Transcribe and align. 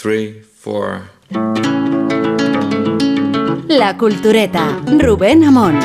three, 0.00 0.42
four. 0.60 1.02
La 3.66 3.96
Cultureta, 3.96 4.80
Rubén 4.98 5.42
Amón. 5.44 5.78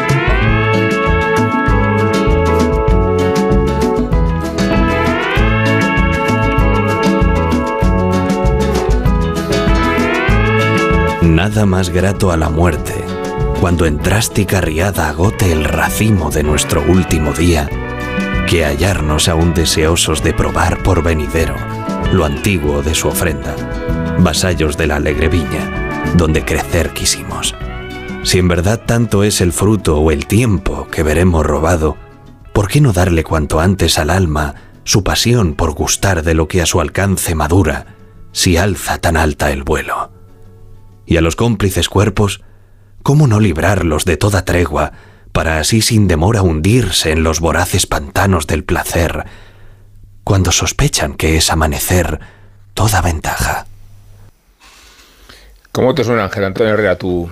Nada 11.23 11.65
más 11.65 11.89
grato 11.89 12.31
a 12.31 12.37
la 12.37 12.49
muerte, 12.49 12.93
cuando 13.59 13.87
en 13.87 13.97
trástica 13.97 14.61
riada 14.61 15.09
agote 15.09 15.51
el 15.51 15.63
racimo 15.63 16.29
de 16.29 16.43
nuestro 16.43 16.83
último 16.83 17.33
día, 17.33 17.67
que 18.47 18.63
hallarnos 18.63 19.27
aún 19.27 19.55
deseosos 19.55 20.23
de 20.23 20.33
probar 20.33 20.83
por 20.83 21.01
venidero 21.01 21.55
lo 22.13 22.25
antiguo 22.25 22.83
de 22.83 22.93
su 22.93 23.07
ofrenda, 23.07 23.55
vasallos 24.19 24.77
de 24.77 24.87
la 24.87 24.97
alegre 24.97 25.29
viña, 25.29 26.13
donde 26.15 26.45
crecer 26.45 26.91
quisimos. 26.93 27.55
Si 28.23 28.39
en 28.39 28.47
verdad 28.47 28.81
tanto 28.85 29.23
es 29.23 29.41
el 29.41 29.51
fruto 29.51 29.99
o 29.99 30.11
el 30.11 30.27
tiempo 30.27 30.87
que 30.89 31.03
veremos 31.03 31.45
robado, 31.45 31.97
¿por 32.53 32.67
qué 32.67 32.79
no 32.81 32.93
darle 32.93 33.23
cuanto 33.23 33.59
antes 33.59 33.99
al 33.99 34.09
alma 34.09 34.55
su 34.85 35.03
pasión 35.03 35.55
por 35.55 35.73
gustar 35.73 36.23
de 36.23 36.33
lo 36.33 36.47
que 36.47 36.61
a 36.61 36.65
su 36.65 36.79
alcance 36.79 37.35
madura, 37.35 37.95
si 38.31 38.57
alza 38.57 38.97
tan 38.99 39.17
alta 39.17 39.51
el 39.51 39.63
vuelo? 39.63 40.11
Y 41.05 41.17
a 41.17 41.21
los 41.21 41.35
cómplices 41.35 41.89
cuerpos, 41.89 42.41
¿cómo 43.01 43.27
no 43.27 43.39
librarlos 43.39 44.05
de 44.05 44.15
toda 44.15 44.45
tregua, 44.45 44.93
para 45.33 45.59
así 45.59 45.81
sin 45.81 46.07
demora 46.07 46.43
hundirse 46.43 47.11
en 47.11 47.23
los 47.23 47.39
voraces 47.39 47.87
pantanos 47.87 48.47
del 48.47 48.63
placer, 48.63 49.25
cuando 50.23 50.51
sospechan 50.51 51.15
que 51.15 51.35
es 51.35 51.51
amanecer 51.51 52.21
toda 52.73 53.01
ventaja? 53.01 53.65
¿Cómo 55.73 55.95
te 55.95 56.03
suena, 56.03 56.25
Ángel 56.25 56.43
Antonio 56.43 56.75
Herrera, 56.75 56.99
tu, 56.99 57.27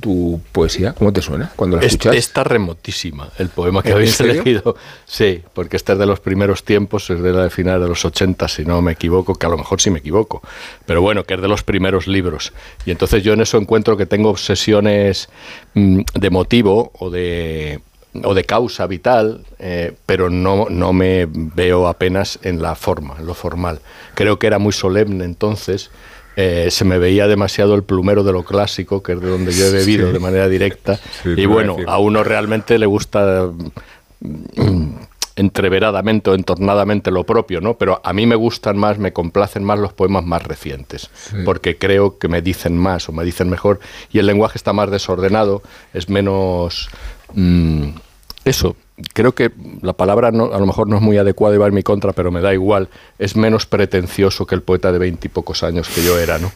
tu, 0.00 0.40
poesía? 0.52 0.94
¿Cómo 0.94 1.12
te 1.12 1.20
suena 1.20 1.52
cuando 1.54 1.76
la 1.76 1.84
escuchas? 1.84 2.16
Está 2.16 2.44
remotísima 2.44 3.28
el 3.36 3.50
poema 3.50 3.82
que 3.82 3.92
habéis 3.92 4.18
elegido. 4.22 4.74
Sí, 5.04 5.42
porque 5.52 5.76
este 5.76 5.92
es 5.92 5.98
de 5.98 6.06
los 6.06 6.18
primeros 6.18 6.64
tiempos, 6.64 7.10
es 7.10 7.20
de 7.20 7.30
la 7.30 7.42
de 7.42 7.50
final 7.50 7.82
de 7.82 7.88
los 7.88 8.06
80, 8.06 8.48
si 8.48 8.64
no 8.64 8.80
me 8.80 8.92
equivoco, 8.92 9.34
que 9.34 9.44
a 9.44 9.50
lo 9.50 9.58
mejor 9.58 9.82
sí 9.82 9.90
me 9.90 9.98
equivoco. 9.98 10.40
Pero 10.86 11.02
bueno, 11.02 11.24
que 11.24 11.34
es 11.34 11.42
de 11.42 11.48
los 11.48 11.62
primeros 11.62 12.06
libros. 12.06 12.54
Y 12.86 12.90
entonces 12.90 13.22
yo 13.22 13.34
en 13.34 13.42
eso 13.42 13.58
encuentro 13.58 13.98
que 13.98 14.06
tengo 14.06 14.30
obsesiones 14.30 15.28
mm, 15.74 16.00
de 16.14 16.30
motivo 16.30 16.90
o 16.98 17.10
de 17.10 17.82
o 18.24 18.34
de 18.34 18.44
causa 18.44 18.86
vital, 18.86 19.44
eh, 19.58 19.92
pero 20.06 20.30
no, 20.30 20.66
no 20.70 20.92
me 20.92 21.26
veo 21.30 21.86
apenas 21.86 22.38
en 22.42 22.60
la 22.60 22.74
forma, 22.74 23.16
en 23.18 23.26
lo 23.26 23.34
formal. 23.34 23.80
Creo 24.14 24.38
que 24.38 24.46
era 24.46 24.58
muy 24.58 24.72
solemne 24.72 25.24
entonces 25.24 25.90
eh, 26.36 26.68
se 26.70 26.84
me 26.84 26.98
veía 26.98 27.26
demasiado 27.26 27.74
el 27.74 27.82
plumero 27.82 28.24
de 28.24 28.32
lo 28.32 28.44
clásico, 28.44 29.02
que 29.02 29.12
es 29.12 29.20
de 29.20 29.28
donde 29.28 29.52
yo 29.52 29.66
he 29.66 29.70
bebido 29.70 30.12
de 30.12 30.18
manera 30.18 30.48
directa. 30.48 30.98
y 31.24 31.46
bueno, 31.46 31.76
a 31.86 31.98
uno 31.98 32.24
realmente 32.24 32.78
le 32.78 32.86
gusta 32.86 33.50
mm, 34.20 34.94
entreveradamente 35.36 36.30
o 36.30 36.34
entornadamente 36.34 37.10
lo 37.10 37.24
propio, 37.24 37.60
¿no? 37.60 37.74
Pero 37.74 38.00
a 38.04 38.12
mí 38.12 38.26
me 38.26 38.36
gustan 38.36 38.76
más, 38.76 38.98
me 38.98 39.12
complacen 39.12 39.64
más 39.64 39.78
los 39.78 39.92
poemas 39.92 40.24
más 40.24 40.42
recientes, 40.42 41.10
porque 41.44 41.78
creo 41.78 42.18
que 42.18 42.28
me 42.28 42.42
dicen 42.42 42.76
más 42.76 43.08
o 43.08 43.12
me 43.12 43.24
dicen 43.24 43.48
mejor 43.48 43.80
y 44.12 44.18
el 44.18 44.26
lenguaje 44.26 44.58
está 44.58 44.72
más 44.72 44.90
desordenado, 44.90 45.62
es 45.92 46.08
menos... 46.08 46.88
Mm, 47.34 47.90
eso, 48.44 48.76
creo 49.12 49.34
que 49.34 49.50
la 49.80 49.92
palabra 49.92 50.28
a 50.28 50.32
lo 50.32 50.66
mejor 50.66 50.88
no 50.88 50.96
es 50.96 51.02
muy 51.02 51.18
adecuada 51.18 51.54
y 51.54 51.58
va 51.58 51.66
en 51.66 51.74
mi 51.74 51.82
contra, 51.82 52.12
pero 52.12 52.30
me 52.30 52.40
da 52.40 52.52
igual. 52.52 52.88
Es 53.18 53.36
menos 53.36 53.66
pretencioso 53.66 54.46
que 54.46 54.54
el 54.54 54.62
poeta 54.62 54.92
de 54.92 54.98
veintipocos 54.98 55.62
años 55.62 55.88
que 55.88 56.04
yo 56.04 56.18
era, 56.18 56.38
¿no? 56.38 56.52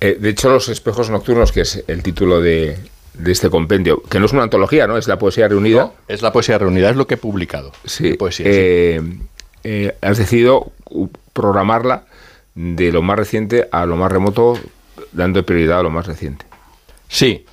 Eh, 0.00 0.16
de 0.20 0.28
hecho, 0.28 0.50
Los 0.50 0.68
espejos 0.68 1.10
nocturnos, 1.10 1.52
que 1.52 1.62
es 1.62 1.84
el 1.86 2.02
título 2.02 2.40
de, 2.40 2.76
este 3.24 3.48
compendio, 3.48 4.02
que 4.02 4.20
no 4.20 4.26
es 4.26 4.32
una 4.32 4.42
antología, 4.42 4.86
¿no? 4.86 4.96
Es 4.98 5.08
la 5.08 5.18
poesía 5.18 5.48
reunida. 5.48 5.92
es 6.08 6.22
la 6.22 6.32
poesía 6.32 6.58
reunida, 6.58 6.90
es 6.90 6.96
lo 6.96 7.06
que 7.06 7.14
he 7.14 7.18
publicado. 7.18 7.72
Sí. 7.84 8.14
Poesía, 8.14 8.46
eh, 8.48 9.00
eh, 9.64 9.96
has 10.02 10.18
decidido 10.18 10.72
programarla 11.32 12.04
de 12.54 12.92
lo 12.92 13.02
más 13.02 13.18
reciente 13.18 13.68
a 13.72 13.86
lo 13.86 13.96
más 13.96 14.12
remoto, 14.12 14.58
dando 15.12 15.44
prioridad 15.44 15.80
a 15.80 15.82
lo 15.82 15.90
más 15.90 16.06
reciente. 16.06 16.46
Sí, 17.08 17.44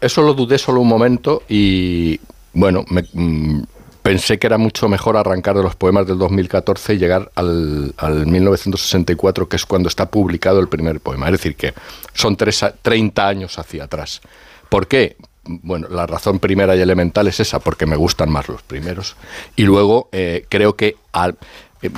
eso 0.00 0.22
lo 0.22 0.34
dudé 0.34 0.58
solo 0.58 0.80
un 0.80 0.88
momento 0.88 1.42
y 1.48 2.20
bueno, 2.52 2.84
me, 2.88 3.04
mm, 3.12 3.62
pensé 4.08 4.38
que 4.38 4.46
era 4.46 4.56
mucho 4.56 4.88
mejor 4.88 5.18
arrancar 5.18 5.54
de 5.54 5.62
los 5.62 5.76
poemas 5.76 6.06
del 6.06 6.16
2014 6.16 6.94
y 6.94 6.98
llegar 6.98 7.30
al, 7.34 7.92
1964, 8.26 9.50
que 9.50 9.56
es 9.56 9.66
cuando 9.66 9.90
está 9.90 10.06
publicado 10.06 10.60
el 10.60 10.68
primer 10.68 10.98
poema. 11.00 11.26
Es 11.26 11.32
decir, 11.32 11.56
que 11.56 11.74
son 12.14 12.34
30 12.34 13.28
años 13.28 13.58
hacia 13.58 13.84
atrás. 13.84 14.22
¿Por 14.70 14.86
qué? 14.86 15.16
Bueno, 15.44 15.88
la 15.90 16.06
razón 16.06 16.38
primera 16.38 16.74
y 16.74 16.80
elemental 16.80 17.26
es 17.26 17.38
esa, 17.40 17.58
porque 17.58 17.84
me 17.84 17.96
gustan 17.96 18.30
más 18.30 18.48
los 18.48 18.62
primeros. 18.62 19.14
Y 19.56 19.64
luego 19.64 20.08
eh, 20.12 20.46
creo 20.48 20.74
que, 20.74 20.96
eh, 21.82 21.90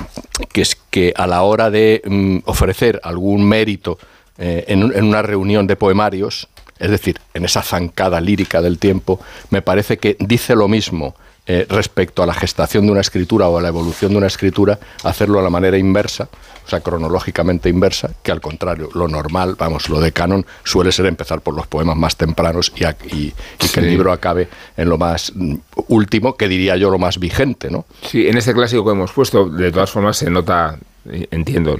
que, 0.51 0.61
es 0.61 0.77
que 0.89 1.13
a 1.15 1.27
la 1.27 1.43
hora 1.43 1.69
de 1.69 2.01
mm, 2.05 2.39
ofrecer 2.43 2.99
algún 3.05 3.47
mérito 3.47 3.97
eh, 4.37 4.65
en, 4.67 4.83
una 4.83 5.21
reunión 5.21 5.65
de 5.65 5.77
poemarios, 5.77 6.49
es 6.81 6.89
decir, 6.89 7.19
en 7.33 7.45
esa 7.45 7.61
zancada 7.61 8.19
lírica 8.19 8.61
del 8.61 8.79
tiempo, 8.79 9.19
me 9.51 9.61
parece 9.61 9.97
que 9.97 10.17
dice 10.19 10.55
lo 10.55 10.67
mismo 10.67 11.15
eh, 11.45 11.65
respecto 11.69 12.23
a 12.23 12.25
la 12.25 12.33
gestación 12.33 12.85
de 12.85 12.91
una 12.91 13.01
escritura 13.01 13.47
o 13.47 13.57
a 13.57 13.61
la 13.61 13.67
evolución 13.67 14.11
de 14.11 14.17
una 14.17 14.27
escritura, 14.27 14.79
hacerlo 15.03 15.39
a 15.39 15.43
la 15.43 15.49
manera 15.49 15.77
inversa, 15.77 16.27
o 16.65 16.69
sea, 16.69 16.79
cronológicamente 16.79 17.69
inversa, 17.69 18.11
que 18.23 18.31
al 18.31 18.41
contrario, 18.41 18.89
lo 18.95 19.07
normal, 19.07 19.55
vamos, 19.57 19.89
lo 19.89 19.99
de 19.99 20.11
canon 20.11 20.45
suele 20.63 20.91
ser 20.91 21.05
empezar 21.05 21.41
por 21.41 21.55
los 21.55 21.67
poemas 21.67 21.97
más 21.97 22.15
tempranos 22.15 22.71
y, 22.75 22.83
y, 23.15 23.33
que 23.73 23.79
el 23.79 23.87
libro 23.87 24.11
acabe 24.11 24.49
en 24.75 24.89
lo 24.89 24.97
más 24.97 25.33
mm, 25.35 25.55
último, 25.87 26.35
que 26.35 26.47
diría 26.47 26.77
yo 26.77 26.89
lo 26.89 26.97
más 26.97 27.19
vigente, 27.19 27.69
¿no? 27.69 27.85
Sí, 28.03 28.27
en 28.27 28.37
este 28.37 28.53
clásico 28.53 28.85
que 28.85 28.91
hemos 28.91 29.11
puesto, 29.11 29.49
de 29.49 29.71
todas 29.71 29.91
formas 29.91 30.17
se 30.17 30.29
nota, 30.31 30.77
entiendo, 31.05 31.77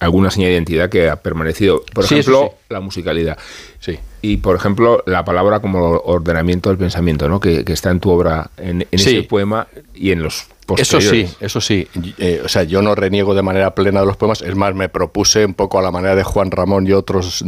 alguna 0.00 0.30
señal 0.30 0.48
de 0.48 0.54
identidad 0.54 0.88
que 0.88 1.08
ha 1.08 1.16
permanecido. 1.16 1.84
Por 1.92 2.04
ejemplo, 2.04 2.54
la 2.68 2.80
musicalidad. 2.80 3.38
Sí. 3.78 3.98
Y, 4.22 4.38
por 4.38 4.56
ejemplo, 4.56 5.02
la 5.06 5.24
palabra 5.24 5.60
como 5.60 5.98
ordenamiento 6.04 6.68
del 6.68 6.78
pensamiento, 6.78 7.28
¿no? 7.28 7.40
que, 7.40 7.64
está 7.66 7.90
en 7.90 8.00
tu 8.00 8.10
obra, 8.10 8.50
en, 8.56 8.86
ese 8.90 9.22
poema 9.22 9.66
y 9.94 10.10
en 10.10 10.22
los 10.22 10.46
eso 10.78 11.00
sí, 11.00 11.26
eso 11.40 11.60
sí. 11.60 11.88
Eh, 12.18 12.42
o 12.44 12.48
sea, 12.48 12.62
yo 12.62 12.82
no 12.82 12.94
reniego 12.94 13.34
de 13.34 13.42
manera 13.42 13.74
plena 13.74 14.00
de 14.00 14.06
los 14.06 14.16
poemas. 14.16 14.42
Es 14.42 14.54
más, 14.54 14.74
me 14.74 14.88
propuse 14.88 15.44
un 15.44 15.54
poco 15.54 15.78
a 15.78 15.82
la 15.82 15.90
manera 15.90 16.14
de 16.14 16.22
Juan 16.22 16.50
Ramón 16.50 16.86
y 16.86 16.92
otros 16.92 17.44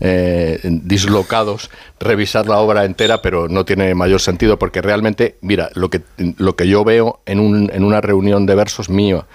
eh, 0.00 0.60
dislocados 0.62 1.70
revisar 1.98 2.46
la 2.46 2.58
obra 2.58 2.84
entera, 2.84 3.22
pero 3.22 3.48
no 3.48 3.64
tiene 3.64 3.94
mayor 3.94 4.20
sentido 4.20 4.58
porque 4.58 4.82
realmente, 4.82 5.36
mira, 5.40 5.70
lo 5.74 5.90
que, 5.90 6.02
lo 6.18 6.56
que 6.56 6.68
yo 6.68 6.84
veo 6.84 7.20
en, 7.26 7.40
un, 7.40 7.70
en 7.72 7.84
una 7.84 8.00
reunión 8.00 8.46
de 8.46 8.54
versos 8.54 8.90
mío 8.90 9.26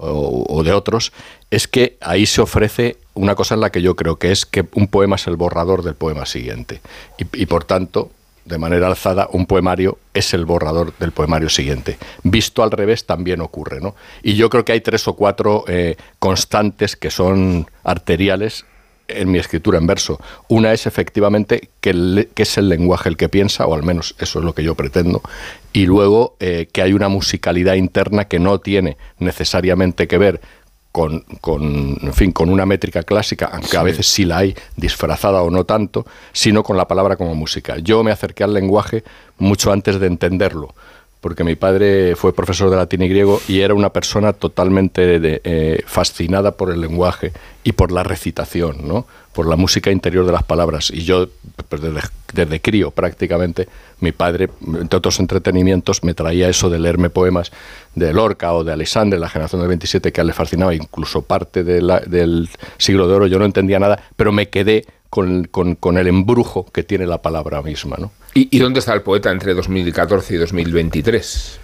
o, 0.00 0.62
de 0.62 0.72
otros, 0.72 1.12
es 1.50 1.68
que 1.68 1.96
ahí 2.00 2.26
se 2.26 2.40
ofrece 2.40 2.96
una 3.14 3.34
cosa 3.34 3.54
en 3.54 3.60
la 3.60 3.70
que 3.70 3.82
yo 3.82 3.96
creo 3.96 4.16
que 4.16 4.32
es 4.32 4.46
que 4.46 4.66
un 4.74 4.88
poema 4.88 5.16
es 5.16 5.26
el 5.26 5.36
borrador 5.36 5.82
del 5.82 5.94
poema 5.94 6.26
siguiente. 6.26 6.80
Y, 7.18 7.46
por 7.46 7.64
tanto, 7.64 8.10
de 8.44 8.58
manera 8.58 8.86
alzada, 8.86 9.28
un 9.32 9.46
poemario 9.46 9.98
es 10.14 10.32
el 10.32 10.46
borrador 10.46 10.94
del 10.98 11.12
poemario 11.12 11.48
siguiente. 11.48 11.98
Visto 12.22 12.62
al 12.62 12.70
revés 12.70 13.04
también 13.04 13.40
ocurre, 13.40 13.80
¿no? 13.80 13.94
Y 14.22 14.34
yo 14.34 14.48
creo 14.48 14.64
que 14.64 14.72
hay 14.72 14.80
tres 14.80 15.06
o 15.06 15.14
cuatro 15.14 15.64
eh, 15.68 15.96
constantes 16.18 16.96
que 16.96 17.10
son 17.10 17.66
arteriales 17.84 18.64
en 19.14 19.30
mi 19.30 19.38
escritura 19.38 19.78
en 19.78 19.86
verso. 19.86 20.20
Una 20.48 20.72
es 20.72 20.86
efectivamente 20.86 21.70
que, 21.80 22.28
es 22.36 22.58
el 22.58 22.68
lenguaje 22.68 23.08
el 23.08 23.16
que 23.16 23.28
piensa, 23.28 23.66
o 23.66 23.74
al 23.74 23.82
menos 23.82 24.14
eso 24.18 24.38
es 24.38 24.44
lo 24.44 24.54
que 24.54 24.62
yo 24.62 24.74
pretendo, 24.74 25.22
y 25.72 25.86
luego 25.86 26.36
eh, 26.40 26.68
que 26.72 26.82
hay 26.82 26.92
una 26.92 27.08
musicalidad 27.08 27.74
interna 27.74 28.26
que 28.26 28.38
no 28.38 28.58
tiene 28.60 28.96
necesariamente 29.18 30.08
que 30.08 30.18
ver 30.18 30.40
con, 30.92 31.24
en 32.02 32.12
fin, 32.12 32.32
con 32.32 32.50
una 32.50 32.66
métrica 32.66 33.04
clásica, 33.04 33.50
aunque 33.52 33.76
a 33.76 33.84
veces 33.84 34.06
sí 34.06 34.24
la 34.24 34.38
hay, 34.38 34.56
disfrazada 34.76 35.42
o 35.42 35.50
no 35.50 35.64
tanto, 35.64 36.04
sino 36.32 36.64
con 36.64 36.76
la 36.76 36.88
palabra 36.88 37.16
como 37.16 37.36
música. 37.36 37.78
Yo 37.78 38.02
me 38.02 38.10
acerqué 38.10 38.42
al 38.42 38.54
lenguaje 38.54 39.04
mucho 39.38 39.72
antes 39.72 40.00
de 40.00 40.08
entenderlo 40.08 40.74
porque 41.20 41.44
mi 41.44 41.54
padre 41.54 42.16
fue 42.16 42.34
profesor 42.34 42.70
de 42.70 42.76
latín 42.76 43.02
y 43.02 43.08
griego 43.08 43.40
y 43.46 43.60
era 43.60 43.74
una 43.74 43.90
persona 43.90 44.32
totalmente 44.32 45.20
eh, 45.44 45.82
fascinada 45.86 46.52
por 46.52 46.70
el 46.70 46.80
lenguaje 46.80 47.32
y 47.62 47.72
por 47.72 47.92
la 47.92 48.02
recitación, 48.02 48.88
¿no? 48.88 49.06
Por 49.32 49.46
la 49.46 49.56
música 49.56 49.90
interior 49.90 50.26
de 50.26 50.32
las 50.32 50.42
palabras. 50.42 50.90
Y 50.90 51.02
yo, 51.02 51.28
pues, 51.68 51.82
desde, 52.32 52.60
crío 52.60 52.90
prácticamente, 52.90 53.68
mi 54.00 54.12
padre, 54.12 54.50
entre 54.66 54.96
otros 54.96 55.20
entretenimientos, 55.20 56.02
me 56.02 56.14
traía 56.14 56.48
eso 56.48 56.70
de 56.70 56.78
leerme 56.78 57.10
poemas 57.10 57.52
de 57.94 58.12
Lorca 58.12 58.52
o 58.52 58.64
de 58.64 58.72
Alexandre, 58.72 59.18
la 59.18 59.28
generación 59.28 59.60
del 59.60 59.68
27, 59.68 60.12
que 60.12 60.20
a 60.20 60.22
él 60.22 60.28
le 60.28 60.32
fascinaba, 60.32 60.74
incluso 60.74 61.22
parte 61.22 61.64
del 61.64 62.48
siglo 62.78 63.08
de 63.08 63.14
oro, 63.14 63.26
yo 63.26 63.38
no 63.38 63.44
entendía 63.44 63.78
nada, 63.78 64.02
pero 64.16 64.32
me 64.32 64.48
quedé 64.48 64.86
con, 65.08 65.44
con 65.44 65.98
el 65.98 66.06
embrujo 66.06 66.66
que 66.72 66.82
tiene 66.82 67.06
la 67.06 67.20
palabra 67.20 67.62
misma. 67.62 67.96
¿no? 67.98 68.12
¿Y, 68.32 68.58
dónde 68.58 68.78
está 68.78 68.94
el 68.94 69.02
poeta 69.02 69.30
entre 69.30 69.54
2014 69.54 70.34
y 70.34 70.36
2023? 70.36 71.60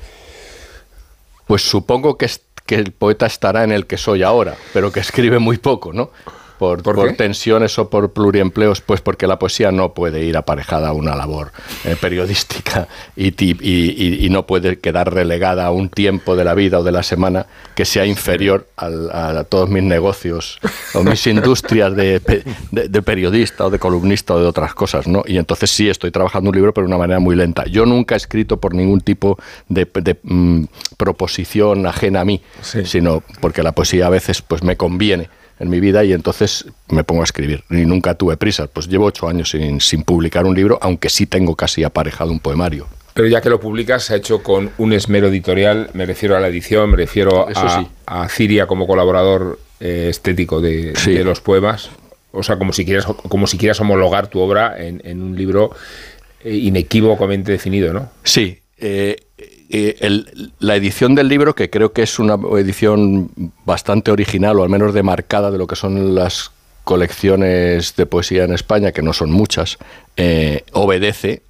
Pues 1.46 1.62
supongo 1.62 2.18
que, 2.18 2.28
que 2.64 2.74
el 2.74 2.90
poeta 2.90 3.26
estará 3.26 3.62
en 3.62 3.70
el 3.70 3.86
que 3.86 3.96
soy 3.96 4.24
ahora, 4.24 4.56
pero 4.72 4.90
que 4.90 4.98
escribe 4.98 5.38
muy 5.38 5.58
poco, 5.58 5.92
¿no? 5.92 6.10
Por, 6.58 6.82
¿Por 6.82 6.94
por 6.96 7.08
qué? 7.08 7.14
tensiones 7.14 7.78
o 7.78 7.88
por 7.90 8.12
pluriempleos, 8.12 8.80
pues 8.80 9.00
porque 9.00 9.26
la 9.26 9.38
poesía 9.38 9.70
no 9.72 9.92
puede 9.94 10.24
ir 10.24 10.36
aparejada 10.36 10.88
a 10.88 10.92
una 10.92 11.14
labor 11.14 11.52
eh, 11.84 11.96
periodística 12.00 12.88
y, 13.16 13.28
y- 13.44 13.56
y- 13.60 14.26
y 14.26 14.30
no 14.30 14.46
puede 14.46 14.78
quedar 14.78 15.12
relegada 15.12 15.66
a 15.66 15.70
un 15.70 15.88
tiempo 15.88 16.36
de 16.36 16.44
la 16.44 16.54
vida 16.54 16.78
o 16.80 16.82
de 16.82 16.92
la 16.92 17.02
semana 17.02 17.46
que 17.74 17.84
sea 17.84 18.06
inferior 18.06 18.68
al- 18.76 19.10
a, 19.10 19.44
todos 19.44 19.68
mis 19.68 19.82
negocios 19.82 20.58
o 20.94 21.02
mis 21.02 21.26
industrias 21.26 21.94
de, 21.94 22.20
de- 22.70 22.88
de 22.88 23.02
periodista 23.02 23.66
o 23.66 23.70
de 23.70 23.78
columnista 23.78 24.34
o 24.34 24.40
de 24.40 24.46
otras 24.46 24.74
cosas, 24.74 25.06
¿no? 25.06 25.22
Y 25.26 25.38
entonces 25.38 25.70
sí 25.70 25.88
estoy 25.88 26.10
trabajando 26.10 26.50
un 26.50 26.56
libro, 26.56 26.72
pero 26.74 26.86
de 26.86 26.88
una 26.94 26.98
manera 26.98 27.20
muy 27.20 27.36
lenta. 27.36 27.64
Yo 27.66 27.86
nunca 27.86 28.14
he 28.14 28.18
escrito 28.18 28.58
por 28.58 28.74
ningún 28.74 29.00
tipo 29.00 29.38
de, 29.68 29.84
de, 29.94 30.18
mm, 30.22 30.64
proposición 30.96 31.86
ajena 31.86 32.20
a 32.20 32.24
mí, 32.24 32.40
Sí. 32.62 32.84
sino 32.84 33.22
porque 33.40 33.62
la 33.62 33.72
poesía 33.72 34.06
a 34.06 34.10
veces 34.10 34.42
pues 34.42 34.62
me 34.62 34.76
conviene 34.76 35.28
en 35.58 35.70
mi 35.70 35.80
vida 35.80 36.04
y 36.04 36.12
entonces 36.12 36.66
me 36.88 37.04
pongo 37.04 37.22
a 37.22 37.24
escribir. 37.24 37.64
Y 37.70 37.86
nunca 37.86 38.14
tuve 38.14 38.36
prisa. 38.36 38.66
Pues 38.66 38.88
llevo 38.88 39.06
ocho 39.06 39.28
años 39.28 39.50
sin, 39.50 39.80
sin 39.80 40.02
publicar 40.02 40.44
un 40.46 40.54
libro, 40.54 40.78
aunque 40.82 41.08
sí 41.08 41.26
tengo 41.26 41.56
casi 41.56 41.82
aparejado 41.84 42.30
un 42.32 42.40
poemario. 42.40 42.86
Pero 43.14 43.28
ya 43.28 43.40
que 43.40 43.48
lo 43.48 43.58
publicas, 43.58 44.04
se 44.04 44.12
ha 44.12 44.16
hecho 44.16 44.42
con 44.42 44.70
un 44.76 44.92
esmero 44.92 45.28
editorial, 45.28 45.88
me 45.94 46.04
refiero 46.04 46.36
a 46.36 46.40
la 46.40 46.48
edición, 46.48 46.90
me 46.90 46.96
refiero 46.98 47.48
Eso 47.48 47.60
a, 47.60 47.80
sí. 47.80 47.88
a 48.04 48.28
Ciria 48.28 48.66
como 48.66 48.86
colaborador 48.86 49.58
eh, 49.80 50.08
estético 50.10 50.60
de, 50.60 50.92
Sí. 50.96 51.12
de 51.12 51.24
los 51.24 51.40
poemas. 51.40 51.88
O 52.32 52.42
sea, 52.42 52.58
como 52.58 52.74
si 52.74 52.84
quieras, 52.84 53.06
como 53.06 53.46
si 53.46 53.56
quieras 53.56 53.80
homologar 53.80 54.26
tu 54.28 54.40
obra 54.40 54.74
en, 54.78 55.00
en 55.06 55.22
un 55.22 55.34
libro 55.34 55.70
eh, 56.44 56.54
inequívocamente 56.54 57.50
definido, 57.52 57.94
¿no? 57.94 58.10
Sí. 58.24 58.58
eh, 58.76 59.16
eh, 59.70 59.96
el- 60.00 60.52
la 60.58 60.76
edición 60.76 61.14
del 61.14 61.28
libro, 61.28 61.54
que 61.54 61.70
creo 61.70 61.92
que 61.92 62.02
es 62.02 62.18
una 62.18 62.34
edición 62.58 63.30
bastante 63.64 64.10
original, 64.10 64.58
o 64.58 64.62
al 64.62 64.68
menos 64.68 64.94
demarcada 64.94 65.50
de 65.50 65.58
lo 65.58 65.66
que 65.66 65.76
son 65.76 66.14
las 66.14 66.50
colecciones 66.84 67.94
de 67.96 68.06
poesía 68.06 68.44
en 68.44 68.52
España, 68.52 68.92
que 68.92 69.02
no 69.02 69.12
son 69.12 69.30
muchas, 69.30 69.78
eh, 70.16 70.64
obedece 70.72 71.42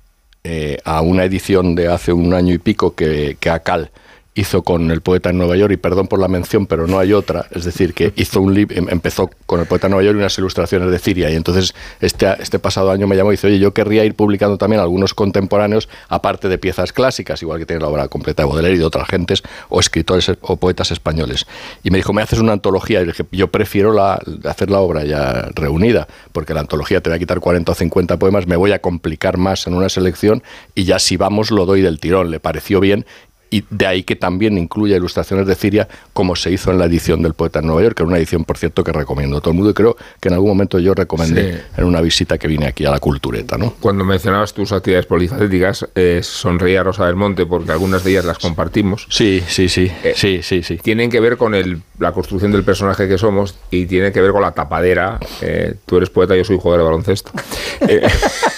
eh, 0.44 0.78
a 0.84 1.00
una 1.00 1.24
edición 1.24 1.74
de 1.74 1.88
hace 1.88 2.12
un 2.12 2.32
año 2.32 2.54
y 2.54 2.58
pico 2.58 2.94
que, 2.94 3.36
que 3.40 3.50
Acal 3.50 3.90
hizo 4.36 4.62
con 4.62 4.90
el 4.90 5.00
poeta 5.00 5.30
en 5.30 5.38
Nueva 5.38 5.56
York, 5.56 5.72
y 5.72 5.76
perdón 5.78 6.06
por 6.06 6.20
la 6.20 6.28
mención, 6.28 6.66
pero 6.66 6.86
no 6.86 6.98
hay 6.98 7.14
otra, 7.14 7.46
es 7.50 7.64
decir, 7.64 7.94
que 7.94 8.12
hizo 8.16 8.40
un 8.42 8.54
libro, 8.54 8.76
empezó 8.76 9.30
con 9.46 9.60
el 9.60 9.66
poeta 9.66 9.86
en 9.86 9.92
Nueva 9.92 10.04
York 10.04 10.16
y 10.16 10.18
unas 10.20 10.38
ilustraciones 10.38 10.90
de 10.90 10.98
Ciria, 10.98 11.30
y 11.30 11.34
entonces 11.34 11.74
este, 12.00 12.28
este 12.40 12.58
pasado 12.58 12.90
año 12.90 13.06
me 13.06 13.16
llamó 13.16 13.32
y 13.32 13.34
dice, 13.34 13.46
oye, 13.46 13.58
yo 13.58 13.72
querría 13.72 14.04
ir 14.04 14.14
publicando 14.14 14.58
también 14.58 14.80
algunos 14.80 15.14
contemporáneos, 15.14 15.88
aparte 16.08 16.48
de 16.48 16.58
piezas 16.58 16.92
clásicas, 16.92 17.42
igual 17.42 17.58
que 17.58 17.66
tiene 17.66 17.80
la 17.80 17.88
obra 17.88 18.08
completa 18.08 18.42
de 18.42 18.48
Baudelaire 18.48 18.76
y 18.76 18.78
de 18.78 18.84
otras 18.84 19.08
gentes, 19.08 19.42
o 19.70 19.80
escritores 19.80 20.30
o 20.40 20.56
poetas 20.56 20.90
españoles. 20.90 21.46
Y 21.82 21.90
me 21.90 21.96
dijo, 21.96 22.12
¿me 22.12 22.20
haces 22.20 22.38
una 22.38 22.52
antología? 22.52 23.00
Y 23.00 23.06
dije, 23.06 23.24
yo 23.32 23.48
prefiero 23.48 23.94
la, 23.94 24.20
hacer 24.44 24.70
la 24.70 24.80
obra 24.80 25.04
ya 25.04 25.48
reunida, 25.54 26.08
porque 26.32 26.52
la 26.52 26.60
antología 26.60 27.00
te 27.00 27.08
va 27.08 27.16
a 27.16 27.18
quitar 27.18 27.40
40 27.40 27.72
o 27.72 27.74
50 27.74 28.18
poemas, 28.18 28.46
me 28.46 28.56
voy 28.56 28.72
a 28.72 28.80
complicar 28.80 29.38
más 29.38 29.66
en 29.66 29.72
una 29.72 29.88
selección, 29.88 30.42
y 30.74 30.84
ya 30.84 30.98
si 30.98 31.16
vamos 31.16 31.50
lo 31.50 31.64
doy 31.64 31.80
del 31.80 32.00
tirón. 32.00 32.30
Le 32.30 32.38
pareció 32.38 32.80
bien 32.80 33.06
y 33.50 33.64
de 33.70 33.86
ahí 33.86 34.02
que 34.02 34.16
también 34.16 34.58
incluya 34.58 34.96
ilustraciones 34.96 35.46
de 35.46 35.54
Ciria, 35.54 35.88
como 36.12 36.34
se 36.36 36.50
hizo 36.50 36.70
en 36.70 36.78
la 36.78 36.86
edición 36.86 37.22
del 37.22 37.34
Poeta 37.34 37.60
en 37.60 37.66
Nueva 37.66 37.82
York, 37.82 37.96
que 37.96 38.02
era 38.02 38.08
una 38.08 38.18
edición, 38.18 38.44
por 38.44 38.58
cierto, 38.58 38.82
que 38.84 38.92
recomiendo 38.92 39.36
a 39.36 39.40
todo 39.40 39.50
el 39.52 39.56
mundo 39.56 39.70
y 39.70 39.74
creo 39.74 39.96
que 40.20 40.28
en 40.28 40.34
algún 40.34 40.48
momento 40.50 40.78
yo 40.78 40.94
recomendé 40.94 41.52
Sí. 41.52 41.58
en 41.78 41.84
una 41.84 42.00
visita 42.00 42.38
que 42.38 42.48
vine 42.48 42.66
aquí 42.66 42.84
a 42.84 42.90
la 42.90 42.98
Cultureta, 42.98 43.56
¿no? 43.56 43.74
Cuando 43.80 44.04
mencionabas 44.04 44.52
tus 44.52 44.72
actividades 44.72 45.06
polifacéticas, 45.06 45.86
eh, 45.94 46.20
sonreía 46.22 46.82
Rosa 46.82 47.06
del 47.06 47.16
Monte 47.16 47.46
porque 47.46 47.72
algunas 47.72 48.02
de 48.04 48.10
ellas 48.12 48.24
las 48.24 48.38
compartimos. 48.38 49.06
Sí, 49.10 49.42
sí, 49.46 49.68
sí, 49.68 49.90
Eh, 50.02 50.14
sí, 50.16 50.40
sí, 50.42 50.62
sí. 50.62 50.76
Tienen 50.78 51.10
que 51.10 51.20
ver 51.20 51.36
con 51.36 51.54
el- 51.54 51.82
la 51.98 52.12
construcción 52.12 52.52
del 52.52 52.64
personaje 52.64 53.08
que 53.08 53.18
somos 53.18 53.56
y 53.70 53.86
tienen 53.86 54.12
que 54.12 54.20
ver 54.20 54.32
con 54.32 54.42
la 54.42 54.52
tapadera. 54.52 55.18
Eh, 55.40 55.74
tú 55.86 55.96
eres 55.98 56.10
poeta, 56.10 56.34
yo 56.36 56.44
soy 56.44 56.58
jugador 56.58 56.80
de 56.80 56.84
baloncesto. 56.84 57.30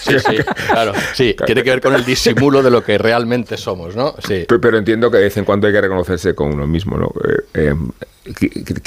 Sí, 0.09 0.15
sí, 0.21 0.37
claro, 0.71 0.93
sí, 1.13 1.37
tiene 1.45 1.63
que 1.63 1.69
ver 1.71 1.81
con 1.83 1.95
el 1.95 2.03
disimulo 2.03 2.63
de 2.63 2.71
lo 2.71 2.83
que 2.83 2.97
realmente 2.97 3.59
somos, 3.59 3.95
¿no? 3.95 4.15
Sí. 4.27 4.47
Pe- 4.49 4.59
Entiendo 4.79 5.11
que 5.11 5.19
de 5.19 5.25
vez 5.25 5.37
en 5.37 5.45
cuando 5.45 5.67
hay 5.67 5.73
que 5.73 5.81
reconocerse 5.81 6.35
con 6.35 6.53
uno 6.53 6.67
mismo, 6.67 6.97
¿no? 6.97 7.13
Eh, 7.29 7.43
eh, 7.55 7.75
que, 8.35 8.49
que- 8.51 8.65
que 8.65 8.83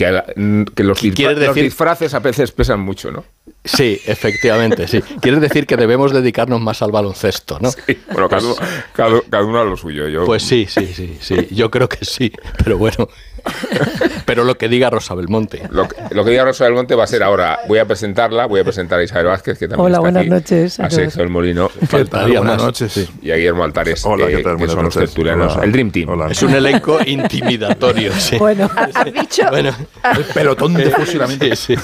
que 0.76 0.84
los, 0.84 1.02
disfra- 1.02 1.14
¿Quieres 1.16 1.38
los 1.38 1.48
decir- 1.56 1.64
disfraces 1.64 2.14
a 2.14 2.20
veces 2.20 2.52
pesan 2.52 2.80
mucho, 2.80 3.12
¿no? 3.12 3.24
Sí, 3.64 4.00
efectivamente, 4.08 4.88
sí. 4.88 5.02
Quiere 5.22 5.40
decir 5.40 5.68
que 5.68 5.78
debemos 5.78 6.12
dedicarnos 6.14 6.60
más 6.62 6.82
al 6.82 6.92
baloncesto, 6.92 7.60
¿no? 7.62 7.70
Bueno, 8.12 8.28
cada, 8.30 8.42
uno- 8.44 8.56
cada- 8.94 9.22
cada 9.30 9.44
uno 9.44 9.62
a 9.62 9.66
lo 9.66 9.78
suyo. 9.78 10.08
Yo, 10.08 10.26
Pues 10.26 10.44
sí, 10.44 10.66
sí, 10.70 10.88
sí, 10.94 11.18
sí. 11.20 11.48
Yo 11.52 11.70
creo 11.70 11.88
que 11.90 12.04
sí, 12.06 12.32
pero 12.64 12.78
bueno. 12.78 13.08
Pero 14.26 14.44
lo 14.44 14.56
que 14.58 14.70
diga 14.70 14.90
Rosa 14.92 15.16
Belmonte. 15.16 15.64
Lo 15.72 15.88
que, 15.88 15.96
lo 16.12 16.24
que 16.24 16.30
diga 16.32 16.46
Rosa 16.46 16.66
del 16.66 16.74
Monte 16.74 16.94
va 16.94 17.06
a 17.06 17.08
ser 17.08 17.24
ahora. 17.24 17.60
Voy 17.68 17.80
a 17.80 17.86
presentarla, 17.86 18.46
voy 18.46 18.60
a 18.60 18.64
presentar 18.64 19.00
a 19.00 19.04
Isabel 19.04 19.26
Vázquez, 19.28 19.58
que 19.58 19.68
también 19.68 19.86
Hola, 19.88 19.98
está 19.98 20.02
buenas 20.02 20.22
aquí, 20.22 20.30
noches 20.30 20.80
a. 20.80 20.90
Sergio 20.92 21.22
del 21.24 21.30
Molino. 21.32 21.70
Faltaría 21.70 22.38
Buenas 22.40 22.58
más. 22.58 22.66
noches. 22.66 22.92
Sí. 22.94 23.08
Y 23.24 23.32
a 23.32 23.36
Guillermo 23.38 23.64
Altares, 23.64 24.06
Hola, 24.06 24.28
que, 24.28 24.38
¿qué 24.38 24.44
tal? 24.44 24.58
que 24.58 24.68
son 24.68 24.86
los 24.86 24.94
tertulianos. 24.94 25.58
El 25.62 25.72
Dream 25.72 25.90
Team. 25.92 26.10
Hola. 26.10 26.28
Es 26.30 26.44
un 26.44 26.54
elenco 26.54 27.00
intimidatorio, 27.06 28.14
sí. 28.14 28.38
Bueno, 28.38 28.70
Has 28.76 29.06
dicho, 29.06 29.22
Bueno, 29.50 29.72
El 30.16 30.24
pelotón 30.26 30.74
de 30.74 30.90
fusilamiento. 30.92 31.46
sí, 31.56 31.76
sí. 31.76 31.82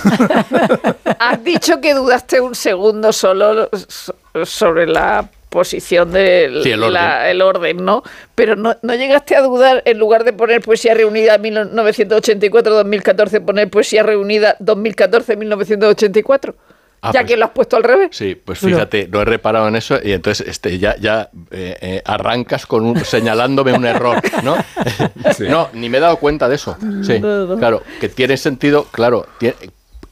has 1.19 1.44
dicho 1.44 1.79
que 1.81 1.94
dudaste 1.94 2.41
un 2.41 2.55
segundo 2.55 3.11
solo 3.13 3.69
so- 3.88 4.15
sobre 4.45 4.88
la 4.88 5.29
posición 5.49 6.11
del 6.11 6.61
Sí, 6.61 6.71
el 6.71 6.83
orden. 6.83 6.94
la- 6.94 7.29
el 7.31 7.41
orden, 7.41 7.83
¿no? 7.85 8.03
Pero 8.35 8.55
no, 8.55 8.75
no 8.81 8.95
llegaste 8.95 9.35
a 9.35 9.41
dudar, 9.41 9.81
en 9.85 9.97
lugar 9.97 10.23
de 10.25 10.33
poner 10.33 10.61
poesía 10.61 10.94
reunida 10.94 11.38
1984-2014, 11.39 13.44
poner 13.45 13.69
poesía 13.69 14.03
reunida 14.03 14.57
2014-1984. 14.59 16.53
Ah, 17.01 17.11
ya 17.13 17.21
pues- 17.21 17.31
que 17.31 17.38
lo 17.38 17.45
has 17.45 17.51
puesto 17.51 17.77
al 17.77 17.83
revés. 17.83 18.09
Sí, 18.11 18.35
pues 18.35 18.59
fíjate, 18.59 19.07
no 19.07 19.21
he 19.21 19.25
reparado 19.25 19.67
en 19.67 19.75
eso 19.75 19.97
y 20.03 20.11
entonces 20.13 20.47
este, 20.47 20.79
ya, 20.79 20.95
ya 20.97 21.29
eh, 21.51 21.77
eh, 21.81 22.01
arrancas 22.05 22.65
con 22.65 22.85
un, 22.85 23.03
señalándome 23.05 23.73
un 23.73 23.85
error, 23.85 24.19
¿no? 24.44 24.55
Sí. 25.38 25.45
No, 25.47 25.69
ni 25.73 25.89
me 25.89 25.97
he 25.99 26.01
dado 26.01 26.17
cuenta 26.17 26.49
de 26.49 26.55
eso. 26.55 26.75
Sí, 27.03 27.19
claro, 27.59 27.83
que 27.99 28.09
tiene 28.09 28.35
sentido, 28.38 28.85
claro, 28.91 29.27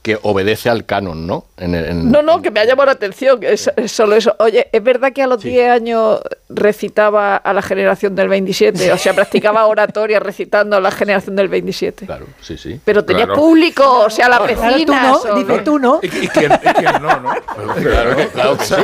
que 0.02 0.16
obedece 0.22 0.68
al 0.70 0.84
canon, 0.86 1.26
¿no? 1.26 1.46
En 1.56 1.74
el- 1.74 1.84
en- 1.86 2.12
No, 2.12 2.22
no, 2.22 2.40
que 2.40 2.52
me 2.52 2.60
ha 2.60 2.64
llamado 2.64 2.86
la 2.86 2.92
atención, 2.92 3.40
que 3.40 3.52
es, 3.52 3.68
es 3.76 3.90
solo 3.90 4.14
eso. 4.14 4.36
Oye, 4.38 4.68
¿es 4.72 4.80
verdad 4.84 5.12
que 5.12 5.20
a 5.22 5.26
los 5.26 5.42
10 5.42 5.68
años 5.68 6.20
recitaba 6.48 7.36
a 7.36 7.52
la 7.52 7.62
generación 7.62 8.14
del 8.14 8.28
27? 8.28 8.92
O 8.92 8.98
sea, 8.98 9.14
practicaba 9.14 9.66
oratoria 9.66 10.20
recitando 10.20 10.76
a 10.76 10.80
la 10.80 10.90
generación 10.90 11.34
del 11.36 11.48
27. 11.48 12.06
Claro, 12.06 12.26
sí, 12.40 12.56
sí. 12.56 12.80
Pero 12.84 13.04
tenía 13.04 13.24
Claro. 13.26 13.40
público, 13.40 14.00
o 14.04 14.10
sea, 14.10 14.28
las 14.28 14.38
claro, 14.40 14.54
tú 14.54 14.60
vecinas. 14.62 15.02
no, 15.24 15.32
o- 15.32 15.34
dice 15.36 15.58
tú 15.64 15.78
no. 15.78 16.00
¿Y, 16.02 16.06
y 16.06 16.28
quién, 16.28 16.52
y 16.52 16.68
quién 16.74 16.92
no, 17.02 17.20
no? 17.20 17.34
Claro, 17.82 18.16
claro 18.32 18.58
que 18.58 18.64
sí. 18.64 18.74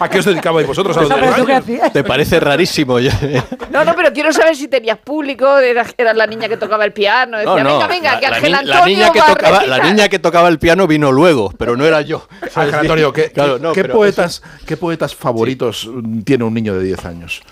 ¿A 0.00 0.08
qué 0.08 0.18
os 0.18 0.24
dedicabais 0.24 0.66
vosotros 0.66 0.96
a 0.96 1.00
los 1.02 1.10
No, 1.10 1.16
pero 1.16 1.26
10 1.28 1.36
tú 1.40 1.46
qué 1.46 1.52
años? 1.52 1.64
hacías. 1.64 1.92
¿Te 1.92 2.04
parece 2.04 2.40
rarísimo? 2.40 2.98
No, 3.70 3.84
no, 3.84 3.94
pero 3.94 4.12
quiero 4.12 4.32
saber 4.32 4.56
si 4.56 4.68
tenías 4.68 4.98
público, 4.98 5.58
eras, 5.58 5.94
eras 5.98 6.16
la 6.16 6.26
niña 6.26 6.48
que 6.48 6.56
tocaba 6.56 6.84
el 6.84 6.92
piano. 6.92 7.36
Decía, 7.38 7.62
No, 7.62 7.78
no, 7.78 7.78
venga, 7.78 7.86
venga, 7.88 8.12
la- 8.14 8.20
que 8.20 8.28
la, 8.30 8.36
Ángel 8.36 8.52
ni- 8.52 8.58
Antonio 8.58 8.78
la 8.78 8.86
niña 8.86 9.12
que 9.12 9.18
va 9.20 9.26
a 9.26 9.28
tocaba, 9.34 9.52
la 9.52 9.58
recitar. 9.76 9.84
niña 9.92 10.08
que 10.08 10.18
tocaba 10.18 10.48
el 10.48 10.58
piano 10.58 10.86
vino 10.86 11.12
luego, 11.12 11.52
pero 11.58 11.76
no 11.76 11.84
era 11.84 12.00
yo. 12.00 12.26
Ángel 12.54 12.74
Antonio, 12.74 13.12
¿qué, 13.12 13.30
Claro, 13.32 13.56
qué- 13.56 13.62
no, 13.62 13.72
qué 13.72 13.82
pero 13.82 13.94
poetas, 13.94 14.42
¿qué 14.66 14.76
poetas 14.76 15.14
favoritos 15.14 15.88
mm, 15.92 16.20
tiene 16.22 16.44
un 16.44 16.53
niño 16.54 16.74
de 16.74 16.84
10 16.84 17.04
años? 17.04 17.42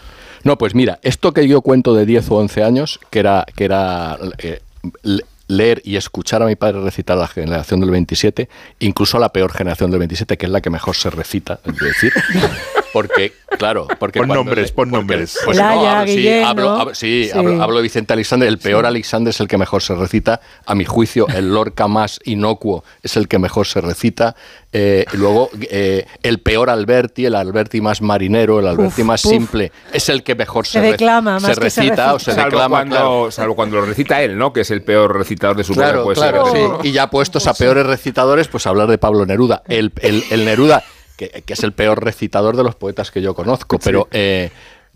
No, 0.44 0.56
pues 0.59 0.75
mira, 0.75 0.99
esto 1.02 1.32
que 1.32 1.47
yo 1.47 1.61
cuento 1.61 1.94
de 1.94 2.06
10 2.06 2.30
o 2.30 2.37
11 2.37 2.62
años, 2.64 3.00
que 3.11 3.18
era, 3.21 3.44
que 3.54 3.64
era 3.64 4.18
eh, 4.38 4.61
le- 5.02 5.25
leer 5.49 5.82
y 5.85 5.97
escuchar 5.97 6.42
a 6.42 6.47
mi 6.47 6.56
padre 6.56 6.80
recitar 6.80 7.16
a 7.18 7.21
la 7.23 7.28
generación 7.28 7.80
del 7.80 7.90
27, 7.90 8.49
incluso 8.80 9.18
a 9.18 9.21
la 9.21 9.32
peor 9.32 9.52
generación 9.52 9.90
del 9.90 9.99
27, 10.00 10.37
que 10.38 10.47
es 10.47 10.52
la 10.52 10.61
que 10.62 10.71
mejor 10.71 10.97
se 10.97 11.11
recita, 11.11 11.61
es 11.64 11.76
decir. 11.78 12.12
Porque, 12.92 13.32
claro, 13.58 13.87
porque 13.99 14.18
Pon 14.20 14.28
nombres, 14.28 14.68
le- 14.68 14.72
pon 14.75 14.90
porque- 14.90 14.96
nombres. 14.99 15.38
pues 15.44 15.56
no, 15.58 15.64
hablo- 15.64 16.12
sí, 16.12 16.28
hablo, 16.28 16.64
¿no? 16.64 16.80
hablo- 16.80 16.94
sí, 16.94 17.28
Sí. 17.32 17.38
Hablo, 17.38 17.62
hablo 17.62 17.76
de 17.76 17.82
Vicente 17.82 18.12
Alexander. 18.12 18.49
El 18.49 18.58
peor 18.58 18.84
Alexander 18.87 19.30
es 19.30 19.40
el 19.40 19.49
que 19.49 19.56
mejor 19.58 19.82
se 19.82 19.94
recita. 19.94 20.40
A 20.66 20.75
mi 20.75 20.84
juicio, 20.84 21.26
el 21.28 21.52
Lorca 21.54 21.88
más 21.88 22.20
inocuo 22.25 22.84
es 23.02 23.16
el 23.16 23.28
que 23.28 23.38
mejor 23.38 23.66
se 23.66 23.80
recita. 23.80 24.37
Eh, 24.75 25.04
luego, 25.12 25.50
eh, 25.70 26.06
el 26.22 26.40
peor 26.40 26.70
Alberti, 26.70 27.26
el 27.26 27.34
Alberti 27.34 27.80
más 27.82 28.00
marinero, 28.00 28.58
el 28.61 28.66
Alberti 28.68 29.02
Uf, 29.02 29.06
más 29.06 29.25
uf. 29.25 29.30
simple, 29.32 29.70
es 29.92 30.08
el 30.08 30.22
que 30.22 30.34
mejor 30.34 30.66
se, 30.66 30.72
Se 30.72 30.80
re- 30.80 30.92
declama 30.92 31.38
se 31.40 31.46
más 31.46 31.58
que 31.58 31.70
se 31.70 31.80
recita 31.82 32.14
o 32.14 32.14
recita. 32.14 32.32
se 32.32 32.34
Salvo, 32.37 32.50
declama. 32.50 32.76
cuando, 32.78 32.96
claro. 32.96 33.30
salvo 33.30 33.54
cuando 33.54 33.76
lo 33.76 33.84
recita 33.87 34.22
él, 34.22 34.38
¿no? 34.38 34.52
Que 34.52 34.62
es 34.62 34.70
el 34.70 34.82
peor 34.82 35.14
recitador 35.16 35.56
de 35.56 35.64
su 35.64 35.75
Claro. 35.75 36.80
Y 36.82 36.92
ya 36.92 37.11
puestos 37.11 37.46
a 37.46 37.54
peores 37.54 37.84
recitadores, 37.87 38.49
pues 38.49 38.66
hablar 38.66 38.88
de 38.88 38.96
Pablo 38.99 39.26
Neruda. 39.26 39.62
El, 39.68 39.92
el- 40.00 40.25
el 40.30 40.44
Neruda, 40.46 40.82
que, 41.16 41.42
que 41.45 41.52
es 41.52 41.62
el 41.62 41.73
peor 41.73 42.04
recitador 42.04 42.57
de 42.57 42.62
los 42.64 42.75
poetas 42.75 43.11
que 43.11 43.23
yo 43.23 43.35
conozco, 43.35 43.78
pero 43.78 44.09
eh, 44.11 44.50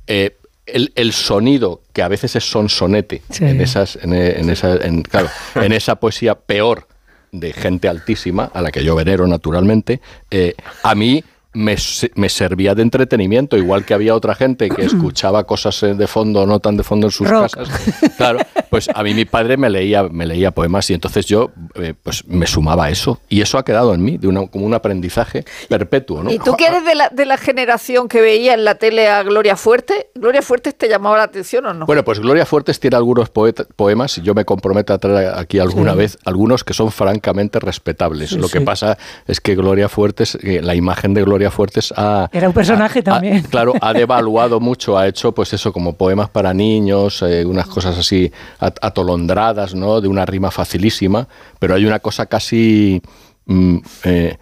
eh, 0.07 0.37
el, 0.67 0.93
el 0.97 1.13
sonido, 1.13 1.83
que 1.93 2.03
a 2.03 2.09
veces 2.09 2.35
es 2.37 2.45
sonsonete, 2.51 3.23
Sí. 3.31 3.45
en 3.45 3.61
esas, 3.61 3.97
en, 4.03 4.13
en 4.15 4.51
esa, 4.51 4.77
en- 4.77 5.03
claro, 5.03 5.29
en 5.55 5.73
esa 5.73 5.97
poesía 5.97 6.35
peor 6.35 6.89
de 7.33 7.53
gente 7.53 7.89
altísima, 7.89 8.51
a 8.53 8.63
la 8.63 8.71
que 8.73 8.83
yo 8.83 8.95
venero 8.95 9.27
naturalmente, 9.27 10.01
eh, 10.31 10.55
a 10.83 10.95
mí 10.95 11.23
me, 11.57 11.77
se- 11.77 12.11
me 12.15 12.29
servía 12.29 12.75
de 12.75 12.83
entretenimiento, 12.83 13.57
igual 13.57 13.85
que 13.85 13.95
había 13.95 14.15
otra 14.15 14.35
gente 14.35 14.69
que 14.69 14.83
escuchaba 14.85 15.45
cosas 15.45 15.83
eh, 15.83 15.95
de 15.95 16.07
fondo 16.07 16.43
o 16.43 16.47
no 16.47 16.61
tan 16.61 16.77
de 16.77 16.83
fondo 16.83 17.07
en 17.07 17.11
sus 17.11 17.29
Rock. 17.29 17.55
casas. 17.55 17.69
Claro, 18.17 18.39
pues 18.71 18.89
a 18.95 19.03
mí 19.03 19.15
mi 19.15 19.25
padre 19.25 19.57
me 19.57 19.71
leía, 19.71 20.05
me 20.05 20.27
leía 20.27 20.51
poemas 20.51 20.89
y 20.91 20.95
entonces 20.95 21.27
yo 21.27 21.51
eh, 21.75 21.95
pues 22.03 22.27
me 22.27 22.47
sumaba 22.47 22.85
a 22.87 22.91
eso. 22.91 23.21
Y 23.29 23.41
eso 23.41 23.59
ha 23.59 23.65
quedado 23.65 23.95
en 23.95 24.03
mí, 24.05 24.19
de 24.19 24.29
una, 24.29 24.47
como 24.47 24.67
un 24.67 24.75
aprendizaje 24.75 25.45
perpetuo, 25.69 26.23
¿no? 26.23 26.31
¿Y 26.31 26.39
tú 26.39 26.57
que 26.57 26.67
eres 26.67 26.85
de 26.85 26.95
la, 26.95 27.09
de 27.09 27.25
la 27.27 27.37
generación 27.37 28.09
que 28.09 28.21
veía 28.21 28.55
en 28.55 28.65
la 28.65 28.75
tele 28.77 29.09
a 29.09 29.23
Gloria 29.23 29.57
Fuerte? 29.57 30.11
¿Gloria 30.15 30.43
Fuerte 30.43 30.73
te 30.73 30.89
llamaba 30.89 31.17
la 31.17 31.23
atención 31.25 31.67
o 31.67 31.75
no? 31.75 31.87
Bueno, 31.87 32.05
pues 32.05 32.21
Gloria 32.21 32.45
Fuertes 32.47 32.79
tiene 32.81 32.97
algunos 32.97 33.31
poeta- 33.31 33.67
poemas 33.77 34.19
y 34.19 34.23
yo 34.23 34.35
me 34.35 34.45
comprometo 34.45 34.93
a 34.93 34.99
traer 34.99 35.33
aquí 35.37 35.59
alguna 35.59 35.95
vez 35.95 36.19
algunos 36.25 36.65
que 36.65 36.75
son 36.75 36.91
francamente 36.93 37.59
respetables. 37.61 38.31
Sí, 38.31 38.37
Lo 38.39 38.49
que 38.49 38.59
sí. 38.59 38.65
pasa 38.65 38.99
es 39.27 39.41
que 39.41 39.55
Gloria 39.55 39.89
Fuertes, 39.89 40.37
eh, 40.43 40.61
la 40.63 40.75
imagen 40.75 41.15
de 41.15 41.23
Gloria 41.23 41.46
Fuertes 41.51 41.93
ha... 41.97 42.29
Era 42.33 42.49
un 42.49 42.55
personaje 42.55 43.01
ha- 43.01 43.03
también. 43.03 43.45
ha- 43.45 43.49
claro, 43.51 43.73
ha 43.81 43.93
devaluado 43.93 44.61
mucho, 44.61 44.97
ha 44.99 45.07
hecho 45.09 45.33
pues 45.33 45.53
eso 45.53 45.73
como 45.73 45.95
poemas 45.97 46.29
para 46.31 46.53
niños, 46.55 47.23
eh, 47.23 47.45
unas 47.45 47.67
cosas 47.67 47.97
así 47.99 48.31
at- 48.59 48.79
atolondradas, 48.83 49.75
¿no? 49.75 50.01
De 50.01 50.09
una 50.09 50.27
rima 50.27 50.51
facilísima, 50.51 51.27
pero 51.59 51.75
hay 51.75 51.85
una 51.85 51.99
cosa 52.01 52.27
casi... 52.27 53.01
mm, 53.47 53.77
eh, 54.05 54.37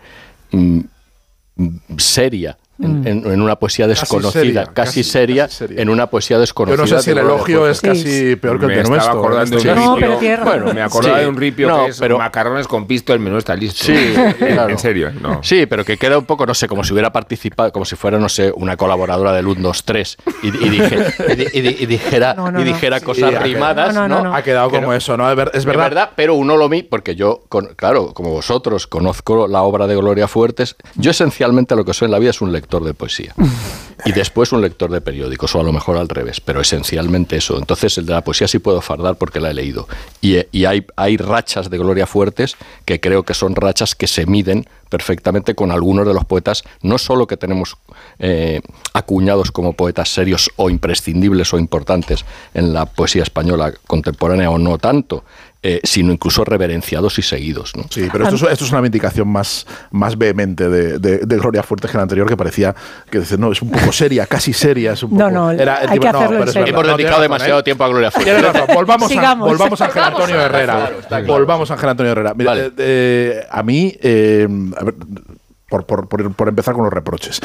mm, 0.53 0.81
seria 1.99 2.57
en, 2.81 3.07
en- 3.07 3.31
en 3.31 3.41
una 3.41 3.57
poesía 3.57 3.87
desconocida, 3.87 4.33
seria, 4.43 4.65
casi, 4.65 4.75
casi- 4.75 5.05
seria, 5.05 5.45
casi 5.45 5.57
seria. 5.59 5.81
en 5.83 5.89
una 5.91 6.09
poesía 6.09 6.37
Yo 6.37 6.41
desconocida. 6.41 6.83
no 6.83 6.87
sé 6.87 7.03
si 7.03 7.11
el 7.11 7.19
elogio 7.19 7.69
es 7.69 7.81
casi 7.81 8.37
peor 8.37 8.59
que 8.59 8.67
el 8.67 8.73
me 8.83 8.83
nuestro. 8.89 9.13
acordando 9.13 9.57
de 9.57 9.63
Sí. 9.63 9.69
un 9.69 9.75
No, 9.77 9.95
ripio. 9.97 10.17
pero. 10.21 10.45
Bueno, 10.45 10.75
me 10.75 10.83
acordaba 10.83 11.17
Sí. 11.19 11.23
de 11.23 11.29
un 11.29 11.37
ripio 11.37 11.69
No, 11.69 11.85
que 11.85 11.91
es 11.93 11.99
pero- 12.01 12.19
macarrones 12.19 12.67
con 12.67 12.87
pisto, 12.87 13.13
el 13.13 13.21
menú 13.21 13.39
está 13.39 13.55
listo. 13.55 13.85
Sí, 13.85 13.95
claro. 14.39 14.71
en 14.71 14.79
serio, 14.79 15.13
no. 15.21 15.41
Sí, 15.43 15.67
pero 15.67 15.85
que 15.85 15.97
queda 15.97 16.19
un 16.19 16.25
poco, 16.25 16.47
no 16.47 16.55
sé, 16.55 16.67
como 16.67 16.83
si 16.85 16.93
hubiera 16.93 17.13
participado, 17.13 17.71
como 17.73 17.85
si 17.85 17.95
fuera, 17.97 18.19
no 18.19 18.29
sé, 18.29 18.53
una 18.57 18.77
colaboradora 18.77 19.33
del 19.33 19.47
1, 19.47 19.61
2, 19.63 19.85
3 19.85 20.17
y, 20.43 20.49
y 20.49 20.69
dije- 20.71 21.05
y 21.55 21.59
y 21.61 21.83
y 21.85 21.87
dijera, 21.87 22.35
No, 22.35 22.51
no, 22.51 22.61
y 22.61 22.65
dijera 22.65 23.01
cosas 23.01 23.41
rimadas, 23.43 23.95
No, 23.95 24.03
¿no? 24.03 24.09
no, 24.09 24.23
no, 24.25 24.31
no. 24.31 24.35
Ha 24.37 24.43
quedado 24.43 24.69
como 24.71 24.81
Pero- 24.89 24.95
eso, 24.95 25.17
¿no? 25.17 25.31
Es 25.31 25.37
ver- 25.37 25.51
Es 25.55 25.61
Es 25.61 25.65
verdad. 25.65 25.85
verdad, 25.85 26.11
pero 26.17 26.35
uno 26.35 26.57
lo 26.57 26.69
vi, 26.69 26.83
porque 26.83 27.15
yo, 27.15 27.45
con- 27.49 27.75
claro, 27.77 28.13
como 28.15 28.31
vosotros, 28.31 28.87
conozco 28.87 29.47
la 29.49 29.63
obra 29.63 29.87
de 29.87 29.95
Gloria 29.97 30.27
Fuertes. 30.29 30.77
Yo 30.97 31.11
esencialmente 31.13 31.77
lo 31.77 31.85
que 31.85 31.95
soy 31.95 32.07
en 32.07 32.13
la 32.13 32.19
vida 32.19 32.31
es 32.31 32.41
un 32.41 32.51
lector 32.53 32.64
de 32.69 32.95
poesía. 32.95 33.35
Y 34.05 34.13
después 34.13 34.53
un 34.53 34.61
lector 34.61 34.91
de 34.91 35.01
periódicos, 35.01 35.55
o 35.55 35.61
a 35.61 35.63
lo 35.63 35.73
mejor 35.73 35.97
al 35.97 36.09
revés, 36.09 36.41
pero 36.41 36.61
esencialmente 36.61 37.37
eso. 37.37 37.59
Entonces 37.59 37.97
el 37.99 38.07
de 38.07 38.13
la 38.13 38.23
poesía 38.23 38.49
sí 38.49 38.59
puedo 38.59 38.81
fardar 38.81 39.17
porque 39.17 39.41
la 39.41 39.51
he 39.51 39.55
leído. 39.55 39.89
Y, 40.21 40.39
y 40.51 40.65
hay, 40.65 40.87
hay 40.97 41.17
rachas 41.17 41.71
de 41.71 41.79
Gloria 41.79 42.07
Fuertes 42.07 42.57
que 42.85 43.01
creo 43.01 43.23
que 43.23 43.35
son 43.35 43.55
rachas 43.55 43.95
que 43.95 44.07
se 44.07 44.27
miden 44.27 44.67
perfectamente 44.95 45.57
con 45.57 45.73
algunos 45.73 46.07
de 46.07 46.15
los 46.15 46.25
poetas, 46.25 46.63
no 46.83 46.99
solo 46.99 47.27
que 47.27 47.37
tenemos 47.37 47.77
eh, 48.21 48.61
acuñados 48.93 49.51
como 49.51 49.73
poetas 49.73 50.09
serios 50.09 50.53
o 50.55 50.71
imprescindibles 50.71 51.53
o 51.53 51.59
importantes 51.59 52.25
en 52.55 52.73
la 52.73 52.87
poesía 52.87 53.25
española 53.25 53.75
contemporánea 53.89 54.51
o 54.51 54.59
no 54.59 54.79
tanto, 54.79 55.25
eh, 55.67 55.81
sino 55.83 56.13
incluso 56.13 56.45
reverenciados 56.45 57.19
y 57.19 57.23
seguidos. 57.23 57.75
¿no? 57.75 57.85
Sí, 57.91 58.07
pero 58.13 58.25
esto 58.25 58.37
es, 58.37 58.53
esto 58.53 58.65
es 58.67 58.71
una 58.71 58.83
vindicación 58.83 59.27
más, 59.27 59.67
más 59.91 60.17
vehemente 60.19 60.69
de, 60.69 60.99
de- 60.99 61.19
de 61.19 61.37
Gloria 61.39 61.63
Fuertes 61.63 61.91
que 61.91 61.97
la 61.97 62.03
anterior, 62.03 62.29
que 62.29 62.37
parecía 62.37 62.75
que 63.11 63.21
dice, 63.21 63.39
no, 63.39 63.51
es 63.51 63.63
un 63.63 63.71
poco 63.71 63.91
seria, 63.91 64.27
casi 64.27 64.53
seria. 64.53 64.93
Es 64.93 65.03
un 65.03 65.13
No, 65.17 65.25
poco, 65.25 65.31
no, 65.31 65.49
hay 65.49 65.57
que 65.57 66.09
hacerlo 66.09 66.37
en 66.43 66.49
es 66.49 66.53
serio. 66.53 66.67
verdad, 66.67 66.69
Hemos 66.69 66.87
no, 66.87 66.97
dedicado 66.97 67.11
razón, 67.17 67.23
demasiado 67.23 67.61
¿eh? 67.61 67.63
tiempo 67.63 67.85
a 67.85 67.89
Gloria 67.89 68.11
Tienes 68.11 68.35
Fuertes. 68.35 68.53
razón. 68.61 68.75
Volvamos, 68.75 69.17
a, 69.17 69.35
volvamos 69.35 69.81
a 69.81 69.85
Ángel 69.87 70.03
Antonio 70.03 70.41
Herrera. 70.41 70.75
claro, 70.77 70.99
está 71.01 71.09
claro. 71.19 71.27
Volvamos 71.33 71.71
a 71.71 71.75
Ángel 71.75 71.89
Antonio 71.89 72.13
Herrera. 72.13 72.35
Mira, 72.35 72.51
Vale. 72.51 72.67
eh, 72.67 72.73
eh, 72.79 73.47
a 73.51 73.63
mí, 73.63 73.97
eh, 74.03 74.47
a 74.79 74.85
ver, 74.85 74.95
por, 75.75 75.87
por- 75.87 76.09
por- 76.09 76.33
por 76.35 76.49
empezar 76.49 76.75
con 76.75 76.85
los 76.85 76.93
reproches. 76.93 77.41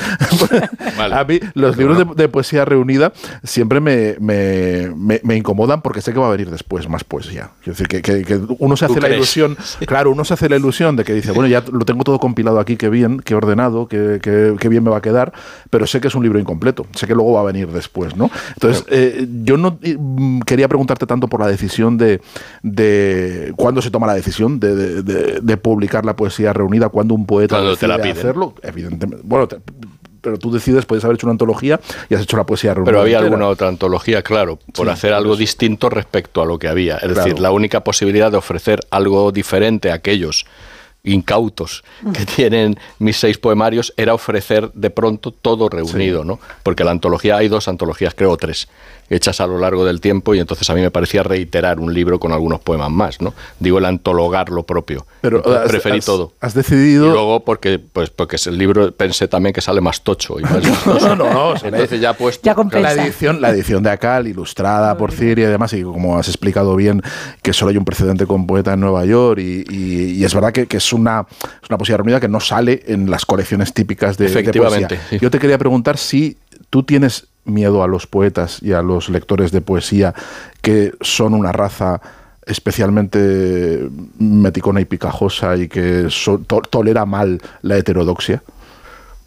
Vale. 0.97 1.15
A 1.15 1.23
mí 1.23 1.39
los 1.55 1.75
libros 1.77 1.97
de, 1.97 2.05
de 2.15 2.29
poesía 2.29 2.63
reunida 2.65 3.11
siempre 3.43 3.79
me, 3.79 4.15
me- 4.19 4.91
me- 4.95 5.19
me 5.23 5.35
incomodan 5.35 5.81
porque 5.81 6.01
sé 6.01 6.13
que 6.13 6.19
va 6.19 6.27
a 6.27 6.31
venir 6.31 6.49
después 6.51 6.87
más 6.87 7.03
poesía. 7.03 7.49
Quiero 7.63 7.73
decir, 7.77 7.87
que, 7.87 8.01
que- 8.01 8.23
que 8.23 8.39
uno 8.59 8.77
se 8.77 8.85
¿Tú 8.85 8.93
hace 8.93 9.01
la 9.01 9.07
crees? 9.07 9.17
ilusión, 9.19 9.57
claro, 9.87 10.11
uno 10.11 10.23
se 10.25 10.33
hace 10.35 10.47
la 10.49 10.57
ilusión 10.57 10.95
de 10.95 11.03
que 11.03 11.13
dice, 11.13 11.31
bueno, 11.31 11.47
ya 11.47 11.63
lo 11.71 11.85
tengo 11.85 12.03
todo 12.03 12.19
compilado 12.19 12.59
aquí, 12.59 12.77
qué 12.77 12.89
bien, 12.89 13.19
qué 13.19 13.33
ordenado, 13.35 13.87
qué, 13.87 14.19
qué- 14.21 14.55
qué 14.59 14.69
bien 14.69 14.83
me 14.83 14.91
va 14.91 14.97
a 14.97 15.01
quedar, 15.01 15.33
pero 15.69 15.87
sé 15.87 15.99
que 16.01 16.07
es 16.09 16.15
un 16.15 16.23
libro 16.23 16.39
incompleto, 16.39 16.85
sé 16.93 17.07
que 17.07 17.15
luego 17.15 17.33
va 17.33 17.41
a 17.41 17.45
venir 17.45 17.67
después, 17.69 18.15
¿no? 18.15 18.29
Entonces, 18.53 18.85
eh, 18.89 19.27
yo 19.43 19.57
no 19.57 19.79
mm, 19.81 20.41
quería 20.41 20.67
preguntarte 20.67 21.05
tanto 21.07 21.27
por 21.27 21.39
la 21.39 21.47
decisión 21.47 21.97
de, 21.97 22.21
de 22.63 23.53
cuándo 23.55 23.81
se 23.81 23.89
toma 23.91 24.07
la 24.07 24.13
decisión 24.13 24.59
de, 24.59 25.01
de- 25.01 25.57
publicar 25.59 26.05
la 26.05 26.15
poesía 26.15 26.53
reunida, 26.53 26.87
cuándo 26.89 27.13
un 27.13 27.25
poeta 27.25 27.55
Cuando 27.57 27.75
te 27.75 27.87
la 27.87 27.97
piden. 28.01 28.15
Hacerlo, 28.19 28.53
evidentemente. 28.63 29.23
Bueno, 29.27 29.47
te- 29.47 29.57
pero 30.21 30.37
tú 30.37 30.51
decides, 30.51 30.85
puedes 30.85 31.05
haber 31.05 31.15
hecho 31.15 31.27
una 31.27 31.31
antología 31.31 31.79
y 32.09 32.13
has 32.13 32.21
hecho 32.21 32.35
la 32.35 32.45
poesía. 32.45 32.73
Pero 32.75 32.99
había 32.99 33.17
entera. 33.19 33.19
alguna 33.33 33.47
otra 33.47 33.69
antología, 33.69 34.21
claro, 34.21 34.59
por 34.73 34.87
Sí, 34.87 34.91
hacer 34.91 35.13
algo 35.13 35.37
distinto 35.37 35.89
respecto 35.89 36.41
a 36.41 36.45
lo 36.45 36.59
que 36.59 36.67
había. 36.67 36.95
Es 36.97 37.03
Claro. 37.03 37.15
decir, 37.23 37.39
la 37.39 37.51
única 37.51 37.83
posibilidad 37.85 38.29
de 38.29 38.35
ofrecer 38.37 38.81
algo 38.91 39.31
diferente 39.31 39.91
a 39.91 39.93
aquellos 39.93 40.45
incautos 41.03 41.83
que 42.13 42.25
tienen 42.25 42.77
mis 42.99 43.17
seis 43.17 43.37
poemarios 43.37 43.93
era 43.97 44.13
ofrecer 44.13 44.71
de 44.73 44.89
pronto 44.89 45.31
todo 45.31 45.69
reunido, 45.69 46.23
¿no? 46.25 46.39
Porque 46.63 46.83
la 46.83 46.91
antología, 46.91 47.37
hay 47.37 47.47
dos 47.47 47.67
antologías, 47.67 48.13
creo 48.15 48.35
tres, 48.37 48.67
hechas 49.09 49.41
a 49.41 49.47
lo 49.47 49.57
largo 49.57 49.85
del 49.85 50.01
tiempo 50.01 50.35
y 50.35 50.39
entonces 50.39 50.69
a 50.69 50.75
mí 50.75 50.81
me 50.81 50.91
parecía 50.91 51.23
reiterar 51.23 51.79
un 51.79 51.93
libro 51.93 52.19
con 52.19 52.31
algunos 52.31 52.59
poemas 52.59 52.91
más, 52.91 53.21
¿no? 53.21 53.33
Digo 53.59 53.79
el 53.79 53.85
antologar 53.85 54.49
lo 54.49 54.63
propio. 54.63 55.05
Pero 55.21 55.41
has- 55.57 55.69
preferí 55.69 55.97
has- 55.99 56.05
todo. 56.05 56.33
Has 56.41 56.53
decidido. 56.53 57.07
Y 57.07 57.11
luego 57.11 57.43
porque 57.43 57.79
pues 57.79 58.09
porque 58.11 58.35
es 58.35 58.45
el 58.47 58.57
libro 58.57 58.91
pensé 58.91 59.27
también 59.27 59.53
que 59.53 59.61
sale 59.61 59.81
más 59.81 60.01
tocho 60.01 60.39
y 60.39 60.43
más 60.43 60.61
no, 60.85 61.15
no, 61.15 61.33
no. 61.33 61.57
sí, 61.57 61.65
entonces 61.67 61.99
ya 62.01 62.13
puesto 62.13 62.41
Ya. 62.45 62.55
La 62.79 62.93
edición, 62.93 63.41
la 63.41 63.49
edición 63.49 63.81
de 63.83 63.89
Acal, 63.89 64.27
ilustrada 64.27 64.95
por 64.97 65.11
Ciria 65.11 65.47
y 65.47 65.51
demás, 65.51 65.73
y 65.73 65.81
como 65.81 66.17
has 66.19 66.27
explicado 66.27 66.75
bien, 66.75 67.01
que 67.41 67.53
solo 67.53 67.71
hay 67.71 67.77
un 67.77 67.85
precedente 67.85 68.25
con 68.27 68.45
poeta 68.45 68.73
en 68.73 68.81
Nueva 68.81 69.05
York, 69.05 69.39
y, 69.39 69.63
y- 69.69 70.11
y 70.19 70.23
es 70.23 70.33
verdad 70.35 70.51
que, 70.51 70.67
que 70.67 70.79
es, 70.89 70.93
una, 70.93 71.25
es 71.63 71.69
una 71.69 71.77
poesía 71.77 71.97
reunida 71.97 72.19
que 72.19 72.27
no 72.27 72.39
sale 72.39 72.83
en 72.87 73.09
las 73.09 73.25
colecciones 73.25 73.73
típicas 73.73 74.17
de, 74.17 74.25
de 74.25 74.31
Efectivamente, 74.31 74.95
poesía. 74.95 75.09
sí. 75.09 75.19
Yo 75.19 75.29
te 75.31 75.39
quería 75.39 75.57
preguntar 75.57 75.97
si 75.97 76.37
tú 76.69 76.83
tienes 76.83 77.27
miedo 77.45 77.83
a 77.83 77.87
los 77.87 78.05
poetas 78.07 78.59
y 78.61 78.73
a 78.73 78.81
los 78.81 79.09
lectores 79.09 79.51
de 79.51 79.61
poesía 79.61 80.13
que 80.61 80.93
son 81.01 81.33
una 81.33 81.51
raza 81.51 82.01
especialmente 82.45 83.89
meticona 84.19 84.81
y 84.81 84.85
picajosa 84.85 85.55
y 85.57 85.67
que 85.67 86.07
so- 86.09 86.39
to- 86.39 86.61
tolera 86.69 87.05
mal 87.05 87.41
la 87.61 87.77
heterodoxia. 87.77 88.41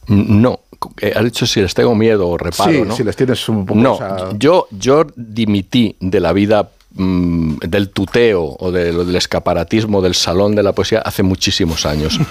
No, 0.08 0.60
eh, 1.00 1.12
has 1.14 1.24
dicho 1.24 1.46
si 1.46 1.60
les 1.60 1.74
tengo 1.74 1.94
miedo 1.94 2.28
o 2.28 2.36
reparo, 2.38 2.72
sí, 2.72 2.82
¿no? 2.86 2.94
si 2.96 3.04
les 3.04 3.14
tienes 3.16 3.48
un 3.48 3.64
poco 3.66 3.80
no, 3.80 3.94
esa- 3.94 4.36
yo, 4.38 4.66
yo 4.70 5.06
dimití 5.16 5.96
de 6.00 6.20
la 6.20 6.32
vida 6.32 6.70
mm, 6.94 7.56
del 7.68 7.88
tuteo 7.90 8.56
o 8.58 8.70
de 8.72 8.92
del 8.92 9.16
escaparatismo 9.16 10.02
del 10.02 10.14
salón 10.14 10.54
de 10.54 10.62
la 10.62 10.72
poesía 10.72 11.00
hace 11.00 11.22
muchísimos 11.22 11.86
años. 11.86 12.18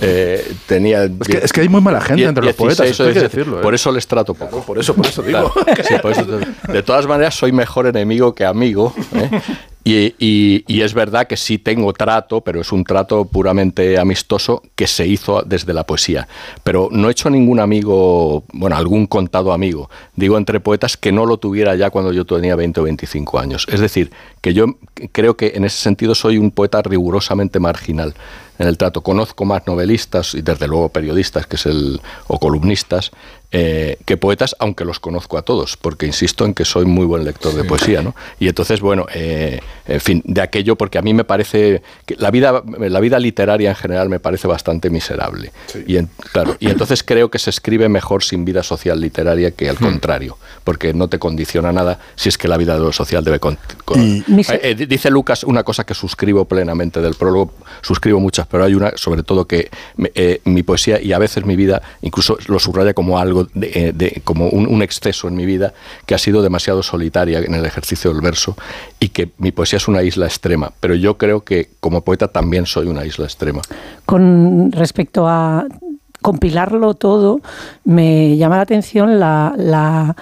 Eh, 0.00 0.52
tenía 0.66 1.04
Es 1.04 1.28
que, 1.28 1.38
es 1.38 1.52
que 1.52 1.60
hay 1.62 1.68
muy 1.68 1.80
mala 1.80 2.00
gente 2.00 2.24
entre 2.24 2.44
los 2.44 2.56
16 2.56 2.56
poetas, 2.76 2.90
esto 2.90 3.02
o 3.04 3.06
hay 3.06 3.12
que 3.14 3.20
17. 3.20 3.36
decirlo. 3.36 3.58
¿eh? 3.60 3.62
Por 3.62 3.74
eso 3.74 3.92
les 3.92 4.06
trato 4.06 4.34
poco. 4.34 4.62
Por 4.62 4.78
eso, 4.78 4.94
por 4.94 5.06
eso 5.06 5.22
digo. 5.22 5.50
Claro, 5.52 5.82
sí, 5.88 5.94
por 6.02 6.12
eso 6.12 6.24
te- 6.24 6.72
de 6.72 6.82
todas 6.82 7.06
maneras, 7.06 7.34
soy 7.34 7.52
mejor 7.52 7.86
enemigo 7.86 8.34
que 8.34 8.44
amigo. 8.44 8.92
¿eh? 9.14 9.30
Y, 9.86 10.64
es 10.82 10.94
verdad 10.94 11.26
que 11.26 11.36
sí 11.36 11.58
tengo 11.58 11.92
trato, 11.92 12.40
pero 12.40 12.60
es 12.62 12.72
un 12.72 12.84
trato 12.84 13.26
puramente 13.26 13.98
amistoso 13.98 14.62
que 14.74 14.86
se 14.86 15.06
hizo 15.06 15.42
desde 15.42 15.74
la 15.74 15.84
poesía. 15.84 16.26
Pero 16.62 16.88
no 16.90 17.08
he 17.08 17.12
hecho 17.12 17.28
ningún 17.28 17.60
amigo, 17.60 18.44
bueno, 18.52 18.76
algún 18.76 19.06
contado 19.06 19.52
amigo, 19.52 19.90
digo 20.16 20.38
entre 20.38 20.60
poetas, 20.60 20.96
que 20.96 21.12
no 21.12 21.26
lo 21.26 21.36
tuviera 21.36 21.74
ya 21.76 21.90
cuando 21.90 22.12
yo 22.12 22.24
tenía 22.24 22.56
20 22.56 22.80
o 22.80 22.84
25 22.84 23.38
años. 23.38 23.66
Es 23.70 23.80
decir, 23.80 24.10
que 24.40 24.54
yo 24.54 24.66
creo 25.12 25.36
que 25.36 25.52
en 25.54 25.64
ese 25.64 25.76
sentido 25.76 26.14
soy 26.14 26.38
un 26.38 26.50
poeta 26.50 26.80
rigurosamente 26.80 27.60
marginal 27.60 28.14
en 28.58 28.68
el 28.68 28.78
trato. 28.78 29.02
Conozco 29.02 29.44
más 29.44 29.66
novelistas 29.66 30.34
y 30.34 30.42
desde 30.42 30.68
luego 30.68 30.88
periodistas 30.88 31.46
que 31.46 31.56
es 31.56 31.66
el, 31.66 32.00
o 32.26 32.38
columnistas 32.38 33.10
eh, 33.56 33.98
que 34.04 34.16
poetas, 34.16 34.56
aunque 34.58 34.84
los 34.84 34.98
conozco 34.98 35.38
a 35.38 35.42
todos, 35.42 35.76
porque 35.76 36.06
insisto 36.06 36.44
en 36.44 36.54
que 36.54 36.64
soy 36.64 36.84
muy 36.86 37.06
buen 37.06 37.24
lector 37.24 37.54
de 37.54 37.62
poesía. 37.62 38.02
¿no? 38.02 38.14
Y 38.40 38.48
entonces, 38.48 38.80
bueno, 38.80 39.06
eh, 39.14 39.60
en 39.86 40.00
fin, 40.00 40.22
de 40.26 40.40
aquello, 40.40 40.74
porque 40.76 40.98
a 40.98 41.02
mí 41.02 41.14
me 41.14 41.22
parece 41.24 41.80
que 42.04 42.16
la 42.18 42.32
vida, 42.32 42.62
la 42.78 42.98
vida 43.00 43.20
literaria 43.20 43.70
en 43.70 43.76
general 43.76 44.08
me 44.08 44.18
parece 44.18 44.48
bastante 44.48 44.90
miserable. 44.90 45.52
Y, 45.86 45.96
en- 45.98 46.10
claro, 46.32 46.56
y 46.58 46.68
entonces 46.68 47.04
creo 47.04 47.30
que 47.30 47.38
se 47.38 47.50
escribe 47.50 47.88
mejor 47.88 48.24
sin 48.24 48.44
vida 48.44 48.64
social 48.64 49.00
literaria 49.00 49.52
que 49.52 49.68
al 49.68 49.76
contrario, 49.76 50.36
porque 50.64 50.92
no 50.92 51.06
te 51.08 51.20
condiciona 51.20 51.70
nada 51.72 52.00
si 52.16 52.28
es 52.28 52.36
que 52.38 52.48
la 52.48 52.56
vida 52.56 52.74
de 52.74 52.80
lo 52.80 52.92
social 52.92 53.22
debe... 53.22 53.38
con- 53.38 53.56
con- 53.84 54.00
Mise- 54.26 54.54
Eh, 54.62 54.70
eh, 54.80 54.86
dice 54.86 55.10
Lucas 55.10 55.44
una 55.44 55.62
cosa 55.62 55.84
que 55.84 55.94
suscribo 55.94 56.44
plenamente 56.46 57.00
del 57.00 57.14
prólogo, 57.14 57.52
suscribo 57.82 58.18
muchas, 58.18 58.46
pero 58.48 58.64
hay 58.64 58.74
una 58.74 58.92
sobre 58.96 59.22
todo 59.22 59.46
que 59.46 59.70
me- 59.96 60.10
eh, 60.16 60.40
mi 60.44 60.62
poesía 60.64 61.00
y 61.00 61.12
a 61.12 61.18
veces 61.18 61.44
mi 61.44 61.54
vida 61.54 61.80
incluso 62.02 62.36
lo 62.48 62.58
subraya 62.58 62.94
como 62.94 63.18
algo, 63.18 63.43
de, 63.54 63.70
eh, 63.74 63.92
de- 63.92 64.22
como 64.24 64.48
un, 64.48 64.66
un 64.66 64.82
exceso 64.82 65.28
en 65.28 65.34
mi 65.36 65.44
vida 65.46 65.72
que 66.06 66.14
ha 66.14 66.18
sido 66.18 66.42
demasiado 66.42 66.82
solitaria 66.82 67.40
en 67.40 67.54
el 67.54 67.64
ejercicio 67.66 68.12
del 68.12 68.22
verso 68.22 68.56
y 69.00 69.08
que 69.10 69.30
mi 69.38 69.52
poesía 69.52 69.76
es 69.76 69.88
una 69.88 70.02
isla 70.02 70.26
extrema, 70.26 70.72
pero 70.80 70.94
yo 70.94 71.18
creo 71.18 71.44
que 71.44 71.70
como 71.80 72.02
poeta 72.02 72.28
también 72.28 72.66
soy 72.66 72.86
una 72.86 73.04
isla 73.04 73.24
extrema. 73.24 73.60
Con 74.06 74.72
respecto 74.72 75.28
a 75.28 75.66
compilarlo 76.22 76.94
todo, 76.94 77.40
me 77.84 78.36
llama 78.36 78.56
la 78.56 78.62
atención 78.62 79.20
la, 79.20 79.52
la 79.56 80.16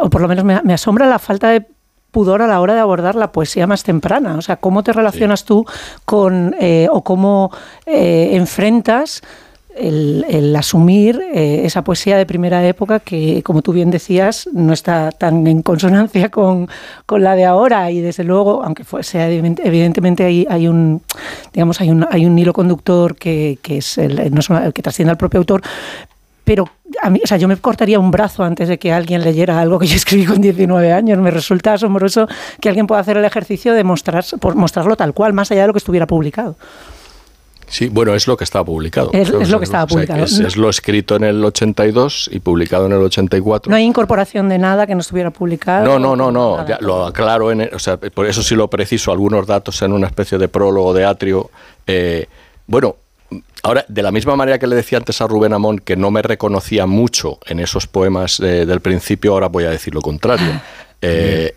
o 0.00 0.08
por 0.10 0.20
lo 0.22 0.28
menos 0.28 0.44
me, 0.44 0.60
me 0.62 0.74
asombra 0.74 1.06
la 1.06 1.18
falta 1.18 1.50
de 1.50 1.66
pudor 2.10 2.40
a 2.40 2.46
la 2.46 2.60
hora 2.60 2.72
de 2.72 2.80
abordar 2.80 3.14
la 3.14 3.30
poesía 3.30 3.66
más 3.66 3.82
temprana. 3.82 4.36
O 4.38 4.42
sea, 4.42 4.56
cómo 4.56 4.82
te 4.82 4.94
relacionas 4.94 5.44
tú 5.44 5.66
con 6.06 6.54
eh, 6.58 6.88
o 6.90 7.02
cómo 7.04 7.50
eh, 7.84 8.30
enfrentas 8.32 9.22
el, 9.76 10.54
asumir 10.56 11.20
eh, 11.32 11.62
esa 11.64 11.82
poesía 11.82 12.16
de 12.16 12.26
primera 12.26 12.66
época 12.66 13.00
que, 13.00 13.42
como 13.42 13.62
tú 13.62 13.72
bien 13.72 13.90
decías, 13.90 14.48
no 14.52 14.72
está 14.72 15.10
tan 15.10 15.46
en 15.46 15.62
consonancia 15.62 16.28
con, 16.30 16.68
la 17.10 17.34
de 17.34 17.44
ahora 17.44 17.90
y 17.90 18.00
desde 18.00 18.24
luego, 18.24 18.62
aunque 18.64 18.84
sea 19.02 19.28
evidentemente 19.28 20.24
hay, 20.24 20.46
hay 20.48 20.68
un 20.68 21.02
digamos 21.52 21.80
hay 21.80 21.90
un, 21.90 22.06
hay 22.10 22.26
un 22.26 22.38
hilo 22.38 22.52
conductor 22.52 23.16
que, 23.16 23.58
es 23.64 23.98
el, 23.98 24.32
que 24.74 24.82
trasciende 24.82 25.10
al 25.10 25.16
propio 25.16 25.38
autor, 25.38 25.62
pero 26.44 26.68
a 27.02 27.10
mí, 27.10 27.20
o 27.22 27.26
sea, 27.26 27.38
yo 27.38 27.48
me 27.48 27.56
cortaría 27.56 27.98
un 27.98 28.12
brazo 28.12 28.44
antes 28.44 28.68
de 28.68 28.78
que 28.78 28.92
alguien 28.92 29.24
leyera 29.24 29.60
algo 29.60 29.80
que 29.80 29.86
yo 29.88 29.96
escribí 29.96 30.26
con 30.26 30.40
19 30.40 30.92
años. 30.92 31.18
Me 31.18 31.32
resulta 31.32 31.72
asombroso 31.72 32.28
que 32.60 32.68
alguien 32.68 32.86
pueda 32.86 33.00
hacer 33.00 33.16
el 33.16 33.24
ejercicio 33.24 33.74
de 33.74 33.82
mostrar, 33.82 34.24
por 34.40 34.54
mostrarlo 34.54 34.96
tal 34.96 35.12
cual, 35.12 35.32
más 35.32 35.50
allá 35.50 35.62
de 35.62 35.66
lo 35.66 35.72
que 35.72 35.78
estuviera 35.78 36.06
publicado. 36.06 36.56
Sí, 37.68 37.88
bueno, 37.88 38.14
es 38.14 38.26
lo 38.26 38.36
que 38.36 38.44
estaba 38.44 38.64
publicado. 38.64 39.10
Es, 39.12 39.30
lo 39.30 39.58
que 39.58 39.64
estaba 39.64 39.86
publicado. 39.86 40.24
es, 40.24 40.56
lo 40.56 40.70
escrito 40.70 41.16
en 41.16 41.24
el 41.24 41.44
82 41.44 42.30
y 42.32 42.40
publicado 42.40 42.86
en 42.86 42.92
el 42.92 43.02
84. 43.02 43.70
No 43.70 43.76
hay 43.76 43.84
incorporación 43.84 44.48
de 44.48 44.58
nada 44.58 44.86
que 44.86 44.94
no 44.94 45.00
estuviera 45.00 45.30
publicado. 45.30 45.84
No, 45.84 45.98
no, 45.98 46.14
no, 46.16 46.30
no. 46.30 46.64
lo 46.80 47.06
aclaro, 47.06 47.50
en, 47.50 47.68
o 47.72 47.78
sea, 47.78 47.96
por 47.96 48.26
eso 48.26 48.42
sí 48.42 48.54
lo 48.54 48.68
preciso, 48.68 49.10
algunos 49.10 49.46
datos 49.46 49.82
en 49.82 49.92
una 49.92 50.06
especie 50.06 50.38
de 50.38 50.48
prólogo 50.48 50.94
de 50.94 51.04
atrio. 51.04 51.50
Eh, 51.86 52.26
bueno, 52.66 52.96
Ahora, 53.62 53.84
de 53.88 54.02
la 54.02 54.12
misma 54.12 54.36
manera 54.36 54.60
que 54.60 54.68
le 54.68 54.76
decía 54.76 54.98
antes 54.98 55.20
a 55.20 55.26
Rubén 55.26 55.52
Amón 55.52 55.80
que 55.80 55.96
no 55.96 56.12
me 56.12 56.22
reconocía 56.22 56.86
mucho 56.86 57.40
en 57.46 57.58
esos 57.58 57.88
poemas 57.88 58.38
eh, 58.38 58.64
del 58.64 58.80
principio, 58.80 59.32
ahora 59.32 59.48
voy 59.48 59.64
a 59.64 59.70
decir 59.70 59.92
lo 59.92 60.00
contrario. 60.02 60.60
Eh, 61.02 61.54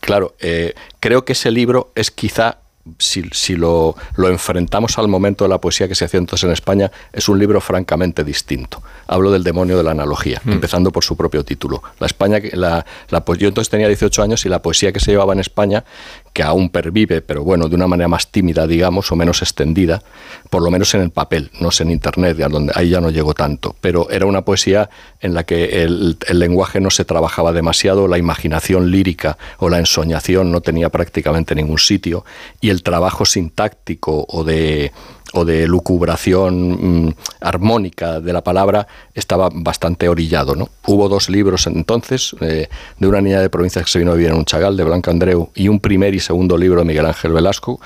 claro, 0.00 0.34
eh, 0.38 0.74
creo 1.00 1.24
que 1.24 1.32
ese 1.32 1.50
libro 1.50 1.90
es 1.94 2.10
quizá 2.10 2.58
si, 2.98 3.56
lo, 3.56 3.94
enfrentamos 4.16 4.98
al 4.98 5.08
momento 5.08 5.44
de 5.44 5.50
la 5.50 5.60
poesía 5.60 5.88
que 5.88 5.94
se 5.94 6.04
hacía 6.04 6.18
entonces 6.18 6.44
en 6.44 6.52
España, 6.52 6.90
es 7.12 7.28
un 7.28 7.38
libro 7.38 7.60
francamente 7.60 8.24
distinto. 8.24 8.82
Hablo 9.06 9.30
del 9.30 9.44
demonio 9.44 9.76
de 9.76 9.82
la 9.82 9.92
analogía, 9.92 10.40
mm. 10.44 10.52
empezando 10.52 10.90
por 10.90 11.04
su 11.04 11.16
propio 11.16 11.44
título. 11.44 11.82
La 11.98 12.06
España, 12.06 12.40
la, 12.52 12.84
la, 13.08 13.24
yo 13.38 13.48
entonces 13.48 13.70
tenía 13.70 13.88
18 13.88 14.22
años 14.22 14.44
y 14.44 14.48
la 14.48 14.62
poesía 14.62 14.92
que 14.92 15.00
se 15.00 15.10
llevaba 15.10 15.32
en 15.32 15.40
España, 15.40 15.84
que 16.32 16.42
aún 16.42 16.70
pervive, 16.70 17.22
pero 17.22 17.42
bueno, 17.42 17.68
de 17.68 17.74
una 17.74 17.86
manera 17.86 18.08
más 18.08 18.30
tímida, 18.30 18.66
digamos, 18.66 19.10
o 19.10 19.16
menos 19.16 19.42
extendida, 19.42 20.02
por 20.48 20.62
lo 20.62 20.70
menos 20.70 20.94
en 20.94 21.02
el 21.02 21.10
papel, 21.10 21.50
no 21.60 21.70
sé 21.70 21.82
en 21.82 21.90
Internet, 21.90 22.36
donde 22.36 22.72
ahí 22.76 22.90
ya 22.90 23.00
no 23.00 23.10
llegó 23.10 23.34
tanto, 23.34 23.74
pero 23.80 24.10
era 24.10 24.26
una 24.26 24.42
poesía 24.42 24.90
en 25.20 25.34
la 25.34 25.44
que 25.44 25.82
el, 25.82 26.16
el 26.26 26.38
lenguaje 26.38 26.80
no 26.80 26.90
se 26.90 27.04
trabajaba 27.04 27.52
demasiado, 27.52 28.08
la 28.08 28.18
imaginación 28.18 28.90
lírica 28.90 29.38
o 29.58 29.68
la 29.68 29.78
ensoñación 29.78 30.52
no 30.52 30.60
tenía 30.60 30.88
prácticamente 30.88 31.54
ningún 31.54 31.78
sitio, 31.78 32.24
y 32.60 32.70
el 32.70 32.82
trabajo 32.82 33.24
sintáctico 33.24 34.24
o 34.28 34.44
de, 34.44 34.92
o 35.32 35.44
de 35.44 35.66
lucubración 35.66 37.06
mm, 37.06 37.14
armónica 37.40 38.20
de 38.20 38.32
la 38.32 38.42
palabra 38.42 38.86
estaba 39.14 39.48
bastante 39.52 40.08
orillado. 40.08 40.54
¿no? 40.54 40.68
Hubo 40.86 41.08
dos 41.08 41.28
libros 41.28 41.66
entonces, 41.66 42.34
eh, 42.40 42.68
de 42.98 43.06
una 43.06 43.20
niña 43.20 43.40
de 43.40 43.50
provincia 43.50 43.82
que 43.82 43.90
se 43.90 43.98
vino 43.98 44.12
a 44.12 44.14
vivir 44.14 44.30
en 44.30 44.36
un 44.36 44.44
chagal, 44.44 44.76
de 44.76 44.84
Blanca 44.84 45.10
Andreu, 45.10 45.50
y 45.54 45.68
un 45.68 45.80
primer 45.80 46.14
y 46.14 46.20
segundo 46.20 46.56
libro 46.56 46.80
de 46.80 46.86
Miguel 46.86 47.06
Ángel 47.06 47.32
Velasco, 47.32 47.80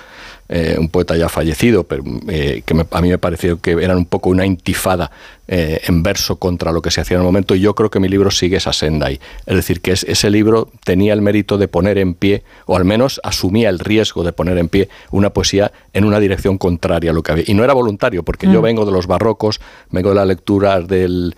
eh, 0.48 0.76
un 0.78 0.88
poeta 0.88 1.16
ya 1.16 1.28
fallecido, 1.28 1.84
pero 1.84 2.02
eh, 2.28 2.62
que 2.66 2.86
a 2.90 3.00
mí 3.00 3.08
me 3.08 3.18
pareció 3.18 3.60
que 3.60 3.72
eran 3.72 3.96
un 3.96 4.04
poco 4.04 4.28
una 4.28 4.44
intifada 4.44 5.10
eh, 5.48 5.80
en 5.86 6.02
verso 6.02 6.36
contra 6.36 6.72
lo 6.72 6.82
que 6.82 6.90
se 6.90 7.00
hacía 7.00 7.16
en 7.16 7.22
el 7.22 7.26
momento, 7.26 7.54
y 7.54 7.60
yo 7.60 7.74
creo 7.74 7.90
que 7.90 7.98
mi 7.98 8.08
libro 8.08 8.30
sigue 8.30 8.58
esa 8.58 8.72
senda 8.72 9.06
ahí. 9.06 9.20
Es 9.46 9.56
decir, 9.56 9.80
que 9.80 9.92
ese 9.92 10.30
libro 10.30 10.70
tenía 10.84 11.12
el 11.14 11.22
mérito 11.22 11.56
de 11.56 11.68
poner 11.68 11.98
en 11.98 12.14
pie, 12.14 12.42
o 12.66 12.76
al 12.76 12.84
menos 12.84 13.20
asumía 13.24 13.70
el 13.70 13.78
riesgo 13.78 14.22
de 14.22 14.32
poner 14.32 14.58
en 14.58 14.68
pie 14.68 14.88
una 15.10 15.30
poesía 15.30 15.72
en 15.92 16.04
una 16.04 16.20
dirección 16.20 16.58
contraria 16.58 17.10
a 17.10 17.14
lo 17.14 17.22
que 17.22 17.32
había. 17.32 17.44
Y 17.46 17.54
no 17.54 17.64
era 17.64 17.72
voluntario, 17.72 18.22
porque 18.22 18.46
yo 18.46 18.60
mm. 18.60 18.64
vengo 18.64 18.84
de 18.84 18.92
los 18.92 19.06
barrocos, 19.06 19.60
vengo 19.90 20.10
de 20.10 20.14
la 20.14 20.24
lectura 20.24 20.80
del, 20.80 21.36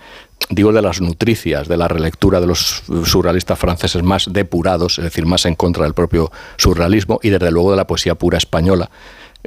digo 0.48 0.72
de 0.72 0.82
las 0.82 1.00
nutricias, 1.00 1.68
de 1.68 1.76
la 1.76 1.88
relectura 1.88 2.40
de 2.40 2.46
los 2.46 2.82
surrealistas 3.04 3.58
franceses 3.58 4.02
más 4.02 4.32
depurados, 4.32 4.98
es 4.98 5.04
decir, 5.04 5.26
más 5.26 5.44
en 5.46 5.54
contra 5.54 5.84
del 5.84 5.94
propio 5.94 6.30
surrealismo 6.56 7.18
y 7.22 7.30
desde 7.30 7.50
luego 7.50 7.70
de 7.70 7.76
la 7.76 7.86
poesía 7.86 8.14
pura 8.14 8.38
española. 8.38 8.90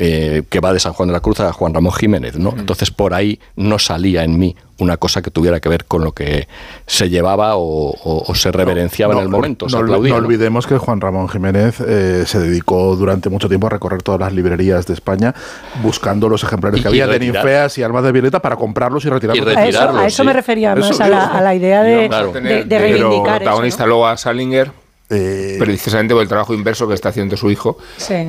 Eh, 0.02 0.44
que 0.50 0.62
va 0.62 0.72
de 0.72 0.80
San 0.80 0.94
Juan 0.94 1.10
de 1.10 1.14
la 1.14 1.20
Cruz 1.20 1.42
a 1.42 1.52
Juan 1.52 1.74
Ramón 1.74 1.92
Jiménez, 1.92 2.38
¿no? 2.38 2.54
Entonces 2.58 2.90
por 2.90 3.14
ahí 3.14 3.38
no 3.58 3.80
salía 3.80 4.24
en 4.24 4.40
mí 4.40 4.56
una 4.78 4.96
cosa 4.96 5.22
que 5.22 5.30
tuviera 5.30 5.60
que 5.60 5.68
ver 5.68 5.84
con 5.84 6.06
lo 6.06 6.14
que 6.14 6.48
se 6.86 7.10
llevaba 7.10 7.56
o, 7.58 8.24
se 8.34 8.50
reverenciaba 8.50 9.16
en 9.16 9.20
el 9.20 9.28
momento. 9.28 9.68
No, 9.68 9.80
olvidemos 9.80 10.68
que 10.68 10.78
Juan 10.78 11.02
Ramón 11.02 11.28
Jiménez 11.28 11.82
eh, 11.82 12.24
se 12.26 12.40
dedicó 12.40 12.96
durante 12.96 13.28
mucho 13.28 13.50
tiempo 13.50 13.68
a 13.68 13.72
recorrer 13.72 14.02
todas 14.02 14.22
las 14.22 14.32
librerías 14.32 14.88
de 14.88 14.94
España 14.94 15.36
buscando 15.84 16.30
los 16.30 16.46
ejemplares 16.46 16.82
que 16.82 16.88
había 16.88 17.06
de 17.06 17.20
ninfeas 17.20 17.78
y 17.78 17.84
almas 17.84 18.06
de 18.06 18.14
violeta 18.14 18.42
para 18.42 18.56
comprarlos 18.56 19.04
y 19.04 19.10
retirarlos. 19.10 19.48
a, 19.54 20.06
eso, 20.08 20.24
me 20.24 20.32
refería 20.32 20.76
más 20.76 20.98
a 21.02 21.42
la, 21.42 21.54
idea 21.54 21.84
de, 21.84 22.64
de, 22.66 22.80
reivindicar. 22.80 23.40
protagonista 23.40 23.86
luego 23.86 24.08
a 24.08 24.16
Salinger 24.16 24.72
eh, 25.12 25.56
Precisamente 25.60 26.13
por 26.13 26.22
el 26.22 26.30
trabajo 26.30 26.54
inverso 26.54 26.88
que 26.88 26.93
está 26.93 27.10
haciendo 27.10 27.36
su 27.36 27.50
hijo, 27.50 27.78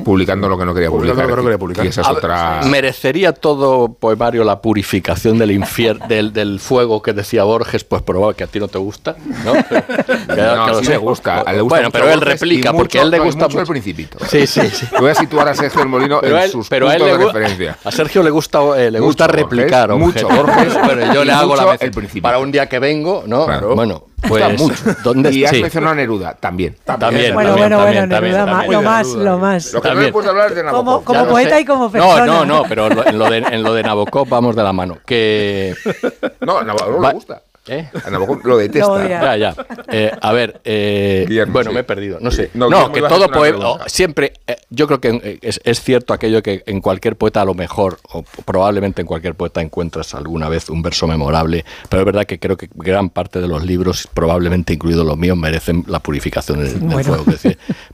publicando 0.03 0.49
lo 0.49 0.57
que 0.57 0.65
no 0.65 0.73
quería 0.73 0.89
publicar. 0.89 2.65
¿Merecería 2.65 3.33
todo 3.33 3.93
poemario 3.93 4.43
la 4.43 4.61
purificación 4.61 5.37
del 5.37 5.51
infierno, 5.51 6.07
del, 6.09 6.59
fuego 6.59 7.01
que 7.01 7.13
decía 7.13 7.43
Borges? 7.43 7.83
Pues 7.83 8.01
probable 8.01 8.35
que 8.35 8.45
a 8.45 8.47
ti 8.47 8.59
no 8.59 8.67
te 8.67 8.79
gusta, 8.79 9.15
¿no? 9.45 9.53
no, 10.35 10.81
le 10.81 10.97
gusta. 10.97 11.43
bueno, 11.63 11.91
pero 11.91 12.09
él 12.09 12.21
replica, 12.21 12.73
porque 12.73 12.99
a 12.99 13.03
él 13.03 13.11
le 13.11 13.19
gusta 13.19 13.47
mucho, 13.47 13.61
el 13.61 13.67
principito. 13.67 14.17
Sí, 14.27 14.47
sí, 14.47 14.61
sí. 14.69 14.87
Voy 14.99 15.11
a 15.11 15.15
situar 15.15 15.47
a 15.49 15.53
Sergio 15.53 15.83
el 15.83 15.87
Molino 15.87 16.21
en 16.23 16.49
sus 16.49 16.67
pero 16.67 16.87
puntos 16.87 17.07
a 17.07 17.11
él 17.11 17.17
de 17.19 17.25
referencia. 17.25 17.77
A 17.83 17.91
Sergio 17.91 18.23
le 18.23 18.31
gusta, 18.31 18.59
eh, 18.77 18.89
le 18.89 18.99
gusta 18.99 19.27
replicar. 19.27 19.93
mucho 19.93 20.27
Borges, 20.27 20.73
pero 20.87 21.13
yo 21.13 21.23
le 21.23 21.31
hago 21.31 21.55
la 21.55 21.65
vez. 21.65 21.91
Para 22.21 22.39
un 22.39 22.51
día 22.51 22.67
que 22.67 22.79
vengo, 22.79 23.23
¿no? 23.27 23.45
Bueno, 23.75 24.05
pues, 24.27 24.59
mucho. 24.59 24.75
¿dónde 25.03 25.31
y 25.31 25.45
has 25.45 25.53
mencionado 25.53 25.93
a 25.93 25.95
Neruda, 25.95 26.33
también. 26.35 26.75
También. 26.83 27.33
Bueno, 27.33 27.55
bueno, 27.57 27.81
bueno, 27.81 28.07
Neruda, 28.07 28.65
lo 28.67 28.81
más, 28.81 29.07
lo 29.07 29.37
más. 29.37 29.73
Lo 29.73 29.81
que 29.81 29.93
no 29.93 30.11
puedes 30.11 30.29
hablar 30.29 30.49
es 30.49 30.55
de 30.55 30.63
Nabokov. 30.63 31.03
Como, 31.03 31.27
poeta 31.27 31.59
y 31.59 31.65
como 31.65 31.91
persona. 31.91 32.25
No, 32.25 32.45
no, 32.45 32.45
no, 32.45 32.63
pero 32.67 32.87
en 33.05 33.17
lo 33.17 33.29
de, 33.29 33.37
en 33.37 33.63
lo 33.63 33.73
de 33.73 33.83
Nabokov 33.83 34.27
vamos 34.27 34.55
de 34.55 34.63
la 34.63 34.73
mano. 34.73 34.97
Que... 35.05 35.75
No, 36.41 36.63
Nabokov 36.63 36.99
no 36.99 37.07
le 37.07 37.13
gusta. 37.13 37.41
¿Eh? 37.67 37.87
A 38.05 38.09
lo 38.09 38.57
detesta. 38.57 39.07
ya, 39.07 39.37
ya. 39.37 39.55
Eh, 39.93 40.09
a 40.21 40.31
ver, 40.31 40.61
eh, 40.63 41.45
bueno, 41.49 41.73
me 41.73 41.81
he 41.81 41.83
perdido. 41.83 42.17
No 42.21 42.31
sé. 42.31 42.49
No, 42.53 42.91
que 42.93 43.01
todo 43.01 43.29
poeta. 43.29 43.77
Siempre, 43.87 44.31
eh, 44.47 44.55
yo 44.69 44.87
creo 44.87 45.01
que 45.01 45.39
es, 45.41 45.59
es, 45.65 45.81
cierto 45.81 46.13
aquello 46.13 46.41
que 46.41 46.63
en 46.65 46.79
cualquier 46.79 47.17
poeta, 47.17 47.41
a 47.41 47.45
lo 47.45 47.53
mejor, 47.53 47.99
o 48.13 48.23
probablemente 48.45 49.01
en 49.01 49.07
cualquier 49.07 49.35
poeta, 49.35 49.61
encuentras 49.61 50.15
alguna 50.15 50.47
vez 50.47 50.69
un 50.69 50.81
verso 50.81 51.07
memorable. 51.07 51.65
Pero 51.89 52.01
es 52.01 52.05
verdad 52.05 52.25
que 52.25 52.39
creo 52.39 52.55
que 52.55 52.69
gran 52.73 53.09
parte 53.09 53.41
de 53.41 53.49
los 53.49 53.65
libros, 53.65 54.07
probablemente 54.13 54.73
incluidos 54.73 55.05
los 55.05 55.17
míos, 55.17 55.37
merecen 55.37 55.83
la 55.87 55.99
purificación 55.99 56.59
del, 56.59 57.03
fuego. 57.03 57.25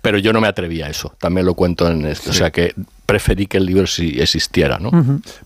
Pero 0.02 0.20
yo 0.20 0.34
no 0.34 0.40
me 0.40 0.48
atreví 0.48 0.84
a 0.84 0.90
eso. 0.90 1.16
También 1.18 1.48
lo 1.48 1.56
cuento 1.56 1.90
en 1.90 2.06
esto. 2.06 2.30
O 2.30 2.34
sea 2.34 2.52
que 2.52 2.76
preferí 3.08 3.48
que 3.48 3.58
el 3.58 3.66
libro 3.66 3.88
sí 3.88 4.18
existiera, 4.20 4.80
¿no? 4.80 4.92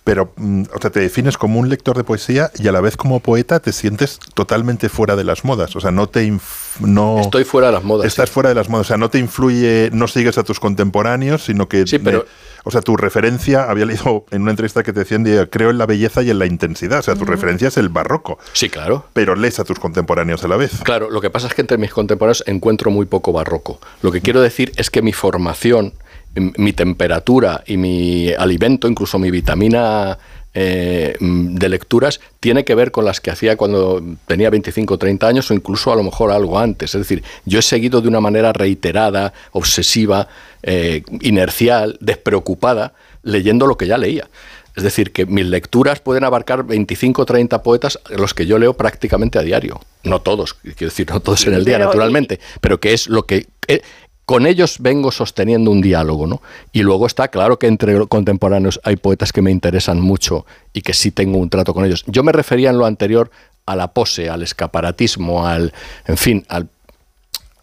Pero, 0.03 0.33
mm, 0.35 0.63
o 0.75 0.81
sea, 0.81 0.89
te 0.89 0.99
defines 0.99 1.37
como 1.37 1.59
un 1.59 1.69
lector 1.69 1.95
de 1.95 2.03
poesía 2.03 2.51
y 2.57 2.67
a 2.67 2.71
la 2.71 2.81
vez 2.81 2.97
como 2.97 3.19
poeta 3.19 3.59
te 3.59 3.71
sientes 3.71 4.19
totalmente 4.33 4.89
fuera 4.89 5.15
de 5.15 5.23
las 5.23 5.45
modas. 5.45 5.75
O 5.75 5.79
sea, 5.79 5.91
no 5.91 6.09
te... 6.09 6.33
No, 6.79 7.19
Estoy 7.19 7.43
fuera 7.43 7.67
de 7.67 7.73
las 7.73 7.83
modas. 7.83 8.07
Estás 8.07 8.31
fuera 8.31 8.49
de 8.49 8.55
las 8.55 8.67
modas. 8.67 8.87
O 8.87 8.89
sea, 8.89 8.97
no 8.97 9.09
te 9.09 9.19
influye, 9.19 9.91
no 9.93 10.07
sigues 10.07 10.39
a 10.39 10.43
tus 10.43 10.59
contemporáneos, 10.59 11.43
sino 11.43 11.69
que... 11.69 11.85
Sí, 11.85 11.99
pero... 11.99 12.25
o 12.63 12.71
sea, 12.71 12.81
tu 12.81 12.97
referencia, 12.97 13.69
había 13.69 13.85
leído 13.85 14.25
en 14.31 14.41
una 14.41 14.51
entrevista 14.51 14.81
que 14.81 14.91
te 14.91 15.01
decían, 15.01 15.23
creo 15.51 15.69
en 15.69 15.77
la 15.77 15.85
belleza 15.85 16.23
y 16.23 16.31
en 16.31 16.39
la 16.39 16.47
intensidad. 16.47 16.99
O 16.99 17.03
sea, 17.03 17.15
tu 17.15 17.25
referencia 17.25 17.67
es 17.67 17.77
el 17.77 17.89
barroco. 17.89 18.39
Sí, 18.53 18.69
claro. 18.69 19.05
Pero 19.13 19.35
lees 19.35 19.59
a 19.59 19.65
tus 19.65 19.77
contemporáneos 19.77 20.43
a 20.43 20.47
la 20.47 20.57
vez. 20.57 20.79
Claro, 20.83 21.11
lo 21.11 21.21
que 21.21 21.29
pasa 21.29 21.45
es 21.45 21.53
que 21.53 21.61
entre 21.61 21.77
mis 21.77 21.91
contemporáneos 21.91 22.43
encuentro 22.47 22.89
muy 22.89 23.05
poco 23.05 23.31
barroco. 23.31 23.79
Lo 24.01 24.11
que 24.11 24.21
quiero 24.21 24.41
decir 24.41 24.71
es 24.77 24.89
que 24.89 25.03
mi 25.03 25.13
formación 25.13 25.93
mi 26.35 26.73
temperatura 26.73 27.63
y 27.65 27.77
mi 27.77 28.31
alimento, 28.31 28.87
incluso 28.87 29.19
mi 29.19 29.31
vitamina 29.31 30.17
eh, 30.53 31.15
de 31.19 31.69
lecturas, 31.69 32.19
tiene 32.39 32.65
que 32.65 32.75
ver 32.75 32.91
con 32.91 33.05
las 33.05 33.21
que 33.21 33.31
hacía 33.31 33.55
cuando 33.55 34.03
tenía 34.27 34.49
25 34.49 34.93
o 34.93 34.97
30 34.97 35.27
años 35.27 35.49
o 35.49 35.53
incluso 35.53 35.91
a 35.91 35.95
lo 35.95 36.03
mejor 36.03 36.31
algo 36.31 36.59
antes. 36.59 36.95
Es 36.95 37.01
decir, 37.01 37.23
yo 37.45 37.59
he 37.59 37.61
seguido 37.61 38.01
de 38.01 38.07
una 38.07 38.19
manera 38.19 38.51
reiterada, 38.53 39.33
obsesiva, 39.51 40.27
eh, 40.63 41.03
inercial, 41.21 41.97
despreocupada, 42.01 42.93
leyendo 43.23 43.67
lo 43.67 43.77
que 43.77 43.87
ya 43.87 43.97
leía. 43.97 44.29
Es 44.75 44.83
decir, 44.83 45.11
que 45.11 45.25
mis 45.25 45.45
lecturas 45.45 45.99
pueden 45.99 46.23
abarcar 46.23 46.65
25 46.65 47.21
o 47.21 47.25
30 47.25 47.61
poetas, 47.61 47.99
los 48.09 48.33
que 48.33 48.45
yo 48.45 48.57
leo 48.57 48.73
prácticamente 48.73 49.37
a 49.37 49.41
diario. 49.41 49.81
No 50.03 50.21
todos, 50.21 50.53
quiero 50.53 50.89
decir, 50.89 51.09
no 51.09 51.19
todos 51.19 51.45
en 51.47 51.53
el 51.53 51.65
día, 51.65 51.77
naturalmente, 51.77 52.39
pero 52.61 52.79
que 52.79 52.93
es 52.93 53.07
lo 53.07 53.25
que... 53.25 53.47
Con 54.25 54.45
ellos 54.45 54.77
vengo 54.79 55.11
sosteniendo 55.11 55.71
un 55.71 55.81
diálogo, 55.81 56.27
¿no? 56.27 56.41
Y 56.71 56.83
luego 56.83 57.05
está 57.07 57.27
claro 57.27 57.59
que 57.59 57.67
entre 57.67 58.07
contemporáneos 58.07 58.79
hay 58.83 58.95
poetas 58.95 59.33
que 59.33 59.41
me 59.41 59.51
interesan 59.51 59.99
mucho 59.99 60.45
y 60.73 60.81
que 60.81 60.93
sí 60.93 61.11
tengo 61.11 61.37
un 61.37 61.49
trato 61.49 61.73
con 61.73 61.85
ellos. 61.85 62.03
Yo 62.07 62.23
me 62.23 62.31
refería 62.31 62.69
en 62.69 62.77
lo 62.77 62.85
anterior 62.85 63.31
a 63.65 63.75
la 63.75 63.89
pose, 63.89 64.29
al 64.29 64.43
escaparatismo, 64.43 65.45
al, 65.47 65.73
en 66.05 66.17
fin, 66.17 66.45
al, 66.49 66.69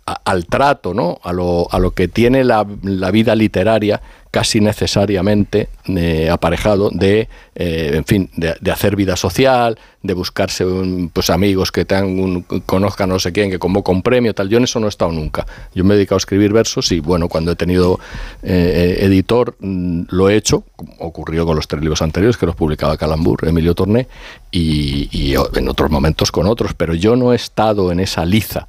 al 0.04 0.46
trato, 0.46 0.94
¿no? 0.94 1.18
A 1.22 1.32
lo, 1.32 1.68
a 1.70 1.78
lo 1.78 1.92
que 1.92 2.08
tiene 2.08 2.44
la, 2.44 2.66
la 2.82 3.10
vida 3.10 3.34
literaria 3.34 4.00
casi 4.30 4.60
necesariamente 4.60 5.68
eh, 5.86 6.28
aparejado 6.30 6.90
de, 6.90 7.28
eh, 7.54 7.92
en 7.94 8.04
fin, 8.04 8.30
de, 8.36 8.54
de 8.60 8.70
hacer 8.70 8.94
vida 8.96 9.16
social, 9.16 9.78
de 10.02 10.14
buscarse 10.14 10.64
un- 10.64 11.10
pues 11.12 11.30
amigos 11.30 11.72
que 11.72 11.84
tengan 11.84 12.20
un, 12.20 12.42
conozcan 12.66 13.08
no 13.08 13.18
sé 13.18 13.32
quién, 13.32 13.50
que 13.50 13.58
convoca 13.58 13.90
un 13.90 14.02
premio, 14.02 14.34
tal. 14.34 14.48
Yo 14.48 14.58
en 14.58 14.64
eso 14.64 14.80
no 14.80 14.86
he 14.86 14.88
estado 14.90 15.12
nunca. 15.12 15.46
Yo 15.74 15.82
me 15.84 15.94
he 15.94 15.96
dedicado 15.96 16.16
a 16.16 16.18
escribir 16.18 16.52
versos 16.52 16.92
y 16.92 17.00
bueno, 17.00 17.28
cuando 17.28 17.52
he 17.52 17.56
tenido 17.56 17.98
eh, 18.42 18.98
editor 19.00 19.56
mm, 19.60 20.02
lo 20.10 20.28
he 20.28 20.36
hecho, 20.36 20.64
ocurrió 20.98 21.46
con 21.46 21.56
los 21.56 21.66
tres 21.66 21.80
libros 21.82 22.02
anteriores 22.02 22.36
que 22.36 22.46
los 22.46 22.54
publicaba 22.54 22.96
Calambur, 22.96 23.46
Emilio 23.48 23.74
Torné, 23.74 24.06
y, 24.50 25.08
y 25.10 25.34
en 25.54 25.68
otros 25.68 25.90
momentos 25.90 26.30
con 26.32 26.46
otros, 26.46 26.74
pero 26.74 26.94
yo 26.94 27.16
no 27.16 27.32
he 27.32 27.36
estado 27.36 27.90
en 27.92 28.00
esa 28.00 28.24
liza 28.24 28.68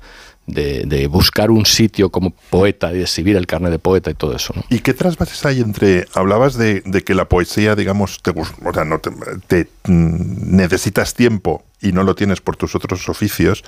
de, 0.49 1.07
buscar 1.07 1.51
un 1.51 1.65
sitio 1.65 2.09
como 2.09 2.31
poeta 2.49 2.93
y 2.93 3.01
exhibir 3.01 3.35
el 3.35 3.47
carnet 3.47 3.71
de 3.71 3.79
poeta 3.79 4.11
y 4.11 4.13
todo 4.13 4.35
eso. 4.35 4.53
¿Y 4.69 4.79
qué 4.79 4.93
trasvases 4.93 5.45
hay 5.45 5.61
entre, 5.61 6.05
hablabas 6.13 6.57
de, 6.57 6.81
que 7.05 7.15
la 7.15 7.25
poesía, 7.25 7.75
digamos, 7.75 8.21
te, 8.21 8.31
o 8.31 8.73
sea, 8.73 8.85
no 8.85 8.99
te, 8.99 9.11
te, 9.47 9.69
mm, 9.85 10.55
necesitas 10.55 11.13
tiempo 11.13 11.63
y 11.81 11.91
no 11.91 12.03
lo 12.03 12.15
tienes 12.15 12.41
por 12.41 12.55
tus 12.55 12.75
otros 12.75 13.07
oficios, 13.09 13.63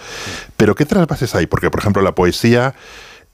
pero 0.57 0.75
qué 0.75 0.85
trasvases 0.85 1.35
hay? 1.35 1.47
Porque, 1.47 1.69
por 1.69 1.79
ejemplo, 1.79 2.01
la 2.01 2.15
poesía 2.15 2.75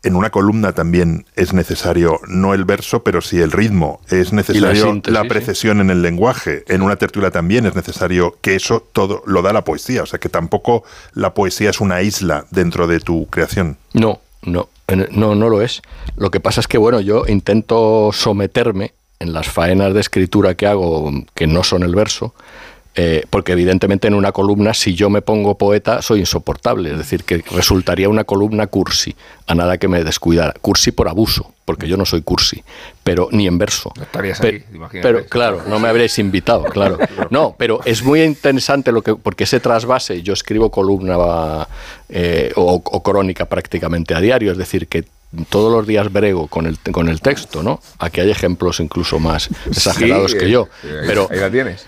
en 0.03 0.15
una 0.15 0.29
columna 0.29 0.73
también 0.73 1.25
es 1.35 1.53
necesario 1.53 2.19
no 2.27 2.53
el 2.53 2.65
verso, 2.65 3.03
pero 3.03 3.21
sí 3.21 3.39
el 3.39 3.51
ritmo. 3.51 3.99
Es 4.09 4.31
necesario 4.31 4.85
síntesis, 4.85 5.13
la 5.13 5.23
sí. 5.23 5.27
precesión 5.29 5.81
en 5.81 5.89
el 5.89 6.01
lenguaje. 6.01 6.63
En 6.67 6.81
una 6.81 6.95
tertulia 6.95 7.31
también 7.31 7.65
es 7.65 7.75
necesario 7.75 8.37
que 8.41 8.55
eso 8.55 8.85
todo 8.91 9.23
lo 9.25 9.41
da 9.41 9.53
la 9.53 9.63
poesía. 9.63 10.03
O 10.03 10.05
sea, 10.05 10.19
que 10.19 10.29
tampoco 10.29 10.83
la 11.13 11.33
poesía 11.33 11.69
es 11.69 11.81
una 11.81 12.01
isla 12.01 12.45
dentro 12.51 12.87
de 12.87 12.99
tu 12.99 13.27
creación. 13.27 13.77
No, 13.93 14.21
no, 14.43 14.69
no, 15.11 15.35
no 15.35 15.49
lo 15.49 15.61
es. 15.61 15.81
Lo 16.15 16.31
que 16.31 16.39
pasa 16.39 16.61
es 16.61 16.67
que, 16.67 16.77
bueno, 16.77 16.99
yo 17.01 17.25
intento 17.27 18.11
someterme 18.13 18.93
en 19.19 19.33
las 19.33 19.47
faenas 19.47 19.93
de 19.93 19.99
escritura 19.99 20.55
que 20.55 20.67
hago, 20.67 21.11
que 21.33 21.47
no 21.47 21.63
son 21.63 21.83
el 21.83 21.95
verso, 21.95 22.33
eh, 22.99 23.23
porque 23.29 23.51
evidentemente 23.51 24.07
en 24.07 24.15
una 24.15 24.31
columna, 24.31 24.73
si 24.73 24.95
yo 24.95 25.09
me 25.11 25.21
pongo 25.21 25.55
poeta, 25.55 26.01
soy 26.01 26.21
insoportable. 26.21 26.91
Es 26.91 26.97
decir, 26.97 27.23
que 27.23 27.43
resultaría 27.51 28.09
una 28.09 28.23
columna 28.23 28.65
cursi, 28.67 29.15
a 29.45 29.53
nada 29.55 29.77
que 29.77 29.87
me 29.87 30.03
descuidara. 30.03 30.53
Cursi 30.59 30.91
por 30.91 31.07
abuso, 31.07 31.53
porque 31.63 31.87
yo 31.87 31.95
no 31.95 32.05
soy 32.05 32.23
cursi, 32.23 32.63
pero 33.03 33.29
ni 33.31 33.45
en 33.45 33.59
verso. 33.59 33.93
No 33.95 34.01
estarías 34.03 34.39
Pe- 34.39 34.47
ahí, 34.47 34.63
imagínate. 34.73 35.07
pero 35.07 35.25
claro, 35.27 35.61
no 35.67 35.77
me 35.79 35.87
habréis 35.89 36.17
invitado, 36.17 36.63
claro. 36.63 36.97
No, 37.29 37.55
pero 37.57 37.81
es 37.85 38.01
muy 38.03 38.23
interesante 38.23 38.91
lo 38.91 39.03
que 39.03 39.13
porque 39.15 39.43
ese 39.43 39.59
trasvase, 39.59 40.23
yo 40.23 40.33
escribo 40.33 40.71
columna 40.71 41.67
eh, 42.09 42.51
o, 42.55 42.81
o 42.83 43.03
crónica 43.03 43.45
prácticamente 43.45 44.15
a 44.15 44.19
diario, 44.21 44.51
es 44.51 44.57
decir, 44.57 44.87
que 44.87 45.05
todos 45.49 45.71
los 45.71 45.85
días 45.85 46.11
brego 46.11 46.47
con 46.47 46.65
el, 46.67 46.77
con 46.91 47.09
el 47.09 47.19
texto, 47.21 47.61
¿no? 47.63 47.79
Aquí 47.99 48.21
hay 48.21 48.31
ejemplos 48.31 48.79
incluso 48.79 49.19
más 49.19 49.49
exagerados 49.67 50.31
Sí, 50.31 50.37
que 50.37 50.49
yo, 50.49 50.69
eh, 50.83 51.01
pero, 51.05 51.27
ahí 51.29 51.39
la 51.39 51.51
tienes. 51.51 51.85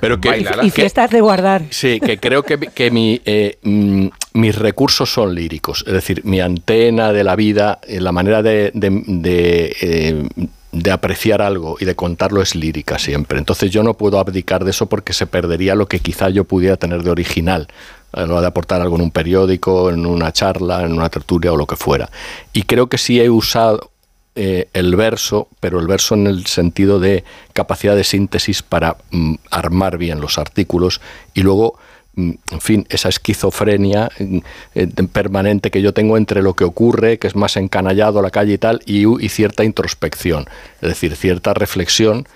pero 0.00 0.20
que. 0.20 0.44
Y 0.62 0.70
fiestas 0.70 1.10
de 1.10 1.20
guardar. 1.20 1.62
Sí, 1.70 2.00
que 2.00 2.18
creo 2.18 2.42
que, 2.42 2.58
que 2.58 2.90
mi, 2.90 3.20
eh, 3.24 3.58
mm, 3.62 4.08
mis 4.34 4.56
recursos 4.56 5.12
son 5.12 5.34
líricos. 5.34 5.84
Es 5.86 5.92
decir, 5.92 6.22
mi 6.24 6.40
antena 6.40 7.12
de 7.12 7.24
la 7.24 7.36
vida, 7.36 7.78
eh, 7.86 8.00
la 8.00 8.12
manera 8.12 8.42
de, 8.42 8.70
de- 8.74 9.02
de, 9.06 9.76
eh, 9.80 10.28
de 10.72 10.90
apreciar 10.92 11.42
algo 11.42 11.76
y 11.80 11.84
de 11.84 11.96
contarlo 11.96 12.40
es 12.42 12.54
lírica 12.54 12.98
siempre. 12.98 13.38
Entonces 13.38 13.70
yo 13.72 13.82
no 13.82 13.94
puedo 13.94 14.18
abdicar 14.20 14.64
de 14.64 14.70
eso 14.70 14.86
porque 14.86 15.12
se 15.12 15.26
perdería 15.26 15.74
lo 15.74 15.86
que 15.86 15.98
quizá 16.00 16.28
yo 16.28 16.44
pudiera 16.44 16.76
tener 16.76 17.02
de 17.02 17.10
original. 17.10 17.66
A 18.12 18.26
lo 18.26 18.40
de 18.40 18.46
aportar 18.46 18.80
algo 18.80 18.96
en 18.96 19.02
un 19.02 19.10
periódico, 19.10 19.90
en 19.90 20.04
una 20.04 20.32
charla, 20.32 20.84
en 20.84 20.92
una 20.92 21.08
tertulia 21.08 21.52
o 21.52 21.56
lo 21.56 21.66
que 21.66 21.76
fuera. 21.76 22.10
Y 22.52 22.62
creo 22.62 22.88
que 22.88 22.98
sí 22.98 23.20
he 23.20 23.30
usado 23.30 23.90
eh, 24.36 24.68
el 24.74 24.94
verso, 24.94 25.48
pero 25.58 25.80
el 25.80 25.88
verso 25.88 26.14
en 26.14 26.28
el 26.28 26.46
sentido 26.46 27.00
de 27.00 27.24
capacidad 27.52 27.96
de 27.96 28.04
síntesis 28.04 28.62
para 28.62 28.96
mm, 29.10 29.34
armar 29.50 29.98
bien 29.98 30.20
los 30.20 30.38
artículos 30.38 31.00
y 31.34 31.42
luego, 31.42 31.78
mm, 32.14 32.30
en 32.52 32.60
fin, 32.60 32.86
esa 32.90 33.08
esquizofrenia 33.08 34.08
mm, 34.20 34.38
eh, 34.76 34.86
permanente 35.12 35.72
que 35.72 35.82
yo 35.82 35.92
tengo 35.92 36.16
entre 36.16 36.42
lo 36.42 36.54
que 36.54 36.62
ocurre, 36.62 37.18
que 37.18 37.26
es 37.26 37.34
más 37.34 37.56
encanallado 37.56 38.22
la 38.22 38.30
calle 38.30 38.52
y 38.52 38.58
tal, 38.58 38.80
y, 38.86 39.04
y 39.22 39.28
cierta 39.30 39.64
introspección, 39.64 40.46
es 40.80 40.88
decir, 40.88 41.16
cierta 41.16 41.52
reflexión 41.52 42.28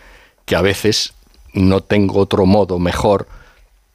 que 0.46 0.56
a 0.56 0.62
veces 0.62 1.14
no 1.52 1.80
tengo 1.80 2.18
otro 2.18 2.44
modo 2.44 2.80
mejor 2.80 3.28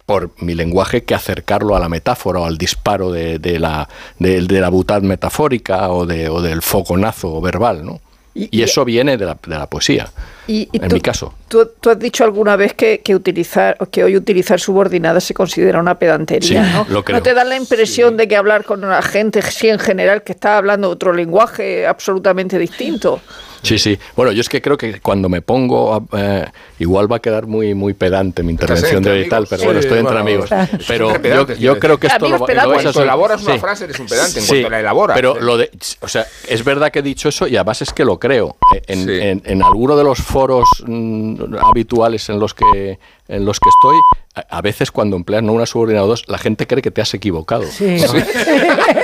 por 0.10 0.32
mi 0.40 0.56
lenguaje 0.56 1.04
que 1.04 1.14
acercarlo 1.14 1.76
a 1.76 1.80
la 1.80 1.88
metáfora 1.88 2.40
o 2.40 2.46
al 2.46 2.58
disparo 2.58 3.12
de, 3.12 3.38
de 3.38 3.60
la, 3.60 3.88
de, 4.18 4.42
de 4.42 4.60
la 4.60 4.70
butad 4.70 5.04
metafórica 5.04 5.92
o, 5.92 6.08
de, 6.08 6.30
o 6.30 6.42
del 6.42 6.64
fogonazo 6.64 7.40
verbal, 7.42 7.86
¿no? 7.86 8.02
Y- 8.34 8.46
Y, 8.46 8.50
y- 8.60 8.62
eso 8.64 8.84
viene 8.86 9.18
de 9.18 9.26
la, 9.28 9.38
de 9.46 9.56
la 9.60 9.68
poesía, 9.68 10.10
Y, 10.50 10.68
y 10.72 10.82
en 10.82 10.90
tú- 10.90 10.96
mi 10.96 11.02
caso. 11.02 11.32
Tú, 11.48 11.68
tú 11.80 11.90
has 11.92 12.00
dicho 12.00 12.24
alguna 12.24 12.56
vez 12.56 12.74
que, 12.74 13.02
que 13.02 13.16
utilizar 13.16 13.78
que 13.92 14.04
hoy 14.04 14.16
utilizar 14.16 14.60
subordinadas 14.60 15.24
se 15.24 15.34
considera 15.34 15.80
una 15.80 15.98
pedantería, 15.98 16.64
Sí, 16.66 16.72
¿no? 16.74 16.86
lo 16.90 17.04
creo. 17.04 17.18
¿No 17.18 17.24
te 17.24 17.34
da 17.36 17.44
la 17.44 17.56
impresión 17.56 18.18
de 18.18 18.28
que 18.28 18.36
hablar 18.36 18.64
con 18.66 18.82
la 18.82 19.02
gente, 19.02 19.42
sí, 19.44 19.68
en 19.70 19.80
general, 19.80 20.24
que 20.24 20.32
está 20.32 20.58
hablando 20.58 20.90
otro 20.90 21.14
lenguaje 21.14 21.86
absolutamente 21.88 22.58
distinto? 22.60 23.20
Sí, 23.62 23.78
sí. 23.78 24.00
Bueno, 24.16 24.32
yo 24.32 24.40
es 24.42 24.48
que 24.48 24.62
creo 24.62 24.78
que 24.78 25.02
cuando 25.02 25.28
me 25.28 25.42
pongo, 25.42 25.94
a- 25.94 26.04
eh, 26.18 26.46
igual 26.80 27.12
va 27.12 27.18
a 27.18 27.20
quedar 27.20 27.46
muy 27.46 27.74
muy 27.74 27.94
pedante 27.94 28.42
mi 28.42 28.52
intervención 28.54 29.04
de 29.04 29.12
hoy 29.12 29.20
y 29.22 29.30
tal, 29.30 29.48
pero 29.50 29.60
Sí, 29.60 29.66
bueno, 29.66 29.80
estoy 29.82 29.98
entre 30.00 30.14
bueno, 30.22 30.22
amigos. 30.22 30.50
Pero 30.88 31.12
yo, 31.58 31.78
creo 31.80 31.98
que 32.00 32.08
esto 32.08 32.30
lo, 32.30 32.38
lo 32.38 32.46
vais 32.46 32.58
a 32.60 32.64
Cuando 32.66 32.94
sol- 32.94 33.04
elaboras 33.04 33.44
una 33.44 33.58
frase 33.60 33.84
eres 33.86 34.00
un 34.00 34.06
pedante, 34.08 34.40
en 34.40 34.46
cuanto 34.48 34.70
la 34.70 34.80
elaboras. 34.80 35.16
Pero 35.16 35.36
¿eh? 35.38 35.42
lo 35.42 35.58
de, 35.58 35.72
o 36.00 36.08
sea, 36.08 36.26
es 36.48 36.64
verdad 36.64 36.90
que 36.92 37.00
he 37.00 37.02
dicho 37.02 37.28
eso 37.28 37.48
y 37.48 37.58
además 37.58 37.82
es 37.82 37.92
que 37.92 38.06
lo 38.06 38.18
creo. 38.20 38.56
Eh, 38.76 38.82
En, 38.88 39.06
Sí. 39.06 39.12
en, 39.20 39.42
en 39.46 39.62
alguno 39.64 39.98
de 39.98 40.04
los 40.06 40.20
foros 40.20 40.39
mm, 40.86 41.56
habituales 41.62 42.30
en 42.30 42.40
los 42.40 42.54
que 42.54 43.00
en 43.28 43.46
los 43.46 43.60
que 43.60 43.70
estoy, 43.70 43.96
a, 44.36 44.58
a 44.58 44.62
veces 44.62 44.92
cuando 44.92 45.16
empleas 45.16 45.44
no 45.44 45.54
una 45.54 45.66
subordinada 45.66 46.06
o 46.06 46.10
dos, 46.10 46.24
la 46.28 46.38
gente 46.40 46.66
cree 46.66 46.82
que 46.82 46.92
te 46.92 47.02
has 47.02 47.14
equivocado. 47.14 47.64
Sí. 47.64 47.98
No, 47.98 48.14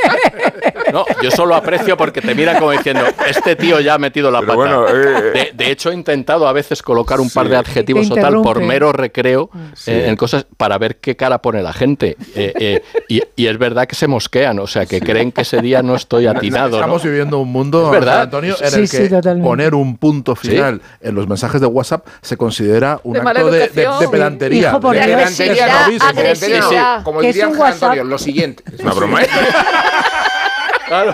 yo 1.22 1.32
solo 1.32 1.56
aprecio 1.56 1.98
porque 1.98 2.22
te 2.22 2.34
miran 2.36 2.58
como 2.60 2.72
diciendo, 2.72 3.04
este 3.28 3.56
tío 3.56 3.80
ya 3.80 3.96
ha 3.96 3.98
metido 3.98 4.30
la 4.32 4.40
Pero 4.42 4.54
pata. 4.58 4.76
bueno, 4.78 4.88
eh, 4.88 5.32
de, 5.32 5.52
de 5.54 5.72
hecho, 5.72 5.92
he 5.92 5.94
intentado 5.94 6.48
a 6.48 6.54
veces 6.54 6.82
colocar 6.82 7.20
un 7.20 7.30
par 7.30 7.50
de 7.50 7.58
adjetivos 7.58 8.10
o 8.12 8.16
tal 8.16 8.42
por 8.42 8.62
mero 8.62 8.92
recreo 8.94 9.50
Sí. 9.74 9.92
eh, 9.92 10.10
en 10.10 10.16
cosas 10.16 10.46
para 10.58 10.78
ver 10.78 10.98
qué 10.98 11.16
cara 11.16 11.42
pone 11.42 11.62
la 11.62 11.74
gente. 11.74 12.16
Eh, 12.36 12.54
eh, 12.60 12.82
y, 13.10 13.22
y 13.36 13.48
es 13.48 13.58
verdad 13.58 13.88
que 13.88 13.96
se 13.96 14.08
mosquean, 14.08 14.60
o 14.60 14.68
sea, 14.68 14.86
que 14.86 15.02
creen 15.02 15.32
que 15.32 15.42
ese 15.42 15.62
día 15.62 15.82
no 15.82 15.96
estoy 15.96 16.28
atinado. 16.28 16.72
¿no? 16.72 16.78
Estamos 16.78 17.04
viviendo 17.04 17.40
un 17.40 17.52
mundo, 17.52 17.86
Es 17.86 17.92
verdad. 17.92 18.22
Antonio, 18.22 18.56
en 18.62 18.88
Sí, 18.88 18.98
el 18.98 19.10
que 19.10 19.20
poner 19.42 19.76
un 19.76 19.98
punto 19.98 20.36
final 20.36 20.82
en 21.02 21.16
los 21.16 21.28
mensajes 21.28 21.60
de 21.62 21.68
WhatsApp 21.68 22.06
se 22.22 22.38
considera 22.38 23.00
un 23.04 23.14
De 23.14 23.20
acto 23.20 23.52
de, 23.52 23.60
de- 23.60 23.66
educación. 23.66 24.00
de 24.00 24.08
pedantería. 24.10 24.70
Hijo, 24.70 24.80
por 24.80 24.96
de- 24.96 25.02
no, 26.60 26.72
no. 26.98 27.04
Como 27.04 27.20
WhatsApp. 27.20 27.84
Antonio, 27.92 28.04
lo 28.04 28.18
siguiente. 28.18 28.64
Es 28.74 28.80
una 28.80 28.94
broma, 28.94 29.22
¿eh? 29.24 29.28
Claro. 30.86 31.14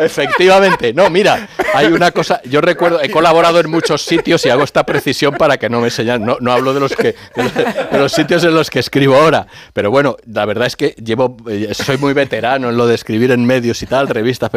Efectivamente. 0.00 0.92
No, 0.94 1.10
mira, 1.10 1.48
hay 1.74 1.86
una 1.86 2.10
cosa. 2.10 2.40
Yo 2.44 2.60
recuerdo, 2.60 3.02
he 3.02 3.10
colaborado 3.10 3.60
en 3.60 3.70
muchos 3.70 4.02
sitios 4.02 4.44
y 4.46 4.48
hago 4.48 4.64
esta 4.64 4.84
precisión 4.84 5.34
para 5.34 5.58
que 5.58 5.68
no 5.68 5.80
me 5.80 5.90
señalen. 5.90 6.26
No, 6.26 6.38
no 6.40 6.52
hablo 6.52 6.72
de 6.72 6.80
los 6.80 6.96
que 6.96 7.14
de 7.36 7.98
los, 7.98 8.12
sitios 8.12 8.44
en 8.44 8.54
los 8.54 8.70
que 8.70 8.78
escribo 8.78 9.14
ahora. 9.14 9.46
Pero 9.72 9.90
bueno, 9.90 10.16
la 10.26 10.44
verdad 10.46 10.66
es 10.66 10.76
que 10.76 10.94
llevo, 11.02 11.36
eh, 11.48 11.72
soy 11.74 11.98
muy 11.98 12.12
veterano 12.12 12.70
en 12.70 12.76
lo 12.76 12.86
de 12.86 12.94
escribir 12.94 13.30
en 13.30 13.44
medios 13.44 13.82
y 13.82 13.86
tal, 13.86 14.08
revistas. 14.08 14.50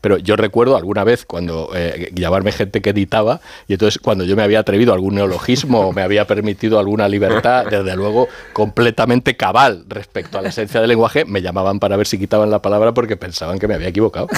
Pero 0.00 0.18
yo 0.18 0.36
recuerdo 0.36 0.76
alguna 0.76 1.04
vez 1.04 1.24
cuando 1.24 1.70
eh, 1.74 2.10
llamarme 2.14 2.52
gente 2.52 2.82
que 2.82 2.90
editaba 2.90 3.40
y 3.66 3.74
entonces 3.74 4.00
cuando 4.00 4.24
yo 4.24 4.36
me 4.36 4.42
había 4.42 4.60
atrevido 4.60 4.92
a 4.92 4.94
algún 4.94 5.14
neologismo 5.14 5.80
o 5.80 5.92
me 5.92 6.02
había 6.02 6.26
permitido 6.26 6.78
alguna 6.78 7.08
libertad, 7.08 7.66
desde 7.70 7.96
luego 7.96 8.28
completamente 8.52 9.36
cabal 9.36 9.84
respecto 9.88 10.38
a 10.38 10.42
la 10.42 10.48
esencia 10.48 10.80
del 10.80 10.88
lenguaje, 10.88 11.24
me 11.24 11.42
llamaban 11.42 11.78
para 11.78 11.96
ver 11.96 12.06
si 12.06 12.18
quitaban 12.18 12.50
la 12.50 12.60
palabra 12.62 12.92
porque 12.92 13.16
pensaban 13.16 13.58
que 13.58 13.68
me 13.68 13.74
había 13.74 13.88
equivocado. 13.88 14.28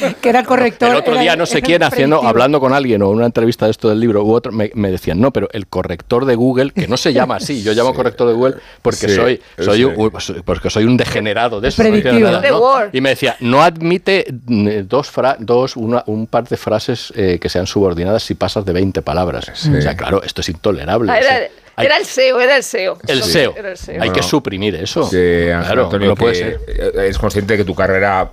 que 0.20 0.28
era 0.28 0.42
corrector. 0.44 0.90
El 0.90 0.96
otro 0.96 1.12
era- 1.14 1.22
día 1.22 1.36
no 1.36 1.46
sé 1.46 1.62
quién 1.62 1.82
haciendo, 1.82 2.16
predictivo. 2.16 2.28
hablando 2.30 2.60
con 2.60 2.72
alguien 2.72 3.02
o 3.02 3.10
en 3.10 3.16
una 3.16 3.26
entrevista 3.26 3.64
de 3.66 3.70
esto 3.72 3.88
del 3.88 4.00
libro 4.00 4.24
u 4.24 4.32
otro, 4.32 4.52
me, 4.52 4.70
me 4.74 4.90
decían, 4.90 5.20
no, 5.20 5.32
pero 5.32 5.48
el 5.52 5.66
corrector 5.66 6.24
de 6.24 6.34
Google, 6.34 6.72
que 6.72 6.88
no 6.88 6.96
se 6.96 7.12
llama 7.12 7.36
así, 7.36 7.62
yo 7.62 7.72
llamo 7.72 7.94
corrector 7.94 8.28
de 8.28 8.34
Google 8.34 8.54
porque 8.82 9.08
Sí, 9.08 9.14
soy, 9.14 9.40
soy 9.58 9.78
sí. 9.78 9.84
un, 9.84 10.10
pues, 10.10 10.32
porque 10.44 10.70
soy 10.70 10.84
un 10.84 10.96
degenerado 10.96 11.60
de 11.60 11.68
eso. 11.68 11.82
no 11.82 11.88
Predictivo. 11.90 12.30
¿no? 12.30 12.58
Word. 12.60 12.90
Y 12.92 13.00
me 13.00 13.10
decía, 13.10 13.36
no 13.40 13.62
admite 13.62 14.26
mm, 14.46 14.68
dos, 14.88 15.10
fra- 15.10 15.36
dos 15.38 15.76
una- 15.76 16.02
un 16.06 16.26
par 16.26 16.48
de 16.48 16.56
frases 16.56 17.12
eh, 17.16 17.38
que 17.40 17.48
sean 17.48 17.66
subordinadas 17.66 18.22
si 18.22 18.34
pasas 18.34 18.64
de 18.64 18.72
20 18.72 19.02
palabras. 19.02 19.48
O 19.48 19.80
sea, 19.80 19.96
claro, 19.96 20.22
esto 20.22 20.40
es 20.40 20.48
intolerable. 20.48 21.10
Ah, 21.12 21.18
o 21.20 21.22
sea, 21.22 21.40
era- 21.76 21.82
Hay- 21.82 21.86
Era 21.86 21.96
el 21.98 22.04
SEO, 22.04 22.40
era 22.40 22.56
el 22.56 22.62
SEO. 22.62 22.98
El 23.06 23.22
SEO. 23.22 23.54
Era 23.56 23.70
el 23.70 23.76
SEO. 23.76 24.02
Hay 24.02 24.10
que 24.10 24.22
suprimir 24.22 24.74
eso. 24.76 25.04
Sí, 25.04 25.16
Ángel 25.16 25.64
claro, 25.66 25.84
Antonio, 25.84 26.08
no 26.08 26.14
puede 26.16 26.34
ser. 26.34 26.60
eres 26.94 27.18
consciente 27.18 27.54
de 27.54 27.58
que 27.58 27.64
tu 27.64 27.74
carrera 27.74 28.30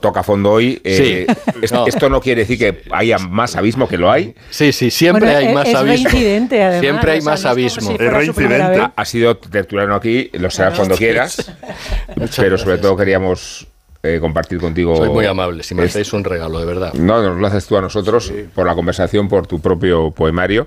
toca 0.00 0.22
fondo 0.22 0.50
hoy. 0.52 0.80
eh, 0.84 1.26
Sí. 1.26 1.52
es- 1.62 1.72
No. 1.72 1.86
Esto 1.86 2.08
no 2.08 2.20
quiere 2.20 2.40
decir 2.42 2.58
que 2.58 2.82
haya 2.90 3.18
más 3.18 3.54
abismo 3.56 3.86
que 3.88 3.96
lo 3.98 4.10
hay. 4.10 4.34
Sí, 4.50 4.72
sí, 4.72 4.90
siempre 4.90 5.26
Bueno, 5.26 5.38
hay 5.38 5.46
es- 5.46 5.54
más 5.54 5.68
es 5.68 5.74
abismo. 5.74 6.08
reincidente, 6.10 6.62
además, 6.62 6.80
Siempre 6.80 7.12
hay 7.12 7.18
o 7.18 7.22
sea, 7.22 7.30
más 7.32 7.44
abismo. 7.44 7.88
si 7.88 7.92
Es 8.04 8.12
reincidente. 8.12 8.88
ha 8.96 9.04
sido 9.04 9.36
tertuliano 9.36 9.94
aquí, 9.94 10.30
lo 10.34 10.50
serás 10.50 10.74
cuando 10.76 10.96
quieras. 10.96 11.52
pero 12.36 12.58
sobre 12.58 12.78
todo 12.78 12.96
queríamos 12.96 13.66
eh, 14.02 14.16
compartir 14.18 14.58
contigo. 14.58 14.96
Soy 14.96 15.10
muy 15.10 15.26
amable, 15.26 15.62
si 15.62 15.74
me 15.74 15.84
es- 15.84 15.90
hacéis 15.90 16.12
un 16.14 16.24
regalo, 16.24 16.58
de 16.58 16.64
verdad. 16.64 16.94
No, 16.94 17.22
nos 17.22 17.36
lo 17.38 17.46
haces 17.46 17.66
tú 17.66 17.76
a 17.76 17.82
nosotros 17.82 18.32
por 18.54 18.66
la 18.66 18.74
conversación, 18.74 19.28
por 19.28 19.46
tu 19.46 19.60
propio 19.60 20.10
poemario, 20.10 20.66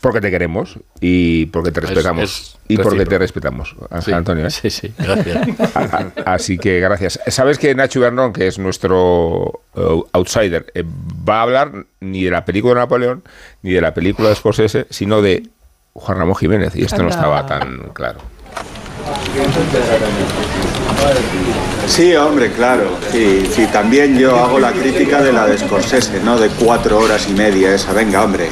porque 0.00 0.20
te 0.20 0.30
queremos 0.30 0.78
y 1.00 1.46
porque 1.46 1.72
te 1.72 1.80
Es- 1.80 1.86
respetamos. 1.90 2.22
es 2.24 2.56
y 2.68 2.76
porque 2.78 3.04
te 3.04 3.18
respetamos, 3.18 3.74
Ángel 3.90 4.02
Sí, 4.04 4.12
Antonio. 4.12 4.46
¿eh? 4.46 4.50
Sí, 4.50 4.70
sí, 4.70 4.92
gracias. 4.96 5.48
Así 6.24 6.56
que 6.58 6.78
gracias. 6.80 7.18
Sabes 7.26 7.58
que 7.58 7.74
Nacho 7.74 7.98
Bernón, 8.00 8.32
que 8.32 8.46
es 8.46 8.58
nuestro 8.60 9.62
eh, 9.74 10.02
outsider, 10.12 10.66
eh, 10.74 10.84
va 11.28 11.40
a 11.40 11.42
hablar 11.42 11.72
ni 12.00 12.22
de 12.24 12.30
la 12.30 12.44
película 12.44 12.74
de 12.74 12.80
Napoleón, 12.80 13.24
ni 13.62 13.72
de 13.72 13.80
la 13.80 13.92
película 13.92 14.28
de 14.28 14.36
Scorsese, 14.36 14.86
sino 14.90 15.20
de 15.22 15.48
Juan 15.94 16.18
Ramón 16.18 16.36
Jiménez. 16.36 16.76
Y 16.76 16.84
esto 16.84 17.02
no 17.02 17.08
estaba 17.08 17.44
tan 17.46 17.90
claro. 17.92 18.20
Sí, 21.86 22.14
hombre, 22.14 22.52
claro. 22.52 22.84
Sí, 23.10 23.48
sí, 23.52 23.66
también 23.72 24.16
yo 24.18 24.36
hago 24.36 24.60
la 24.60 24.70
crítica 24.72 25.20
de 25.20 25.32
la 25.32 25.46
de 25.46 25.58
Scorsese, 25.58 26.20
¿no? 26.22 26.38
De 26.38 26.48
cuatro 26.50 26.98
horas 26.98 27.26
y 27.28 27.32
media 27.32 27.74
esa, 27.74 27.92
venga, 27.92 28.22
hombre. 28.22 28.48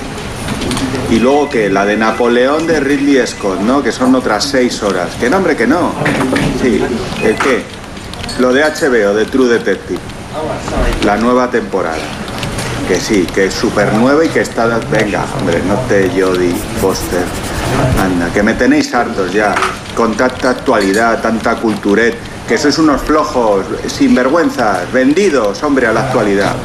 Y 1.11 1.19
luego 1.21 1.49
que 1.49 1.71
la 1.71 1.87
de 1.87 1.97
Napoleón 1.97 2.67
de 2.67 2.81
Ridley 2.81 3.27
Scott, 3.27 3.61
¿no? 3.61 3.83
Que 3.83 3.93
son 3.93 4.15
otras 4.15 4.45
seis 4.45 4.83
horas. 4.83 5.11
Que 5.19 5.31
no, 5.31 5.39
hombre, 5.39 5.57
que 5.57 5.67
no. 5.67 5.93
Sí, 6.61 6.81
¿el 7.25 7.35
qué? 7.37 7.63
Lo 8.39 8.53
de 8.53 8.63
HBO, 8.63 9.15
de 9.15 9.25
True 9.25 9.49
Detective. 9.49 10.01
La 11.05 11.17
nueva 11.17 11.51
temporada. 11.51 11.97
Que 12.87 13.01
sí, 13.01 13.27
que 13.35 13.47
es 13.47 13.55
súper 13.55 13.93
nueva 13.95 14.25
y 14.25 14.29
que 14.29 14.41
está... 14.41 14.67
Venga, 14.91 15.25
hombre, 15.39 15.63
no 15.67 15.75
te 15.89 16.09
Jodie 16.11 16.55
Foster. 16.81 17.25
Anda, 18.03 18.33
que 18.33 18.43
me 18.43 18.55
tenéis 18.55 18.95
hartos 18.95 19.33
ya. 19.33 19.55
Con 19.95 20.15
tanta 20.15 20.51
actualidad, 20.51 21.21
tanta 21.23 21.57
culturet. 21.57 22.17
Que 22.49 22.57
sois 22.57 22.79
unos 22.79 23.03
flojos, 23.03 23.67
sinvergüenzas, 23.87 24.91
vendidos, 24.91 25.63
hombre, 25.63 25.87
a 25.87 25.93
la 25.93 26.01
actualidad. 26.01 26.57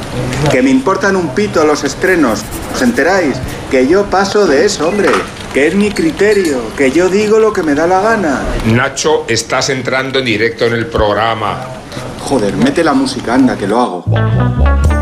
Que 0.49 0.61
me 0.61 0.69
importan 0.69 1.17
un 1.17 1.35
pito 1.35 1.65
los 1.65 1.83
estrenos. 1.83 2.41
¿Os 2.73 2.81
enteráis? 2.81 3.35
Que 3.69 3.85
yo 3.85 4.05
paso 4.05 4.47
de 4.47 4.65
eso, 4.65 4.87
hombre. 4.87 5.09
Que 5.53 5.67
es 5.67 5.75
mi 5.75 5.91
criterio. 5.91 6.61
Que 6.77 6.89
yo 6.89 7.09
digo 7.09 7.37
lo 7.37 7.51
que 7.51 7.63
me 7.63 7.75
da 7.75 7.85
la 7.85 7.99
gana. 7.99 8.41
Nacho, 8.65 9.25
estás 9.27 9.69
entrando 9.69 10.19
en 10.19 10.25
directo 10.25 10.65
en 10.65 10.73
el 10.73 10.87
programa. 10.87 11.59
Joder, 12.21 12.55
mete 12.55 12.81
la 12.81 12.93
música, 12.93 13.33
anda, 13.33 13.57
que 13.57 13.67
lo 13.67 13.81
hago. 13.81 14.92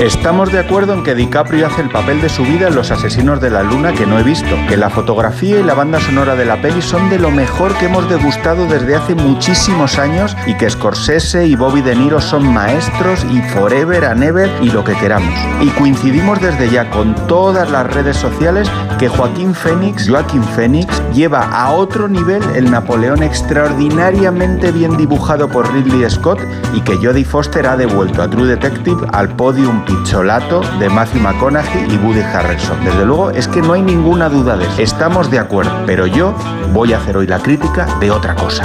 Estamos 0.00 0.50
de 0.50 0.58
acuerdo 0.58 0.94
en 0.94 1.04
que 1.04 1.14
DiCaprio 1.14 1.66
hace 1.66 1.82
el 1.82 1.90
papel 1.90 2.22
de 2.22 2.30
su 2.30 2.42
vida 2.42 2.68
en 2.68 2.74
Los 2.74 2.90
Asesinos 2.90 3.38
de 3.38 3.50
la 3.50 3.62
Luna 3.62 3.92
que 3.92 4.06
no 4.06 4.18
he 4.18 4.22
visto, 4.22 4.56
que 4.66 4.78
la 4.78 4.88
fotografía 4.88 5.60
y 5.60 5.62
la 5.62 5.74
banda 5.74 6.00
sonora 6.00 6.36
de 6.36 6.46
la 6.46 6.62
peli 6.62 6.80
son 6.80 7.10
de 7.10 7.18
lo 7.18 7.30
mejor 7.30 7.76
que 7.76 7.84
hemos 7.84 8.08
degustado 8.08 8.66
desde 8.66 8.96
hace 8.96 9.14
muchísimos 9.14 9.98
años 9.98 10.34
y 10.46 10.54
que 10.54 10.70
Scorsese 10.70 11.46
y 11.46 11.54
Bobby 11.54 11.82
De 11.82 11.94
Niro 11.94 12.18
son 12.18 12.50
maestros 12.50 13.26
y 13.30 13.42
forever 13.42 14.06
and 14.06 14.22
ever 14.22 14.50
y 14.62 14.70
lo 14.70 14.82
que 14.84 14.94
queramos. 14.94 15.38
Y 15.60 15.68
coincidimos 15.68 16.40
desde 16.40 16.70
ya 16.70 16.88
con 16.88 17.14
todas 17.26 17.70
las 17.70 17.86
redes 17.92 18.16
sociales 18.16 18.70
que 18.98 19.08
Joaquín 19.08 19.54
Phoenix, 19.54 20.08
Joaquín 20.08 20.42
Phoenix, 20.42 21.02
lleva 21.12 21.42
a 21.42 21.72
otro 21.72 22.08
nivel 22.08 22.42
el 22.54 22.70
Napoleón 22.70 23.22
extraordinariamente 23.22 24.72
bien 24.72 24.96
dibujado 24.96 25.46
por 25.46 25.70
Ridley 25.70 26.08
Scott 26.08 26.40
y 26.72 26.80
que 26.80 26.96
Jodie 26.96 27.26
Foster 27.26 27.66
ha 27.66 27.76
devuelto 27.76 28.22
a 28.22 28.30
True 28.30 28.46
Detective 28.46 29.06
al 29.12 29.28
podium 29.36 29.84
picholato 29.90 30.60
de 30.78 30.88
Matthew 30.88 31.20
McConaughey 31.20 31.92
y 31.92 31.96
Woody 31.96 32.20
Harrelson. 32.20 32.84
Desde 32.84 33.04
luego 33.04 33.30
es 33.30 33.48
que 33.48 33.60
no 33.60 33.72
hay 33.72 33.82
ninguna 33.82 34.28
duda 34.28 34.56
de 34.56 34.66
eso. 34.66 34.80
Estamos 34.80 35.30
de 35.30 35.40
acuerdo, 35.40 35.72
pero 35.84 36.06
yo 36.06 36.32
voy 36.72 36.92
a 36.92 36.98
hacer 36.98 37.16
hoy 37.16 37.26
la 37.26 37.40
crítica 37.40 37.98
de 37.98 38.12
otra 38.12 38.36
cosa. 38.36 38.62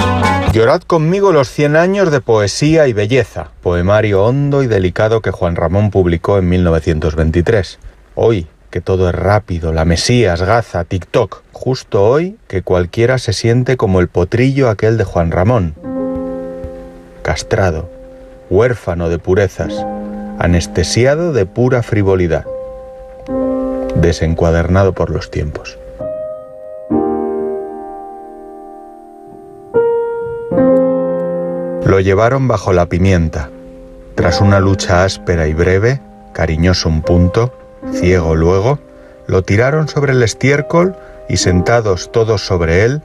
Llorad 0.52 0.82
conmigo 0.82 1.32
los 1.32 1.48
100 1.48 1.74
años 1.76 2.12
de 2.12 2.20
poesía 2.20 2.86
y 2.86 2.92
belleza, 2.92 3.48
poemario 3.60 4.24
hondo 4.24 4.62
y 4.62 4.68
delicado 4.68 5.20
que 5.20 5.32
Juan 5.32 5.56
Ramón 5.56 5.90
publicó 5.90 6.38
en 6.38 6.48
1923. 6.48 7.80
Hoy, 8.14 8.46
que 8.70 8.80
todo 8.80 9.08
es 9.08 9.14
rápido, 9.14 9.72
la 9.72 9.84
Mesías, 9.84 10.42
Gaza, 10.42 10.84
TikTok. 10.84 11.42
Justo 11.52 12.04
hoy 12.04 12.36
que 12.46 12.62
cualquiera 12.62 13.18
se 13.18 13.32
siente 13.32 13.76
como 13.76 13.98
el 13.98 14.06
potrillo 14.06 14.70
aquel 14.70 14.96
de 14.96 15.04
Juan 15.04 15.32
Ramón. 15.32 15.74
Castrado, 17.22 17.90
huérfano 18.48 19.08
de 19.08 19.18
purezas, 19.18 19.84
anestesiado 20.38 21.32
de 21.32 21.46
pura 21.46 21.82
frivolidad, 21.82 22.44
desencuadernado 23.96 24.92
por 24.92 25.10
los 25.10 25.30
tiempos. 25.30 25.78
Lo 31.84 32.00
llevaron 32.00 32.48
bajo 32.48 32.72
la 32.72 32.86
pimienta. 32.86 33.48
Tras 34.16 34.40
una 34.40 34.60
lucha 34.60 35.04
áspera 35.04 35.46
y 35.46 35.54
breve, 35.54 36.00
cariñoso 36.32 36.88
un 36.88 37.02
punto, 37.02 37.52
ciego 37.92 38.34
luego, 38.34 38.78
lo 39.26 39.42
tiraron 39.42 39.88
sobre 39.88 40.12
el 40.12 40.22
estiércol 40.22 40.96
y 41.28 41.36
sentados 41.36 42.10
todos 42.12 42.44
sobre 42.44 42.84
él, 42.84 43.02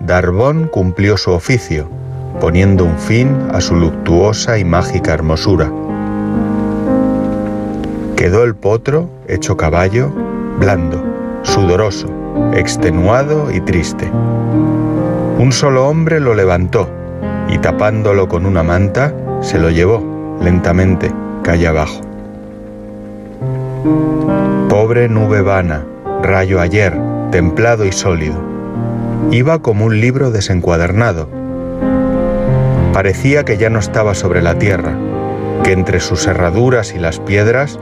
Darbón 0.00 0.66
cumplió 0.66 1.16
su 1.16 1.30
oficio, 1.30 1.88
poniendo 2.40 2.84
un 2.84 2.98
fin 2.98 3.48
a 3.52 3.60
su 3.60 3.74
luctuosa 3.76 4.58
y 4.58 4.64
mágica 4.64 5.12
hermosura. 5.14 5.70
Quedó 8.24 8.42
el 8.44 8.54
potro, 8.54 9.10
hecho 9.28 9.58
caballo, 9.58 10.10
blando, 10.58 11.04
sudoroso, 11.42 12.08
extenuado 12.54 13.52
y 13.52 13.60
triste. 13.60 14.10
Un 15.38 15.52
solo 15.52 15.86
hombre 15.86 16.20
lo 16.20 16.32
levantó 16.32 16.88
y 17.50 17.58
tapándolo 17.58 18.26
con 18.26 18.46
una 18.46 18.62
manta, 18.62 19.12
se 19.42 19.58
lo 19.58 19.68
llevó 19.68 20.02
lentamente 20.40 21.12
calle 21.42 21.66
abajo. 21.66 22.00
Pobre 24.70 25.10
nube 25.10 25.42
vana, 25.42 25.84
rayo 26.22 26.62
ayer, 26.62 26.98
templado 27.30 27.84
y 27.84 27.92
sólido. 27.92 28.40
Iba 29.32 29.58
como 29.58 29.84
un 29.84 30.00
libro 30.00 30.30
desencuadernado. 30.30 31.28
Parecía 32.94 33.44
que 33.44 33.58
ya 33.58 33.68
no 33.68 33.80
estaba 33.80 34.14
sobre 34.14 34.40
la 34.40 34.58
tierra, 34.58 34.96
que 35.62 35.72
entre 35.72 36.00
sus 36.00 36.26
herraduras 36.26 36.94
y 36.94 36.98
las 36.98 37.20
piedras 37.20 37.78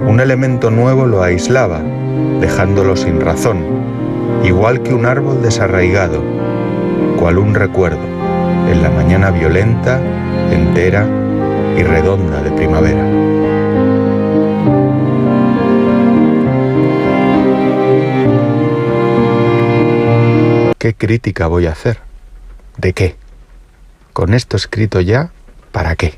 un 0.00 0.18
elemento 0.20 0.70
nuevo 0.70 1.06
lo 1.06 1.22
aislaba, 1.22 1.80
dejándolo 2.40 2.96
sin 2.96 3.20
razón, 3.20 3.64
igual 4.44 4.82
que 4.82 4.94
un 4.94 5.06
árbol 5.06 5.42
desarraigado, 5.42 6.22
cual 7.18 7.38
un 7.38 7.54
recuerdo, 7.54 8.00
en 8.70 8.82
la 8.82 8.90
mañana 8.90 9.30
violenta, 9.30 10.00
entera 10.50 11.06
y 11.76 11.82
redonda 11.82 12.42
de 12.42 12.50
primavera. 12.52 13.04
¿Qué 20.78 20.94
crítica 20.94 21.46
voy 21.46 21.66
a 21.66 21.72
hacer? 21.72 21.98
¿De 22.78 22.94
qué? 22.94 23.16
Con 24.14 24.32
esto 24.32 24.56
escrito 24.56 25.00
ya, 25.02 25.30
¿para 25.72 25.94
qué? 25.94 26.14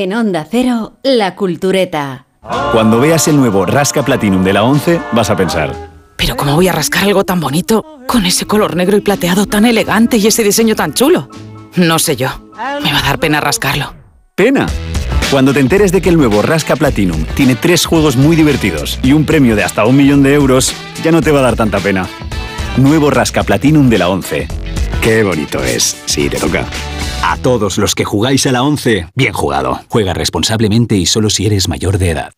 En 0.00 0.12
Onda 0.12 0.46
Cero, 0.48 0.92
La 1.02 1.34
Cultureta. 1.34 2.26
Cuando 2.70 3.00
veas 3.00 3.26
el 3.26 3.36
nuevo 3.36 3.66
Rasca 3.66 4.04
Platinum 4.04 4.44
de 4.44 4.52
la 4.52 4.62
11, 4.62 5.00
vas 5.10 5.28
a 5.28 5.36
pensar, 5.36 5.74
Pero 6.16 6.36
¿cómo 6.36 6.54
voy 6.54 6.68
a 6.68 6.72
rascar 6.72 7.02
algo 7.02 7.24
tan 7.24 7.40
bonito 7.40 7.84
con 8.06 8.24
ese 8.24 8.46
color 8.46 8.76
negro 8.76 8.96
y 8.96 9.00
plateado 9.00 9.46
tan 9.46 9.64
elegante 9.64 10.16
y 10.18 10.28
ese 10.28 10.44
diseño 10.44 10.76
tan 10.76 10.94
chulo? 10.94 11.28
No 11.74 11.98
sé 11.98 12.14
yo. 12.14 12.28
Me 12.80 12.92
va 12.92 13.00
a 13.00 13.02
dar 13.02 13.18
pena 13.18 13.40
rascarlo. 13.40 13.92
¡pena! 14.36 14.68
Cuando 15.32 15.52
te 15.52 15.58
enteres 15.58 15.90
de 15.90 16.00
que 16.00 16.10
el 16.10 16.16
nuevo 16.16 16.42
Rasca 16.42 16.76
Platinum 16.76 17.24
tiene 17.34 17.56
tres 17.56 17.84
juegos 17.84 18.14
muy 18.14 18.36
divertidos 18.36 19.00
y 19.02 19.14
un 19.14 19.24
premio 19.24 19.56
de 19.56 19.64
hasta 19.64 19.84
un 19.84 19.96
millón 19.96 20.22
de 20.22 20.32
euros, 20.32 20.74
ya 21.02 21.10
no 21.10 21.22
te 21.22 21.32
va 21.32 21.40
a 21.40 21.42
dar 21.42 21.56
tanta 21.56 21.80
pena. 21.80 22.06
Nuevo 22.76 23.10
Rasca 23.10 23.42
Platinum 23.42 23.90
de 23.90 23.98
la 23.98 24.08
11. 24.10 24.46
¡Qué 25.02 25.22
bonito 25.22 25.62
es! 25.62 25.96
Sí, 26.06 26.28
te 26.28 26.38
toca. 26.38 26.66
A 27.22 27.36
todos 27.36 27.78
los 27.78 27.94
que 27.94 28.04
jugáis 28.04 28.46
a 28.46 28.52
la 28.52 28.62
11, 28.62 29.08
bien 29.14 29.32
jugado. 29.32 29.80
Juega 29.88 30.14
responsablemente 30.14 30.96
y 30.96 31.06
solo 31.06 31.30
si 31.30 31.46
eres 31.46 31.68
mayor 31.68 31.98
de 31.98 32.10
edad. 32.10 32.37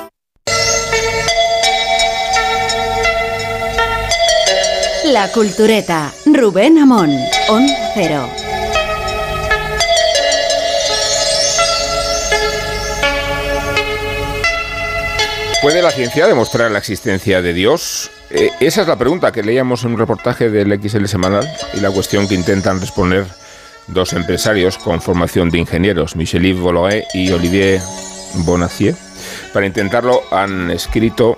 La 5.11 5.29
Cultureta, 5.29 6.13
Rubén 6.25 6.77
Amón, 6.77 7.13
On 7.49 7.67
Cero. 7.93 8.29
¿Puede 15.61 15.81
la 15.81 15.91
ciencia 15.91 16.27
demostrar 16.27 16.71
la 16.71 16.79
existencia 16.79 17.41
de 17.41 17.53
Dios? 17.53 18.09
Eh, 18.29 18.51
esa 18.61 18.83
es 18.83 18.87
la 18.87 18.95
pregunta 18.95 19.33
que 19.33 19.43
leíamos 19.43 19.83
en 19.83 19.91
un 19.91 19.99
reportaje 19.99 20.49
del 20.49 20.81
XL 20.81 21.05
Semanal 21.07 21.45
y 21.73 21.81
la 21.81 21.91
cuestión 21.91 22.29
que 22.29 22.35
intentan 22.35 22.79
responder 22.79 23.25
dos 23.87 24.13
empresarios 24.13 24.77
con 24.77 25.01
formación 25.01 25.49
de 25.49 25.57
ingenieros, 25.57 26.15
Michel-Yves 26.15 26.61
Bolloré 26.61 27.03
y 27.13 27.33
Olivier 27.33 27.81
Bonacieux. 28.45 28.95
Para 29.51 29.65
intentarlo 29.65 30.21
han 30.31 30.71
escrito 30.71 31.37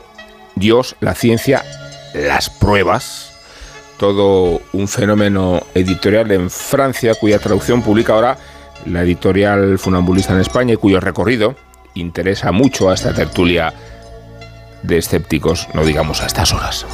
Dios, 0.54 0.96
la 1.00 1.16
ciencia, 1.16 1.66
las 2.14 2.52
pruebas, 2.52 3.33
todo 3.98 4.62
un 4.74 4.88
fenómeno 4.88 5.62
editorial 5.74 6.32
en 6.32 6.50
Francia 6.50 7.16
cuya 7.16 7.40
traducción 7.40 7.82
publica 7.82 8.14
ahora 8.14 8.38
la 8.86 9.04
editorial 9.04 9.80
Funambulista 9.80 10.34
en 10.34 10.40
España 10.40 10.74
y 10.74 10.78
cuyo 10.78 11.00
recorrido 11.00 11.56
interesa 11.94 12.52
mucho 12.52 12.90
a 12.90 12.96
esta 12.96 13.14
tertulia 13.14 13.74
de 14.82 14.98
escépticos, 14.98 15.70
no 15.74 15.86
digamos 15.86 16.22
a 16.22 16.26
estas 16.26 16.54
horas. 16.54 16.86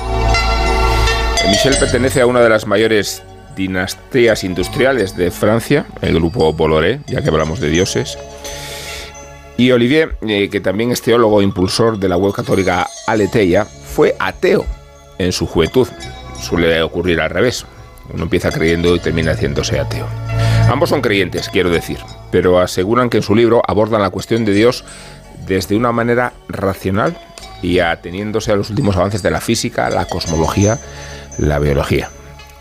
Michel 1.47 1.75
pertenece 1.79 2.21
a 2.21 2.27
una 2.27 2.41
de 2.41 2.49
las 2.49 2.67
mayores 2.67 3.23
dinastías 3.55 4.43
industriales 4.43 5.15
de 5.15 5.31
Francia, 5.31 5.85
el 6.01 6.15
grupo 6.15 6.53
Bolloré, 6.53 7.01
ya 7.07 7.21
que 7.21 7.29
hablamos 7.29 7.59
de 7.59 7.69
dioses. 7.69 8.17
Y 9.57 9.71
Olivier, 9.71 10.15
eh, 10.21 10.49
que 10.49 10.61
también 10.61 10.91
es 10.91 11.01
teólogo 11.01 11.41
e 11.41 11.43
impulsor 11.43 11.99
de 11.99 12.07
la 12.07 12.17
web 12.17 12.33
católica 12.33 12.87
Aleteia, 13.07 13.65
fue 13.65 14.15
ateo 14.19 14.65
en 15.17 15.31
su 15.31 15.45
juventud. 15.47 15.87
Suele 16.41 16.81
ocurrir 16.81 17.21
al 17.21 17.29
revés. 17.29 17.65
Uno 18.11 18.23
empieza 18.23 18.51
creyendo 18.51 18.95
y 18.95 18.99
termina 18.99 19.33
haciéndose 19.33 19.79
ateo. 19.79 20.07
Ambos 20.69 20.89
son 20.89 21.01
creyentes, 21.01 21.49
quiero 21.49 21.69
decir, 21.69 21.99
pero 22.31 22.59
aseguran 22.59 23.09
que 23.09 23.17
en 23.17 23.23
su 23.23 23.35
libro 23.35 23.61
abordan 23.67 24.01
la 24.01 24.09
cuestión 24.09 24.45
de 24.45 24.53
Dios 24.53 24.83
desde 25.47 25.75
una 25.75 25.91
manera 25.91 26.33
racional 26.47 27.17
y 27.61 27.79
ateniéndose 27.79 28.51
a 28.51 28.55
los 28.55 28.69
últimos 28.69 28.95
avances 28.95 29.21
de 29.21 29.31
la 29.31 29.41
física, 29.41 29.89
la 29.89 30.05
cosmología, 30.05 30.79
la 31.37 31.59
biología. 31.59 32.09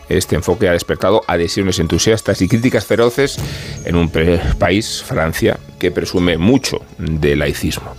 Este 0.09 0.37
enfoque 0.37 0.69
ha 0.69 0.73
despertado 0.73 1.23
adhesiones 1.27 1.79
entusiastas 1.79 2.41
y 2.41 2.49
críticas 2.49 2.87
feroces 2.87 3.39
en 3.85 3.95
un 3.95 4.11
país, 4.59 5.03
Francia, 5.03 5.59
que 5.79 5.91
presume 5.91 6.39
mucho 6.39 6.81
de 6.97 7.37
laicismo, 7.37 7.95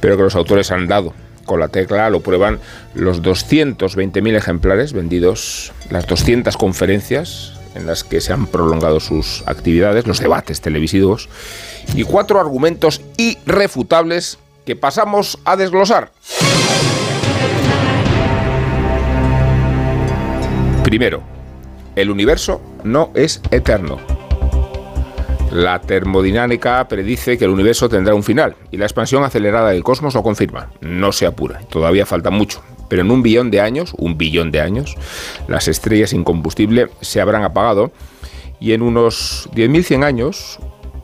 pero 0.00 0.16
que 0.16 0.22
los 0.22 0.34
autores 0.34 0.70
han 0.70 0.88
dado 0.88 1.12
con 1.44 1.60
la 1.60 1.68
tecla, 1.68 2.10
lo 2.10 2.20
prueban 2.20 2.58
los 2.94 3.22
220.000 3.22 4.36
ejemplares 4.36 4.92
vendidos, 4.92 5.72
las 5.90 6.06
200 6.06 6.56
conferencias 6.56 7.54
en 7.74 7.86
las 7.86 8.04
que 8.04 8.20
se 8.20 8.32
han 8.32 8.46
prolongado 8.46 9.00
sus 9.00 9.42
actividades, 9.46 10.06
los 10.06 10.20
debates 10.20 10.60
televisivos 10.60 11.28
y 11.94 12.04
cuatro 12.04 12.40
argumentos 12.40 13.00
irrefutables 13.16 14.38
que 14.64 14.76
pasamos 14.76 15.38
a 15.44 15.56
desglosar. 15.56 16.12
Primero, 20.84 21.22
el 21.96 22.10
universo 22.10 22.60
no 22.84 23.10
es 23.14 23.40
eterno. 23.50 23.98
La 25.52 25.82
termodinámica 25.82 26.88
predice 26.88 27.36
que 27.36 27.44
el 27.44 27.50
universo 27.50 27.86
tendrá 27.86 28.14
un 28.14 28.22
final 28.22 28.56
y 28.70 28.78
la 28.78 28.86
expansión 28.86 29.22
acelerada 29.22 29.68
del 29.68 29.84
cosmos 29.84 30.14
lo 30.14 30.22
confirma. 30.22 30.70
No 30.80 31.12
se 31.12 31.26
apura, 31.26 31.60
todavía 31.68 32.06
falta 32.06 32.30
mucho, 32.30 32.62
pero 32.88 33.02
en 33.02 33.10
un 33.10 33.22
billón 33.22 33.50
de 33.50 33.60
años, 33.60 33.92
un 33.98 34.16
billón 34.16 34.50
de 34.50 34.62
años, 34.62 34.96
las 35.48 35.68
estrellas 35.68 36.08
sin 36.10 36.24
combustible 36.24 36.88
se 37.02 37.20
habrán 37.20 37.44
apagado 37.44 37.92
y 38.60 38.72
en 38.72 38.80
unos 38.80 39.50
10.100 39.54 40.04
años, 40.04 40.58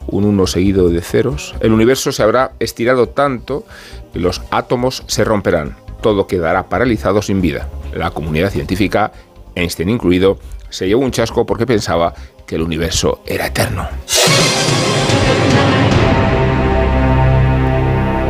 un 0.06 0.24
1 0.24 0.46
seguido 0.46 0.88
de 0.88 1.02
ceros, 1.02 1.54
el 1.60 1.72
universo 1.72 2.10
se 2.10 2.22
habrá 2.22 2.52
estirado 2.58 3.10
tanto 3.10 3.66
que 4.14 4.18
los 4.18 4.40
átomos 4.50 5.04
se 5.08 5.24
romperán. 5.24 5.76
Todo 6.00 6.26
quedará 6.26 6.70
paralizado 6.70 7.20
sin 7.20 7.42
vida. 7.42 7.68
La 7.92 8.12
comunidad 8.12 8.50
científica, 8.50 9.12
Einstein 9.54 9.90
incluido, 9.90 10.38
se 10.70 10.86
llevó 10.88 11.02
un 11.02 11.10
chasco 11.10 11.44
porque 11.44 11.66
pensaba 11.66 12.14
que 12.48 12.56
el 12.56 12.62
universo 12.62 13.20
era 13.26 13.46
eterno. 13.46 13.86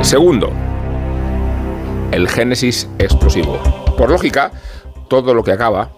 Segundo, 0.03 0.51
el 2.11 2.29
génesis 2.29 2.89
explosivo. 2.99 3.59
Por 3.97 4.11
lógica, 4.11 4.51
todo 5.09 5.33
lo 5.35 5.45
que 5.45 5.53
acaba 5.53 5.93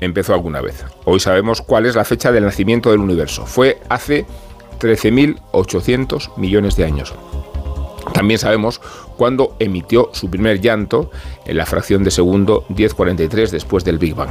empezó 0.00 0.34
alguna 0.34 0.60
vez. 0.60 0.84
Hoy 1.04 1.18
sabemos 1.18 1.62
cuál 1.62 1.86
es 1.86 1.96
la 1.96 2.04
fecha 2.04 2.30
del 2.30 2.44
nacimiento 2.44 2.90
del 2.90 3.00
universo. 3.00 3.44
Fue 3.44 3.80
hace 3.88 4.24
13.800 4.80 6.36
millones 6.36 6.76
de 6.76 6.84
años. 6.84 7.12
También 8.14 8.38
sabemos 8.38 8.80
cuándo 9.16 9.56
emitió 9.58 10.10
su 10.12 10.30
primer 10.30 10.60
llanto 10.60 11.10
en 11.44 11.56
la 11.56 11.66
fracción 11.66 12.04
de 12.04 12.10
segundo 12.12 12.64
1043 12.68 13.50
después 13.50 13.84
del 13.84 13.98
Big 13.98 14.14
Bang. 14.14 14.30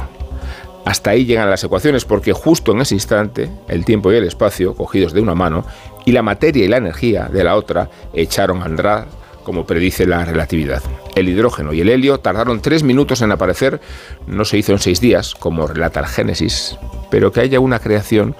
Hasta 0.84 1.10
ahí 1.10 1.24
llegan 1.24 1.48
las 1.48 1.62
ecuaciones 1.62 2.04
porque 2.04 2.32
justo 2.32 2.72
en 2.72 2.80
ese 2.80 2.94
instante 2.94 3.50
el 3.68 3.84
tiempo 3.84 4.12
y 4.12 4.16
el 4.16 4.24
espacio, 4.24 4.74
cogidos 4.74 5.12
de 5.12 5.20
una 5.20 5.34
mano, 5.34 5.64
y 6.04 6.12
la 6.12 6.22
materia 6.22 6.64
y 6.64 6.68
la 6.68 6.78
energía 6.78 7.28
de 7.32 7.44
la 7.44 7.54
otra, 7.54 7.88
echaron 8.12 8.62
a 8.62 8.64
andar 8.64 9.06
como 9.44 9.66
predice 9.66 10.06
la 10.06 10.24
relatividad. 10.24 10.82
El 11.14 11.28
hidrógeno 11.28 11.72
y 11.72 11.80
el 11.80 11.88
helio 11.88 12.18
tardaron 12.18 12.60
tres 12.60 12.82
minutos 12.82 13.22
en 13.22 13.32
aparecer, 13.32 13.80
no 14.26 14.44
se 14.44 14.58
hizo 14.58 14.72
en 14.72 14.78
seis 14.78 15.00
días, 15.00 15.34
como 15.34 15.66
relata 15.66 16.00
el 16.00 16.06
Génesis, 16.06 16.76
pero 17.10 17.32
que 17.32 17.40
haya 17.40 17.60
una 17.60 17.78
creación 17.78 18.34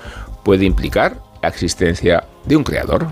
puede 0.44 0.64
implicar 0.64 1.16
la 1.42 1.48
existencia 1.48 2.24
de 2.44 2.57
un 2.57 2.64
creador. 2.64 3.07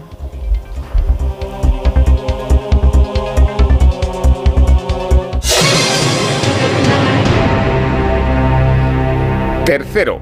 Tercero, 9.64 10.20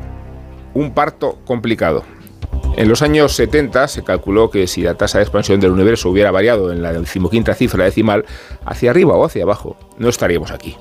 un 0.74 0.92
parto 0.92 1.38
complicado. 1.46 2.04
En 2.76 2.88
los 2.88 3.02
años 3.02 3.34
70 3.34 3.88
se 3.88 4.04
calculó 4.04 4.50
que 4.50 4.66
si 4.66 4.82
la 4.82 4.94
tasa 4.94 5.18
de 5.18 5.24
expansión 5.24 5.58
del 5.58 5.70
universo 5.70 6.10
hubiera 6.10 6.30
variado 6.30 6.72
en 6.72 6.82
la 6.82 6.92
decimoquinta 6.92 7.54
cifra 7.54 7.84
decimal, 7.84 8.24
hacia 8.64 8.90
arriba 8.90 9.14
o 9.14 9.24
hacia 9.24 9.44
abajo, 9.44 9.76
no 9.96 10.08
estaríamos 10.08 10.50
aquí. 10.50 10.76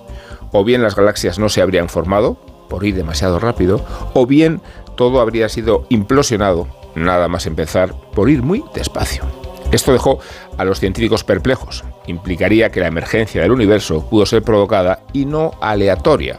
O 0.51 0.63
bien 0.63 0.83
las 0.83 0.95
galaxias 0.95 1.39
no 1.39 1.49
se 1.49 1.61
habrían 1.61 1.87
formado, 1.87 2.37
por 2.69 2.85
ir 2.85 2.95
demasiado 2.95 3.39
rápido, 3.39 3.85
o 4.13 4.25
bien 4.25 4.61
todo 4.95 5.21
habría 5.21 5.49
sido 5.49 5.85
implosionado, 5.89 6.67
nada 6.95 7.27
más 7.27 7.45
empezar, 7.45 7.93
por 8.13 8.29
ir 8.29 8.41
muy 8.41 8.63
despacio. 8.73 9.23
Esto 9.71 9.91
dejó 9.91 10.19
a 10.57 10.65
los 10.65 10.79
científicos 10.79 11.23
perplejos. 11.23 11.83
Implicaría 12.07 12.71
que 12.71 12.79
la 12.79 12.87
emergencia 12.87 13.41
del 13.41 13.51
universo 13.51 14.07
pudo 14.09 14.25
ser 14.25 14.41
provocada 14.41 15.01
y 15.13 15.25
no 15.25 15.51
aleatoria. 15.61 16.37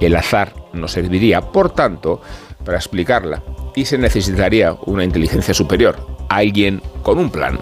El 0.00 0.16
azar 0.16 0.54
no 0.72 0.88
serviría, 0.88 1.40
por 1.40 1.70
tanto, 1.74 2.20
para 2.64 2.78
explicarla 2.78 3.42
y 3.74 3.84
se 3.84 3.98
necesitaría 3.98 4.76
una 4.86 5.04
inteligencia 5.04 5.54
superior, 5.54 5.96
alguien 6.28 6.82
con 7.02 7.18
un 7.18 7.30
plan. 7.30 7.60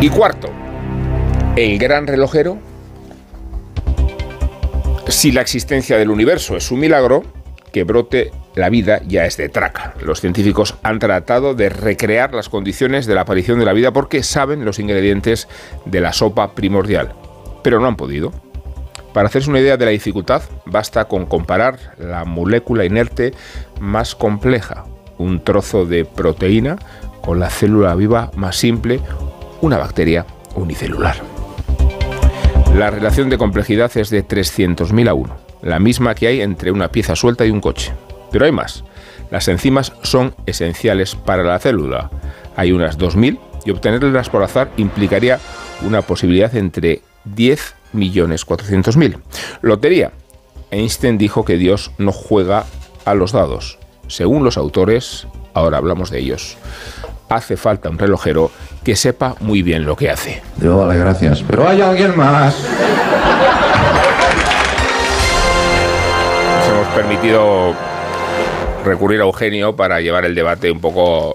Y 0.00 0.08
cuarto, 0.10 0.48
el 1.56 1.78
gran 1.78 2.06
relojero. 2.06 2.58
Si 5.08 5.32
la 5.32 5.40
existencia 5.40 5.96
del 5.96 6.10
universo 6.10 6.56
es 6.56 6.70
un 6.70 6.80
milagro, 6.80 7.24
que 7.72 7.84
brote 7.84 8.30
la 8.54 8.70
vida 8.70 9.00
ya 9.06 9.24
es 9.26 9.36
de 9.36 9.48
traca. 9.48 9.94
Los 10.02 10.20
científicos 10.20 10.76
han 10.82 10.98
tratado 10.98 11.54
de 11.54 11.68
recrear 11.68 12.34
las 12.34 12.48
condiciones 12.48 13.06
de 13.06 13.14
la 13.14 13.22
aparición 13.22 13.58
de 13.58 13.64
la 13.64 13.72
vida 13.72 13.92
porque 13.92 14.22
saben 14.22 14.64
los 14.64 14.78
ingredientes 14.78 15.48
de 15.84 16.00
la 16.00 16.12
sopa 16.12 16.54
primordial, 16.54 17.14
pero 17.62 17.80
no 17.80 17.86
han 17.86 17.96
podido. 17.96 18.32
Para 19.12 19.28
hacerse 19.28 19.50
una 19.50 19.60
idea 19.60 19.76
de 19.76 19.84
la 19.84 19.90
dificultad, 19.90 20.42
basta 20.66 21.06
con 21.06 21.26
comparar 21.26 21.78
la 21.98 22.24
molécula 22.24 22.84
inerte 22.84 23.32
más 23.80 24.14
compleja, 24.14 24.84
un 25.16 25.42
trozo 25.42 25.86
de 25.86 26.04
proteína, 26.04 26.76
con 27.22 27.40
la 27.40 27.50
célula 27.50 27.94
viva 27.94 28.30
más 28.36 28.56
simple, 28.56 29.00
una 29.60 29.78
bacteria 29.78 30.26
unicelular. 30.54 31.16
La 32.74 32.90
relación 32.90 33.28
de 33.28 33.38
complejidad 33.38 33.90
es 33.96 34.10
de 34.10 34.24
300.000 34.24 35.08
a 35.08 35.14
1, 35.14 35.36
la 35.62 35.78
misma 35.78 36.14
que 36.14 36.28
hay 36.28 36.40
entre 36.42 36.70
una 36.70 36.88
pieza 36.88 37.16
suelta 37.16 37.44
y 37.44 37.50
un 37.50 37.60
coche. 37.60 37.92
Pero 38.30 38.44
hay 38.44 38.52
más. 38.52 38.84
Las 39.30 39.48
enzimas 39.48 39.92
son 40.02 40.34
esenciales 40.46 41.14
para 41.14 41.42
la 41.42 41.58
célula. 41.58 42.10
Hay 42.56 42.72
unas 42.72 42.98
2.000 42.98 43.38
y 43.64 43.70
obtenerlas 43.70 44.30
por 44.30 44.42
azar 44.42 44.70
implicaría 44.76 45.38
una 45.82 46.02
posibilidad 46.02 46.54
entre 46.56 47.02
10.400.000. 47.94 49.20
Lotería. 49.62 50.12
Einstein 50.70 51.18
dijo 51.18 51.44
que 51.44 51.56
Dios 51.56 51.92
no 51.98 52.12
juega 52.12 52.66
a 53.04 53.14
los 53.14 53.32
dados. 53.32 53.78
Según 54.06 54.44
los 54.44 54.56
autores, 54.56 55.26
ahora 55.54 55.78
hablamos 55.78 56.10
de 56.10 56.20
ellos, 56.20 56.56
hace 57.28 57.56
falta 57.56 57.90
un 57.90 57.98
relojero 57.98 58.50
que 58.84 58.96
sepa 58.96 59.34
muy 59.40 59.62
bien 59.62 59.84
lo 59.84 59.96
que 59.96 60.10
hace. 60.10 60.42
Yo, 60.60 60.78
vale, 60.78 60.98
gracias. 60.98 61.42
Pero 61.48 61.68
hay 61.68 61.80
alguien 61.80 62.16
más. 62.16 62.54
Nos 66.58 66.68
hemos 66.68 66.86
permitido 66.94 67.74
recurrir 68.84 69.20
a 69.20 69.24
Eugenio 69.24 69.76
para 69.76 70.00
llevar 70.00 70.24
el 70.24 70.34
debate 70.34 70.70
un 70.70 70.80
poco 70.80 71.34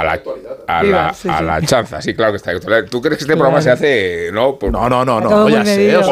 a 0.00 0.04
la, 0.04 0.22
a 0.66 0.82
la, 0.82 1.14
sí, 1.14 1.28
a 1.28 1.38
sí. 1.38 1.44
la 1.44 1.62
chanza. 1.62 2.02
Sí, 2.02 2.14
claro 2.14 2.32
que 2.32 2.36
está. 2.36 2.52
¿Tú 2.86 3.00
crees 3.00 3.18
que 3.18 3.24
este 3.24 3.34
programa 3.36 3.60
se 3.62 3.70
hace 3.70 4.30
no 4.32 4.58
por, 4.58 4.70
No, 4.72 4.88
no, 4.88 5.04
no, 5.04 5.20
no, 5.20 5.48
ya 5.48 5.64
sé, 5.64 5.76
medido, 5.76 6.02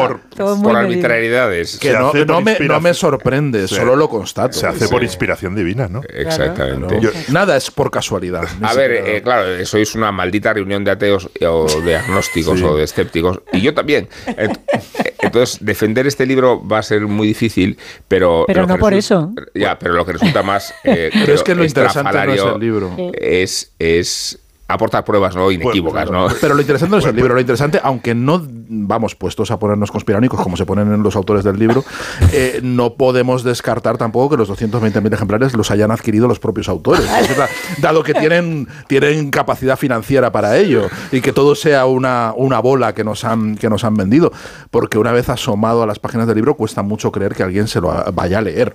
por, 0.61 0.75
arbitrariedades? 0.75 1.77
que 1.79 1.93
no, 1.93 2.11
no 2.13 2.41
me, 2.41 2.57
no 2.59 2.79
me 2.79 2.93
sorprende, 2.93 3.67
solo 3.67 3.95
lo 3.95 4.09
constato. 4.09 4.53
Se 4.53 4.67
hace 4.67 4.87
Sí. 4.87 4.91
por 4.91 5.03
inspiración 5.03 5.55
divina, 5.55 5.87
¿no? 5.87 6.01
Exactamente. 6.07 6.99
Yo- 6.99 7.11
Nada 7.29 7.55
es 7.57 7.69
por 7.71 7.91
casualidad. 7.91 8.43
A 8.61 8.73
ver, 8.73 8.91
eh, 8.91 9.21
claro, 9.21 9.65
sois 9.65 9.95
una 9.95 10.11
maldita 10.11 10.53
reunión 10.53 10.83
de 10.83 10.91
ateos 10.91 11.29
o 11.47 11.81
de 11.81 11.95
agnósticos 11.95 12.59
Sí. 12.59 12.65
o 12.65 12.75
de 12.75 12.83
escépticos, 12.83 13.41
y 13.51 13.61
yo 13.61 13.73
también. 13.73 14.07
Ent- 15.23 15.27
Entonces, 15.27 15.57
defender 15.65 16.07
este 16.07 16.25
libro 16.25 16.65
va 16.67 16.79
a 16.79 16.83
ser 16.83 17.01
muy 17.07 17.27
difícil, 17.27 17.77
pero... 18.07 18.43
Pero 18.47 18.65
no 18.67 18.77
por 18.77 18.93
eso. 18.93 19.33
Ya, 19.53 19.77
pero 19.79 19.93
lo 19.93 20.05
que 20.05 20.13
resulta 20.13 20.43
más... 20.43 20.73
eh, 20.83 21.09
Pero 21.11 21.25
creo, 21.25 21.35
es 21.35 21.43
que 21.43 21.55
lo 21.55 21.63
interesante 21.65 22.11
no 22.13 22.19
es 22.33 22.39
estrafalario 22.39 22.55
el 22.55 22.61
libro. 22.61 22.95
Es, 23.13 23.71
es 23.79 24.39
aportar 24.67 25.03
pruebas 25.03 25.35
no 25.35 25.51
inequívocas, 25.51 26.09
¿no? 26.09 26.27
Pero 26.41 26.55
lo 26.55 26.61
interesante 26.61 26.91
no 26.91 26.97
es 26.99 27.05
el 27.05 27.15
libro, 27.15 27.33
lo 27.35 27.39
interesante, 27.39 27.79
aunque 27.83 28.15
no 28.15 28.41
vamos 28.49 29.13
puestos 29.13 29.51
a 29.51 29.59
ponernos 29.59 29.91
conspiranoicos 29.91 30.41
como 30.41 30.57
se 30.57 30.65
ponen 30.65 30.91
en 30.93 31.03
los 31.03 31.15
autores 31.15 31.43
del 31.43 31.59
libro, 31.59 31.83
eh, 32.31 32.59
no 32.63 32.93
podemos 32.95 33.43
descartar 33.43 33.97
tampoco 33.97 34.31
que 34.31 34.37
los 34.37 34.49
220.000 34.49 35.13
ejemplares 35.13 35.53
los 35.53 35.69
hayan 35.69 35.91
adquirido 35.91 36.27
los 36.27 36.39
propios 36.39 36.69
autores. 36.69 37.03
Es 37.21 37.37
da- 37.37 37.49
Dado 37.81 38.03
que 38.03 38.13
tienen, 38.13 38.67
tienen 38.87 39.29
capacidad 39.29 39.77
financiera 39.77 40.31
para 40.31 40.57
ello 40.57 40.87
y 41.11 41.21
que 41.21 41.33
todo 41.33 41.55
sea 41.55 41.85
una, 41.85 42.33
una 42.35 42.59
bola 42.59 42.93
que 42.93 43.03
nos, 43.03 43.25
han, 43.25 43.55
que 43.57 43.69
nos 43.69 43.83
han 43.83 43.95
vendido. 43.95 44.31
Porque 44.71 44.97
una 44.97 45.11
vez 45.11 45.29
asomado 45.29 45.83
a 45.83 45.85
las 45.85 45.99
páginas 45.99 46.25
del 46.25 46.35
libro 46.37 46.55
cuesta 46.55 46.81
mucho 46.81 47.11
creer 47.11 47.35
que 47.35 47.43
alguien 47.43 47.67
se 47.67 47.81
lo 47.81 47.93
vaya 48.13 48.39
a 48.39 48.41
leer. 48.41 48.73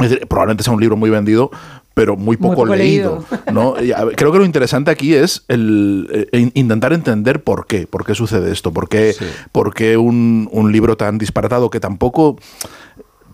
Es 0.00 0.10
decir, 0.10 0.26
probablemente 0.26 0.64
sea 0.64 0.72
un 0.72 0.80
libro 0.80 0.96
muy 0.96 1.10
vendido, 1.10 1.50
pero 1.94 2.16
muy 2.16 2.36
poco, 2.36 2.54
poco 2.62 2.74
leído. 2.74 3.24
¿no? 3.52 3.80
Y, 3.82 3.92
a 3.92 4.04
ver, 4.04 4.16
creo 4.16 4.32
que 4.32 4.38
lo 4.38 4.44
interesante 4.44 4.90
aquí 4.90 5.14
es 5.14 5.44
el, 5.48 6.08
eh, 6.32 6.38
in- 6.38 6.52
intentar 6.54 6.92
entender 6.92 7.42
por 7.42 7.66
qué, 7.66 7.86
por 7.86 8.04
qué 8.06 8.14
sucede 8.14 8.50
esto, 8.52 8.72
por 8.72 8.88
qué, 8.88 9.14
por 9.52 9.74
qué 9.74 9.96
un, 9.96 10.48
un 10.52 10.72
libro 10.72 10.96
tan 10.96 11.18
disparatado 11.18 11.68
que 11.70 11.80
tampoco 11.80 12.36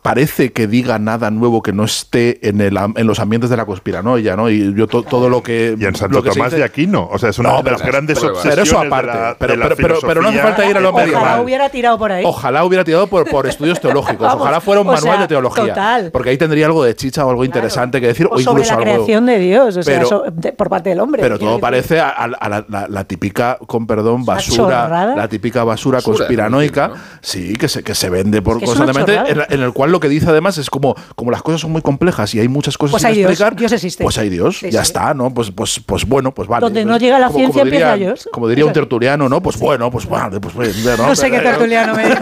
parece 0.07 0.53
que 0.53 0.69
diga 0.69 0.99
nada 1.01 1.33
nuevo 1.33 1.63
que 1.63 1.73
no 1.73 1.83
esté 1.85 2.47
en, 2.49 2.61
el, 2.61 2.77
am- 2.77 2.95
en 2.97 3.09
los 3.09 3.19
ambientes 3.19 3.51
de 3.51 3.57
la 3.57 3.65
conspiranoia, 3.67 4.37
¿no? 4.37 4.49
Y 4.49 4.73
yo 4.75 4.87
to- 4.87 5.03
todo 5.03 5.29
lo 5.29 5.43
que... 5.43 5.77
Y 5.79 5.85
en 5.85 5.97
Santo 5.97 6.19
lo 6.19 6.23
que 6.23 6.31
se 6.31 6.37
Tomás 6.37 6.53
dice- 6.53 6.59
de 6.61 6.65
Aquino. 6.65 7.09
O 7.11 7.19
sea, 7.19 7.31
es 7.31 7.39
una 7.41 7.51
No, 7.51 7.63
de 7.63 7.73
las 7.73 7.81
pero- 7.81 7.93
grandes 7.93 8.19
pero- 8.21 8.33
obsesiones 8.35 8.55
pero 8.55 8.63
eso 8.63 8.81
de 8.81 8.87
aparte. 8.87 9.07
la- 9.19 9.37
pero, 9.39 9.53
de 9.53 9.57
la 9.59 9.65
pero, 9.65 9.77
pero, 9.77 9.99
pero 10.07 10.23
no 10.23 10.29
hace 10.29 10.39
falta 10.39 10.65
ir 10.71 10.77
a 10.77 10.81
lo 10.81 10.91
Ojalá 10.91 11.05
medieval. 11.07 11.41
hubiera 11.41 11.69
tirado 11.71 11.99
por 11.99 12.13
ahí. 12.13 12.25
Ojalá 12.25 12.65
hubiera 12.65 12.85
tirado 12.85 13.07
por, 13.09 13.29
por 13.29 13.47
estudios 13.49 13.81
teológicos. 13.81 14.27
Vamos, 14.29 14.43
Ojalá 14.43 14.61
fuera 14.61 14.81
un 14.81 14.87
o 14.87 14.93
manual 14.93 15.13
sea, 15.15 15.21
de 15.23 15.27
teología. 15.29 15.65
total. 15.67 16.11
Porque 16.13 16.31
ahí 16.31 16.39
tendría 16.39 16.67
algo 16.67 16.85
de 16.85 16.95
chicha 16.95 17.27
o 17.27 17.31
algo 17.31 17.45
interesante 17.45 18.01
que 18.01 18.07
decir. 18.07 18.27
O, 18.27 18.35
O 18.37 18.39
sobre 18.39 18.63
incluso 18.63 18.71
la 18.71 18.79
algo. 18.79 18.85
creación 19.05 19.27
de 19.27 19.39
Dios, 19.41 19.77
o 19.77 19.83
sea, 19.83 19.95
Pero- 19.97 20.09
so- 20.09 20.25
de- 20.33 20.53
por 20.53 20.69
parte 20.71 20.91
del 20.91 21.01
hombre. 21.01 21.21
Pero 21.21 21.37
todo 21.39 21.59
parece 21.59 21.99
a, 21.99 22.11
a- 22.11 22.25
a 22.27 22.49
la, 22.49 22.65
la- 22.69 22.87
la 22.89 23.05
típica, 23.05 23.59
con 23.67 23.89
perdón, 23.89 24.25
basura, 24.25 25.15
la 25.17 25.27
típica 25.29 25.65
basura 25.65 26.01
conspiranoica, 26.01 26.93
sí, 27.21 27.55
que 27.55 27.67
se, 27.69 27.83
que 27.83 27.95
se 27.97 28.09
vende 28.09 28.41
por 28.41 28.63
constantemente, 28.63 29.19
en 29.51 29.63
el 29.63 29.73
cual 29.73 29.96
lo 29.97 30.01
que 30.01 30.09
dice 30.09 30.29
además 30.29 30.59
es 30.59 30.69
como, 30.71 30.95
como 31.15 31.31
las 31.31 31.43
cosas 31.43 31.61
son 31.63 31.73
muy 31.73 31.83
complejas 31.83 32.35
y 32.35 32.41
hay 32.41 32.49
muchas 32.49 32.77
cosas 32.79 32.93
Pues 32.93 33.03
sin 33.03 33.09
hay 33.11 33.17
Dios, 33.19 33.31
explicar, 33.31 33.57
Dios 33.57 33.73
existe. 33.73 34.03
pues 34.05 34.19
hay 34.19 34.29
Dios, 34.29 34.59
Sí, 34.59 34.71
ya 34.71 34.83
sí. 34.85 34.89
está, 34.89 35.15
¿no? 35.15 35.33
Pues, 35.33 35.51
pues, 35.51 35.81
pues 35.85 36.05
bueno, 36.07 36.33
pues 36.33 36.49
vale. 36.49 36.61
Donde 36.61 36.85
no 36.85 36.93
Pues, 36.93 37.03
llega 37.03 37.19
la 37.19 37.27
como- 37.29 37.39
ciencia, 37.39 37.63
como 37.63 37.71
diría- 37.71 37.93
empieza 37.93 38.11
Dios. 38.11 38.29
Como 38.33 38.49
diría 38.49 38.67
un 38.67 38.73
tertuliano, 38.73 39.29
¿no? 39.29 39.41
Pues 39.43 39.59
bueno, 39.59 39.91
pues 39.91 40.07
vale, 40.09 40.39
pues, 40.41 40.55
pues, 40.55 40.85
¿no? 40.85 40.97
No 41.09 41.17
sé 41.17 41.31
qué 41.31 41.39
tertuliano 41.41 41.95
me. 41.95 42.05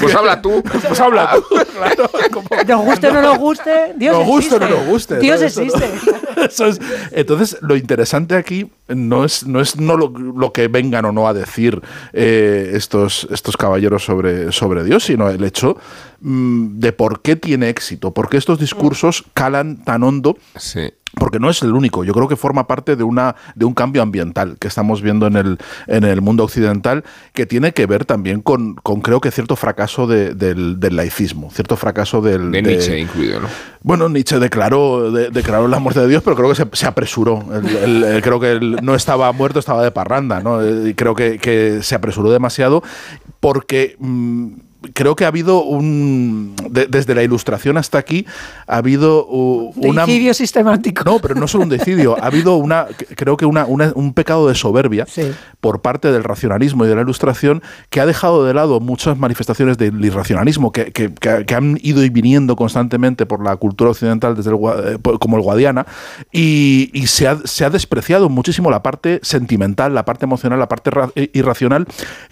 Pues 0.00 0.14
habla 0.14 0.40
tú. 0.42 0.62
Pues 0.62 1.00
habla 1.00 1.30
tú, 1.48 1.56
claro. 1.76 2.10
como- 2.32 2.48
Nos 2.66 2.84
guste 2.84 3.08
o 3.08 3.12
no 3.14 3.22
nos 3.22 3.38
guste, 3.38 3.94
Dios 3.96 4.16
nos 4.18 4.26
guste 4.26 4.54
o 4.56 4.58
existe. 4.58 5.16
no 5.18 5.44
existe. 5.46 5.90
Eso 6.46 6.66
es- 6.66 6.80
entonces, 7.12 7.58
lo 7.60 7.76
interesante 7.76 8.36
aquí 8.36 8.70
no 8.88 9.24
es, 9.24 9.46
no 9.46 9.60
es 9.60 9.76
no 9.76 9.96
lo, 9.96 10.08
lo 10.08 10.52
que 10.52 10.68
vengan 10.68 11.04
o 11.04 11.12
no 11.12 11.28
a 11.28 11.34
decir 11.34 11.80
eh, 12.12 12.70
estos, 12.74 13.26
estos 13.30 13.56
caballeros 13.56 14.04
sobre, 14.04 14.52
sobre 14.52 14.84
Dios, 14.84 15.04
sino 15.04 15.28
el 15.28 15.42
hecho 15.44 15.76
mm, 16.20 16.78
de 16.78 16.92
por 16.92 17.20
qué 17.22 17.36
tiene 17.36 17.68
éxito, 17.68 18.12
por 18.14 18.28
qué 18.28 18.36
estos 18.36 18.58
discursos 18.58 19.24
calan 19.34 19.82
tan 19.84 20.02
hondo 20.04 20.36
Sí. 20.56 20.90
porque 21.16 21.38
no 21.38 21.50
es 21.50 21.60
el 21.62 21.72
único. 21.74 22.04
Yo 22.04 22.12
creo 22.14 22.28
que 22.28 22.36
forma 22.36 22.66
parte 22.66 22.94
de 22.96 23.02
una 23.04 23.34
de 23.54 23.64
un 23.64 23.74
cambio 23.74 24.00
ambiental 24.02 24.56
que 24.60 24.68
estamos 24.68 25.02
viendo 25.02 25.26
en 25.26 25.36
el, 25.36 25.58
en 25.86 26.04
el 26.04 26.20
mundo 26.22 26.44
occidental 26.44 27.04
que 27.34 27.46
tiene 27.46 27.72
que 27.72 27.86
ver 27.86 28.04
también 28.04 28.40
con, 28.42 28.74
con 28.76 29.00
creo 29.00 29.20
que 29.20 29.30
cierto 29.30 29.56
fracaso 29.56 29.78
de- 29.96 30.34
del, 30.34 30.78
del 30.78 30.96
laicismo, 30.96 31.50
cierto 31.50 31.76
fracaso 31.76 32.20
del 32.20 32.50
De 32.50 32.62
de- 32.62 32.68
Nietzsche 32.70 32.98
incluido, 32.98 33.40
¿no? 33.40 33.48
bueno, 33.82 34.08
Nietzsche 34.08 34.38
declaró, 34.38 35.10
de- 35.10 35.30
declaró 35.30 35.66
la 35.68 35.78
muerte 35.78 36.00
de 36.00 36.08
Dios, 36.08 36.22
pero 36.22 36.36
creo 36.36 36.48
que 36.50 36.54
se, 36.56 36.66
se 36.72 36.86
apresuró. 36.86 37.44
El- 37.52 37.76
el- 37.76 38.04
el- 38.04 38.22
creo 38.22 38.38
que 38.40 38.52
él 38.52 38.76
no 38.82 38.94
estaba 38.94 39.30
muerto, 39.32 39.58
estaba 39.58 39.82
de 39.82 39.90
parranda. 39.90 40.40
¿no? 40.40 40.62
Eh, 40.62 40.94
creo 40.96 41.14
que, 41.14 41.38
que 41.38 41.78
se 41.82 41.94
apresuró 41.94 42.30
demasiado 42.30 42.82
porque 43.40 43.96
mm, 43.98 44.48
creo 44.94 45.16
que 45.16 45.24
ha 45.24 45.28
habido 45.28 45.62
un. 45.64 46.54
de- 46.70 46.86
desde 46.86 47.14
la 47.14 47.22
ilustración 47.22 47.76
hasta 47.76 47.98
aquí, 47.98 48.26
ha 48.66 48.76
habido 48.78 49.26
una. 49.26 50.06
Deicidio 50.06 50.34
sistemático. 50.34 51.02
No, 51.04 51.18
pero 51.18 51.34
no 51.34 51.48
solo 51.48 51.64
un 51.64 51.70
decidio. 51.70 52.16
ha 52.22 52.26
habido 52.26 52.56
una, 52.56 52.86
creo 53.16 53.36
que 53.36 53.46
una, 53.46 53.64
una- 53.66 53.92
un 53.94 54.12
pecado 54.14 54.48
de 54.48 54.54
soberbia 54.54 55.06
Sí. 55.06 55.32
por 55.60 55.80
parte 55.82 56.12
del 56.12 56.24
racionalismo 56.24 56.84
y 56.84 56.88
de 56.88 56.94
la 56.94 57.02
ilustración 57.02 57.62
que 57.90 58.00
ha 58.00 58.06
dejado 58.06 58.44
de 58.44 58.54
lado 58.54 58.80
muchas 58.80 59.18
manifestaciones 59.18 59.78
del 59.78 60.04
irracionalismo 60.04 60.72
que, 60.72 60.92
que- 60.92 61.12
que- 61.12 61.44
que 61.44 61.54
han 61.54 61.78
ido 61.82 62.04
y 62.04 62.08
viniendo 62.10 62.56
constantemente 62.56 63.26
por 63.26 63.42
la 63.44 63.56
cultura 63.56 63.90
occidental, 63.90 64.36
desde 64.36 64.50
el, 64.50 64.56
eh, 64.56 64.98
como 65.18 65.36
el 65.36 65.42
Guadiana, 65.42 65.86
y, 66.32 66.90
y 66.92 67.06
se, 67.06 67.26
ha, 67.28 67.38
se 67.44 67.64
ha 67.64 67.70
despreciado 67.70 68.28
muchísimo 68.28 68.70
la 68.70 68.82
parte 68.82 69.20
sentimental, 69.22 69.94
la 69.94 70.04
parte 70.04 70.24
emocional, 70.24 70.58
la 70.58 70.68
parte 70.68 70.90
eh, 71.16 71.30
irracional, 71.34 71.86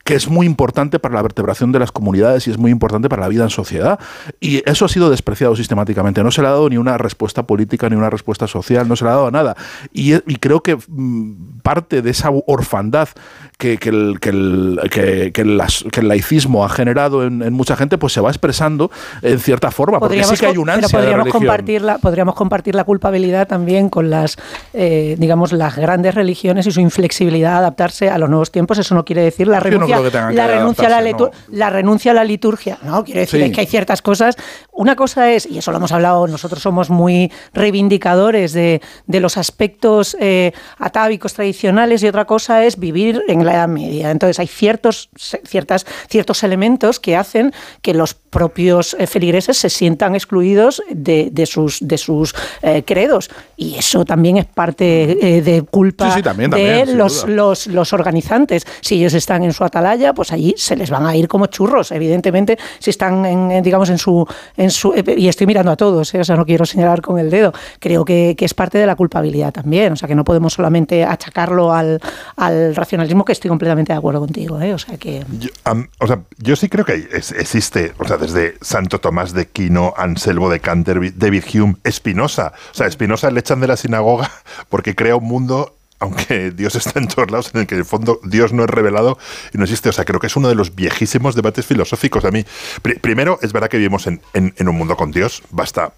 que 0.04 0.14
es 0.14 0.28
muy 0.28 0.46
importante 0.46 0.98
para 0.98 1.14
la 1.14 1.22
vertebración 1.22 1.72
de 1.72 1.78
las 1.78 1.92
comunidades 1.92 2.35
y 2.44 2.50
es 2.50 2.58
muy 2.58 2.70
importante 2.70 3.08
para 3.08 3.22
la 3.22 3.28
vida 3.28 3.44
en 3.44 3.50
sociedad. 3.50 3.98
Y 4.40 4.62
eso 4.68 4.84
ha 4.84 4.88
sido 4.88 5.10
despreciado 5.10 5.54
sistemáticamente. 5.54 6.22
No 6.22 6.30
se 6.30 6.42
le 6.42 6.48
ha 6.48 6.50
dado 6.50 6.68
ni 6.68 6.76
una 6.76 6.98
respuesta 6.98 7.46
política 7.46 7.88
ni 7.88 7.96
una 7.96 8.10
respuesta 8.10 8.46
social, 8.46 8.88
no 8.88 8.96
se 8.96 9.04
le 9.04 9.10
ha 9.10 9.14
dado 9.14 9.30
nada. 9.30 9.56
Y, 9.92 10.18
creo 10.38 10.62
que 10.62 10.76
mm, 10.76 11.60
parte 11.62 12.02
de 12.02 12.10
esa 12.10 12.30
orfandad 12.46 13.08
que, 13.58 13.78
que 13.78 13.88
el, 13.88 14.18
que, 14.20 14.28
el, 14.30 14.80
que- 14.92 15.32
el 16.00 16.08
laicismo 16.08 16.64
ha 16.64 16.68
generado 16.68 17.24
en, 17.26 17.42
en 17.42 17.52
mucha 17.54 17.74
gente, 17.76 17.96
pues 17.96 18.12
se 18.12 18.20
va 18.20 18.28
expresando 18.28 18.90
en 19.22 19.38
cierta 19.38 19.70
forma. 19.70 19.98
Porque 19.98 20.22
sí 20.24 20.36
que 20.36 20.46
hay 20.46 20.52
pero 20.56 20.70
ansia 20.72 20.86
de 20.88 20.92
podríamos 20.92 21.24
religión. 21.24 21.40
compartir 21.42 21.82
la, 21.82 21.98
podríamos 21.98 22.34
compartir 22.34 22.74
la 22.74 22.84
culpabilidad 22.84 23.48
también 23.48 23.88
con 23.88 24.10
las, 24.10 24.36
eh, 24.74 25.16
digamos, 25.18 25.52
las 25.52 25.74
grandes 25.76 26.14
religiones 26.14 26.66
y 26.66 26.70
su 26.70 26.80
inflexibilidad 26.80 27.54
a 27.54 27.58
adaptarse 27.58 28.10
a 28.10 28.18
los 28.18 28.28
nuevos 28.28 28.50
tiempos. 28.52 28.76
Eso 28.78 28.94
no 28.94 29.04
quiere 29.06 29.22
decir 29.22 29.48
la 29.48 29.58
no 29.58 29.64
renuncia, 29.64 30.00
la, 30.32 30.46
renuncia 30.46 30.86
a 30.86 30.90
la, 30.90 31.02
litur- 31.02 31.30
la 31.50 31.70
renuncia 31.70 32.10
a 32.10 32.14
la 32.14 32.24
liturgia. 32.24 32.78
No, 32.82 33.04
quiere 33.04 33.20
decir 33.20 33.40
Sí. 33.40 33.46
es 33.46 33.52
que 33.52 33.60
hay 33.60 33.66
ciertas 33.66 34.02
cosas. 34.02 34.36
Una 34.72 34.96
cosa 34.96 35.32
es, 35.32 35.46
y 35.46 35.56
eso 35.58 35.70
lo 35.70 35.78
hemos 35.78 35.92
hablado, 35.92 36.26
nosotros 36.26 36.60
somos 36.60 36.90
muy 36.90 37.32
reivindicadores 37.54 38.52
de, 38.52 38.80
de 39.06 39.20
los 39.20 39.36
aspectos 39.38 40.16
eh, 40.20 40.52
atávicos 40.78 41.32
tradicionales 41.34 42.02
y 42.02 42.08
otra 42.08 42.24
cosa 42.26 42.64
es 42.64 42.78
vivir 42.78 43.22
en 43.28 43.45
la 43.46 43.54
Edad 43.54 43.68
Media. 43.68 44.10
Entonces 44.10 44.38
hay 44.38 44.46
ciertos, 44.46 45.08
ciertas, 45.16 45.86
ciertos 46.08 46.42
elementos 46.44 47.00
que 47.00 47.16
hacen 47.16 47.52
que 47.80 47.94
los 47.94 48.12
propios 48.12 48.94
eh, 48.98 49.06
feligreses 49.06 49.56
se 49.56 49.70
sientan 49.70 50.14
excluidos 50.14 50.82
de, 50.90 51.30
de 51.32 51.46
sus, 51.46 51.78
de 51.80 51.96
sus 51.96 52.34
eh, 52.60 52.82
credos. 52.84 53.30
Y 53.56 53.76
eso 53.76 54.04
también 54.04 54.36
es 54.36 54.44
parte 54.44 55.36
eh, 55.36 55.40
de 55.40 55.62
culpa 55.62 56.10
Sí, 56.10 56.16
sí, 56.18 56.22
también, 56.22 56.50
de 56.50 56.56
también, 56.56 56.86
sin 56.88 56.98
los, 56.98 57.26
los, 57.26 57.66
los 57.68 57.92
organizantes. 57.94 58.66
Si 58.82 58.96
ellos 58.96 59.14
están 59.14 59.42
en 59.42 59.54
su 59.54 59.64
atalaya, 59.64 60.12
pues 60.12 60.32
allí 60.32 60.54
se 60.58 60.76
les 60.76 60.90
van 60.90 61.06
a 61.06 61.16
ir 61.16 61.28
como 61.28 61.46
churros. 61.46 61.92
Evidentemente, 61.92 62.58
si 62.78 62.90
están 62.90 63.24
en, 63.24 63.62
digamos, 63.62 63.88
en 63.88 63.98
su, 63.98 64.26
en 64.56 64.66
en 64.66 64.70
su, 64.70 64.92
eh, 64.92 65.14
y 65.16 65.28
estoy 65.28 65.46
mirando 65.46 65.70
a 65.70 65.76
todos, 65.76 66.12
¿eh? 66.14 66.20
o 66.20 66.24
sea, 66.24 66.36
no 66.36 66.44
quiero 66.44 66.66
señalar 66.66 67.00
con 67.00 67.18
el 67.18 67.30
dedo, 67.30 67.52
creo 67.78 68.04
que, 68.04 68.34
que, 68.36 68.44
es 68.44 68.52
parte 68.52 68.78
de 68.78 68.86
la 68.86 68.96
culpabilidad 68.96 69.52
también, 69.52 69.92
o 69.92 69.96
sea, 69.96 70.08
que 70.08 70.14
no 70.14 70.24
podemos 70.24 70.52
solamente 70.52 71.04
achacarlo 71.04 71.72
al, 71.72 72.00
al 72.36 72.74
racionalismo, 72.74 73.24
que 73.24 73.32
estoy 73.36 73.48
completamente 73.48 73.92
de 73.92 73.98
acuerdo 73.98 74.20
contigo, 74.20 74.60
¿eh? 74.60 74.74
o 74.74 74.78
sea, 74.78 74.96
que... 74.98 75.24
Yo, 75.38 75.50
o 75.98 76.06
sea, 76.06 76.20
yo 76.38 76.56
sí 76.56 76.68
creo 76.68 76.84
que 76.84 77.08
existe, 77.12 77.92
o 77.98 78.04
sea, 78.06 78.16
desde 78.16 78.56
Santo 78.60 78.98
Tomás 78.98 79.32
de 79.32 79.46
Quino, 79.46 79.94
Anselmo 79.96 80.50
de 80.50 80.60
Canterbury, 80.60 81.12
David 81.16 81.44
Hume, 81.54 81.76
Spinoza, 81.90 82.52
o 82.72 82.74
sea, 82.74 82.90
Spinoza 82.90 83.30
le 83.30 83.40
echan 83.40 83.60
de 83.60 83.68
la 83.68 83.76
sinagoga 83.76 84.30
porque 84.68 84.94
crea 84.94 85.16
un 85.16 85.24
mundo 85.24 85.72
aunque 85.98 86.50
Dios 86.50 86.74
está 86.74 86.98
en 86.98 87.08
todos 87.08 87.30
lados, 87.30 87.50
en 87.54 87.62
el 87.62 87.66
que 87.66 87.74
en 87.74 87.80
el 87.80 87.86
fondo 87.86 88.20
Dios 88.22 88.52
no 88.52 88.64
es 88.64 88.70
revelado 88.70 89.18
y 89.54 89.56
no 89.58 89.64
existe. 89.64 89.88
O 89.88 89.92
sea, 89.92 90.04
creo 90.04 90.20
que 90.20 90.26
es 90.26 90.36
uno 90.36 90.48
de 90.48 90.54
los 90.54 90.74
viejísimos 90.74 91.34
debates 91.34 91.64
filosóficos. 91.64 92.24
A 92.26 92.30
mí, 92.30 92.44
pr 92.82 93.00
primero, 93.00 93.38
es 93.40 93.54
verdad 93.54 93.68
que 93.68 93.78
vivimos 93.78 94.06
en, 94.06 94.20
en, 94.34 94.68
un 94.68 94.76
mundo 94.76 94.96
con 94.96 95.10
Dios, 95.10 95.42
basta 95.50 95.94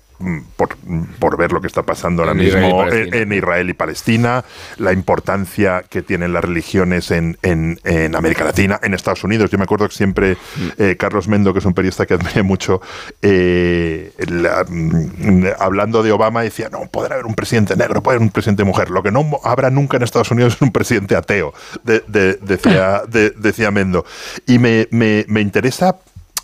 por, 0.57 0.77
por, 1.19 1.37
ver 1.37 1.53
lo 1.53 1.61
que 1.61 1.67
está 1.69 1.83
pasando 1.85 2.23
ahora 2.23 2.33
En 2.33 2.39
mismo 2.39 2.59
Israel 2.87 3.15
en, 3.15 3.33
Israel 3.33 3.71
y 3.71 3.73
Palestina, 3.75 4.45
la 4.79 4.93
importancia 4.93 5.85
que 5.89 6.03
tienen 6.03 6.33
las 6.33 6.43
religiones 6.45 7.11
en, 7.11 7.39
en- 7.43 7.79
en 7.85 8.17
América 8.17 8.45
Latina, 8.45 8.81
en 8.83 8.95
Estados 8.95 9.23
Unidos. 9.25 9.51
Yo 9.51 9.59
me 9.59 9.65
acuerdo 9.65 9.89
que 9.89 9.95
siempre 9.95 10.37
eh, 10.79 10.97
Carlos 10.99 11.29
Mendo, 11.29 11.53
que 11.53 11.61
es 11.61 11.65
un 11.65 11.75
periodista 11.75 12.05
que 12.07 12.15
admiré 12.15 12.43
mucho, 12.43 12.81
eh, 13.23 14.13
la- 14.29 14.65
mm, 14.69 15.45
hablando 15.59 16.03
de 16.03 16.13
Obama, 16.13 16.43
decía, 16.43 16.69
no, 16.71 16.81
podrá 16.91 17.15
haber 17.15 17.27
un 17.27 17.35
presidente 17.35 17.77
negro, 17.77 18.03
puede 18.03 18.17
haber 18.17 18.27
un 18.27 18.31
presidente 18.33 18.65
mujer. 18.65 18.91
Lo 18.91 19.03
que 19.03 19.11
no 19.13 19.25
habrá 19.45 19.71
nunca 19.71 19.97
en 19.97 20.03
Estados 20.03 20.31
Unidos 20.31 20.55
es 20.57 20.63
un 20.63 20.73
presidente 20.73 21.15
ateo, 21.17 21.55
de- 21.85 22.03
de- 22.09 22.35
decía, 22.43 23.03
de- 23.09 23.31
decía 23.31 23.71
Mendo. 23.71 24.05
Y 24.47 24.59
me, 24.59 24.89
me- 24.91 25.25
me 25.29 25.41
interesa 25.41 25.97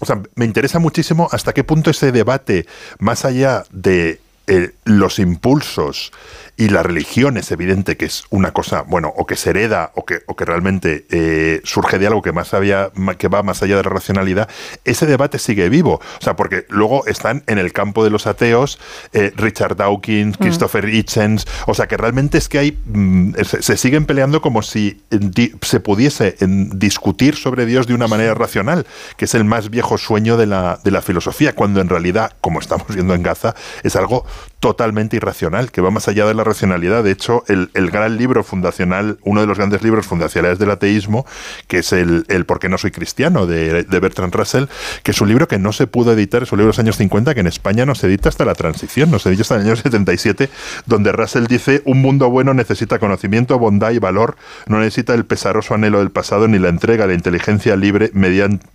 o 0.05 0.07
sea, 0.07 0.21
me 0.35 0.45
interesa 0.45 0.79
muchísimo 0.79 1.29
hasta 1.33 1.55
qué 1.55 1.65
punto 1.65 1.91
ese 1.91 2.13
debate, 2.13 2.67
más 2.99 3.25
allá 3.25 3.65
de 3.71 4.21
eh, 4.47 4.73
los 4.85 5.19
impulsos 5.19 6.13
y 6.57 6.69
la 6.69 6.83
religión, 6.83 7.37
es 7.37 7.51
evidente 7.51 7.97
que 7.97 8.05
es 8.05 8.25
una 8.31 8.53
cosa, 8.53 8.83
bueno, 8.83 9.13
o 9.17 9.27
que 9.27 9.35
se 9.37 9.51
hereda 9.51 9.91
o 9.95 10.05
que, 10.05 10.21
o 10.27 10.37
que 10.37 10.45
realmente 10.45 11.05
eh, 11.11 11.61
surge 11.65 11.99
de 11.99 12.07
algo 12.07 12.23
que, 12.23 12.33
más 12.33 12.55
había, 12.55 12.91
que 13.19 13.29
va 13.29 13.43
más 13.43 13.63
allá 13.63 13.77
de 13.77 13.83
la 13.83 13.91
racionalidad, 13.91 14.49
ese 14.85 15.07
debate 15.07 15.39
sigue 15.39 15.69
vivo. 15.69 16.01
O 16.21 16.23
sea, 16.23 16.37
porque 16.37 16.65
luego 16.69 17.07
están 17.07 17.43
en 17.47 17.59
el 17.59 17.73
campo 17.73 18.05
de 18.05 18.11
los 18.11 18.27
ateos 18.27 18.79
eh, 19.13 19.33
Richard 19.37 19.77
Dawkins, 19.77 20.37
Christopher 20.39 20.89
Hitchens, 20.89 21.47
o 21.67 21.75
sea, 21.75 21.89
que 21.89 21.97
realmente 21.97 22.39
es 22.39 22.49
que 22.49 22.59
hay, 22.59 22.79
mm, 22.87 23.35
se, 23.45 23.63
se 23.63 23.77
siguen 23.77 24.07
peleando 24.07 24.41
como 24.41 24.63
si 24.63 25.03
eh, 25.11 25.19
di- 25.21 25.53
se 25.63 25.81
pudiese 25.81 26.37
en, 26.41 26.79
discutir 26.79 27.37
sobre 27.37 27.67
Dios 27.67 27.87
de 27.87 27.95
una 27.95 28.07
manera 28.07 28.35
racional, 28.35 28.87
que 29.17 29.25
es 29.25 29.35
el 29.35 29.45
más 29.45 29.71
viejo 29.71 29.99
sueño 29.99 30.37
de 30.37 30.47
la, 30.47 30.79
de 30.85 30.91
la 30.91 31.03
filosofía, 31.03 31.55
cuando 31.55 31.81
en 31.81 31.89
realidad, 31.89 32.33
como 32.41 32.61
estamos 32.61 32.87
viendo 32.89 33.15
en 33.15 33.23
Gaza, 33.23 33.55
es 33.83 33.97
algo 33.97 34.25
totalmente 34.65 35.17
irracional, 35.17 35.71
que 35.71 35.83
va 35.83 35.91
más 35.91 36.09
allá 36.09 36.25
de 36.25 36.33
la 36.33 36.43
racionalidad. 36.43 37.05
De 37.05 37.11
hecho, 37.11 37.45
el, 37.49 37.69
gran 37.91 38.17
libro 38.17 38.43
fundacional, 38.43 39.19
uno 39.21 39.43
de 39.43 39.47
los 39.47 39.59
grandes 39.59 39.83
libros 39.83 40.07
fundacionales 40.07 40.59
del 40.59 40.71
ateísmo, 40.71 41.27
que 41.69 41.81
es 41.81 41.93
el, 41.93 42.25
el 42.29 42.47
¿Por 42.47 42.61
qué 42.61 42.71
no 42.71 42.79
soy 42.79 42.91
cristiano? 42.91 43.45
de, 43.45 43.83
de 43.83 44.01
Bertrand 44.01 44.35
Russell, 44.35 44.65
que 45.03 45.11
es 45.11 45.21
un 45.21 45.29
libro 45.29 45.49
que 45.49 45.59
no 45.59 45.75
se 45.75 45.87
pudo 45.87 46.15
editar, 46.15 46.45
es 46.45 46.53
un 46.53 46.61
libro 46.61 46.69
de 46.69 46.77
los 46.77 46.79
años 46.79 46.97
50, 46.97 47.35
que 47.35 47.41
en 47.41 47.47
España 47.47 47.85
no 47.85 47.95
se 47.95 48.07
edita 48.07 48.31
hasta 48.31 48.47
la 48.47 48.55
transición, 48.55 49.11
no 49.11 49.19
se 49.19 49.29
edita 49.29 49.43
hasta 49.43 49.57
el 49.57 49.67
año 49.67 49.77
77, 49.77 50.49
donde 50.87 51.13
Russell 51.13 51.45
dice, 51.45 51.83
un 51.85 52.01
mundo 52.01 52.31
bueno 52.31 52.55
necesita 52.55 52.99
conocimiento, 52.99 53.59
bondad 53.59 53.91
y 53.91 53.99
valor, 53.99 54.37
no 54.67 54.79
necesita 54.79 55.13
el 55.13 55.27
pesaroso 55.27 55.75
anhelo 55.75 55.99
del 55.99 56.11
pasado 56.11 56.49
ni 56.49 56.59
la 56.59 56.71
entrega 56.71 57.07
de 57.07 57.13
inteligencia 57.13 57.77
libre 57.77 58.11
mediante 58.15 58.67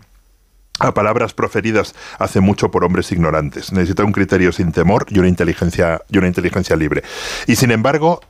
a 0.80 0.93
palabras 0.93 1.34
proferidas 1.34 1.95
hace 2.17 2.39
mucho 2.39 2.71
por 2.71 2.84
hombres 2.84 3.11
ignorantes. 3.11 3.71
Necesita 3.71 4.03
un 4.03 4.11
criterio 4.11 4.51
sin 4.51 4.71
temor 4.71 5.05
y 5.09 5.19
una 5.19 5.27
inteligencia, 5.27 6.01
y 6.09 6.17
una 6.17 6.27
inteligencia 6.27 6.75
libre. 6.75 7.03
Y 7.47 7.55
sin 7.55 7.71
embargo, 7.71 8.21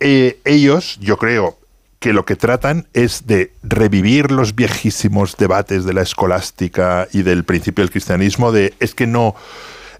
eh, 0.00 0.38
ellos, 0.44 0.98
yo 1.00 1.16
creo 1.16 1.56
que 1.98 2.12
lo 2.12 2.24
que 2.24 2.36
tratan 2.36 2.86
es 2.92 3.26
de 3.26 3.52
revivir 3.62 4.30
los 4.30 4.54
viejísimos 4.54 5.36
debates 5.36 5.84
de 5.84 5.94
la 5.94 6.02
escolástica 6.02 7.08
y 7.12 7.22
del 7.22 7.44
principio 7.44 7.82
del 7.82 7.90
cristianismo, 7.90 8.52
de 8.52 8.74
es 8.80 8.94
que 8.94 9.06
no 9.06 9.34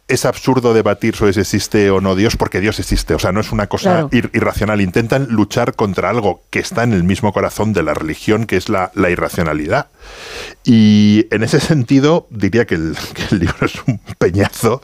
es 0.09 0.24
absurdo 0.24 0.72
debatir 0.72 1.16
sobre 1.16 1.32
si 1.32 1.40
existe 1.40 1.90
o 1.90 2.00
no 2.00 2.14
Dios, 2.14 2.36
porque 2.36 2.61
Dios 2.61 2.78
existe. 2.78 3.14
O 3.14 3.18
sea, 3.18 3.32
no 3.32 3.40
es 3.40 3.50
una 3.50 3.66
cosa 3.66 3.90
Claro. 3.90 4.09
ir- 4.12 4.30
irracional. 4.34 4.80
Intentan 4.80 5.26
luchar 5.30 5.74
contra 5.74 6.11
algo 6.11 6.42
que 6.50 6.61
está 6.61 6.84
en 6.84 6.92
el 6.92 7.02
mismo 7.02 7.32
corazón 7.32 7.72
de 7.72 7.82
la 7.82 7.92
religión, 7.92 8.46
que 8.46 8.57
es 8.57 8.68
la, 8.68 8.92
la 8.94 9.11
irracionalidad. 9.11 9.88
Y 10.64 11.26
en 11.32 11.42
ese 11.42 11.59
sentido, 11.61 12.26
diría 12.30 12.66
que 12.66 12.76
el, 12.76 12.96
que 13.14 13.22
el 13.34 13.40
libro 13.40 13.66
es 13.66 13.74
un 13.86 14.00
peñazo, 14.18 14.80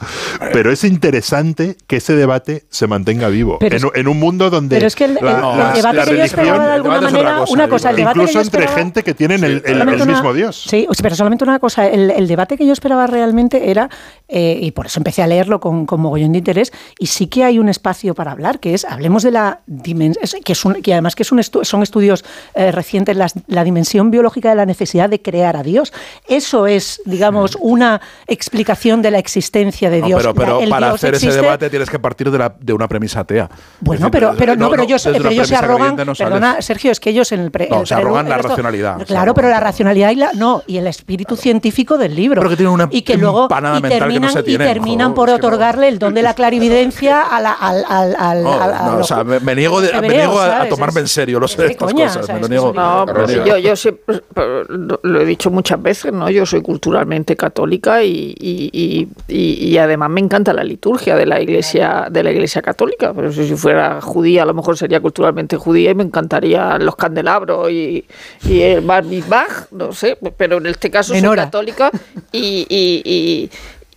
pero 0.53 0.73
es 0.73 0.85
interesante 0.85 1.77
que 1.87 1.97
ese 1.97 2.15
debate 2.17 2.65
se 2.71 2.87
mantenga 2.87 3.29
vivo. 3.29 3.59
Pero 3.61 3.77
En, 3.77 3.85
es- 3.85 3.91
en 3.95 4.09
un 4.09 4.19
mundo 4.19 4.51
donde 4.51 4.77
Pero 4.77 4.87
es 4.89 4.97
que 4.97 5.05
el, 5.05 5.19
el- 5.19 5.25
la- 5.25 5.31
el 5.53 5.59
la- 5.59 5.73
debate 5.73 5.97
la 5.97 6.05
que 6.05 6.17
yo 6.17 6.23
esperaba 6.25 6.67
de 6.67 6.73
alguna 6.73 7.01
manera, 7.01 7.45
una 7.49 7.69
cosa, 7.69 7.91
el 7.91 7.97
debate 7.97 8.15
que 8.19 8.23
incluso 8.23 8.39
yo 8.41 8.45
entre 8.45 8.67
gente 8.69 9.03
que 9.05 9.15
tienen 9.15 9.45
el, 9.45 9.63
el- 9.65 9.81
el 9.81 9.89
una- 9.89 10.05
mismo 10.05 10.33
Dios. 10.35 10.65
Sí, 10.69 10.87
pero 11.01 11.15
solamente 11.15 11.45
una 11.45 11.59
cosa, 11.61 11.87
el, 11.87 12.11
el 12.11 12.27
debate 12.27 12.57
que 12.57 12.67
yo 12.67 12.73
esperaba 12.73 13.07
realmente 13.07 13.71
era, 13.71 13.89
eh, 14.29 14.59
y 14.61 14.71
por 14.73 14.87
eso 14.87 14.99
empecé 14.99 15.12
a 15.21 15.27
leerlo 15.27 15.61
con, 15.61 15.85
con 15.85 16.01
mogollón 16.01 16.33
de 16.33 16.39
interés, 16.39 16.73
y 16.99 17.09
sí 17.09 17.27
que 17.27 17.45
hay 17.45 17.59
un 17.59 17.69
espacio 17.69 18.15
para 18.15 18.33
hablar, 18.33 18.61
que 18.61 18.73
es, 18.73 18.85
hablemos 18.87 19.23
de 19.23 19.33
la 19.33 19.61
dimensión, 19.67 20.41
que, 20.43 20.53
es 20.53 20.65
un- 20.65 20.81
que 20.81 20.93
además 20.95 21.15
que 21.15 21.25
es 21.25 21.33
un 21.33 21.39
estu- 21.41 21.65
son 21.65 21.83
estudios 21.83 22.25
eh, 22.55 22.73
recientes, 22.73 23.17
las- 23.17 23.35
la 23.49 23.65
dimensión 23.65 24.11
biológica 24.11 24.49
de 24.51 24.55
la 24.55 24.65
necesidad 24.65 25.11
de 25.11 25.21
crear 25.21 25.57
a 25.57 25.63
Dios. 25.63 25.93
Eso 26.29 26.67
es, 26.67 27.03
digamos, 27.05 27.59
una 27.61 28.01
explicación 28.27 29.03
de 29.03 29.11
la 29.11 29.19
existencia 29.19 29.91
de 29.91 30.01
No, 30.01 30.07
Dios. 30.07 30.23
pero 30.23 30.35
pero 30.35 30.59
La- 30.59 30.65
el 30.65 30.71
para 30.71 30.87
Dios 30.89 30.95
hacer 30.97 31.15
ese 31.15 31.27
existe- 31.27 31.43
debate 31.43 31.69
tienes 31.71 31.91
que 31.91 31.99
partir 31.99 32.31
de, 32.31 32.39
la- 32.39 32.55
de 32.59 32.73
una 32.73 32.89
premisa 32.89 33.21
atea. 33.21 33.51
Bueno, 33.81 34.07
decir, 34.07 34.11
pero, 34.13 34.35
pero 34.39 34.57
no, 34.57 34.71
pero 34.71 34.83
ellos, 34.85 35.03
pero 35.11 35.29
ellos 35.29 35.49
se 35.49 35.57
arrogan. 35.57 35.97
no 35.97 36.15
perdona, 36.15 36.63
Sergio, 36.63 36.91
es 36.93 37.01
que 37.01 37.11
ellos 37.11 37.31
en 37.33 37.41
el. 37.41 37.51
Pre, 37.51 37.69
No, 37.71 37.81
el 37.83 37.87
se 37.87 37.95
arrogan 37.95 38.29
la 38.29 38.37
esto- 38.37 38.49
racionalidad, 38.49 39.05
Claro, 39.07 39.35
pero 39.35 39.49
la 39.49 39.61
racionalidad 39.61 40.11
y 40.11 40.15
la. 40.17 40.33
No, 40.33 40.63
y 40.67 40.77
el 40.79 40.87
espíritu 40.87 41.37
científico 41.37 41.99
del 41.99 42.15
libro. 42.15 42.41
Pero 42.41 42.51
que 42.51 42.57
tiene 42.57 42.71
una 42.71 42.89
y 42.91 43.03
que 43.03 43.17
luego. 43.17 43.47
Y 43.47 43.49
que 43.55 43.61
no 43.61 43.81
terminan, 43.89 44.33
se 44.33 44.41
y 44.41 44.43
tiene, 44.45 44.65
terminan 45.03 45.15
por 45.15 45.31
otorgarle 45.31 45.89
el 45.89 45.99
don 45.99 46.15
de 46.15 46.23
la 46.23 46.35
clarividencia 46.35 47.23
a 47.23 47.41
la, 47.41 47.53
al. 47.53 47.85
al, 47.89 48.17
al, 48.19 48.43
No, 48.43 48.53
al- 48.63 49.01
o 49.01 49.05
sea, 49.05 49.25
me, 49.25 49.41
me 49.41 49.55
niego, 49.55 49.81
de- 49.81 49.93
me 50.01 50.09
niego 50.09 50.41
a, 50.41 50.69
tomarme 50.69 51.01
en 51.01 51.09
serio 51.09 51.39
lo 51.41 51.49
sé, 51.49 51.67
estas 51.67 51.93
coña, 51.93 52.07
cosas. 52.07 52.29
me 52.29 52.41
lo 52.41 52.49
niego. 52.49 52.73
No, 52.73 53.05
pero 53.07 53.27
niego. 53.27 53.45
yo, 53.47 53.59
yo 53.59 53.77
siempre, 53.77 54.23
lo 54.69 55.01
lo 55.03 55.21
he 55.21 55.25
dicho 55.25 55.51
muchas 55.51 55.81
veces, 55.83 56.13
¿no? 56.13 56.31
Yo 56.31 56.47
soy 56.47 56.63
culturalmente 56.63 57.37
católica 57.37 58.03
y, 58.03 58.35
y- 58.39 58.71
y- 58.73 59.09
y- 59.29 59.69
y 59.69 59.79
además 59.79 60.11
me 60.11 60.21
encanta 60.21 60.53
la 60.53 60.65
liturgia 60.65 61.17
de 61.17 61.27
la 61.27 61.41
iglesia, 61.41 62.07
de 62.11 62.23
la 62.23 62.31
iglesia 62.31 62.63
católica. 62.63 63.13
Pero 63.15 63.33
si, 63.33 63.47
si 63.47 63.55
fuera 63.57 64.01
judía, 64.01 64.43
a 64.43 64.47
lo 64.47 64.55
mejor 64.55 64.77
sería 64.77 65.01
culturalmente 65.01 65.57
judía 65.57 65.91
y 65.91 65.95
me 65.95 66.03
encantarían 66.05 66.85
los 66.85 66.97
candelabros 66.97 67.71
y, 67.71 68.05
y 68.49 68.61
el 68.63 68.81
Bar 68.83 69.05
Mitzvah, 69.05 69.47
no 69.73 69.93
sé, 69.93 70.19
pero 70.37 70.59
en 70.59 70.67
este 70.67 70.91
caso 70.91 71.13
soy 71.13 71.21
Menora. 71.21 71.45
católica 71.45 71.91
y, 72.33 72.67
y- 72.69 73.51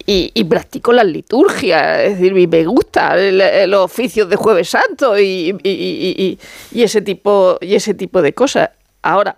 y- 0.06 0.32
y- 0.34 0.44
practico 0.44 0.94
la 0.94 1.04
liturgia, 1.04 2.04
es 2.04 2.20
decir, 2.20 2.34
me 2.48 2.64
gusta 2.66 3.18
el- 3.18 3.70
los 3.70 3.86
oficios 3.86 4.30
de 4.30 4.36
Jueves 4.36 4.70
Santo 4.70 5.18
y- 5.20 5.56
y- 5.64 6.40
y 6.72 6.84
ese 6.84 7.02
tipo 7.02 7.58
y 7.62 7.76
ese 7.76 7.94
tipo 7.94 8.22
de 8.22 8.34
cosas. 8.34 8.70
Ahora, 9.02 9.36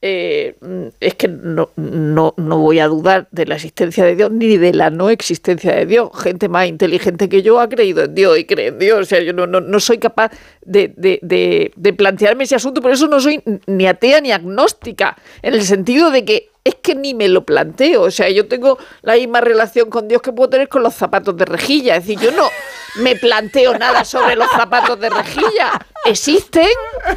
eh, 0.00 0.56
es 1.00 1.14
que 1.14 1.26
no, 1.28 1.70
no, 1.76 2.34
no 2.36 2.58
voy 2.58 2.78
a 2.78 2.86
dudar 2.86 3.26
de 3.32 3.46
la 3.46 3.56
existencia 3.56 4.04
de 4.04 4.14
Dios 4.14 4.30
ni 4.30 4.56
de 4.56 4.72
la 4.72 4.90
no 4.90 5.10
existencia 5.10 5.74
de 5.74 5.86
Dios. 5.86 6.10
Gente 6.22 6.48
más 6.48 6.66
inteligente 6.68 7.28
que 7.28 7.42
yo 7.42 7.58
ha 7.60 7.68
creído 7.68 8.04
en 8.04 8.14
Dios 8.14 8.38
y 8.38 8.44
cree 8.44 8.68
en 8.68 8.78
Dios. 8.78 9.00
O 9.00 9.04
sea, 9.04 9.20
yo 9.20 9.32
no, 9.32 9.46
no, 9.46 9.60
no 9.60 9.80
soy 9.80 9.98
capaz 9.98 10.30
de, 10.64 10.92
de- 10.96 11.18
de- 11.22 11.72
de 11.74 11.92
plantearme 11.92 12.44
ese 12.44 12.54
asunto, 12.54 12.80
por 12.80 12.92
eso 12.92 13.08
no 13.08 13.20
soy 13.20 13.42
ni 13.66 13.86
atea 13.86 14.20
ni 14.20 14.30
agnóstica, 14.32 15.16
en 15.42 15.54
el 15.54 15.62
sentido 15.62 16.10
de 16.10 16.24
que 16.24 16.50
es 16.64 16.74
que 16.76 16.94
ni 16.94 17.14
me 17.14 17.28
lo 17.28 17.44
planteo. 17.44 18.02
O 18.02 18.10
sea, 18.10 18.28
yo 18.28 18.46
tengo 18.46 18.78
la 19.02 19.14
misma 19.14 19.40
relación 19.40 19.88
con 19.88 20.06
Dios 20.06 20.20
que 20.20 20.32
puedo 20.32 20.50
tener 20.50 20.68
con 20.68 20.82
los 20.82 20.94
zapatos 20.94 21.34
de 21.36 21.46
rejilla. 21.46 21.96
Es 21.96 22.06
decir, 22.06 22.20
yo 22.20 22.30
no 22.32 22.48
me 23.02 23.16
planteo 23.16 23.76
nada 23.78 24.04
sobre 24.04 24.36
los 24.36 24.50
zapatos 24.50 25.00
de 25.00 25.08
rejilla. 25.08 25.72
¿Existen 26.04 26.66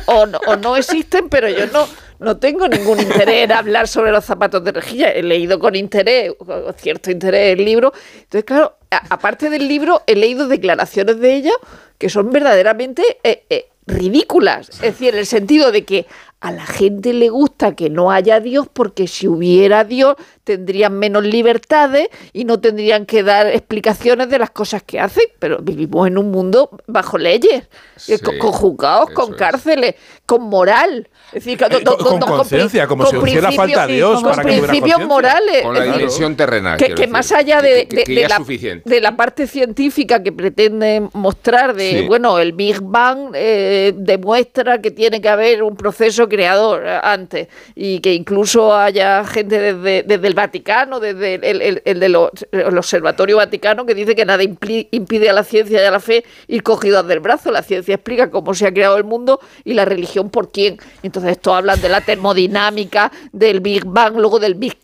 o 0.05 0.25
no, 0.25 0.39
o 0.47 0.55
no 0.55 0.77
existen? 0.77 1.27
Pero 1.27 1.49
yo 1.49 1.65
no, 1.67 1.85
no 2.21 2.37
tengo 2.37 2.67
ningún 2.67 2.99
interés 2.99 3.45
en 3.45 3.51
hablar 3.51 3.87
sobre 3.87 4.11
los 4.11 4.23
zapatos 4.23 4.63
de 4.63 4.71
rejilla. 4.71 5.09
He 5.09 5.23
leído 5.23 5.57
con 5.57 5.75
interés, 5.75 6.31
con 6.37 6.71
cierto 6.75 7.09
interés 7.09 7.57
el 7.57 7.65
libro. 7.65 7.91
Entonces, 8.13 8.43
claro, 8.43 8.77
aparte 8.91 9.49
del 9.49 9.67
libro, 9.67 10.03
he 10.05 10.15
leído 10.15 10.47
declaraciones 10.47 11.19
de 11.19 11.35
ella 11.35 11.53
que 11.97 12.09
son 12.09 12.29
verdaderamente 12.29 13.03
eh, 13.23 13.43
eh, 13.49 13.69
ridículas. 13.87 14.69
Es 14.69 14.81
decir, 14.81 15.15
en 15.15 15.19
el 15.19 15.25
sentido 15.25 15.71
de 15.71 15.83
que 15.83 16.05
a 16.41 16.51
la 16.51 16.65
gente 16.65 17.13
le 17.13 17.29
gusta 17.29 17.75
que 17.75 17.89
no 17.89 18.11
haya 18.11 18.39
Dios 18.39 18.67
porque 18.73 19.07
si 19.07 19.27
hubiera 19.27 19.83
Dios 19.83 20.15
tendrían 20.43 20.97
menos 20.97 21.23
libertades 21.23 22.07
y 22.33 22.45
no 22.45 22.59
tendrían 22.59 23.05
que 23.05 23.21
dar 23.21 23.45
explicaciones 23.47 24.27
de 24.29 24.39
las 24.39 24.49
cosas 24.49 24.81
que 24.83 24.99
hacen. 24.99 25.25
Pero 25.39 25.59
vivimos 25.61 26.07
en 26.07 26.17
un 26.17 26.31
mundo 26.31 26.71
bajo 26.87 27.17
leyes, 27.19 27.65
eh, 28.07 28.17
con, 28.19 28.37
con 28.39 28.51
juzgados, 28.51 29.11
con 29.11 29.33
cárceles, 29.33 29.95
con 30.25 30.41
moral. 30.43 31.07
Es 31.27 31.45
decir, 31.45 31.59
Eh, 31.61 31.83
con- 31.83 31.97
con 31.97 32.19
conciencia, 32.19 32.87
como 32.87 33.05
si 33.05 33.15
hiciera 33.17 33.49
principios- 33.49 33.55
falta 33.55 33.87
Dios 33.87 34.15
con 34.21 34.31
para 34.31 34.43
hubiera 34.43 34.67
principios 34.67 35.07
morales. 35.07 35.61
Con 35.61 35.73
la 35.75 35.83
dimensión 35.83 36.35
terrenal. 36.35 36.77
que, 36.77 36.95
más 37.07 37.31
allá 37.31 37.61
de, 37.61 37.87
Que- 37.87 37.97
de- 37.97 38.03
que 38.03 38.15
de 38.15 38.21
ya 38.21 38.27
la, 38.29 38.35
de 38.83 38.99
parte 39.15 39.45
científica 39.45 40.23
que 40.23 40.31
pretende 40.31 41.07
mostrar 41.13 41.75
de, 41.75 41.99
Sí. 42.01 42.07
bueno, 42.07 42.39
el 42.39 42.53
Big 42.53 42.81
Bang 42.81 43.29
eh, 43.35 43.93
demuestra 43.95 44.81
que 44.81 44.89
tiene 44.91 45.21
que 45.21 45.29
haber 45.29 45.61
un 45.63 45.75
proceso 45.75 46.27
creador 46.31 46.81
eh, 46.85 46.99
antes 47.03 47.47
y 47.75 47.99
que 47.99 48.13
incluso 48.15 48.75
haya 48.75 49.23
gente 49.25 49.59
desde, 49.59 50.03
desde 50.03 50.27
el 50.27 50.33
Vaticano, 50.33 50.99
desde 50.99 51.35
el, 51.35 51.61
el- 51.61 51.81
el 52.03 52.77
Observatorio 52.77 53.37
Vaticano, 53.37 53.85
que 53.85 53.93
dice 53.93 54.15
que 54.15 54.25
nada 54.25 54.41
impide 54.43 55.29
a 55.29 55.33
la 55.33 55.43
ciencia 55.43 55.81
y 55.81 55.85
a 55.85 55.91
la 55.91 55.99
fe 55.99 56.23
ir 56.47 56.63
cogidas 56.63 57.05
del 57.07 57.19
brazo. 57.19 57.51
La 57.51 57.61
ciencia 57.61 57.95
explica 57.95 58.31
cómo 58.31 58.53
se 58.55 58.65
ha 58.65 58.73
creado 58.73 58.97
el 58.97 59.03
mundo 59.03 59.39
y 59.63 59.73
la 59.75 59.85
religión 59.85 60.29
por 60.31 60.51
quién. 60.51 60.77
Entonces, 61.03 61.33
esto 61.33 61.53
hablan 61.53 61.79
de 61.81 61.89
la 61.89 62.01
termodinámica, 62.01 63.11
del 63.31 63.59
Big 63.59 63.83
Bang, 63.85 64.15
luego 64.17 64.39
del 64.39 64.55
Big 64.55 64.77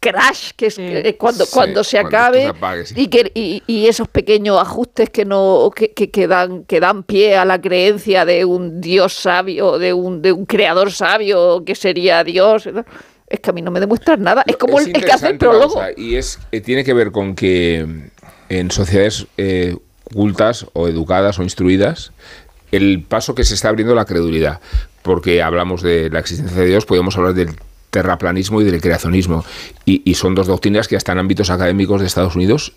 crash 0.00 0.52
que 0.56 0.66
es 0.66 0.78
eh, 0.78 1.16
cuando 1.18 1.44
Sí, 1.44 1.50
cuando 1.52 1.84
se 1.84 2.00
cuando 2.00 2.16
acabe 2.16 2.46
apague, 2.46 2.86
sí. 2.86 2.94
y 2.96 3.08
que 3.08 3.30
y, 3.34 3.62
y 3.66 3.86
esos 3.86 4.08
pequeños 4.08 4.58
ajustes 4.58 5.10
que 5.10 5.26
no 5.26 5.70
que, 5.74 5.92
que, 5.92 6.10
que 6.10 6.26
dan 6.26 6.64
que 6.64 6.80
dan 6.80 7.02
pie 7.02 7.36
a 7.36 7.44
la 7.44 7.60
creencia 7.60 8.24
de 8.24 8.44
un 8.46 8.80
dios 8.80 9.12
sabio 9.12 9.78
de 9.78 9.92
un 9.92 10.22
de 10.22 10.32
un 10.32 10.46
creador 10.46 10.90
sabio 10.90 11.62
que 11.64 11.74
sería 11.74 12.24
dios 12.24 12.66
¿no? 12.66 12.84
es 13.28 13.40
que 13.40 13.50
a 13.50 13.52
mí 13.52 13.60
no 13.60 13.70
me 13.70 13.78
demuestran 13.78 14.22
nada 14.22 14.42
es 14.46 14.56
como 14.56 14.80
Es 14.80 14.86
el, 14.86 14.96
el 14.96 15.04
que 15.04 15.12
hace 15.12 15.28
el 15.28 15.38
prólogo 15.38 15.74
cosa, 15.74 15.90
y 15.94 16.16
es 16.16 16.38
eh, 16.50 16.62
tiene 16.62 16.82
que 16.82 16.94
ver 16.94 17.12
con 17.12 17.34
que 17.34 17.84
mm, 17.86 18.02
en 18.48 18.70
sociedades 18.70 19.26
eh, 19.36 19.76
cultas 20.14 20.66
o 20.72 20.88
educadas 20.88 21.38
o 21.38 21.42
instruidas 21.42 22.12
el 22.72 23.04
paso 23.06 23.34
que 23.34 23.44
se 23.44 23.54
está 23.54 23.68
abriendo 23.68 23.94
la 23.94 24.06
credulidad 24.06 24.60
porque 25.02 25.42
hablamos 25.42 25.82
de 25.82 26.08
la 26.08 26.20
existencia 26.20 26.58
de 26.58 26.66
Dios 26.66 26.86
podemos 26.86 27.16
hablar 27.18 27.34
del 27.34 27.50
terraplanismo 27.90 28.60
y 28.60 28.64
del 28.64 28.80
creacionismo 28.80 29.44
y, 29.84 30.02
y 30.08 30.14
son 30.14 30.34
dos 30.34 30.46
doctrinas 30.46 30.86
que 30.88 30.96
hasta 30.96 31.12
en 31.12 31.18
ámbitos 31.18 31.50
académicos 31.50 32.00
de 32.00 32.06
Estados 32.06 32.36
Unidos 32.36 32.72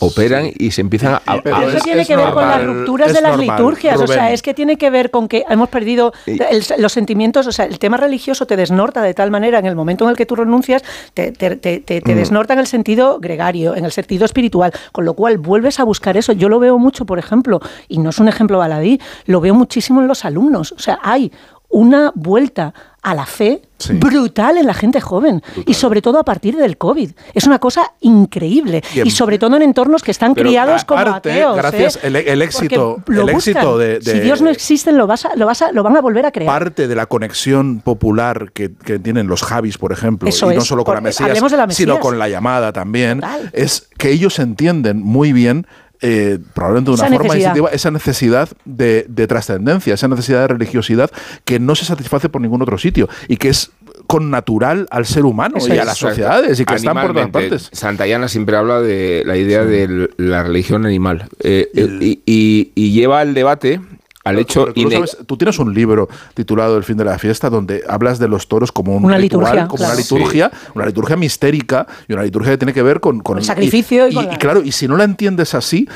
operan 0.00 0.50
y 0.58 0.72
se 0.72 0.80
empiezan 0.80 1.14
a, 1.24 1.40
Pero 1.42 1.56
a- 1.56 1.64
eso 1.64 1.78
tiene 1.84 2.04
que 2.04 2.16
ver 2.16 2.30
con 2.32 2.42
las 2.48 2.64
rupturas 2.64 3.12
de 3.14 3.20
las 3.20 3.38
liturgias, 3.38 4.00
o 4.00 4.06
sea, 4.06 4.32
es 4.32 4.42
que 4.42 4.54
tiene 4.54 4.76
que 4.76 4.90
ver 4.90 5.10
con 5.10 5.28
que 5.28 5.44
hemos 5.48 5.68
perdido 5.68 6.12
el- 6.26 6.64
los 6.78 6.92
sentimientos, 6.92 7.46
o 7.46 7.52
sea, 7.52 7.64
el 7.66 7.78
tema 7.78 7.96
religioso 7.96 8.46
te 8.46 8.56
desnorta 8.56 9.02
de 9.02 9.14
tal 9.14 9.30
manera 9.30 9.58
en 9.58 9.66
el 9.66 9.76
momento 9.76 10.04
en 10.04 10.10
el 10.10 10.16
que 10.16 10.26
tú 10.26 10.34
renuncias, 10.36 10.82
te, 11.14 11.32
te- 11.32 11.56
te- 11.56 11.80
te- 11.80 12.00
te 12.00 12.12
Mm. 12.14 12.16
desnorta 12.18 12.52
en 12.54 12.58
el 12.58 12.66
sentido 12.66 13.18
gregario, 13.20 13.74
en 13.76 13.84
el 13.84 13.92
sentido 13.92 14.24
espiritual, 14.24 14.72
con 14.92 15.04
lo 15.04 15.14
cual 15.14 15.38
vuelves 15.38 15.80
a 15.80 15.84
buscar 15.84 16.16
eso. 16.16 16.32
Yo 16.32 16.48
lo 16.48 16.58
veo 16.58 16.78
mucho, 16.78 17.04
por 17.06 17.18
ejemplo, 17.18 17.60
y 17.88 17.98
no 17.98 18.10
es 18.10 18.18
un 18.18 18.28
ejemplo 18.28 18.58
baladí, 18.58 19.00
lo 19.26 19.40
veo 19.40 19.54
muchísimo 19.54 20.00
en 20.00 20.08
los 20.08 20.24
alumnos, 20.24 20.72
o 20.72 20.78
sea, 20.78 20.98
hay 21.02 21.30
una 21.76 22.10
vuelta 22.14 22.72
a 23.02 23.14
la 23.14 23.26
fe 23.26 23.60
brutal 24.00 24.56
en 24.56 24.66
la 24.66 24.72
gente 24.74 25.00
joven 25.00 25.42
y 25.66 25.74
sobre 25.74 26.00
todo 26.02 26.18
a 26.18 26.24
partir 26.24 26.56
del 26.56 26.76
COVID. 26.78 27.10
Es 27.34 27.46
una 27.46 27.58
cosa 27.58 27.92
increíble 28.00 28.82
Bien. 28.94 29.06
y 29.06 29.10
sobre 29.10 29.38
todo 29.38 29.54
en 29.56 29.62
entornos 29.62 30.02
que 30.02 30.10
están 30.10 30.34
Pero 30.34 30.48
criados 30.48 30.84
como 30.86 31.00
aparte, 31.02 31.30
ateos. 31.32 31.56
gracias, 31.56 31.96
¿eh? 31.96 32.00
el- 32.04 32.16
el 32.16 32.42
éxito- 32.42 33.02
lo 33.06 33.22
el 33.22 33.28
éxito 33.28 33.76
de- 33.78 33.98
de- 33.98 34.12
Si 34.12 34.20
Dios 34.20 34.40
no 34.40 34.48
existe, 34.50 34.90
lo, 34.92 35.06
vas 35.06 35.26
a, 35.26 35.36
lo, 35.36 35.44
vas 35.46 35.60
a, 35.62 35.70
lo 35.72 35.82
van 35.82 35.96
a 35.96 36.00
volver 36.00 36.24
a 36.26 36.32
crear. 36.32 36.50
parte 36.50 36.88
de 36.88 36.94
la 36.96 37.06
conexión 37.06 37.80
popular 37.80 38.50
que, 38.52 38.72
que 38.74 38.98
tienen 38.98 39.26
los 39.28 39.42
Javis, 39.42 39.76
por 39.78 39.92
ejemplo, 39.92 40.28
Eso 40.28 40.50
y 40.50 40.56
no 40.56 40.62
solo 40.62 40.82
con 40.82 40.94
la 40.94 41.00
Mesías, 41.02 41.28
la 41.28 41.34
sino 41.36 41.66
Mesías. 41.66 41.98
con 41.98 42.18
la 42.18 42.28
llamada 42.28 42.72
también, 42.72 43.20
Total. 43.20 43.50
es 43.52 43.88
que 43.98 44.10
ellos 44.10 44.38
entienden 44.38 45.02
muy 45.02 45.32
bien 45.34 45.66
eh, 46.02 46.38
probablemente 46.54 46.90
de 46.90 46.94
una 46.94 47.06
Esa 47.06 47.14
forma 47.14 47.22
necesidad. 47.34 47.48
instintiva, 47.50 47.68
esa 47.74 47.90
necesidad 47.90 48.48
de, 48.64 49.06
de 49.08 49.26
trascendencia, 49.26 49.94
esa 49.94 50.08
necesidad 50.08 50.40
de 50.42 50.48
religiosidad 50.48 51.10
que 51.44 51.58
no 51.58 51.74
se 51.74 51.84
satisface 51.84 52.28
por 52.28 52.40
ningún 52.40 52.62
otro 52.62 52.78
sitio 52.78 53.08
y 53.28 53.36
que 53.36 53.48
es 53.48 53.70
con 54.06 54.30
natural 54.30 54.86
al 54.90 55.04
ser 55.06 55.24
humano 55.24 55.56
y 55.66 55.72
a 55.78 55.84
las 55.84 55.98
sociedades 55.98 56.60
y 56.60 56.64
que 56.64 56.74
están 56.74 56.94
por 57.00 57.12
todas 57.12 57.30
partes. 57.30 57.70
Santayana 57.72 58.28
siempre 58.28 58.56
habla 58.56 58.80
de 58.80 59.22
la 59.26 59.36
idea 59.36 59.64
de 59.64 60.10
la 60.16 60.42
religión 60.44 60.84
animal 60.86 61.28
eh, 61.42 61.68
y, 61.74 62.20
y- 62.26 62.72
y 62.74 62.92
lleva 62.92 63.22
el 63.22 63.34
debate 63.34 63.80
al 64.26 64.38
hecho 64.38 64.66
Pero 64.74 64.74
tú, 64.74 64.90
sabes, 64.90 65.16
tienes 65.38 65.58
un 65.58 65.72
libro 65.74 66.08
titulado 66.34 66.76
El 66.76 66.84
fin 66.84 66.96
de 66.96 67.04
la 67.04 67.18
fiesta 67.18 67.48
donde 67.50 67.82
hablas 67.88 68.18
de 68.18 68.28
los 68.28 68.48
toros 68.48 68.72
como 68.72 68.96
un 68.96 69.04
Una 69.04 69.16
ritual, 69.18 69.42
liturgia, 69.44 69.68
como 69.68 69.78
claro. 69.78 69.92
una 69.92 70.00
liturgia, 70.00 70.50
una 70.74 70.86
liturgia 70.86 71.16
mistérica 71.16 71.86
y 72.08 72.12
una 72.12 72.22
liturgia 72.22 72.52
que 72.52 72.58
tiene 72.58 72.72
que 72.72 72.82
ver 72.82 73.00
con, 73.00 73.20
con 73.20 73.38
El 73.38 73.44
sacrificio 73.44 74.08
y 74.08 74.10
y, 74.10 74.14
con 74.14 74.24
y 74.24 74.28
la- 74.28 74.38
claro, 74.38 74.62
y 74.62 74.72
si 74.72 74.88
no 74.88 74.96
la 74.96 75.04
entiendes 75.04 75.54
así, 75.54 75.88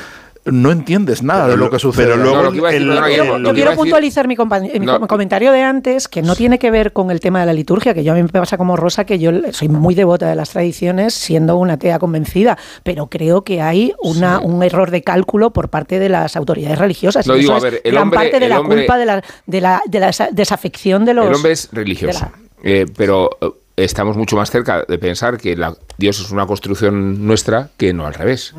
no 0.45 0.71
entiendes 0.71 1.21
nada 1.21 1.47
de 1.47 1.55
lo 1.57 1.69
que 1.69 1.77
sucede. 1.77 2.05
pero 2.07 2.17
luego 2.17 2.51
No, 2.51 2.67
el- 2.69 3.43
Yo 3.43 3.53
quiero 3.53 3.75
puntualizar 3.75 4.27
mi, 4.27 4.35
No. 4.35 4.99
com- 4.99 5.07
comentario 5.07 5.51
de 5.51 5.61
antes, 5.61 6.07
que 6.07 6.21
no 6.21 6.35
tiene 6.35 6.57
que 6.57 6.71
ver 6.71 6.93
con 6.93 7.11
el 7.11 7.19
tema 7.19 7.41
de 7.41 7.45
la 7.45 7.53
liturgia, 7.53 7.93
que 7.93 8.03
yo 8.03 8.13
a 8.13 8.15
mí 8.15 8.23
me 8.23 8.29
pasa 8.29 8.57
como 8.57 8.75
Rosa, 8.75 9.05
que 9.05 9.19
yo 9.19 9.31
soy 9.51 9.69
muy 9.69 9.93
devota 9.93 10.27
de 10.27 10.35
las 10.35 10.49
tradiciones, 10.49 11.13
siendo 11.13 11.57
una 11.57 11.73
atea 11.73 11.99
convencida, 11.99 12.57
pero 12.83 13.07
creo 13.07 13.43
que 13.43 13.61
hay 13.61 13.93
una, 14.01 14.39
un 14.39 14.63
error 14.63 14.89
de 14.89 15.03
cálculo 15.03 15.51
por 15.51 15.69
parte 15.69 15.99
de 15.99 16.09
las 16.09 16.35
autoridades 16.35 16.79
religiosas. 16.79 17.27
Lo 17.27 17.35
y 17.37 17.41
digo, 17.41 17.57
eso 17.57 17.65
a 17.67 17.69
ver, 17.69 17.81
el 17.83 17.91
gran 17.91 18.03
hombre- 18.03 18.17
parte 18.19 18.39
de 18.39 18.45
el 18.45 18.49
la 18.49 18.59
hombre- 18.59 18.77
culpa 18.79 18.97
de 18.97 19.05
la, 19.05 19.23
de, 19.45 19.61
la, 19.61 19.81
de 19.87 19.99
la 19.99 20.07
desa- 20.09 20.29
desafección 20.31 21.05
de 21.05 21.13
los... 21.13 21.27
el 21.27 21.35
hombre 21.35 21.51
es 21.51 21.69
religioso 21.71 22.19
la- 22.19 22.31
eh, 22.63 22.85
pero 22.95 23.29
eh, 23.41 23.49
estamos 23.77 24.17
mucho 24.17 24.35
más 24.35 24.51
cerca 24.51 24.83
de 24.87 24.97
pensar 24.97 25.37
que 25.37 25.55
la- 25.55 25.75
Dios 25.97 26.19
es 26.19 26.31
una 26.31 26.45
construcción 26.45 27.25
nuestra 27.25 27.69
que 27.77 27.93
no 27.93 28.05
al 28.05 28.13
revés. 28.13 28.53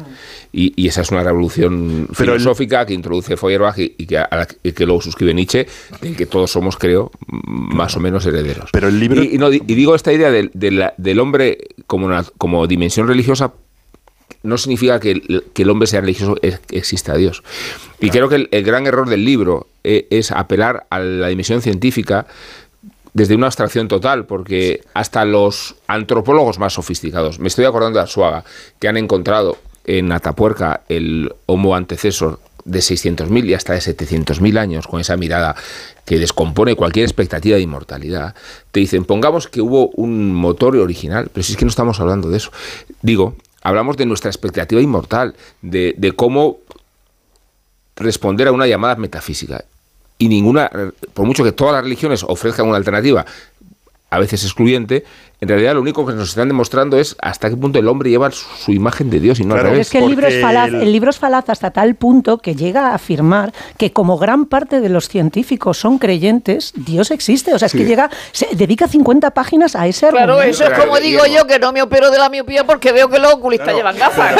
Y, 0.52 0.72
y 0.80 0.88
esa 0.88 1.02
es 1.02 1.10
una 1.10 1.22
revolución 1.22 2.08
Pero 2.16 2.34
el- 2.34 2.40
filosófica 2.40 2.86
que 2.86 2.94
introduce 2.94 3.36
Feuerbach 3.36 3.78
y, 3.78 3.94
y 3.98 4.06
que, 4.06 4.18
a 4.18 4.28
la 4.30 4.46
que- 4.46 4.72
que 4.72 4.86
luego 4.86 5.00
suscribe 5.02 5.34
Nietzsche 5.34 5.66
del 6.00 6.16
que 6.16 6.26
todos 6.26 6.50
somos 6.50 6.76
creo 6.76 7.10
más 7.26 7.96
o 7.96 8.00
menos 8.00 8.24
herederos. 8.26 8.70
Pero 8.72 8.88
el 8.88 8.98
libro- 8.98 9.22
y, 9.22 9.34
y 9.34 9.38
no, 9.38 9.50
di- 9.50 9.62
y 9.66 9.74
digo 9.74 9.94
esta 9.94 10.12
idea 10.12 10.30
del, 10.30 10.50
de 10.54 10.70
la- 10.70 10.94
del 10.96 11.18
hombre 11.20 11.58
como, 11.86 12.06
una- 12.06 12.24
como 12.38 12.66
dimensión 12.66 13.06
religiosa 13.08 13.52
no 14.42 14.58
significa 14.58 14.98
que 14.98 15.12
el, 15.12 15.44
que 15.54 15.62
el 15.62 15.70
hombre 15.70 15.86
sea 15.86 16.00
religioso 16.00 16.36
es 16.42 16.58
que 16.60 16.78
exista 16.78 17.14
Dios. 17.16 17.44
Y 18.00 18.10
creo 18.10 18.28
que 18.28 18.34
el, 18.36 18.48
el 18.50 18.64
gran 18.64 18.86
error 18.88 19.08
del 19.08 19.24
libro 19.24 19.68
eh, 19.84 20.08
es 20.10 20.32
apelar 20.32 20.86
a 20.90 20.98
la 20.98 21.28
dimensión 21.28 21.62
científica 21.62 22.26
desde 23.14 23.34
una 23.34 23.46
abstracción 23.46 23.88
total, 23.88 24.26
porque 24.26 24.82
hasta 24.94 25.24
los 25.24 25.76
antropólogos 25.86 26.58
más 26.58 26.74
sofisticados, 26.74 27.38
me 27.38 27.48
estoy 27.48 27.64
acordando 27.64 27.98
de 27.98 28.04
Arsuaga, 28.04 28.44
que 28.78 28.88
han 28.88 28.96
encontrado 28.96 29.58
en 29.84 30.12
Atapuerca 30.12 30.82
el 30.88 31.32
Homo 31.46 31.74
antecesor 31.74 32.38
de 32.64 32.78
600.000 32.78 33.44
y 33.46 33.54
hasta 33.54 33.72
de 33.72 33.80
700.000 33.80 34.58
años, 34.58 34.86
con 34.86 35.00
esa 35.00 35.16
mirada 35.16 35.56
que 36.04 36.18
descompone 36.18 36.76
cualquier 36.76 37.04
expectativa 37.04 37.56
de 37.56 37.62
inmortalidad, 37.62 38.34
te 38.70 38.80
dicen, 38.80 39.04
pongamos 39.04 39.48
que 39.48 39.60
hubo 39.60 39.88
un 39.94 40.32
motor 40.32 40.76
original, 40.76 41.28
pero 41.32 41.42
si 41.42 41.52
es 41.52 41.58
que 41.58 41.64
no 41.64 41.70
estamos 41.70 42.00
hablando 42.00 42.30
de 42.30 42.36
eso. 42.36 42.52
Digo, 43.02 43.34
hablamos 43.62 43.96
de 43.96 44.06
nuestra 44.06 44.30
expectativa 44.30 44.80
inmortal, 44.80 45.34
de, 45.60 45.94
de 45.98 46.12
cómo 46.12 46.58
responder 47.96 48.48
a 48.48 48.52
una 48.52 48.66
llamada 48.66 48.96
metafísica. 48.96 49.64
Y 50.22 50.28
ninguna, 50.28 50.70
por 51.14 51.26
mucho 51.26 51.42
que 51.42 51.50
todas 51.50 51.74
las 51.74 51.82
religiones 51.82 52.22
ofrezcan 52.22 52.68
una 52.68 52.76
alternativa, 52.76 53.26
a 54.08 54.18
veces 54.20 54.44
excluyente, 54.44 55.04
en 55.42 55.48
realidad 55.48 55.74
lo 55.74 55.80
único 55.80 56.06
que 56.06 56.12
nos 56.12 56.28
están 56.28 56.46
demostrando 56.46 56.96
es 56.98 57.16
hasta 57.20 57.50
qué 57.50 57.56
punto 57.56 57.76
el 57.80 57.88
hombre 57.88 58.10
lleva 58.10 58.30
su, 58.30 58.70
imagen 58.70 59.10
de 59.10 59.18
Dios 59.18 59.40
y 59.40 59.44
no 59.44 59.54
al 59.54 59.60
Pero 59.60 59.70
revés. 59.72 59.88
es 59.88 59.90
que 59.92 59.98
el 59.98 60.06
libro 60.08 60.28
es, 60.28 60.40
falaz, 60.40 60.68
el- 60.68 60.82
el 60.82 60.92
libro 60.92 61.10
es 61.10 61.18
falaz 61.18 61.48
hasta 61.48 61.72
tal 61.72 61.96
punto 61.96 62.38
que 62.38 62.54
llega 62.54 62.90
a 62.90 62.94
afirmar 62.94 63.52
que 63.76 63.92
como 63.92 64.18
gran 64.18 64.46
parte 64.46 64.80
de 64.80 64.88
los 64.88 65.08
científicos 65.08 65.78
son 65.78 65.98
creyentes, 65.98 66.72
Dios 66.76 67.10
existe. 67.10 67.52
O 67.54 67.58
sea, 67.58 67.66
es 67.66 67.72
que 67.72 67.84
llega, 67.84 68.08
se 68.30 68.46
dedica 68.52 68.86
50 68.86 69.32
páginas 69.32 69.74
a 69.74 69.88
ese 69.88 70.08
Claro, 70.10 70.34
argumento. 70.34 70.62
eso 70.62 70.72
es 70.72 70.78
como 70.78 70.98
digo 71.00 71.26
yo, 71.26 71.44
que 71.46 71.58
no 71.58 71.72
me 71.72 71.82
opero 71.82 72.12
de 72.12 72.18
la 72.18 72.28
miopía 72.28 72.64
porque 72.64 72.92
veo 72.92 73.08
que 73.08 73.18
los 73.18 73.32
oculistas 73.34 73.74
llevan 73.74 73.98
gafas. 73.98 74.36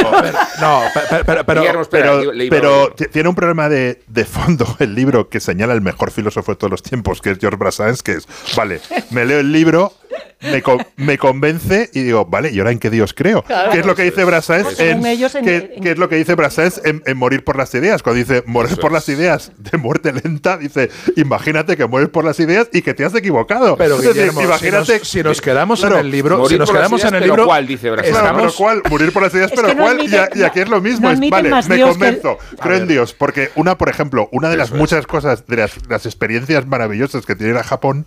No, 0.61 0.83
pe- 0.95 1.01
pe- 1.17 1.25
pero, 1.25 1.45
pero- 1.45 1.61
Guillermo, 1.63 1.83
espera, 1.83 2.13
pero, 2.49 2.95
tiene 3.11 3.29
un 3.29 3.35
problema 3.35 3.69
de, 3.69 4.01
de 4.07 4.25
fondo 4.25 4.67
el 4.79 4.95
libro 4.95 5.29
que 5.29 5.41
señala 5.41 5.73
el 5.75 5.81
mejor 5.81 6.13
filósofo 6.13 6.53
de 6.53 6.57
todos 6.57 6.71
los 6.71 6.83
tiempos, 6.85 7.21
que 7.21 7.33
es 7.33 7.39
George 7.41 7.57
Brassens, 7.59 8.03
que 8.05 8.13
es, 8.13 8.29
vale, 8.57 8.81
me 9.11 9.25
leo 9.25 9.41
el 9.41 9.51
libro 9.53 9.93
me, 10.41 10.63
con- 10.63 10.85
me 10.97 11.19
convence 11.19 11.91
y 11.93 12.03
digo, 12.03 12.25
vale, 12.27 12.51
¿y 12.51 12.59
ahora 12.59 12.73
en 12.73 12.79
qué 12.79 12.91
Dios 12.91 13.15
creo? 13.15 13.43
Claro. 13.43 13.71
¿Qué 13.73 13.79
es 13.81 13.87
lo 13.87 13.95
que 13.95 14.03
dice 14.05 14.25
Brassens 14.25 14.79
en, 14.81 15.05
en- 15.07 15.19
qué, 15.45 15.73
en- 15.77 15.83
qué 15.83 15.91
es 15.93 15.99
lo 15.99 16.09
que 16.09 16.17
dice 16.17 16.35
Brassens 16.35 16.81
en, 16.85 17.03
en 17.07 17.17
morir 17.17 17.45
por 17.45 17.57
las 17.57 17.75
ideas? 17.75 18.03
Cuando 18.03 18.19
dice 18.19 18.43
morir 18.47 18.77
por 18.79 18.93
las 18.93 19.09
ideas 19.09 19.53
de 19.59 19.79
muerte 19.79 20.13
lenta, 20.13 20.57
dice, 20.57 20.91
imagínate 21.17 21.77
que 21.77 21.87
mueres 21.87 22.09
por 22.11 22.25
las 22.25 22.39
ideas 22.41 22.69
y 22.73 22.83
que 22.83 22.95
te 22.95 23.05
has 23.05 23.15
equivocado. 23.15 23.77
Pero 23.77 23.97
Es 23.97 24.03
Guillermo, 24.09 24.41
si 24.41 24.47
imagínate 24.47 24.99
nos- 24.99 25.09
si 25.09 25.23
nos 25.23 25.41
quedamos 25.41 25.81
en 25.83 25.89
Claro, 25.89 26.01
el 26.01 26.11
libro, 26.11 26.49
si 26.49 26.59
nos 26.59 26.71
quedamos 26.71 27.01
ideas, 27.01 27.13
en 27.13 27.19
el 27.19 27.25
libro, 27.25 27.45
¿cuál? 27.47 27.67
Dice 27.67 27.91
Brassens. 27.91 28.19
Claro, 28.19 28.37
pero 28.39 28.53
¿cuál? 28.57 28.83
Morir 28.91 29.13
por 29.13 29.23
las 29.23 29.35
ideas, 29.35 29.51
Es 29.53 29.57
pero 29.61 29.75
no 29.75 29.83
¿cuál? 29.83 30.01
y, 30.09 30.15
a- 30.17 30.29
y 30.35 30.43
aquí 30.43 30.61
es 30.61 30.69
lo 30.69 30.81
mismo. 30.81 31.09
no 31.13 31.15
es, 31.25 31.31
vale, 31.31 31.51
más 31.51 31.69
me 31.69 31.77
Dios 31.77 31.97
que 31.97 32.05
el- 32.09 32.21
convenzo. 32.21 32.39
Creo 32.61 32.77
en 32.79 32.89
Dios. 32.89 33.15
Porque 33.15 33.51
una, 33.55 33.79
por 33.79 33.89
ejemplo, 33.89 34.29
una 34.33 34.49
de 34.51 34.57
las 34.57 34.69
Eso 34.69 34.75
es. 34.77 34.81
muchas 34.81 35.07
cosas, 35.07 35.47
de 35.47 35.57
las, 35.57 35.73
las 35.89 36.07
experiencias 36.07 36.67
maravillosas 36.67 37.25
que 37.27 37.35
tiene 37.37 37.59
a 37.59 37.63
Japón, 37.63 38.07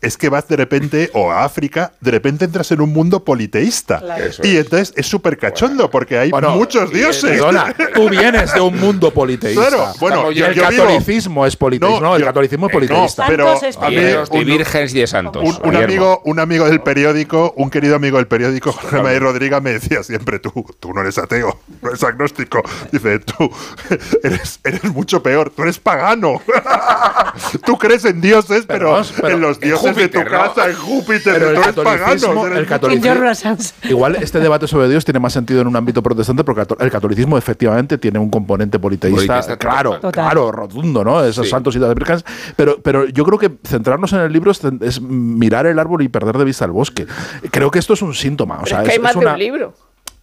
es 0.00 0.16
que 0.16 0.28
vas 0.28 0.46
de 0.48 0.56
repente, 0.56 1.10
o 1.14 1.32
a 1.38 1.44
África, 1.44 1.92
de 2.00 2.10
repente 2.10 2.44
entras 2.44 2.70
en 2.72 2.80
un 2.80 2.92
mundo 2.92 3.24
politeísta. 3.24 4.02
Y 4.42 4.56
es. 4.56 4.64
entonces 4.64 4.92
es 4.96 5.06
súper 5.06 5.38
cachondo, 5.38 5.90
porque 5.90 6.18
hay 6.18 6.30
Bueno, 6.30 6.50
muchos 6.50 6.90
dioses. 6.92 7.30
Perdona, 7.30 7.74
tú 7.94 8.08
vienes 8.08 8.52
de 8.54 8.60
un 8.60 8.78
mundo 8.78 9.10
politeísta. 9.14 9.68
Claro, 9.68 9.92
bueno, 10.00 10.30
y 10.32 10.36
yo- 10.36 10.46
el 10.46 10.54
yo 10.54 10.62
catolicismo 10.62 11.46
es 11.46 11.56
politeísta. 11.56 12.00
No, 12.00 12.14
el 12.16 12.20
yo- 12.22 12.26
catolicismo 12.26 12.66
es 12.66 12.70
eh, 12.72 12.74
no, 12.74 12.78
politeísta. 12.78 13.24
pero 13.26 13.44
Santos 13.58 13.76
a 13.82 13.88
mí 13.90 13.96
espíritus. 13.96 14.28
Y 14.32 14.38
un- 14.38 14.44
vírgenes 14.44 14.94
y 14.94 15.00
de 15.00 15.06
santos. 15.06 15.58
un, 15.62 15.76
amigo, 15.76 16.22
un 16.24 16.38
amigo 16.40 16.66
del 16.66 16.80
periódico, 16.80 17.52
un 17.56 17.70
querido 17.70 17.96
amigo 17.96 18.16
del 18.18 18.26
periódico, 18.26 18.72
Jorge 18.72 19.02
María 19.02 19.20
Rodríguez, 19.20 19.62
me 19.62 19.72
decía 19.72 20.02
siempre, 20.02 20.38
tú, 20.38 20.52
tú 20.80 20.92
no 20.92 21.00
eres 21.02 21.18
ateo, 21.18 21.60
no 21.82 21.88
eres 21.90 22.02
agnóstico. 22.02 22.62
Dice, 22.92 23.18
tú 23.20 23.50
eres, 24.22 24.60
eres 24.64 24.84
mucho 24.84 25.22
peor, 25.22 25.50
tú 25.50 25.62
eres 25.62 25.78
pagano. 25.78 26.40
tú 27.64 27.76
crees 27.78 28.04
en 28.04 28.20
dioses, 28.20 28.64
pero, 28.66 29.00
pero 29.20 29.34
en 29.34 29.40
los 29.40 29.56
en 29.62 29.68
dioses 29.68 29.96
de 29.96 30.08
tu 30.08 30.18
¿no? 30.20 30.24
casa, 30.30 30.68
en 30.68 30.74
Júpiter, 30.76 31.27
Pero 31.32 31.48
el 31.50 31.54
tú 31.56 31.60
eres 31.62 31.74
pagano. 31.74 31.98
catolicismo, 32.04 32.46
el 32.46 32.66
catolicismo-. 32.66 33.88
Igual 33.90 34.16
este 34.16 34.40
debate 34.40 34.66
sobre 34.66 34.88
Dios 34.88 35.04
tiene 35.04 35.20
más 35.20 35.32
sentido 35.32 35.60
en 35.60 35.66
un 35.66 35.76
ámbito 35.76 36.02
protestante 36.02 36.44
porque 36.44 36.64
el 36.80 36.90
catolicismo 36.90 37.38
efectivamente 37.38 37.98
tiene 37.98 38.18
un 38.18 38.30
componente 38.30 38.78
politeísta, 38.78 39.16
Politeísta, 39.16 39.56
claro, 39.56 39.92
total. 39.94 40.12
claro, 40.12 40.52
rotundo, 40.52 41.04
¿no? 41.04 41.24
Esos 41.24 41.46
Sí. 41.46 41.50
santos 41.50 41.74
y 41.76 41.78
las 41.78 41.94
vírgenes. 41.94 42.24
Pero, 42.56 42.80
pero 42.82 43.06
yo 43.06 43.24
creo 43.24 43.38
que 43.38 43.50
centrarnos 43.64 44.12
en 44.12 44.20
el 44.20 44.32
libro 44.32 44.50
es, 44.50 44.60
es 44.80 45.00
mirar 45.00 45.66
el 45.66 45.78
árbol 45.78 46.02
y 46.02 46.08
perder 46.08 46.36
de 46.38 46.44
vista 46.44 46.64
el 46.64 46.72
bosque. 46.72 47.06
Creo 47.50 47.70
que 47.70 47.78
esto 47.78 47.94
es 47.94 48.02
un 48.02 48.14
síntoma. 48.14 48.56
O 48.56 48.64
Pero 48.64 48.66
sea, 48.68 48.78
es 48.80 48.84
que 48.84 48.90
hay 48.92 48.96
es- 48.96 49.02
más 49.02 49.14
es 49.16 49.20
de 49.20 49.26
un 49.26 49.38
libro. 49.38 49.74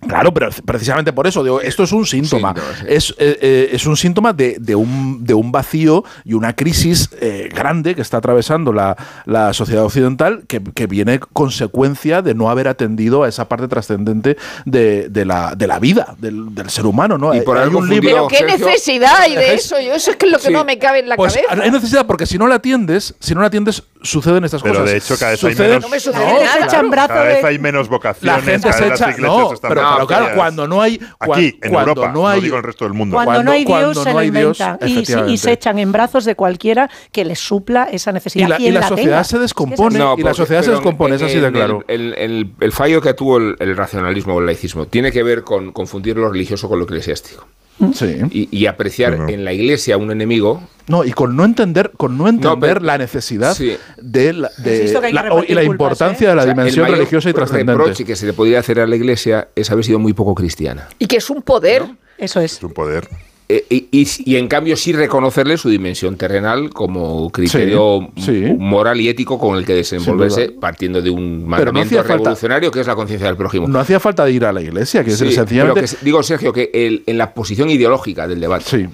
Claro, 0.08 0.34
pero 0.34 0.50
precisamente 0.66 1.14
por 1.14 1.28
eso, 1.28 1.44
digo, 1.44 1.62
esto 1.62 1.84
es 1.84 1.92
un 1.92 2.06
síntoma. 2.06 2.54
Síntoma, 2.54 2.78
sí. 2.80 2.86
es, 2.88 3.10
eh, 3.18 3.38
eh, 3.42 3.70
es 3.74 3.86
un 3.86 3.98
síntoma 3.98 4.34
de, 4.34 4.58
de 4.60 4.76
un, 4.76 5.24
de 5.24 5.34
un 5.34 5.52
vacío 5.52 6.04
y 6.24 6.34
una 6.34 6.56
crisis 6.56 7.10
eh, 7.20 7.50
grande 7.54 7.96
que 7.96 8.02
está 8.02 8.18
atravesando 8.18 8.74
la, 8.74 8.96
la 9.26 9.54
sociedad 9.54 9.84
occidental 9.86 10.44
que, 10.48 10.62
que 10.64 10.88
viene 10.88 11.20
consecuencia 11.20 12.22
de 12.22 12.34
no 12.34 12.50
haber 12.50 12.68
atendido 12.68 13.24
a 13.24 13.30
esa 13.30 13.48
parte 13.48 13.68
trascendente 13.68 14.38
de, 14.66 15.10
de 15.10 15.26
la, 15.26 15.56
de 15.56 15.68
la 15.68 15.80
vida, 15.80 16.16
del, 16.20 16.54
del 16.54 16.70
ser 16.70 16.86
humano. 16.86 17.18
¿no? 17.18 17.34
Y 17.34 17.40
Hay- 17.40 17.44
por 17.46 17.58
hay 17.58 17.74
un 17.74 17.88
libro. 17.90 18.10
Pero 18.10 18.28
qué 18.28 18.38
Sergio, 18.38 18.68
necesidad 18.68 19.16
hay 19.20 19.36
de 19.36 19.54
es- 19.54 19.66
eso. 19.66 19.80
Yo 19.80 19.94
eso 19.94 20.12
es 20.12 20.18
que 20.18 20.26
es 20.26 20.32
lo 20.32 20.38
que 20.40 20.46
Sí. 20.48 20.54
no 20.54 20.66
me 20.66 20.78
cabe 20.78 21.00
en 21.00 21.10
la 21.10 21.16
Pues 21.16 21.34
cabeza. 21.36 21.64
hay 21.64 21.72
necesidad 21.72 22.06
porque 22.06 22.26
si 22.26 22.38
no 22.38 22.48
la 22.48 22.56
atiendes, 22.56 23.16
si 23.20 23.34
no 23.34 23.42
la 23.42 23.48
atiendes, 23.48 23.84
suceden 24.06 24.44
estas 24.46 24.62
Pero 24.62 24.76
cosas. 24.76 24.92
de 24.92 24.98
hecho 24.98 25.18
cada 25.18 25.32
vez 25.32 25.44
hay 25.44 25.56
menos- 25.56 25.82
No 25.84 25.90
me 25.90 26.00
sucede 26.00 26.24
La 26.24 26.30
No, 26.32 26.38
gente 26.40 26.90
nada. 26.90 27.08
Cada 27.08 27.24
vez 27.24 27.44
hay 27.44 27.60
menos 27.60 27.88
la 27.88 27.92
vocaciones. 27.92 28.44
gente 28.44 28.70
cada 28.70 28.74
se 28.74 28.88
echa. 28.88 29.18
No, 29.18 29.50
pero, 29.62 29.82
pero 29.96 30.08
claro, 30.08 30.36
cuando 30.36 30.68
no 30.68 30.82
hay. 30.82 30.98
cua- 30.98 31.36
Aquí, 31.36 31.60
en 31.62 31.72
cuando 31.72 31.92
Europa, 31.92 32.12
no 32.14 32.28
hay, 32.28 32.42
digo 32.42 32.58
el 32.58 32.64
resto 32.64 32.86
del 32.86 32.94
mundo. 32.94 33.16
Cuando, 33.16 33.30
Cuando- 33.32 33.44
no 33.44 33.52
hay 33.52 33.66
cuando 33.66 33.88
Dios, 33.88 33.98
no 33.98 34.04
se 34.04 34.14
lo 34.14 34.20
Dios, 34.20 34.28
inventan. 34.60 34.78
Y, 34.88 35.06
se- 35.06 35.50
y 35.50 35.52
echan 35.54 35.80
en 35.80 35.92
brazos 35.92 36.26
de 36.26 36.36
cualquiera 36.36 36.90
que 37.12 37.26
les 37.26 37.40
supla 37.40 37.88
esa 37.92 38.12
Y 38.12 38.14
necesidad. 38.14 38.48
la, 38.50 38.56
y 38.56 38.58
quien 38.60 38.74
la 38.76 38.80
la 38.82 38.88
sociedad 38.90 39.10
tenga. 39.12 39.24
se 39.24 39.40
descompone 39.40 40.00
No, 40.00 40.16
y 40.18 40.24
la 40.24 40.34
sociedad 40.34 40.62
se 40.62 40.68
pero 40.68 40.78
descompone, 40.78 41.16
es 41.16 41.22
así 41.22 41.40
de 41.40 41.52
claro. 41.52 41.84
El, 41.88 42.14
el- 42.14 42.32
el- 42.32 42.52
el 42.60 42.72
fallo 42.72 43.02
que 43.02 43.14
tuvo 43.14 43.38
el, 43.38 43.56
el 43.60 43.76
racionalismo 43.76 44.36
o 44.36 44.40
el 44.40 44.46
laicismo 44.46 44.86
tiene 44.88 45.12
que 45.12 45.24
ver 45.24 45.44
con 45.44 45.72
confundir 45.72 46.18
lo 46.18 46.30
religioso 46.32 46.68
con 46.70 46.80
lo 46.80 46.86
eclesiástico. 46.86 47.48
Sí. 47.94 48.18
Y, 48.32 48.58
y 48.58 48.66
apreciar 48.68 49.16
Bueno. 49.18 49.30
en 49.32 49.44
la 49.44 49.52
iglesia 49.54 49.98
un 49.98 50.10
enemigo 50.12 50.64
No, 50.88 51.04
y 51.04 51.12
con 51.12 51.36
no 51.36 51.44
entender, 51.44 51.92
con 51.98 52.18
no 52.18 52.28
entender 52.30 52.76
pero- 52.76 52.86
la 52.86 52.98
necesidad 52.98 53.54
Sí. 53.54 53.76
de, 53.98 54.34
la, 54.34 54.50
de 54.58 54.94
la- 55.12 55.22
repartir 55.24 55.52
y 55.52 55.54
la 55.56 55.62
culpas, 55.62 55.74
importancia 55.74 56.28
¿eh? 56.28 56.30
de 56.30 56.36
la 56.36 56.42
O 56.42 56.46
sea, 56.46 56.54
dimensión 56.54 56.86
el 56.88 56.94
religiosa 56.94 57.30
y 57.30 57.34
trascendente. 57.34 57.74
reproche 57.74 58.06
que 58.06 58.16
se 58.16 58.26
le 58.28 58.34
podría 58.34 58.60
hacer 58.60 58.80
a 58.80 58.88
la 58.88 58.96
iglesia 58.96 59.50
es 59.56 59.70
haber 59.72 59.84
sido 59.84 60.00
muy 60.00 60.14
poco 60.14 60.36
cristiana. 60.36 60.88
Y 61.00 61.08
que 61.08 61.18
es 61.18 61.30
un 61.30 61.42
poder. 61.42 61.84
Eso 62.18 62.40
es. 62.40 62.54
Es 62.54 62.64
un 62.64 62.72
poder. 62.74 63.10
Eh, 63.48 63.64
y, 63.70 63.88
y- 63.92 64.08
y 64.26 64.36
en 64.38 64.48
cambio 64.48 64.76
sí 64.76 64.92
reconocerle 64.92 65.58
su 65.58 65.70
dimensión 65.70 66.18
terrenal 66.18 66.72
como 66.72 67.30
criterio 67.30 68.10
Sí, 68.18 68.44
sí. 68.44 68.54
moral 68.58 69.00
y 69.00 69.08
ético 69.10 69.38
con 69.38 69.56
el 69.58 69.64
que 69.66 69.74
desenvolverse 69.76 70.50
partiendo 70.50 71.00
de 71.00 71.12
un 71.12 71.42
no 71.42 71.48
mandamiento 71.50 71.96
falta- 71.98 72.14
revolucionario 72.16 72.72
que 72.72 72.80
es 72.80 72.88
la 72.88 72.96
conciencia 72.96 73.28
del 73.28 73.38
prójimo. 73.38 73.68
No 73.68 73.80
hacía 73.80 74.00
falta 74.00 74.26
de 74.26 74.32
ir 74.32 74.46
a 74.46 74.52
la 74.52 74.62
iglesia, 74.64 75.04
que 75.04 75.12
Sí, 75.12 75.28
es 75.28 75.36
sencillamente. 75.36 75.82
que, 75.82 75.88
digo, 76.02 76.24
Sergio, 76.24 76.52
que 76.52 76.72
el- 76.74 77.04
en 77.06 77.20
la 77.20 77.36
posición 77.36 77.70
ideológica 77.70 78.28
del 78.28 78.40
debate, 78.40 78.66
Sí. 78.66 78.86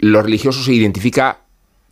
lo 0.00 0.20
religioso 0.20 0.62
se 0.62 0.74
identifica 0.74 1.38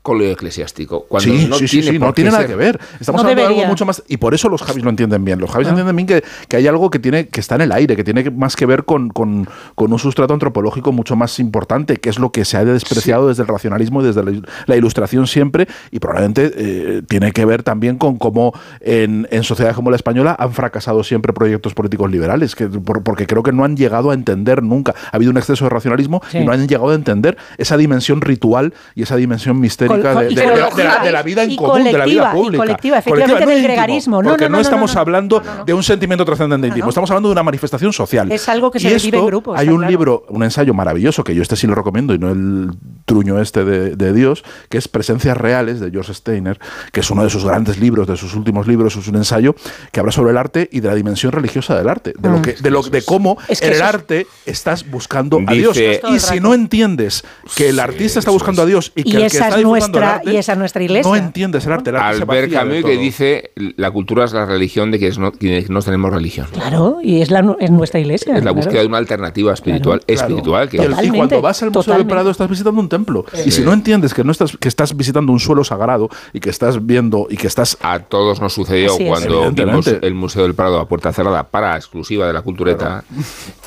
con 0.09 0.18
lo 0.18 0.24
eclesiástico. 0.24 1.04
Cuando 1.09 1.30
sí, 1.32 1.46
no 1.48 1.56
sí, 1.56 1.66
tiene 1.66 1.90
sí, 1.92 1.98
por 1.98 2.09
no 2.09 2.14
qué 2.14 2.22
tiene 2.22 2.30
nada 2.30 2.42
ser. 2.42 2.50
que 2.50 2.56
ver. 2.56 2.80
Estamos 2.98 3.22
No 3.22 3.28
hablando 3.28 3.48
de 3.52 3.56
algo 3.59 3.68
mucho 3.68 3.84
más. 3.86 4.02
Y 4.09 4.16
por 4.16 4.34
eso 4.34 4.48
los 4.48 4.62
Javis 4.62 4.82
lo 4.82 4.90
entienden 4.90 5.24
bien. 5.24 5.38
Los 5.40 5.50
Javis 5.50 5.68
Ah. 5.68 5.70
entienden 5.70 5.94
bien 5.96 6.06
que, 6.06 6.24
que 6.48 6.56
hay 6.56 6.66
algo 6.66 6.90
que 6.90 6.98
tiene 6.98 7.28
que 7.28 7.40
está 7.40 7.54
en 7.56 7.61
el 7.62 7.72
aire, 7.72 7.94
que 7.96 8.04
tiene 8.04 8.30
más 8.30 8.56
que 8.56 8.66
ver 8.66 8.84
con, 8.84 9.11
con- 9.11 9.48
con 9.74 9.92
un 9.92 9.98
sustrato 9.98 10.32
antropológico 10.34 10.92
mucho 10.92 11.14
más 11.16 11.38
importante, 11.38 11.96
que 11.98 12.09
es 12.11 12.18
lo 12.18 12.32
que 12.32 12.44
se 12.44 12.56
ha 12.56 12.64
despreciado 12.64 13.28
desde 13.28 13.42
el 13.42 13.48
racionalismo 13.48 14.02
y 14.02 14.06
desde 14.06 14.24
la, 14.24 14.32
la 14.66 14.76
ilustración 14.76 15.26
siempre. 15.26 15.68
Y 15.90 15.98
probablemente 15.98 16.50
eh, 16.56 17.02
tiene 17.06 17.32
que 17.32 17.44
ver 17.44 17.62
también 17.62 17.98
con 17.98 18.16
cómo 18.18 18.52
en, 18.80 19.28
en 19.30 19.42
sociedades 19.44 19.76
como 19.76 19.90
la 19.90 19.96
española 19.96 20.34
han 20.38 20.52
fracasado 20.52 21.04
siempre 21.04 21.32
proyectos 21.32 21.74
políticos 21.74 22.11
liberales, 22.11 22.54
que, 22.54 22.66
por- 22.68 23.02
porque 23.02 23.26
creo 23.26 23.42
que 23.42 23.52
no 23.52 23.64
han 23.64 23.76
llegado 23.76 24.11
a 24.11 24.14
entender 24.14 24.62
nunca. 24.62 24.94
Ha 25.12 25.16
habido 25.16 25.30
un 25.30 25.36
exceso 25.36 25.64
de 25.64 25.70
racionalismo 25.70 26.22
Sí. 26.30 26.38
y 26.38 26.44
no 26.44 26.52
han 26.52 26.66
llegado 26.66 26.90
a 26.90 26.94
entender 26.94 27.36
esa 27.59 27.76
dimensión 27.76 28.20
ritual 28.20 28.72
y 28.94 29.02
esa 29.02 29.16
dimensión 29.16 29.61
mistérica 29.61 29.97
De, 30.03 30.30
y 30.30 30.34
de- 30.34 30.42
de- 30.42 30.49
colectiva. 30.51 30.74
de 30.76 30.84
la, 30.84 30.99
de 31.05 31.12
la 31.12 31.22
vida 31.22 31.42
en 31.44 31.57
común, 31.57 31.84
de 31.84 31.92
la 31.92 32.05
vida 32.05 32.30
colectiva, 32.30 32.30
y 32.32 32.36
pública. 32.36 32.59
colectiva, 32.64 32.99
efectivamente, 32.99 33.40
del 33.46 33.49
íntimo, 33.51 33.64
gregarismo. 33.68 34.22
No, 34.22 34.28
porque 34.30 34.44
no, 34.44 34.49
no, 34.51 34.53
no, 34.53 34.59
no, 34.59 34.62
estamos 34.62 34.90
no, 34.90 34.94
no. 34.94 35.01
hablando 35.01 35.42
de 35.66 35.74
un 35.74 35.82
sentimiento 35.82 36.24
trascendente 36.24 36.68
íntimo, 36.68 36.88
estamos 36.88 37.11
hablando 37.11 37.28
de 37.28 37.32
una 37.32 37.42
manifestación 37.42 37.92
social. 37.92 38.30
Es 38.32 38.49
algo 38.49 38.70
que 38.70 38.78
se 38.80 38.88
vive 38.88 38.99
en 39.01 39.14
esto, 39.14 39.26
grupo, 39.26 39.55
Hay 39.57 39.68
un 39.68 39.78
claro. 39.78 39.90
libro, 39.90 40.26
un 40.28 40.42
ensayo 40.42 40.74
maravilloso, 40.74 41.24
que 41.24 41.34
yo 41.34 41.42
este 41.42 41.57
sí 41.57 41.66
lo 41.66 41.74
recomiendo 41.74 42.14
y 42.14 42.18
no 42.18 42.30
el 42.30 42.70
truño 43.05 43.40
este 43.40 43.64
de, 43.64 43.96
de 43.96 44.12
Dios, 44.12 44.44
que 44.68 44.78
es 44.78 44.88
Presencias 44.88 45.36
Reales 45.36 45.80
de 45.80 45.90
George 45.90 46.12
Steiner, 46.14 46.59
que 46.92 47.01
es 47.01 47.11
uno 47.11 47.24
de 47.24 47.30
sus 47.30 47.44
grandes 47.44 47.78
libros, 47.78 48.07
de 48.07 48.16
sus 48.16 48.34
últimos 48.34 48.66
libros, 48.66 48.96
es 48.96 49.09
un 49.09 49.16
ensayo 49.16 49.55
que 49.92 50.01
habla 50.01 50.12
sobre 50.12 50.30
el 50.32 50.36
arte 50.36 50.68
y 50.72 50.80
de 50.80 50.88
la 50.88 50.94
dimensión 50.94 51.32
religiosa 51.32 51.76
del 51.76 51.88
arte, 51.88 52.12
de 52.18 52.28
lo 52.28 52.38
Mm. 52.38 52.42
que, 52.42 52.53
de 52.55 52.70
lo 52.70 52.82
de 52.82 53.03
cómo 53.03 53.38
Es 53.49 53.61
que 53.61 53.68
en 53.68 53.72
el 53.74 53.82
arte 53.82 54.26
estás 54.46 54.88
buscando 54.90 55.40
a 55.46 55.53
Dios. 55.53 55.76
Y 55.78 56.18
si 56.18 56.40
no 56.40 56.55
entiendes 56.55 57.24
que 57.57 57.68
el 57.70 57.80
artista 57.80 58.18
está 58.18 58.30
buscando 58.30 58.62
a 58.62 58.66
Dios 58.66 58.92
y 58.94 59.03
que 59.05 59.09
Y 59.11 59.12
el 59.16 59.20
que 59.22 59.26
está 59.28 59.46
disfrutando 59.57 59.64
nuestra- 59.91 60.14
arte, 60.16 60.32
y 60.32 60.36
esa 60.36 60.53
es 60.53 60.59
nuestra 60.59 60.82
iglesia. 60.82 61.11
no 61.11 61.16
entiendes 61.16 61.66
el 61.66 61.72
arte. 61.72 61.91
El 61.91 61.97
arte 61.97 62.22
Albert 62.22 62.53
Camus 62.53 62.84
que 62.84 62.97
dice 62.97 63.51
la 63.76 63.91
cultura 63.91 64.24
es 64.24 64.32
la 64.32 64.47
religión 64.47 64.91
de 64.91 64.99
quienes 64.99 65.18
no, 65.18 65.32
quienes 65.32 65.70
no 65.70 65.80
tenemos 65.82 66.12
religión. 66.12 66.47
Claro, 66.53 66.99
y 67.03 67.20
es, 67.22 67.30
la, 67.30 67.43
nu- 67.43 67.57
es 67.61 67.70
nuestra 67.70 68.01
iglesia. 68.01 68.32
Es 68.32 68.45
la 68.45 68.53
claro. 68.53 68.55
búsqueda 68.57 68.80
de 68.80 68.86
una 68.86 68.99
alternativa 68.99 69.53
espiritual, 69.53 70.01
Claro. 70.07 70.20
espiritual 70.22 70.68
que 70.68 70.76
Y, 71.03 71.11
cuando 71.11 71.41
vas 71.43 71.62
al 71.62 71.70
Museo 71.70 71.95
del. 71.97 72.07
Prado 72.07 72.30
estás 72.30 72.49
visitando 72.49 72.80
un 72.80 72.89
templo. 72.89 73.24
Y 73.45 73.51
si 73.51 73.62
no 73.62 73.72
entiendes 73.72 74.14
que 74.14 74.24
no 74.24 74.32
estás 74.32 74.57
que 74.57 74.68
estás 74.68 74.97
visitando 74.97 75.32
un 75.32 75.41
suelo 75.41 75.64
sagrado 75.64 76.09
y 76.32 76.41
que 76.41 76.51
estás 76.51 76.84
viendo 76.86 77.26
y 77.30 77.36
que 77.36 77.47
estás 77.47 77.76
a 77.82 77.99
todos 78.01 78.41
nos 78.41 78.53
sucedió 78.55 78.97
cuando 79.07 79.51
vimos 79.53 79.86
el 79.86 80.14
Museo 80.14 80.43
del 80.45 80.55
Prado 80.55 80.78
a 80.80 80.89
puerta 80.89 81.12
cerrada 81.12 81.45
para 81.45 81.76
exclusiva 81.76 82.26
de 82.26 82.32
la 82.32 82.43
cultureta. 82.43 83.05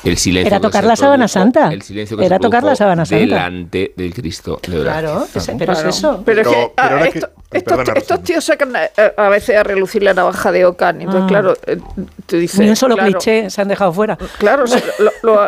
El 0.04 0.16
silencio 0.16 0.48
Era 0.48 0.60
tocar 0.60 0.84
la 0.84 0.96
sábana 0.96 1.28
santa. 1.28 1.72
El 1.72 1.82
silencio 1.82 2.16
que 2.16 2.24
Era 2.26 2.36
se 2.36 2.40
tocar 2.42 2.62
la 2.64 2.74
sábana 2.76 3.04
santa. 3.06 3.20
delante 3.24 3.92
del 3.96 4.12
Cristo 4.14 4.60
de. 4.66 4.80
Claro, 4.82 5.24
es- 5.34 5.46
pero 5.58 5.72
Claro. 5.72 5.88
es 5.88 6.01
eso. 6.08 6.22
Pero, 6.24 6.40
es 6.42 6.48
que 6.48 6.54
pero 6.54 6.72
ah, 6.76 7.02
que- 7.02 7.18
estos, 7.18 7.30
perdona, 7.50 7.82
estos 7.82 7.94
Rosana. 8.18 8.22
tíos 8.24 8.44
sacan 8.44 8.72
a, 8.76 8.90
a 9.16 9.28
veces 9.28 9.56
a 9.56 9.62
relucir 9.62 10.02
la 10.02 10.14
navaja 10.14 10.50
de 10.52 10.64
Ocan. 10.64 11.00
Entonces, 11.02 11.22
Ah. 11.24 11.28
claro, 11.28 11.54
eh, 11.66 11.78
tú 12.26 12.36
dices. 12.36 12.60
Ni 12.60 12.68
un 12.70 12.76
solo 12.76 12.94
claro, 12.94 13.10
cliché 13.10 13.50
se 13.50 13.60
han 13.60 13.68
dejado 13.68 13.92
fuera. 13.92 14.16
Claro, 14.38 14.66
sí, 14.66 14.78
lo, 15.22 15.40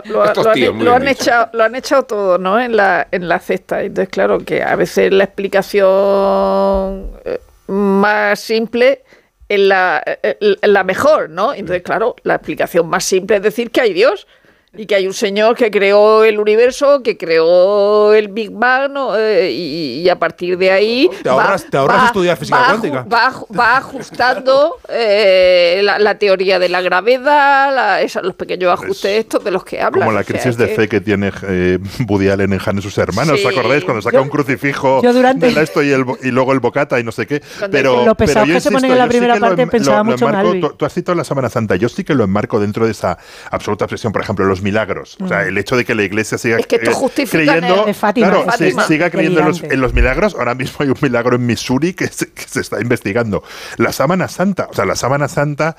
han, 0.94 1.08
echado, 1.08 1.48
lo 1.52 1.64
han 1.64 1.74
echado 1.74 2.02
todo, 2.04 2.38
¿no? 2.38 2.60
En 2.60 2.76
la, 2.76 3.06
en 3.10 3.28
la 3.28 3.38
cesta. 3.38 3.82
Entonces, 3.82 4.10
claro, 4.10 4.38
que 4.40 4.62
a 4.62 4.76
veces 4.76 5.12
la 5.12 5.24
explicación 5.24 7.10
eh, 7.24 7.40
más 7.68 8.40
simple 8.40 9.02
es 9.48 9.60
la, 9.60 10.02
eh, 10.22 10.56
la 10.62 10.84
mejor, 10.84 11.30
¿no? 11.30 11.52
Entonces, 11.54 11.82
claro, 11.82 12.16
la 12.22 12.34
explicación 12.36 12.88
más 12.88 13.04
simple 13.04 13.36
es 13.36 13.42
decir 13.42 13.70
que 13.70 13.80
hay 13.80 13.92
Dios. 13.92 14.26
y 14.76 14.86
que 14.86 14.94
hay 14.94 15.06
un 15.06 15.14
señor 15.14 15.54
que 15.56 15.70
creó 15.70 16.24
el 16.24 16.38
universo, 16.38 17.02
que 17.02 17.16
creó 17.16 18.12
el 18.14 18.28
Big 18.28 18.50
Bang, 18.50 18.90
¿no? 18.92 19.16
Eh, 19.16 19.50
y, 19.52 20.00
y 20.02 20.08
a 20.08 20.18
partir 20.18 20.58
de 20.58 20.70
ahí... 20.70 21.10
Te 21.22 21.28
ahorras- 21.30 21.66
te 21.70 21.76
ahorras 21.76 22.06
estudiar 22.06 22.36
física 22.36 22.58
va 22.58 22.66
cuántica. 22.68 23.02
Va, 23.12 23.30
aju- 23.32 23.58
va 23.58 23.76
ajustando 23.76 24.76
eh, 24.88 25.80
la, 25.82 25.98
la 25.98 26.18
teoría 26.18 26.58
de 26.58 26.68
la 26.68 26.80
gravedad, 26.80 27.74
la- 27.74 28.02
esos- 28.02 28.22
los 28.22 28.34
pequeños 28.34 28.72
ajustes 28.72 29.20
estos 29.20 29.44
de 29.44 29.50
los 29.50 29.64
que 29.64 29.80
hablan. 29.80 30.00
Como 30.08 30.12
la 30.12 30.20
o 30.20 30.24
sea 30.24 30.34
crisis 30.34 30.56
de 30.56 30.68
que- 30.68 30.74
fe 30.74 30.88
que 30.88 31.00
tiene 31.00 31.32
eh, 31.48 31.78
Woody 32.08 32.28
Allen 32.28 32.52
en 32.52 32.60
Han 32.64 32.78
y 32.78 32.82
sus 32.82 32.96
hermanos, 32.98 33.38
Sí. 33.40 33.46
¿os 33.46 33.52
acordáis? 33.56 33.84
Cuando 33.84 34.02
saca 34.02 34.16
Yo- 34.18 34.22
un 34.22 34.28
crucifijo 34.28 35.02
yo 35.02 35.12
durante- 35.12 35.46
del 35.46 35.58
esto 35.58 35.82
y, 35.82 35.90
el, 35.92 36.04
y 36.22 36.30
luego 36.30 36.52
el 36.52 36.60
bocata 36.60 36.98
y 37.00 37.04
no 37.04 37.12
sé 37.12 37.26
qué. 37.26 37.42
Pero, 37.70 38.04
Lo 38.04 38.14
pesado 38.14 38.44
pero 38.44 38.46
yo 38.46 38.54
que 38.54 38.60
se 38.60 38.70
ponen 38.70 38.90
insisto, 38.90 38.92
en 38.94 38.98
la 38.98 39.04
sí 39.04 39.08
primera 39.10 39.34
lo 39.36 39.40
parte, 39.40 39.62
em- 39.62 39.68
pensaba 39.70 40.02
mucho 40.02 40.28
en 40.28 40.34
enmarco- 40.34 40.48
Albi. 40.50 40.60
tú, 40.60 40.68
tú 40.70 40.84
has 40.84 40.92
citado 40.92 41.16
la 41.16 41.24
Semana 41.24 41.48
Santa, 41.48 41.76
yo 41.76 41.88
sí 41.88 42.04
que 42.04 42.14
lo 42.14 42.24
enmarco 42.24 42.58
dentro 42.60 42.84
de 42.86 42.92
esa 42.92 43.18
absoluta 43.50 43.84
obsesión, 43.84 44.12
por 44.12 44.22
ejemplo, 44.22 44.44
los 44.46 44.62
milagros. 44.64 45.16
O 45.20 45.28
sea, 45.28 45.44
Mm. 45.44 45.48
el 45.48 45.58
hecho 45.58 45.76
de 45.76 45.84
que 45.84 45.94
la 45.94 46.02
iglesia 46.02 46.36
siga 46.38 46.58
Es 46.58 46.66
que 46.66 46.76
eh, 46.76 47.26
creyendo, 47.30 47.84
De 47.84 47.94
Fátima, 47.94 48.26
claro, 48.30 48.44
de 48.44 48.50
sí, 48.50 48.50
Fátima. 48.72 48.86
siga 48.88 49.10
creyendo 49.10 49.40
en 49.40 49.46
los, 49.46 49.56
Delirante. 49.58 49.74
en 49.76 49.80
los 49.80 49.94
milagros. 49.94 50.34
Ahora 50.36 50.56
mismo 50.56 50.78
hay 50.80 50.88
un 50.88 50.98
milagro 51.00 51.36
en 51.36 51.46
Missouri 51.46 51.92
que 51.94 52.08
se, 52.08 52.32
que 52.32 52.42
se 52.48 52.60
está 52.60 52.80
investigando. 52.80 53.44
La 53.76 53.92
sábana 53.92 54.26
santa, 54.26 54.66
o 54.70 54.74
sea, 54.74 54.84
la 54.84 54.96
sábana 54.96 55.28
santa, 55.28 55.76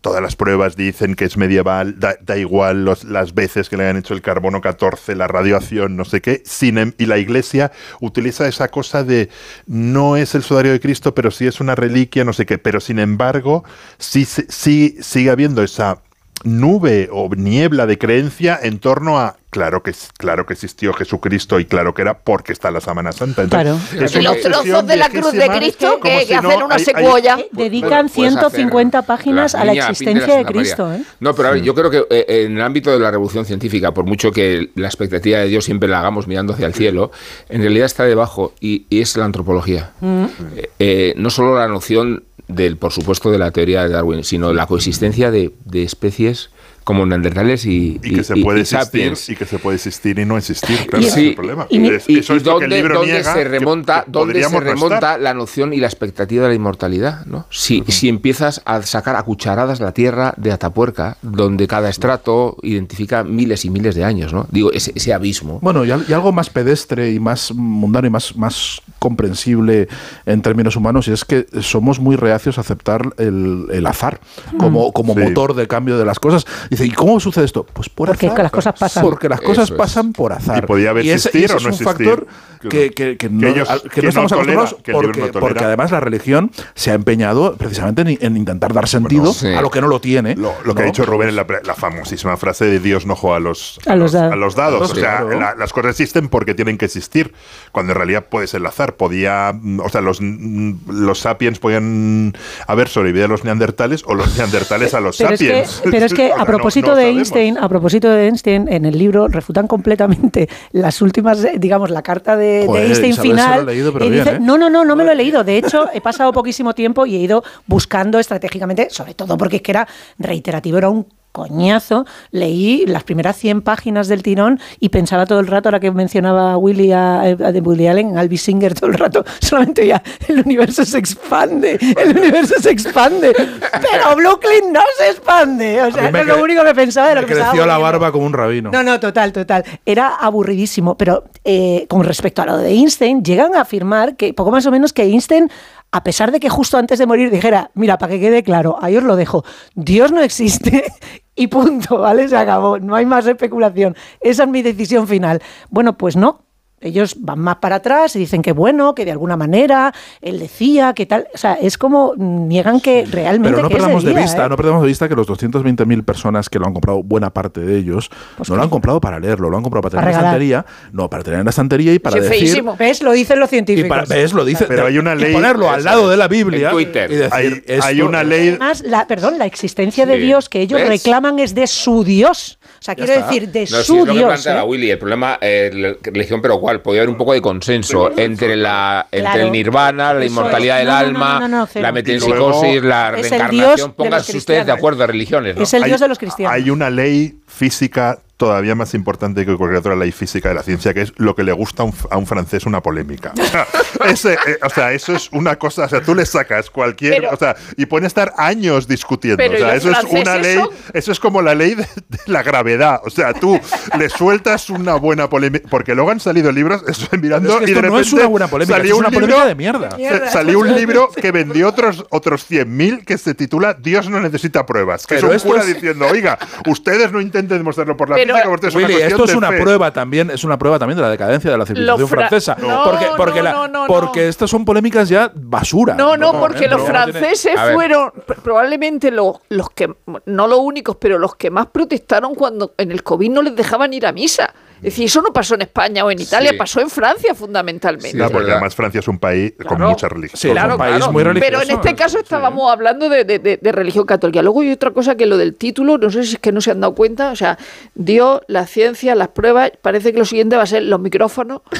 todas 0.00 0.22
las 0.22 0.36
pruebas 0.36 0.76
dicen 0.76 1.16
que 1.16 1.24
es 1.24 1.36
medieval, 1.36 1.98
da, 1.98 2.14
da 2.20 2.36
igual 2.36 2.84
los- 2.84 3.02
las 3.02 3.34
veces 3.34 3.68
que 3.68 3.76
le 3.76 3.88
han 3.88 3.96
hecho 3.96 4.14
el 4.14 4.22
carbono 4.22 4.60
14, 4.60 5.16
la 5.16 5.26
radiación, 5.26 5.96
no 5.96 6.04
sé 6.04 6.20
qué, 6.20 6.40
sin 6.44 6.78
em- 6.78 6.92
y 6.98 7.06
la 7.06 7.18
iglesia 7.18 7.72
utiliza 8.00 8.46
esa 8.46 8.68
cosa 8.68 9.02
de 9.02 9.28
no 9.66 10.16
es 10.16 10.36
el 10.36 10.44
sudario 10.44 10.70
de 10.70 10.78
Cristo, 10.78 11.14
pero 11.16 11.32
sí 11.32 11.48
es 11.48 11.60
una 11.60 11.74
reliquia, 11.74 12.22
no 12.24 12.32
sé 12.32 12.46
qué, 12.46 12.58
pero 12.58 12.78
sin 12.78 13.00
embargo, 13.00 13.64
sí, 13.98 14.24
sí 14.24 14.96
sigue 15.00 15.30
habiendo 15.30 15.64
esa 15.64 15.98
nube 16.44 17.08
o 17.12 17.28
niebla 17.34 17.86
de 17.86 17.98
creencia 17.98 18.58
en 18.62 18.78
torno 18.78 19.18
a 19.18 19.36
claro 19.50 19.82
que 19.82 19.92
claro 20.18 20.44
que 20.44 20.52
existió 20.52 20.92
Jesucristo 20.92 21.58
y 21.58 21.64
claro 21.64 21.94
que 21.94 22.02
era 22.02 22.18
porque 22.18 22.52
está 22.52 22.70
la 22.70 22.80
Sábana 22.80 23.12
Santa. 23.12 23.42
Entonces, 23.42 23.88
Claro. 23.90 24.04
es 24.04 24.14
Y 24.14 24.18
una 24.18 24.30
los 24.34 24.40
trozos 24.42 24.86
de 24.86 24.96
la 24.96 25.08
cruz 25.08 25.32
de 25.32 25.48
Cristo 25.48 25.98
que, 26.02 26.20
si 26.20 26.26
que 26.28 26.40
no 26.42 26.48
hacen 26.50 26.62
una 26.64 26.74
hay- 26.76 26.84
secuoya. 26.84 27.36
Eh, 27.38 27.48
Dedican 27.52 28.08
puedes 28.08 28.36
hacer 28.36 28.50
150 28.50 29.02
páginas 29.02 29.54
la 29.54 29.60
a 29.60 29.64
la 29.64 29.72
existencia 29.72 30.36
de. 30.36 30.44
Cristo. 30.44 30.92
¿eh? 30.92 31.02
No, 31.20 31.34
pero 31.34 31.48
a 31.48 31.50
ver, 31.52 31.62
yo 31.62 31.74
creo 31.74 31.90
que 31.90 32.04
eh, 32.10 32.44
en 32.44 32.56
el 32.56 32.62
ámbito 32.62 32.90
de 32.90 32.98
la 33.00 33.10
revolución 33.10 33.44
científica, 33.46 33.92
por 33.92 34.04
mucho 34.04 34.30
que 34.32 34.70
la 34.74 34.86
expectativa 34.86 35.38
de 35.38 35.48
Dios 35.48 35.64
siempre 35.64 35.88
la 35.88 36.00
hagamos 36.00 36.26
mirando 36.28 36.52
hacia 36.52 36.66
el 36.66 36.74
cielo, 36.74 37.10
en 37.48 37.62
realidad 37.62 37.86
está 37.86 38.04
debajo 38.04 38.52
y, 38.60 38.84
y 38.90 39.00
es 39.00 39.16
la 39.16 39.24
antropología. 39.24 39.92
Mm. 40.00 40.24
Eh, 40.56 40.70
eh, 40.78 41.14
no 41.16 41.30
solo 41.30 41.58
la 41.58 41.68
noción 41.68 42.24
del, 42.48 42.76
por 42.76 42.92
supuesto, 42.92 43.30
de 43.30 43.38
la 43.38 43.50
teoría 43.50 43.82
de 43.82 43.90
Darwin, 43.90 44.24
sino 44.24 44.52
la 44.52 44.66
coexistencia 44.66 45.30
de, 45.30 45.54
de 45.64 45.82
especies 45.82 46.50
como 46.88 47.04
neandertales 47.04 47.66
y, 47.66 48.00
y 48.02 48.14
que 48.14 48.24
se 48.24 48.34
puede 48.36 48.60
y 48.60 48.62
existir 48.62 48.82
sapiens. 48.86 49.28
y 49.28 49.36
que 49.36 49.44
se 49.44 49.58
puede 49.58 49.76
existir 49.76 50.18
y 50.18 50.24
no 50.24 50.38
existir. 50.38 50.86
Claro, 50.88 51.04
ese 51.04 51.20
es 51.20 51.26
el 51.28 51.34
problema. 51.34 51.66
y, 51.68 51.86
Es- 51.86 52.08
y- 52.08 52.18
eso 52.20 52.32
y 52.32 52.38
es 52.38 52.46
lo 52.46 52.58
que 52.58 52.64
el 52.64 52.70
dónde, 52.70 52.76
libro 52.76 52.94
dónde 53.00 53.12
niega, 53.12 53.34
se 53.34 53.44
remonta, 53.44 54.04
que 54.06 54.10
dónde 54.10 54.42
se 54.42 54.58
remonta 54.60 55.18
la 55.18 55.34
noción 55.34 55.74
y 55.74 55.76
la 55.80 55.86
expectativa 55.86 56.44
de 56.44 56.48
la 56.48 56.54
inmortalidad, 56.54 57.26
¿no? 57.26 57.44
Si, 57.50 57.84
si 57.88 58.08
empiezas 58.08 58.62
a 58.64 58.80
sacar 58.80 59.16
a 59.16 59.22
cucharadas 59.22 59.80
la 59.80 59.92
tierra 59.92 60.32
de 60.38 60.50
Atapuerca, 60.50 61.18
donde 61.20 61.68
cada 61.68 61.90
estrato 61.90 62.56
identifica 62.62 63.22
miles 63.22 63.66
y 63.66 63.70
miles 63.70 63.94
de 63.94 64.04
años, 64.04 64.32
¿no? 64.32 64.46
Digo, 64.50 64.72
ese, 64.72 64.92
ese 64.94 65.12
abismo. 65.12 65.58
Bueno, 65.60 65.84
y, 65.84 65.90
al- 65.90 66.06
y 66.08 66.12
algo 66.14 66.32
más 66.32 66.48
pedestre 66.48 67.12
y 67.12 67.20
más 67.20 67.52
mundano 67.52 68.06
y 68.06 68.10
más, 68.10 68.34
más 68.34 68.80
comprensible 68.98 69.88
en 70.24 70.40
términos 70.42 70.74
humanos, 70.76 71.06
y 71.08 71.12
es 71.12 71.24
que 71.26 71.46
somos 71.60 72.00
muy 72.00 72.16
reacios 72.16 72.56
a 72.56 72.62
aceptar 72.62 73.02
el, 73.18 73.66
el 73.72 73.86
azar 73.86 74.20
como, 74.58 74.90
como 74.92 75.14
Sí. 75.14 75.20
motor 75.20 75.54
de 75.54 75.66
cambio 75.66 75.98
de 75.98 76.04
las 76.04 76.18
cosas. 76.18 76.46
Dice, 76.78 76.86
¿y 76.86 76.90
cómo 76.94 77.18
sucede 77.20 77.44
esto? 77.44 77.64
Pues 77.64 77.88
por 77.88 78.08
Porque 78.08 78.26
azar. 78.28 78.42
las 78.44 78.52
cosas 78.52 78.74
pasan. 78.78 79.02
Porque 79.04 79.28
las 79.28 79.40
cosas 79.40 79.70
es. 79.70 79.76
pasan 79.76 80.12
por 80.12 80.32
azar. 80.32 80.62
Y 80.62 80.66
podía 80.66 80.90
haber 80.90 81.06
ese- 81.06 81.28
ese 81.30 81.54
o 81.54 81.56
es 81.56 81.62
no 81.62 81.68
un 81.68 81.74
existir. 81.74 81.84
factor 81.86 82.26
Que 82.60 82.68
que, 82.68 82.84
no. 82.86 82.90
que- 82.90 82.90
que 82.90 83.16
Que 83.16 83.28
no, 83.30 83.46
ellos- 83.48 83.70
al- 83.70 83.82
que 83.82 83.88
que 83.88 83.96
no 84.00 84.02
no 84.04 84.08
estamos 84.08 84.30
tolera, 84.32 84.52
acostumbrados 84.62 84.74
porque, 84.84 85.20
no 85.20 85.26
tolera. 85.26 85.40
porque 85.40 85.64
además 85.64 85.90
la 85.92 86.00
religión 86.00 86.50
se 86.74 86.90
ha 86.90 86.94
empeñado 86.94 87.56
precisamente 87.56 88.02
en, 88.02 88.18
en 88.20 88.36
intentar 88.36 88.72
dar 88.72 88.88
sentido 88.88 89.32
sí. 89.32 89.46
a 89.54 89.60
lo 89.60 89.70
que 89.70 89.80
no 89.80 89.88
lo 89.88 90.00
tiene. 90.00 90.34
Lo, 90.36 90.54
lo 90.64 90.74
que 90.74 90.82
ha 90.82 90.86
dicho 90.86 91.04
Rubén 91.04 91.28
en 91.30 91.36
la, 91.36 91.46
la 91.64 91.74
famosísima 91.74 92.36
frase 92.36 92.64
de 92.66 92.80
Dios 92.80 93.06
no 93.06 93.14
juega 93.16 93.36
a 93.36 93.40
los, 93.40 93.78
A 93.86 93.94
los 93.96 94.12
dados. 94.12 94.32
a 94.32 94.36
los 94.36 94.54
dados. 94.54 94.90
Sí, 94.90 94.98
o 94.98 95.00
sea, 95.00 95.16
claro. 95.18 95.40
la- 95.40 95.54
las 95.54 95.72
cosas 95.72 95.90
existen 95.92 96.28
porque 96.28 96.54
tienen 96.54 96.78
que 96.78 96.84
existir, 96.86 97.32
cuando 97.72 97.92
en 97.92 97.96
realidad 97.98 98.26
puede 98.28 98.46
ser 98.46 98.60
el 98.60 98.66
azar. 98.66 98.96
Podía, 98.96 99.52
mm, 99.54 99.80
o 99.80 99.88
sea, 99.88 100.00
los, 100.00 100.18
mm, 100.20 100.72
los 100.90 101.20
sapiens 101.20 101.58
podían 101.60 102.34
haber 102.66 102.88
sobrevivido 102.88 103.26
a 103.26 103.28
los 103.28 103.44
neandertales 103.44 104.02
o 104.06 104.14
los 104.14 104.26
neandertales 104.38 104.94
a 104.94 105.00
los 105.00 105.16
Pero 105.18 105.30
es, 105.34 105.38
que, 105.40 105.46
sapiens. 105.64 105.82
pero 105.84 106.06
es 106.06 106.14
que 106.14 106.32
a 106.32 106.38
no- 106.38 106.46
propósito 106.68 106.90
no 106.90 106.96
de 106.96 107.02
sabemos. 107.02 107.18
Einstein, 107.18 107.58
a 107.58 107.68
propósito 107.68 108.08
de 108.08 108.26
Einstein, 108.26 108.68
en 108.68 108.84
el 108.84 108.98
libro 108.98 109.28
refutan 109.28 109.66
completamente 109.66 110.48
las 110.72 111.00
últimas, 111.02 111.42
eh, 111.44 111.54
digamos, 111.58 111.90
la 111.90 112.02
carta 112.02 112.36
de, 112.36 112.62
Einstein 112.62 113.12
Isabel 113.12 113.14
se 113.14 113.26
lo 113.26 113.42
ha 113.42 113.46
final. 113.52 113.66
leído, 113.66 113.92
pero 113.92 114.04
y 114.04 114.10
bien, 114.10 114.24
dice, 114.24 114.36
¿eh? 114.36 114.40
no, 114.40 114.58
no, 114.58 114.70
no, 114.70 114.84
no 114.84 114.96
me 114.96 115.04
lo 115.04 115.12
he 115.12 115.14
leído. 115.14 115.44
De 115.44 115.56
hecho, 115.58 115.88
he 115.92 116.00
pasado 116.00 116.32
poquísimo 116.32 116.74
tiempo 116.74 117.06
y 117.06 117.16
he 117.16 117.20
ido 117.20 117.42
buscando 117.66 118.18
estratégicamente, 118.18 118.88
sobre 118.90 119.14
todo 119.14 119.36
porque 119.36 119.56
es 119.56 119.62
que 119.62 119.72
era 119.72 119.88
reiterativo, 120.18 120.78
era 120.78 120.88
un 120.88 121.06
coñazo. 121.32 122.06
Leí 122.30 122.84
las 122.86 123.04
primeras 123.04 123.36
100 123.36 123.62
páginas 123.62 124.08
del 124.08 124.22
tirón 124.22 124.60
y 124.80 124.88
pensaba 124.88 125.26
todo 125.26 125.40
el 125.40 125.46
rato, 125.46 125.68
ahora 125.68 125.80
que 125.80 125.90
mencionaba 125.90 126.56
Willy 126.56 126.92
a, 126.92 127.20
a 127.20 127.34
de 127.34 127.60
Willy 127.60 127.86
Allen, 127.86 128.18
Albi 128.18 128.36
Singer 128.36 128.74
todo 128.74 128.90
el 128.90 128.94
rato, 128.94 129.24
solamente 129.40 129.86
ya 129.86 130.02
el 130.28 130.40
universo 130.40 130.84
se 130.84 130.98
expande, 130.98 131.78
el 131.96 132.16
universo 132.16 132.54
se 132.60 132.70
expande, 132.70 133.32
pero 133.72 134.16
Brooklyn 134.16 134.72
no 134.72 134.80
se 134.98 135.10
expande. 135.10 135.82
O 135.82 135.90
sea, 135.90 136.08
eso 136.08 136.18
es 136.18 136.26
lo 136.26 136.42
único 136.42 136.64
que 136.64 136.74
pensaba 136.74 137.14
Me 137.14 137.20
que 137.20 137.34
creció 137.34 137.66
la 137.66 137.78
barba 137.78 138.12
como 138.12 138.26
un 138.26 138.32
rabino. 138.32 138.70
No, 138.70 138.82
no, 138.82 138.98
total, 139.00 139.32
total. 139.32 139.64
Era 139.84 140.16
aburridísimo, 140.16 140.96
pero 140.96 141.24
eh, 141.44 141.86
con 141.88 142.04
respecto 142.04 142.42
a 142.42 142.46
lo 142.46 142.58
de 142.58 142.70
Einstein, 142.70 143.22
llegan 143.22 143.54
a 143.54 143.62
afirmar 143.62 144.16
que 144.16 144.32
poco 144.34 144.50
más 144.50 144.66
o 144.66 144.70
menos 144.70 144.92
que 144.92 145.02
Einstein, 145.02 145.50
a 145.90 146.04
pesar 146.04 146.32
de 146.32 146.40
que 146.40 146.48
justo 146.48 146.76
antes 146.76 146.98
de 146.98 147.06
morir 147.06 147.30
dijera, 147.30 147.70
mira, 147.74 147.98
para 147.98 148.12
que 148.12 148.20
quede 148.20 148.42
claro, 148.42 148.76
ahí 148.80 148.96
os 148.96 149.04
lo 149.04 149.16
dejo, 149.16 149.44
Dios 149.74 150.12
no 150.12 150.20
existe 150.20 150.92
y 151.34 151.46
punto, 151.46 151.98
¿vale? 151.98 152.28
Se 152.28 152.36
acabó, 152.36 152.78
no 152.78 152.94
hay 152.94 153.06
más 153.06 153.26
especulación. 153.26 153.96
Esa 154.20 154.44
es 154.44 154.48
mi 154.48 154.62
decisión 154.62 155.06
final. 155.06 155.40
Bueno, 155.70 155.96
pues 155.96 156.16
no. 156.16 156.47
Ellos 156.80 157.16
van 157.18 157.40
más 157.40 157.56
para 157.56 157.76
atrás 157.76 158.14
y 158.14 158.20
dicen 158.20 158.40
que 158.42 158.52
bueno, 158.52 158.94
que 158.94 159.04
de 159.04 159.10
alguna 159.10 159.36
manera 159.36 159.92
él 160.20 160.38
decía 160.38 160.92
que 160.94 161.06
tal. 161.06 161.26
O 161.34 161.38
sea, 161.38 161.54
es 161.54 161.76
como 161.76 162.14
niegan 162.16 162.80
que 162.80 163.04
realmente. 163.10 163.50
Pero 163.50 163.62
no 163.62 163.68
que 163.68 163.74
perdamos 163.76 164.04
de 164.04 164.10
día, 164.10 164.20
vista, 164.22 164.46
¿eh? 164.46 164.48
no 164.48 164.56
perdamos 164.56 164.82
de 164.82 164.88
vista 164.88 165.08
que 165.08 165.16
los 165.16 165.26
220.000 165.26 166.04
personas 166.04 166.48
que 166.48 166.58
lo 166.58 166.66
han 166.66 166.72
comprado, 166.72 167.02
buena 167.02 167.30
parte 167.30 167.60
de 167.62 167.76
ellos, 167.78 168.10
no 168.48 168.56
lo 168.56 168.62
han 168.62 168.68
comprado 168.68 169.00
para 169.00 169.18
leerlo, 169.18 169.50
lo 169.50 169.56
han 169.56 169.62
comprado 169.62 169.82
para 169.82 169.90
tener 169.90 170.04
en 170.04 170.12
la 170.12 170.18
estantería, 170.18 170.66
no, 170.92 171.10
para 171.10 171.22
tener 171.24 171.38
en 171.40 171.44
la 171.46 171.50
estantería 171.50 171.92
y 171.94 171.98
para 171.98 172.14
Sí, 172.16 172.20
decir 172.22 172.38
feísimo. 172.38 172.76
¿Ves? 172.78 173.02
Lo 173.02 173.12
dicen 173.12 173.40
los 173.40 173.48
y 173.48 173.50
científicos. 173.50 173.88
para, 173.88 174.04
ves, 174.04 174.32
lo 174.32 174.44
dice, 174.44 174.66
Pero 174.66 174.86
hay 174.86 174.98
una 174.98 175.14
y 175.14 175.18
ley- 175.18 175.32
ponerlo 175.32 175.68
al 175.70 175.82
lado 175.84 176.08
de 176.08 176.16
la 176.16 176.28
Biblia 176.28 176.68
En 176.68 176.74
Twitter. 176.74 177.10
y 177.10 177.14
decir, 177.16 177.32
Hay, 177.34 177.46
hay 177.46 177.62
esto 177.98 178.06
una 178.08 178.20
es- 178.22 178.26
ley 178.28 178.48
Además, 178.50 178.82
la, 178.86 179.06
perdón, 179.06 179.38
la 179.38 179.46
existencia 179.46 180.06
de 180.06 180.14
Sí. 180.16 180.20
Dios 180.22 180.48
que 180.48 180.60
ellos 180.60 180.80
¿Ves? 180.80 180.88
reclaman 180.88 181.38
es 181.40 181.54
de 181.54 181.66
su 181.66 182.04
Dios. 182.04 182.57
O 182.80 182.82
sea, 182.82 182.94
quiero 182.94 183.12
está. 183.12 183.26
decir, 183.26 183.48
de 183.48 183.60
No, 183.62 183.66
sí, 183.66 183.82
su 183.84 183.94
es 183.98 184.06
lo 184.06 184.12
que 184.12 184.18
Dios. 184.18 184.46
¿eh? 184.46 184.62
Willy. 184.62 184.90
El 184.90 184.98
problema, 184.98 185.38
eh, 185.40 185.96
religión, 186.02 186.40
pero 186.40 186.60
¿cuál? 186.60 186.80
Podía 186.80 187.00
haber 187.00 187.10
un 187.10 187.16
poco 187.16 187.32
de 187.32 187.40
consenso 187.40 188.12
entre 188.16 188.56
la 188.56 189.06
entre 189.10 189.30
Claro. 189.32 189.46
el 189.46 189.52
nirvana, 189.52 190.14
la 190.14 190.20
Eso 190.24 190.30
inmortalidad 190.32 190.78
es. 190.80 190.86
del 190.86 190.94
alma, 190.94 191.40
no, 191.40 191.48
no, 191.48 191.58
no, 191.58 191.66
cero. 191.66 191.82
la 191.82 191.92
metempsicosis, 191.92 192.82
la 192.82 193.10
reencarnación. 193.10 193.92
Pónganse 193.94 194.36
ustedes 194.36 194.66
de 194.66 194.72
acuerdo 194.72 195.00
de 195.00 195.06
religiones, 195.08 195.56
¿no? 195.56 195.62
Es 195.62 195.74
el 195.74 195.82
Dios 195.84 196.00
de 196.00 196.08
los 196.08 196.18
cristianos. 196.18 196.54
Hay 196.54 196.70
una 196.70 196.88
ley 196.90 197.38
física 197.58 198.20
todavía 198.36 198.76
más 198.76 198.94
importante 198.94 199.44
que 199.44 199.56
cualquier 199.56 199.80
otra 199.80 199.96
ley 199.96 200.12
física 200.12 200.48
de 200.50 200.54
la 200.54 200.62
ciencia, 200.62 200.94
que 200.94 201.00
es 201.02 201.12
lo 201.16 201.34
que 201.34 201.42
le 201.42 201.50
gusta 201.50 201.82
a 201.82 201.86
un, 201.86 201.94
a 202.08 202.16
un 202.18 202.24
francés 202.24 202.66
una 202.66 202.80
polémica. 202.80 203.32
O 203.36 203.44
sea, 203.44 203.66
ese, 204.08 204.34
eh, 204.34 204.58
o 204.62 204.70
sea, 204.70 204.92
eso 204.92 205.12
es 205.16 205.28
una 205.32 205.56
cosa, 205.56 205.86
o 205.86 205.88
sea, 205.88 206.00
tú 206.02 206.14
le 206.14 206.24
sacas 206.24 206.70
cualquier, 206.70 207.14
Pero- 207.16 207.30
o 207.32 207.36
sea, 207.36 207.56
y 207.76 207.86
pueden 207.86 208.06
estar 208.06 208.32
años 208.36 208.86
discutiendo. 208.86 209.42
O 209.44 209.56
sea, 209.56 209.74
¿y 209.74 209.78
eso 209.78 209.90
es 209.90 210.04
una 210.04 210.36
ley, 210.36 210.54
son? 210.54 210.68
eso 210.94 211.10
es 211.10 211.18
como 211.18 211.42
la 211.42 211.56
ley 211.56 211.74
de, 211.74 211.82
de 211.82 212.18
la 212.26 212.44
gravedad. 212.44 213.00
O 213.04 213.10
sea, 213.10 213.34
tú 213.34 213.58
le 213.98 214.08
sueltas 214.08 214.70
una 214.70 214.94
buena 214.94 215.28
polémica, 215.28 215.66
porque 215.68 215.96
luego 215.96 216.12
han 216.12 216.20
salido 216.20 216.52
libros, 216.52 216.84
estoy 216.88 217.18
mirando, 217.18 217.54
es 217.58 217.64
que 217.64 217.64
y 217.64 217.74
de 217.74 217.80
esto 217.80 217.82
no 217.90 217.98
es 217.98 218.06
repente 218.06 218.14
una 218.20 218.26
buena 218.28 218.46
polémica, 218.46 218.76
salió 218.76 218.92
es 218.94 219.00
un 219.00 219.06
una 219.06 219.10
libro- 219.10 219.26
polémica 219.26 219.48
de 219.48 219.54
mierda. 219.56 219.90
sa- 220.26 220.30
Salió 220.30 220.60
un 220.60 220.72
libro 220.76 221.10
que 221.10 221.32
vendió 221.32 221.66
otros, 221.66 222.06
otros 222.10 222.48
100.000 222.48 223.04
que 223.04 223.18
se 223.18 223.34
titula 223.34 223.74
Dios 223.74 224.08
no 224.08 224.20
necesita 224.20 224.64
pruebas. 224.64 225.08
Que 225.08 225.16
Pero 225.16 225.32
es 225.32 225.42
un 225.42 225.50
cura 225.50 225.62
es- 225.62 225.74
diciendo, 225.74 226.06
oiga, 226.06 226.38
ustedes 226.68 227.10
no 227.10 227.20
intenten 227.48 227.58
demostrarlo 227.58 227.96
por 227.96 228.08
la 228.10 228.16
Pero- 228.16 228.34
física, 228.34 228.48
porque 228.48 228.66
esto 228.66 228.68
es 228.68 228.74
una 228.74 228.86
Willy, 228.86 228.98
cuestión 229.00 229.20
esto 229.20 229.32
es 229.32 229.36
una 229.38 229.48
fe". 229.48 229.60
prueba 229.62 229.90
también, 229.92 230.30
es 230.30 230.44
una 230.44 230.58
prueba 230.58 230.78
también 230.78 230.96
de 230.96 231.02
la 231.02 231.10
decadencia 231.10 231.50
de 231.50 231.58
la 231.58 231.66
civilización 231.66 232.08
fra- 232.08 232.18
francesa. 232.28 232.56
No, 232.60 232.84
porque 232.84 233.06
porque, 233.16 233.38
no, 233.38 233.44
la- 233.44 233.52
no, 233.52 233.68
no, 233.68 233.84
porque 233.86 234.22
no. 234.24 234.28
estas 234.28 234.50
son 234.50 234.64
polémicas 234.64 235.08
ya 235.08 235.32
basura. 235.34 235.94
No, 235.94 236.16
no, 236.16 236.32
porque 236.38 236.68
los 236.68 236.84
tiene- 236.84 236.90
franceses 236.98 237.52
fueron 237.74 238.10
pr- 238.26 238.36
probablemente 238.42 239.10
los, 239.10 239.36
los 239.48 239.70
que, 239.70 239.92
no 240.26 240.46
los 240.46 240.58
únicos, 240.60 240.96
pero 241.00 241.18
los 241.18 241.34
que 241.36 241.50
más 241.50 241.66
protestaron 241.66 242.34
cuando 242.34 242.72
en 242.78 242.92
el 242.92 243.02
COVID 243.02 243.30
no 243.30 243.42
les 243.42 243.56
dejaban 243.56 243.92
ir 243.92 244.06
a 244.06 244.12
misa. 244.12 244.52
Es 244.78 244.82
decir, 244.84 245.06
eso 245.06 245.20
no 245.22 245.32
pasó 245.32 245.54
en 245.56 245.62
España 245.62 246.04
o 246.04 246.10
en 246.10 246.20
Italia, 246.20 246.50
Sí. 246.52 246.56
pasó 246.56 246.80
en 246.80 246.88
Francia 246.90 247.34
fundamentalmente. 247.34 248.16
Claro, 248.16 248.32
porque 248.32 248.50
además 248.52 248.74
Francia 248.74 249.00
es 249.00 249.08
un 249.08 249.18
país 249.18 249.52
con 249.58 249.76
Claro. 249.76 249.90
mucha 249.90 250.08
religión. 250.08 250.38
Sí, 250.38 250.48
es 250.50 250.64
un 250.64 250.76
país 250.78 251.08
muy 251.10 251.24
religioso. 251.24 251.50
Pero 251.50 251.62
en 251.62 251.70
este 251.70 251.94
caso 251.94 252.18
estábamos 252.18 252.70
hablando 252.72 253.08
de, 253.08 253.24
de- 253.24 253.38
de- 253.38 253.56
de 253.60 253.72
religión 253.72 254.06
católica. 254.06 254.40
Luego 254.42 254.60
hay 254.60 254.72
otra 254.72 254.90
cosa 254.92 255.16
que 255.16 255.26
lo 255.26 255.36
del 255.36 255.54
título, 255.54 255.98
no 255.98 256.10
sé 256.10 256.24
si 256.24 256.34
es 256.34 256.38
que 256.38 256.52
no 256.52 256.60
se 256.60 256.70
han 256.70 256.80
dado 256.80 256.94
cuenta, 256.94 257.30
o 257.32 257.36
sea, 257.36 257.58
Dios, 257.94 258.40
la 258.46 258.66
ciencia, 258.66 259.14
las 259.14 259.28
pruebas, 259.28 259.72
parece 259.82 260.12
que 260.12 260.18
lo 260.18 260.24
siguiente 260.24 260.56
va 260.56 260.62
a 260.62 260.66
ser 260.66 260.82
los 260.84 261.00
micrófonos. 261.00 261.62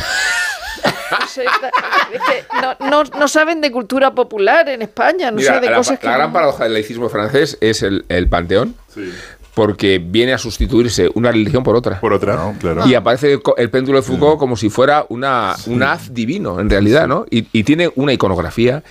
No 2.63 2.77
no, 2.81 2.91
no- 3.05 3.19
no 3.19 3.29
saben 3.29 3.61
de 3.61 3.71
cultura 3.73 4.15
popular 4.15 4.69
en 4.69 4.83
España, 4.83 5.31
no 5.31 5.39
Mira, 5.39 5.55
sé 5.55 5.61
de 5.61 5.71
la, 5.71 5.77
cosas 5.77 5.99
que... 5.99 6.07
la 6.07 6.15
gran 6.17 6.33
paradoja 6.33 6.65
del 6.65 6.75
laicismo 6.75 7.09
francés 7.09 7.57
es 7.61 7.83
el, 7.83 8.05
el 8.09 8.29
panteón. 8.29 8.75
Porque 9.59 9.99
viene 9.99 10.33
a 10.33 10.39
sustituirse 10.39 11.11
una 11.15 11.31
religión 11.33 11.63
por 11.63 11.77
otra. 11.77 12.01
Por 12.01 12.13
otra, 12.13 12.39
claro. 12.61 12.87
Y 12.87 12.95
aparece 12.95 13.39
el, 13.57 13.71
péndulo 13.71 13.99
de 13.99 14.03
Foucault 14.03 14.39
como 14.39 14.57
si 14.57 14.71
fuera 14.71 15.05
una, 15.09 15.55
un 15.67 15.83
haz 15.83 16.15
divino, 16.15 16.61
en 16.61 16.71
realidad, 16.71 17.09
¿no? 17.09 17.27
Y, 17.31 17.47
y 17.53 17.65
tiene 17.65 17.91
una 17.97 18.13
iconografía 18.13 18.83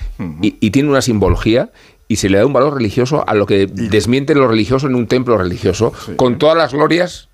y, 0.41 0.57
y 0.59 0.72
tiene 0.72 0.89
una 0.89 1.01
simbología 1.01 1.70
y 2.09 2.18
se 2.18 2.30
le 2.30 2.38
da 2.38 2.45
un 2.45 2.53
valor 2.53 2.76
religioso 2.76 3.24
a 3.28 3.34
lo 3.34 3.45
que 3.45 3.68
desmiente 3.68 4.36
lo 4.36 4.47
religioso 4.47 4.88
en 4.88 4.95
un 4.95 5.07
templo 5.07 5.38
religioso, 5.38 5.93
con 6.15 6.38
todas 6.38 6.57
las 6.57 6.74
glorias 6.74 7.30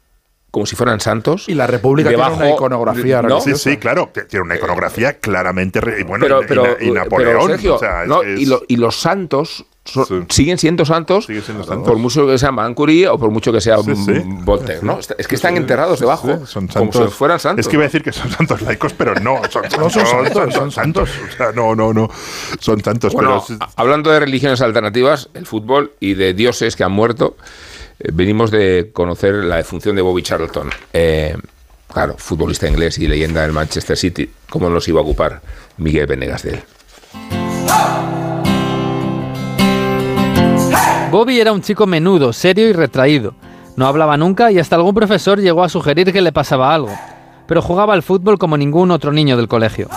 como 0.52 0.68
si 0.68 0.76
fueran 0.76 1.00
santos. 1.00 1.50
Y 1.50 1.56
la 1.56 1.66
República 1.66 2.10
tiene 2.10 2.24
una 2.36 2.50
iconografía 2.52 3.24
¿no? 3.24 3.42
Sí, 3.42 3.56
sí, 3.56 3.78
claro, 3.78 4.12
tiene 4.30 4.46
una 4.46 4.56
iconografía 4.56 5.14
claramente. 5.20 5.80
bueno, 6.06 6.26
pero, 6.26 6.44
y- 6.44 6.46
pero, 6.48 6.78
y, 6.80 6.88
y 6.90 6.92
Napoleón. 6.92 7.34
pero, 7.34 7.48
Sergio, 7.48 7.76
o 7.76 7.80
sea, 7.80 8.04
es 8.04 8.08
¿no? 8.10 8.24
y, 8.24 8.46
lo- 8.46 8.62
y 8.68 8.76
los 8.78 8.96
santos 8.96 9.66
siguen 10.30 10.58
siendo 10.58 10.86
santos, 10.86 11.28
por 11.86 11.98
mucho 11.98 12.26
que 12.26 12.38
sea 12.38 12.52
Marie 12.52 12.74
Curie 12.74 13.08
o 13.10 13.18
por 13.20 13.32
mucho 13.32 13.52
que 13.52 13.60
sea 13.60 13.78
Sí, 13.80 13.96
sí. 13.96 14.12
mm, 14.12 14.46
Voltaire, 14.46 14.80
¿no? 14.82 14.98
Es 15.18 15.28
que 15.28 15.36
están 15.36 15.58
enterrados 15.58 16.00
debajo, 16.00 16.46
son 16.46 16.68
como 16.68 16.92
si 16.94 17.04
fueran 17.10 17.40
santos. 17.40 17.66
Es 17.66 17.70
que 17.70 17.76
iba 17.76 17.84
a 17.84 17.88
decir 17.88 18.02
que 18.02 18.14
son 18.14 18.32
santos 18.32 18.62
laicos, 18.62 18.94
pero 18.94 19.14
no, 19.16 19.42
son 19.50 19.64
No, 19.80 19.90
santos. 19.90 19.94
son 19.94 20.08
santos, 20.34 20.54
son 20.54 20.72
santos. 20.72 21.10
O 21.34 21.38
sea, 21.38 21.52
no, 21.52 21.76
no, 21.76 21.94
no. 21.94 22.10
Son 22.60 22.82
santos, 22.82 23.14
Bueno, 23.14 23.44
pero. 23.46 23.60
a- 23.62 23.70
hablando 23.76 24.10
de 24.12 24.20
religiones 24.22 24.62
alternativas, 24.62 25.30
el 25.34 25.46
fútbol 25.46 25.92
y 26.00 26.14
de 26.14 26.34
dioses 26.34 26.76
que 26.78 26.84
han 26.86 26.92
muerto, 26.94 27.36
eh, 28.00 28.10
venimos 28.14 28.52
de 28.52 28.90
conocer 28.94 29.34
la 29.36 29.58
defunción 29.58 29.96
de 29.98 30.02
Bobby 30.02 30.24
Charlton. 30.24 30.70
Eh, 30.94 31.36
claro, 31.92 32.16
futbolista 32.18 32.68
inglés 32.70 32.98
y 33.00 33.08
leyenda 33.08 33.42
del 33.42 33.52
Manchester 33.52 33.98
City. 33.98 34.30
¿Cómo 34.50 34.70
nos 34.70 34.88
iba 34.88 35.02
a 35.02 35.04
ocupar 35.04 35.42
Miguel 35.78 36.08
Venegas 36.08 36.44
de 36.44 36.52
él? 36.52 36.64
Bobby 41.14 41.40
era 41.40 41.52
un 41.52 41.62
chico 41.62 41.86
menudo, 41.86 42.34
serio 42.34 42.68
y 42.68 42.74
retraído. 42.74 43.36
No 43.76 43.86
hablaba 43.86 44.18
nunca 44.18 44.52
y 44.52 44.58
hasta 44.58 44.78
algún 44.78 44.96
profesor 44.96 45.40
llegó 45.40 45.64
a 45.64 45.70
sugerir 45.70 46.12
que 46.12 46.24
le 46.24 46.32
pasaba 46.32 46.74
algo. 46.74 46.90
Pero 47.46 47.62
jugaba 47.62 47.94
al 47.94 48.02
fútbol 48.02 48.40
como 48.40 48.58
ningún 48.58 48.90
otro 48.90 49.12
niño 49.12 49.38
del 49.38 49.48
colegio. 49.48 49.90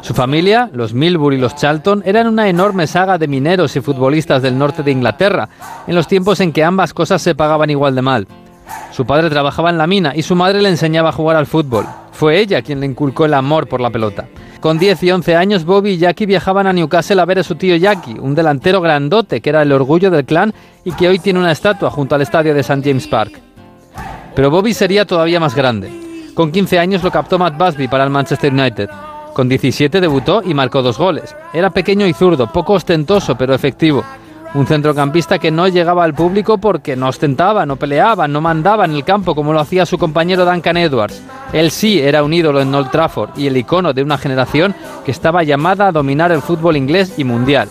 Su 0.00 0.14
familia, 0.14 0.70
los 0.72 0.94
Milburn 0.94 1.36
y 1.36 1.38
los 1.38 1.56
Charlton, 1.56 2.02
eran 2.06 2.26
una 2.26 2.48
enorme 2.48 2.86
saga 2.86 3.18
de 3.18 3.28
mineros 3.28 3.76
y 3.76 3.82
futbolistas 3.82 4.40
del 4.40 4.56
norte 4.56 4.82
de 4.82 4.92
Inglaterra, 4.92 5.50
en 5.86 5.94
los 5.94 6.08
tiempos 6.08 6.40
en 6.40 6.54
que 6.54 6.64
ambas 6.64 6.94
cosas 6.94 7.20
se 7.20 7.34
pagaban 7.34 7.68
igual 7.68 7.94
de 7.94 8.00
mal. 8.00 8.26
Su 8.92 9.04
padre 9.04 9.28
trabajaba 9.28 9.68
en 9.68 9.76
la 9.76 9.86
mina 9.86 10.12
y 10.16 10.22
su 10.22 10.34
madre 10.34 10.62
le 10.62 10.70
enseñaba 10.70 11.10
a 11.10 11.12
jugar 11.12 11.36
al 11.36 11.44
fútbol. 11.44 11.84
Fue 12.22 12.38
ella 12.38 12.62
quien 12.62 12.78
le 12.78 12.86
inculcó 12.86 13.24
el 13.24 13.34
amor 13.34 13.66
por 13.66 13.80
la 13.80 13.90
pelota. 13.90 14.28
Con 14.60 14.78
10 14.78 15.02
y 15.02 15.10
11 15.10 15.34
años, 15.34 15.64
Bobby 15.64 15.94
y 15.94 15.98
Jackie 15.98 16.24
viajaban 16.24 16.68
a 16.68 16.72
Newcastle 16.72 17.20
a 17.20 17.24
ver 17.24 17.40
a 17.40 17.42
su 17.42 17.56
tío 17.56 17.74
Jackie, 17.74 18.16
un 18.16 18.36
delantero 18.36 18.80
grandote 18.80 19.40
que 19.40 19.50
era 19.50 19.62
el 19.62 19.72
orgullo 19.72 20.08
del 20.08 20.24
clan 20.24 20.54
y 20.84 20.92
que 20.92 21.08
hoy 21.08 21.18
tiene 21.18 21.40
una 21.40 21.50
estatua 21.50 21.90
junto 21.90 22.14
al 22.14 22.22
estadio 22.22 22.54
de 22.54 22.60
St. 22.60 22.80
James 22.84 23.08
Park. 23.08 23.40
Pero 24.36 24.52
Bobby 24.52 24.72
sería 24.72 25.04
todavía 25.04 25.40
más 25.40 25.56
grande. 25.56 25.90
Con 26.34 26.52
15 26.52 26.78
años 26.78 27.02
lo 27.02 27.10
captó 27.10 27.40
Matt 27.40 27.58
Busby 27.58 27.88
para 27.88 28.04
el 28.04 28.10
Manchester 28.10 28.52
United. 28.52 28.88
Con 29.34 29.48
17 29.48 30.00
debutó 30.00 30.42
y 30.44 30.54
marcó 30.54 30.80
dos 30.80 30.98
goles. 30.98 31.34
Era 31.52 31.70
pequeño 31.70 32.06
y 32.06 32.12
zurdo, 32.12 32.52
poco 32.52 32.74
ostentoso 32.74 33.36
pero 33.36 33.52
efectivo. 33.52 34.04
Un 34.54 34.66
centrocampista 34.66 35.38
que 35.38 35.50
no 35.50 35.66
llegaba 35.66 36.04
al 36.04 36.12
público 36.12 36.58
porque 36.58 36.94
no 36.94 37.08
ostentaba, 37.08 37.64
no 37.64 37.76
peleaba, 37.76 38.28
no 38.28 38.42
mandaba 38.42 38.84
en 38.84 38.92
el 38.92 39.02
campo 39.02 39.34
como 39.34 39.54
lo 39.54 39.60
hacía 39.60 39.86
su 39.86 39.96
compañero 39.96 40.44
Duncan 40.44 40.76
Edwards. 40.76 41.22
Él 41.54 41.70
sí 41.70 41.98
era 42.00 42.22
un 42.22 42.34
ídolo 42.34 42.60
en 42.60 42.74
Old 42.74 42.90
Trafford 42.90 43.30
y 43.38 43.46
el 43.46 43.56
icono 43.56 43.94
de 43.94 44.02
una 44.02 44.18
generación 44.18 44.74
que 45.06 45.10
estaba 45.10 45.42
llamada 45.42 45.88
a 45.88 45.92
dominar 45.92 46.32
el 46.32 46.42
fútbol 46.42 46.76
inglés 46.76 47.14
y 47.16 47.24
mundial. 47.24 47.70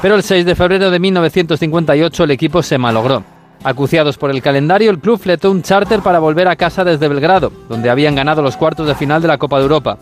Pero 0.00 0.14
el 0.14 0.22
6 0.22 0.46
de 0.46 0.54
febrero 0.54 0.90
de 0.90 0.98
1958 0.98 2.24
el 2.24 2.30
equipo 2.30 2.62
se 2.62 2.78
malogró. 2.78 3.22
Acuciados 3.62 4.16
por 4.16 4.30
el 4.30 4.40
calendario, 4.40 4.90
el 4.90 5.00
club 5.00 5.18
fletó 5.18 5.50
un 5.50 5.62
charter 5.62 6.00
para 6.00 6.18
volver 6.18 6.48
a 6.48 6.56
casa 6.56 6.82
desde 6.82 7.08
Belgrado, 7.08 7.52
donde 7.68 7.90
habían 7.90 8.14
ganado 8.14 8.40
los 8.40 8.56
cuartos 8.56 8.86
de 8.86 8.94
final 8.94 9.20
de 9.20 9.28
la 9.28 9.38
Copa 9.38 9.58
de 9.58 9.64
Europa. 9.64 9.98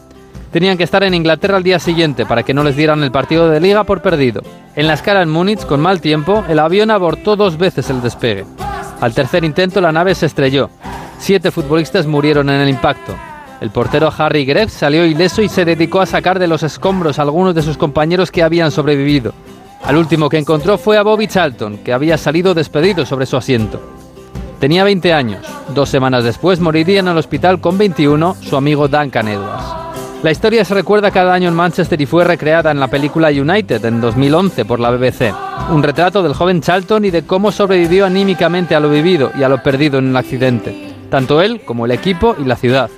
Tenían 0.55 0.79
que 0.79 0.85
estar 0.85 1.03
en 1.03 1.15
Inglaterra 1.15 1.57
al 1.57 1.65
día 1.65 1.81
siguiente 1.81 2.27
para 2.27 2.45
que 2.45 2.55
no 2.55 2.63
les 2.63 2.77
dieran 2.77 3.03
el 3.03 3.11
partido 3.11 3.51
de 3.51 3.59
liga 3.59 3.83
por 3.83 4.03
perdido. 4.03 4.41
En 4.77 4.87
la 4.87 4.95
escala 4.95 5.21
en 5.21 5.29
Múnich, 5.29 5.67
con 5.67 5.81
mal 5.81 6.01
tiempo, 6.01 6.45
el 6.49 6.61
avión 6.61 6.93
abortó 6.93 7.35
dos 7.35 7.59
veces 7.59 7.91
el 7.91 8.01
despegue. 8.01 8.45
Al 9.01 9.13
tercer 9.13 9.43
intento 9.43 9.81
la 9.81 9.91
nave 9.91 10.15
se 10.15 10.27
estrelló. 10.27 10.71
Siete 11.19 11.51
futbolistas 11.51 12.07
murieron 12.07 12.51
en 12.51 12.61
el 12.61 12.69
impacto. 12.69 13.17
El 13.61 13.71
portero 13.71 14.13
Harry 14.17 14.45
Greff 14.45 14.71
salió 14.71 15.05
ileso 15.05 15.43
y 15.43 15.49
se 15.49 15.65
dedicó 15.65 16.01
a 16.01 16.07
sacar 16.07 16.39
de 16.39 16.47
los 16.47 16.63
escombros 16.63 17.19
a 17.19 17.23
algunos 17.23 17.57
de 17.57 17.63
sus 17.63 17.77
compañeros 17.77 18.31
que 18.31 18.45
habían 18.45 18.71
sobrevivido. 18.71 19.33
Al 19.83 19.97
último 19.97 20.29
que 20.29 20.39
encontró 20.39 20.79
fue 20.79 20.97
a 20.97 21.03
Bobby 21.03 21.27
Charlton, 21.27 21.79
que 21.79 21.93
había 21.93 22.17
salido 22.17 22.55
despedido 22.55 23.05
sobre 23.05 23.27
su 23.27 23.37
asiento. 23.37 23.81
Tenía 24.61 24.85
20 24.85 25.13
años. 25.13 25.45
Dos 25.75 25.89
semanas 25.89 26.23
después 26.23 26.61
moriría 26.61 27.01
en 27.01 27.09
el 27.09 27.19
hospital 27.19 27.61
con 27.61 27.77
21 27.77 28.37
su 28.41 28.57
amigo 28.57 28.87
Duncan 28.87 29.27
Edwards. 29.27 29.84
La 30.25 30.31
historia 30.31 30.65
se 30.65 30.73
recuerda 30.73 31.11
cada 31.11 31.35
año 31.35 31.51
en 31.51 31.55
Manchester 31.55 32.01
y 32.01 32.07
fue 32.07 32.25
recreada 32.25 32.71
en 32.71 32.81
la 32.81 32.89
película 32.89 33.29
United 33.29 33.85
en 33.85 34.01
2011 34.01 34.65
por 34.65 34.81
la 34.81 34.91
BBC. 34.91 35.35
Un 35.71 35.83
retrato 35.83 36.23
del 36.23 36.33
joven 36.33 36.63
Charlton 36.63 37.05
y 37.05 37.11
de 37.11 37.25
cómo 37.25 37.53
sobrevivió 37.53 38.07
anímicamente 38.07 38.75
a 38.75 38.81
lo 38.81 38.89
vivido 38.89 39.33
y 39.39 39.43
a 39.43 39.51
lo 39.51 39.63
perdido 39.63 39.99
en 39.99 40.09
el 40.09 40.17
accidente. 40.17 40.95
Tanto 41.11 41.43
él 41.43 41.61
como 41.67 41.85
el 41.85 41.91
equipo 41.91 42.35
y 42.39 42.47
la 42.47 42.57
ciudad. 42.57 42.89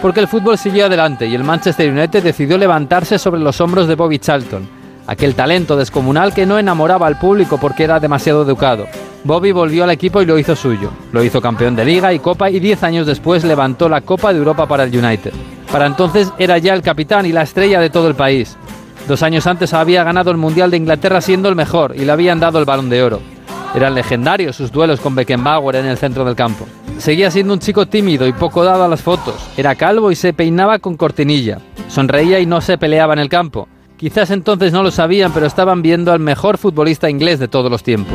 Porque 0.00 0.20
el 0.20 0.28
fútbol 0.28 0.56
siguió 0.56 0.86
adelante 0.86 1.26
y 1.26 1.34
el 1.34 1.44
Manchester 1.44 1.92
United 1.92 2.22
decidió 2.22 2.56
levantarse 2.56 3.18
sobre 3.18 3.42
los 3.42 3.60
hombros 3.60 3.86
de 3.86 3.94
Bobby 3.94 4.18
Charlton, 4.18 4.66
aquel 5.06 5.34
talento 5.34 5.76
descomunal 5.76 6.32
que 6.32 6.46
no 6.46 6.58
enamoraba 6.58 7.06
al 7.06 7.18
público 7.18 7.58
porque 7.58 7.84
era 7.84 8.00
demasiado 8.00 8.44
educado. 8.44 8.86
Bobby 9.24 9.52
volvió 9.52 9.84
al 9.84 9.90
equipo 9.90 10.22
y 10.22 10.24
lo 10.24 10.38
hizo 10.38 10.56
suyo. 10.56 10.90
Lo 11.12 11.22
hizo 11.22 11.42
campeón 11.42 11.76
de 11.76 11.84
liga 11.84 12.14
y 12.14 12.18
copa 12.18 12.48
y 12.48 12.60
10 12.60 12.82
años 12.82 13.06
después 13.06 13.44
levantó 13.44 13.90
la 13.90 14.00
Copa 14.00 14.32
de 14.32 14.38
Europa 14.38 14.66
para 14.66 14.84
el 14.84 14.96
United. 14.96 15.34
Para 15.72 15.86
entonces 15.86 16.30
era 16.38 16.58
ya 16.58 16.74
el 16.74 16.82
capitán 16.82 17.24
y 17.24 17.32
la 17.32 17.42
estrella 17.42 17.80
de 17.80 17.88
todo 17.88 18.06
el 18.06 18.14
país. 18.14 18.58
Dos 19.08 19.22
años 19.22 19.46
antes 19.46 19.72
había 19.72 20.04
ganado 20.04 20.30
el 20.30 20.36
Mundial 20.36 20.70
de 20.70 20.76
Inglaterra 20.76 21.22
siendo 21.22 21.48
el 21.48 21.56
mejor 21.56 21.94
y 21.96 22.04
le 22.04 22.12
habían 22.12 22.38
dado 22.38 22.58
el 22.58 22.66
balón 22.66 22.90
de 22.90 23.02
oro. 23.02 23.20
Eran 23.74 23.94
legendarios 23.94 24.54
sus 24.54 24.70
duelos 24.70 25.00
con 25.00 25.14
Beckenbauer 25.14 25.76
en 25.76 25.86
el 25.86 25.96
centro 25.96 26.26
del 26.26 26.36
campo. 26.36 26.66
Seguía 26.98 27.30
siendo 27.30 27.54
un 27.54 27.58
chico 27.58 27.86
tímido 27.86 28.26
y 28.26 28.34
poco 28.34 28.64
dado 28.64 28.84
a 28.84 28.88
las 28.88 29.00
fotos. 29.00 29.34
Era 29.56 29.74
calvo 29.74 30.12
y 30.12 30.14
se 30.14 30.34
peinaba 30.34 30.78
con 30.78 30.98
cortinilla. 30.98 31.58
Sonreía 31.88 32.38
y 32.38 32.44
no 32.44 32.60
se 32.60 32.76
peleaba 32.76 33.14
en 33.14 33.20
el 33.20 33.30
campo. 33.30 33.66
Quizás 33.96 34.30
entonces 34.30 34.72
no 34.72 34.82
lo 34.82 34.90
sabían, 34.90 35.32
pero 35.32 35.46
estaban 35.46 35.80
viendo 35.80 36.12
al 36.12 36.20
mejor 36.20 36.58
futbolista 36.58 37.08
inglés 37.08 37.38
de 37.38 37.48
todos 37.48 37.70
los 37.70 37.82
tiempos. 37.82 38.14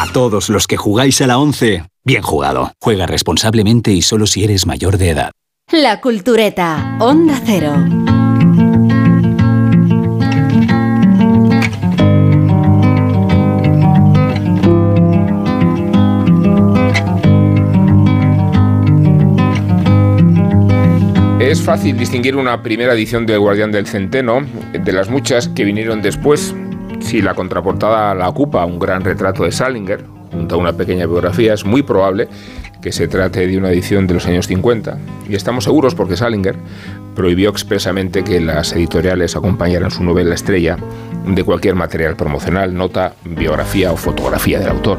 A 0.00 0.06
todos 0.12 0.48
los 0.48 0.68
que 0.68 0.76
jugáis 0.76 1.20
a 1.22 1.26
la 1.26 1.40
11, 1.40 1.82
bien 2.04 2.22
jugado. 2.22 2.70
Juega 2.80 3.08
responsablemente 3.08 3.90
y 3.90 4.00
solo 4.00 4.28
si 4.28 4.44
eres 4.44 4.64
mayor 4.64 4.96
de 4.96 5.10
edad. 5.10 5.32
La 5.72 6.00
Cultureta, 6.00 6.96
Onda 7.00 7.42
Cero. 7.44 7.74
Es 21.40 21.60
fácil 21.60 21.98
distinguir 21.98 22.36
una 22.36 22.62
primera 22.62 22.92
edición 22.92 23.26
del 23.26 23.40
Guardián 23.40 23.72
del 23.72 23.88
Centeno 23.88 24.46
de 24.72 24.92
las 24.92 25.10
muchas 25.10 25.48
que 25.48 25.64
vinieron 25.64 26.02
después. 26.02 26.54
Si 27.08 27.22
la 27.22 27.32
contraportada 27.32 28.14
la 28.14 28.28
ocupa 28.28 28.66
un 28.66 28.78
gran 28.78 29.02
retrato 29.02 29.44
de 29.44 29.50
Salinger, 29.50 30.04
junto 30.30 30.56
a 30.56 30.58
una 30.58 30.74
pequeña 30.74 31.06
biografía, 31.06 31.54
es 31.54 31.64
muy 31.64 31.82
probable 31.82 32.28
que 32.82 32.92
se 32.92 33.08
trate 33.08 33.46
de 33.46 33.56
una 33.56 33.70
edición 33.70 34.06
de 34.06 34.12
los 34.12 34.26
años 34.26 34.46
50. 34.46 34.98
Y 35.26 35.34
estamos 35.34 35.64
seguros 35.64 35.94
porque 35.94 36.18
Salinger 36.18 36.54
prohibió 37.14 37.48
expresamente 37.48 38.22
que 38.24 38.42
las 38.42 38.74
editoriales 38.74 39.36
acompañaran 39.36 39.90
su 39.90 40.04
novela 40.04 40.34
estrella 40.34 40.76
de 41.26 41.44
cualquier 41.44 41.76
material 41.76 42.14
promocional, 42.14 42.74
nota, 42.74 43.14
biografía 43.24 43.90
o 43.90 43.96
fotografía 43.96 44.58
del 44.58 44.68
autor. 44.68 44.98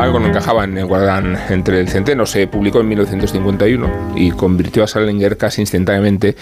Algo 0.00 0.18
no 0.18 0.28
encajaba 0.28 0.64
en 0.64 0.78
el 0.78 0.86
guardán 0.86 1.36
entre 1.50 1.78
el 1.78 1.86
centeno. 1.90 2.24
Se 2.24 2.46
publicó 2.46 2.80
en 2.80 2.88
1951 2.88 4.14
y 4.16 4.30
convirtió 4.30 4.82
a 4.82 4.86
Salinger 4.86 5.36
casi 5.36 5.60
instantáneamente 5.60 6.36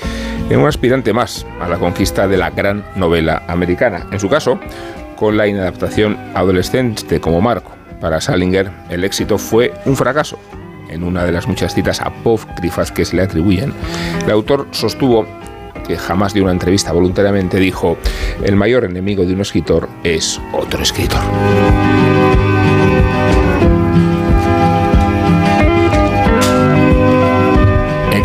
en 0.48 0.60
un 0.60 0.68
aspirante 0.68 1.12
más 1.12 1.44
a 1.60 1.68
la 1.68 1.76
conquista 1.76 2.28
de 2.28 2.36
la 2.36 2.50
gran 2.50 2.84
novela 2.94 3.42
americana. 3.48 4.06
En 4.12 4.20
su 4.20 4.28
caso, 4.28 4.60
con 5.16 5.36
la 5.36 5.48
inadaptación 5.48 6.16
adolescente 6.34 7.20
como 7.20 7.40
marco. 7.40 7.72
Para 8.00 8.20
Salinger, 8.20 8.70
el 8.90 9.02
éxito 9.02 9.38
fue 9.38 9.74
un 9.86 9.96
fracaso. 9.96 10.38
En 10.88 11.02
una 11.02 11.24
de 11.24 11.32
las 11.32 11.48
muchas 11.48 11.74
citas 11.74 12.00
apócrifas 12.00 12.92
que 12.92 13.04
se 13.04 13.16
le 13.16 13.22
atribuyen, 13.22 13.74
el 14.24 14.30
autor 14.30 14.68
sostuvo 14.70 15.26
que 15.84 15.96
jamás 15.96 16.32
dio 16.32 16.44
una 16.44 16.52
entrevista 16.52 16.92
voluntariamente, 16.92 17.58
dijo, 17.58 17.96
el 18.44 18.54
mayor 18.54 18.84
enemigo 18.84 19.24
de 19.24 19.34
un 19.34 19.40
escritor 19.40 19.88
es 20.04 20.40
otro 20.52 20.80
escritor. 20.80 21.22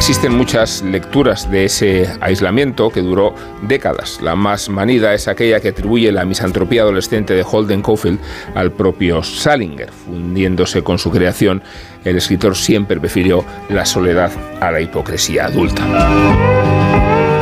Existen 0.04 0.36
muchas 0.36 0.82
lecturas 0.82 1.50
de 1.50 1.64
ese 1.64 2.10
aislamiento 2.20 2.90
que 2.90 3.00
duró 3.00 3.34
décadas. 3.62 4.20
La 4.22 4.36
más 4.36 4.68
manida 4.68 5.14
es 5.14 5.30
aquella 5.30 5.62
que 5.62 5.70
atribuye 5.70 6.12
la 6.12 6.26
misantropía 6.26 6.82
adolescente 6.82 7.34
de 7.34 7.46
Holden 7.50 7.82
Caulfield 7.82 8.20
al 8.54 8.74
propio 8.74 9.24
Salinger. 9.24 9.90
Fundiéndose 9.94 10.84
con 10.84 11.00
su 11.00 11.10
creación, 11.10 11.64
el 12.04 12.18
escritor 12.18 12.58
siempre 12.58 13.00
prefirió 13.00 13.46
la 13.70 13.86
soledad 13.86 14.34
a 14.60 14.72
la 14.72 14.82
hipocresía 14.82 15.46
adulta. 15.46 16.73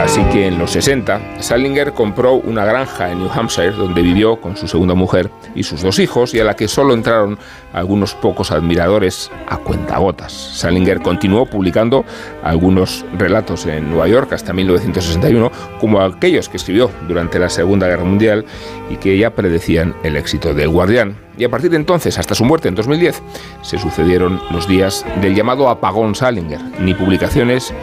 Así 0.02 0.24
que 0.34 0.48
en 0.48 0.58
los 0.58 0.72
60, 0.72 1.42
Salinger 1.42 1.94
compró 1.94 2.34
una 2.34 2.66
granja 2.66 3.12
en 3.12 3.20
New 3.20 3.30
Hampshire 3.32 3.72
donde 3.72 4.02
vivió 4.02 4.42
con 4.42 4.58
su 4.58 4.68
segunda 4.68 4.96
mujer 4.96 5.30
y 5.54 5.62
sus 5.62 5.84
dos 5.84 6.00
hijos 6.00 6.34
y 6.34 6.40
a 6.40 6.44
la 6.44 6.56
que 6.56 6.68
solo 6.68 6.96
entraron 6.96 7.38
algunos 7.72 8.16
pocos 8.16 8.50
admiradores 8.50 9.30
a 9.48 9.58
cuentagotas. 9.58 10.34
Salinger 10.34 11.02
continuó 11.02 11.46
publicando 11.46 12.04
algunos 12.44 13.06
relatos 13.16 13.68
en 13.68 13.92
Nueva 13.92 14.08
York 14.08 14.34
hasta 14.34 14.54
1961, 14.54 15.52
como 15.80 16.02
aquellos 16.02 16.50
que 16.50 16.58
escribió 16.58 16.90
durante 17.08 17.38
la 17.38 17.50
Segunda 17.50 17.88
Guerra 17.88 18.04
Mundial 18.04 18.44
y 18.90 18.96
que 18.96 19.16
ya 19.20 19.30
predecían 19.36 19.96
el 20.04 20.18
éxito 20.18 20.56
del 20.56 20.70
Guardián. 20.70 21.16
Y 21.38 21.44
a 21.44 21.50
partir 21.50 21.72
de 21.72 21.78
entonces, 21.78 22.18
hasta 22.18 22.36
su 22.36 22.46
muerte 22.46 22.68
en 22.68 22.76
2010, 22.76 23.22
se 23.62 23.78
sucedieron 23.78 24.42
los 24.52 24.68
días 24.68 25.06
del 25.22 25.36
llamado 25.36 25.70
apagón 25.70 26.14
Salinger. 26.14 26.62
Ni 26.82 26.94
publicaciones, 26.94 27.74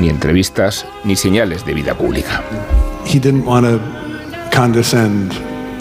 ni 0.00 0.08
entrevistas, 0.08 0.86
ni 1.04 1.16
señales 1.16 1.64
de 1.64 1.74
vida 1.74 1.94
pública. 1.94 2.42
he 3.06 3.20
didn't 3.20 3.44
want 3.44 3.64
to 3.64 4.50
condescend 4.52 5.32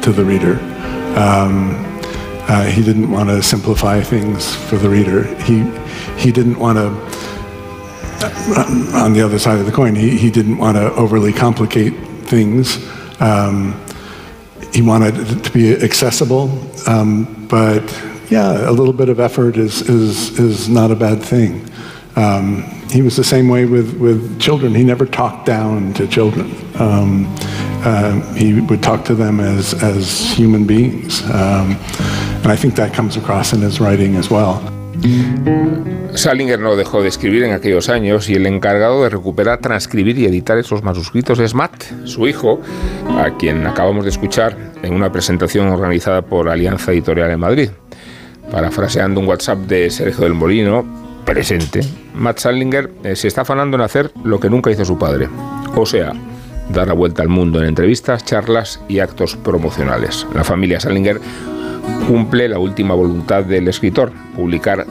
to 0.03 0.11
the 0.11 0.23
reader. 0.23 0.59
Um, 1.17 1.73
uh, 2.47 2.65
he 2.65 2.83
didn't 2.83 3.09
want 3.11 3.29
to 3.29 3.41
simplify 3.41 4.01
things 4.01 4.55
for 4.55 4.77
the 4.77 4.89
reader. 4.89 5.23
He 5.43 5.63
he 6.17 6.31
didn't 6.31 6.59
want 6.59 6.77
to. 6.77 6.89
On 8.95 9.13
the 9.13 9.21
other 9.21 9.39
side 9.39 9.59
of 9.59 9.65
the 9.65 9.71
coin, 9.71 9.95
he, 9.95 10.17
he 10.17 10.31
didn't 10.31 10.57
want 10.57 10.77
to 10.77 10.93
overly 10.93 11.33
complicate 11.33 11.93
things. 12.23 12.77
Um, 13.19 13.73
he 14.75 14.81
wanted 14.81 15.17
it 15.17 15.43
to 15.43 15.51
be 15.51 15.73
accessible, 15.73 16.49
um, 16.85 17.47
but 17.47 17.81
yeah, 18.29 18.69
a 18.69 18.73
little 18.73 18.93
bit 18.93 19.07
of 19.07 19.19
effort 19.19 19.55
is 19.55 19.81
is 19.89 20.37
is 20.37 20.67
not 20.67 20.91
a 20.91 20.95
bad 20.95 21.23
thing. 21.23 21.65
Um, 22.17 22.63
he 22.91 23.01
was 23.01 23.15
the 23.15 23.23
same 23.23 23.47
way 23.49 23.65
with, 23.65 23.97
with 23.99 24.39
children. 24.39 24.73
He 24.73 24.83
never 24.83 25.05
talked 25.05 25.45
down 25.45 25.93
to 25.95 26.07
children. 26.07 26.49
Um, 26.79 27.25
uh, 27.83 28.21
he 28.35 28.61
would 28.61 28.81
talk 28.81 29.03
to 29.05 29.15
them 29.15 29.39
as, 29.39 29.73
as 29.83 30.31
human 30.33 30.65
beings. 30.65 31.21
Um, 31.23 31.75
and 32.41 32.47
I 32.47 32.55
think 32.55 32.75
that 32.75 32.93
comes 32.93 33.17
across 33.17 33.53
in 33.53 33.59
his 33.59 33.81
writing 33.81 34.15
as 34.15 34.29
well. 34.29 34.74
Salinger 36.15 36.59
no 36.59 36.75
dejó 36.75 37.01
de 37.01 37.09
escribir 37.09 37.43
en 37.43 37.53
aquellos 37.53 37.89
años 37.89 38.29
y 38.29 38.33
el 38.33 38.45
encargado 38.45 39.03
de 39.03 39.09
recuperar, 39.09 39.59
transcribir 39.59 40.17
y 40.17 40.25
editar 40.25 40.57
esos 40.57 40.81
manuscritos 40.81 41.39
es 41.39 41.53
Matt, 41.53 41.83
su 42.05 42.27
hijo, 42.27 42.61
a 43.17 43.35
quien 43.37 43.67
acabamos 43.67 44.05
de 44.05 44.11
escuchar 44.11 44.55
en 44.81 44.93
una 44.93 45.11
presentación 45.11 45.67
organizada 45.67 46.21
por 46.21 46.49
Alianza 46.49 46.93
Editorial 46.93 47.31
en 47.31 47.39
Madrid. 47.39 47.69
Parafraseando 48.49 49.19
un 49.19 49.27
WhatsApp 49.27 49.59
de 49.59 49.89
Sergio 49.89 50.23
del 50.23 50.33
Molino, 50.33 50.85
presente, 51.25 51.81
Matt 52.13 52.37
Salinger 52.37 52.91
eh, 53.03 53.15
se 53.15 53.27
está 53.27 53.41
afanando 53.41 53.75
en 53.75 53.81
hacer 53.81 54.11
lo 54.23 54.39
que 54.39 54.49
nunca 54.49 54.71
hizo 54.71 54.85
su 54.85 54.97
padre, 54.97 55.27
o 55.75 55.85
sea, 55.85 56.13
dar 56.69 56.87
la 56.87 56.93
vuelta 56.93 57.21
al 57.21 57.29
mundo 57.29 57.59
en 57.59 57.67
entrevistas, 57.67 58.23
charlas 58.23 58.79
y 58.87 58.99
actos 58.99 59.35
promocionales. 59.35 60.25
La 60.33 60.43
familia 60.43 60.79
Salinger 60.79 61.19
cumple 62.07 62.47
la 62.47 62.59
última 62.59 62.93
voluntad 62.93 63.43
del 63.43 63.67
escritor, 63.67 64.11
publicar 64.35 64.85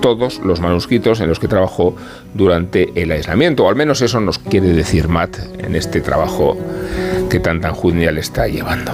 todos 0.00 0.40
los 0.44 0.60
manuscritos 0.60 1.20
en 1.20 1.28
los 1.28 1.38
que 1.38 1.48
trabajó 1.48 1.96
durante 2.34 2.90
el 3.00 3.10
aislamiento, 3.10 3.64
o 3.64 3.68
al 3.68 3.76
menos 3.76 4.02
eso 4.02 4.20
nos 4.20 4.38
quiere 4.38 4.68
decir 4.68 5.08
Matt 5.08 5.38
en 5.58 5.74
este 5.74 6.00
trabajo 6.00 6.56
que 7.30 7.40
tan 7.40 7.60
tan 7.60 7.74
genial 7.74 8.18
está 8.18 8.46
llevando. 8.46 8.92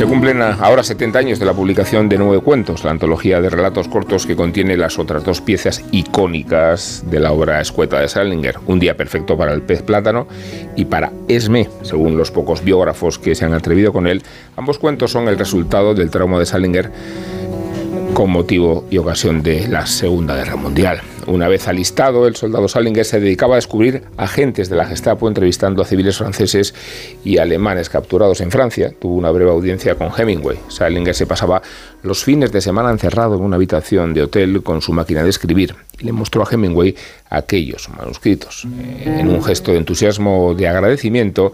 Se 0.00 0.06
cumplen 0.06 0.40
ahora 0.40 0.82
70 0.82 1.18
años 1.18 1.38
de 1.38 1.44
la 1.44 1.52
publicación 1.52 2.08
de 2.08 2.16
Nueve 2.16 2.40
Cuentos, 2.42 2.84
la 2.84 2.90
antología 2.90 3.38
de 3.42 3.50
relatos 3.50 3.86
cortos 3.86 4.24
que 4.24 4.34
contiene 4.34 4.78
las 4.78 4.98
otras 4.98 5.24
dos 5.24 5.42
piezas 5.42 5.84
icónicas 5.92 7.04
de 7.10 7.20
la 7.20 7.32
obra 7.32 7.60
escueta 7.60 8.00
de 8.00 8.08
Salinger, 8.08 8.56
Un 8.66 8.80
día 8.80 8.96
perfecto 8.96 9.36
para 9.36 9.52
el 9.52 9.60
pez 9.60 9.82
plátano 9.82 10.26
y 10.74 10.86
para 10.86 11.12
Esme, 11.28 11.68
según 11.82 12.16
los 12.16 12.30
pocos 12.30 12.64
biógrafos 12.64 13.18
que 13.18 13.34
se 13.34 13.44
han 13.44 13.52
atrevido 13.52 13.92
con 13.92 14.06
él. 14.06 14.22
Ambos 14.56 14.78
cuentos 14.78 15.10
son 15.10 15.28
el 15.28 15.38
resultado 15.38 15.94
del 15.94 16.08
trauma 16.08 16.38
de 16.38 16.46
Salinger 16.46 16.90
con 18.14 18.30
motivo 18.30 18.86
y 18.90 18.96
ocasión 18.96 19.42
de 19.42 19.68
la 19.68 19.84
Segunda 19.84 20.34
Guerra 20.34 20.56
Mundial. 20.56 21.02
Una 21.30 21.46
vez 21.46 21.68
alistado, 21.68 22.26
el 22.26 22.34
soldado 22.34 22.66
Salinger 22.66 23.04
se 23.04 23.20
dedicaba 23.20 23.54
a 23.54 23.56
descubrir 23.56 24.02
agentes 24.16 24.68
de 24.68 24.74
la 24.74 24.84
Gestapo 24.84 25.28
entrevistando 25.28 25.80
a 25.80 25.84
civiles 25.84 26.18
franceses 26.18 26.74
y 27.24 27.38
alemanes 27.38 27.88
capturados 27.88 28.40
en 28.40 28.50
Francia. 28.50 28.92
Tuvo 28.98 29.14
una 29.14 29.30
breve 29.30 29.52
audiencia 29.52 29.94
con 29.94 30.10
Hemingway. 30.10 30.58
Salinger 30.66 31.14
se 31.14 31.26
pasaba 31.26 31.62
los 32.02 32.24
fines 32.24 32.50
de 32.50 32.60
semana 32.60 32.90
encerrado 32.90 33.36
en 33.36 33.42
una 33.42 33.54
habitación 33.54 34.12
de 34.12 34.24
hotel 34.24 34.60
con 34.64 34.82
su 34.82 34.92
máquina 34.92 35.22
de 35.22 35.30
escribir 35.30 35.76
y 36.00 36.04
le 36.06 36.10
mostró 36.10 36.42
a 36.42 36.48
Hemingway 36.50 36.96
aquellos 37.28 37.88
manuscritos. 37.90 38.66
En 39.04 39.28
un 39.28 39.40
gesto 39.40 39.70
de 39.70 39.78
entusiasmo 39.78 40.54
de 40.54 40.66
agradecimiento, 40.66 41.52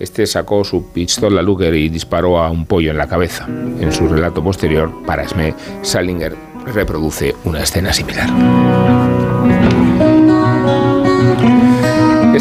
este 0.00 0.26
sacó 0.26 0.64
su 0.64 0.90
pistola 0.90 1.42
Luger 1.42 1.74
y 1.74 1.90
disparó 1.90 2.38
a 2.38 2.50
un 2.50 2.64
pollo 2.64 2.92
en 2.92 2.96
la 2.96 3.08
cabeza. 3.08 3.46
En 3.46 3.92
su 3.92 4.08
relato 4.08 4.42
posterior, 4.42 4.90
para 5.04 5.24
Esme, 5.24 5.52
Salinger 5.82 6.34
reproduce 6.72 7.34
una 7.44 7.62
escena 7.62 7.92
similar. 7.92 8.28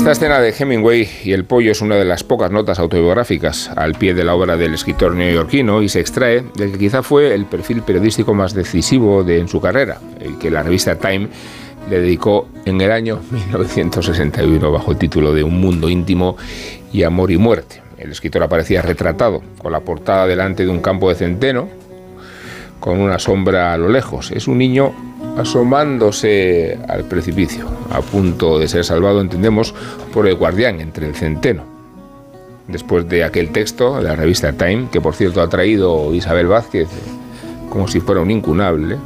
Esta 0.07 0.11
escena 0.11 0.39
de 0.39 0.53
Hemingway 0.57 1.09
y 1.25 1.33
el 1.33 1.43
pollo 1.43 1.71
es 1.71 1.81
una 1.81 1.95
de 1.95 2.05
las 2.05 2.23
pocas 2.23 2.49
notas 2.49 2.79
autobiográficas 2.79 3.69
al 3.75 3.95
pie 3.95 4.13
de 4.13 4.23
la 4.23 4.35
obra 4.35 4.55
del 4.55 4.73
escritor 4.73 5.13
neoyorquino 5.13 5.81
y 5.81 5.89
se 5.89 5.99
extrae 5.99 6.45
del 6.55 6.71
que 6.71 6.77
quizá 6.77 7.03
fue 7.03 7.33
el 7.33 7.45
perfil 7.45 7.81
periodístico 7.81 8.33
más 8.33 8.53
decisivo 8.53 9.25
de, 9.25 9.39
en 9.39 9.49
su 9.49 9.59
carrera, 9.59 9.99
el 10.21 10.37
que 10.37 10.49
la 10.49 10.63
revista 10.63 10.95
Time 10.95 11.27
le 11.89 11.99
dedicó 11.99 12.47
en 12.65 12.79
el 12.79 12.91
año 12.91 13.19
1961 13.31 14.71
bajo 14.71 14.91
el 14.91 14.97
título 14.97 15.33
de 15.33 15.43
Un 15.43 15.59
mundo 15.59 15.89
íntimo 15.89 16.37
y 16.93 17.03
amor 17.03 17.31
y 17.31 17.37
muerte. 17.37 17.81
El 17.97 18.11
escritor 18.11 18.43
aparecía 18.43 18.81
retratado 18.81 19.41
con 19.57 19.71
la 19.71 19.81
portada 19.81 20.25
delante 20.25 20.63
de 20.63 20.69
un 20.69 20.79
campo 20.79 21.09
de 21.09 21.15
centeno, 21.15 21.67
con 22.79 22.99
una 22.99 23.19
sombra 23.19 23.73
a 23.73 23.77
lo 23.77 23.89
lejos. 23.89 24.31
Es 24.31 24.47
un 24.47 24.57
niño 24.57 24.93
asomándose 25.37 26.79
al 26.87 27.05
precipicio, 27.05 27.67
a 27.91 28.01
punto 28.01 28.59
de 28.59 28.67
ser 28.67 28.83
salvado, 28.83 29.21
entendemos, 29.21 29.73
por 30.13 30.27
el 30.27 30.35
guardián 30.35 30.79
entre 30.81 31.07
el 31.07 31.15
centeno. 31.15 31.63
Después 32.67 33.07
de 33.07 33.23
aquel 33.23 33.49
texto 33.49 33.97
de 33.97 34.03
la 34.03 34.15
revista 34.15 34.51
Time, 34.53 34.87
que 34.91 34.99
por 34.99 35.15
cierto 35.15 35.41
ha 35.41 35.49
traído 35.49 36.13
Isabel 36.13 36.47
Vázquez 36.47 36.89
como 37.69 37.87
si 37.87 37.99
fuera 37.99 38.21
un 38.21 38.31
incunable, 38.31 38.97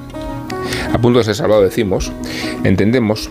a 0.94 0.98
punto 0.98 1.20
de 1.20 1.26
ser 1.26 1.36
salvado 1.36 1.62
decimos, 1.62 2.12
entendemos 2.64 3.30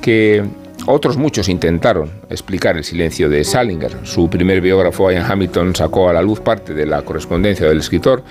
que 0.00 0.44
otros 0.86 1.16
muchos 1.18 1.48
intentaron 1.48 2.10
explicar 2.30 2.76
el 2.76 2.84
silencio 2.84 3.28
de 3.28 3.44
Salinger. 3.44 4.06
Su 4.06 4.30
primer 4.30 4.60
biógrafo, 4.60 5.10
Ian 5.10 5.30
Hamilton, 5.30 5.76
sacó 5.76 6.08
a 6.08 6.12
la 6.12 6.22
luz 6.22 6.40
parte 6.40 6.72
de 6.72 6.86
la 6.86 7.02
correspondencia 7.02 7.68
del 7.68 7.78
escritor, 7.78 8.22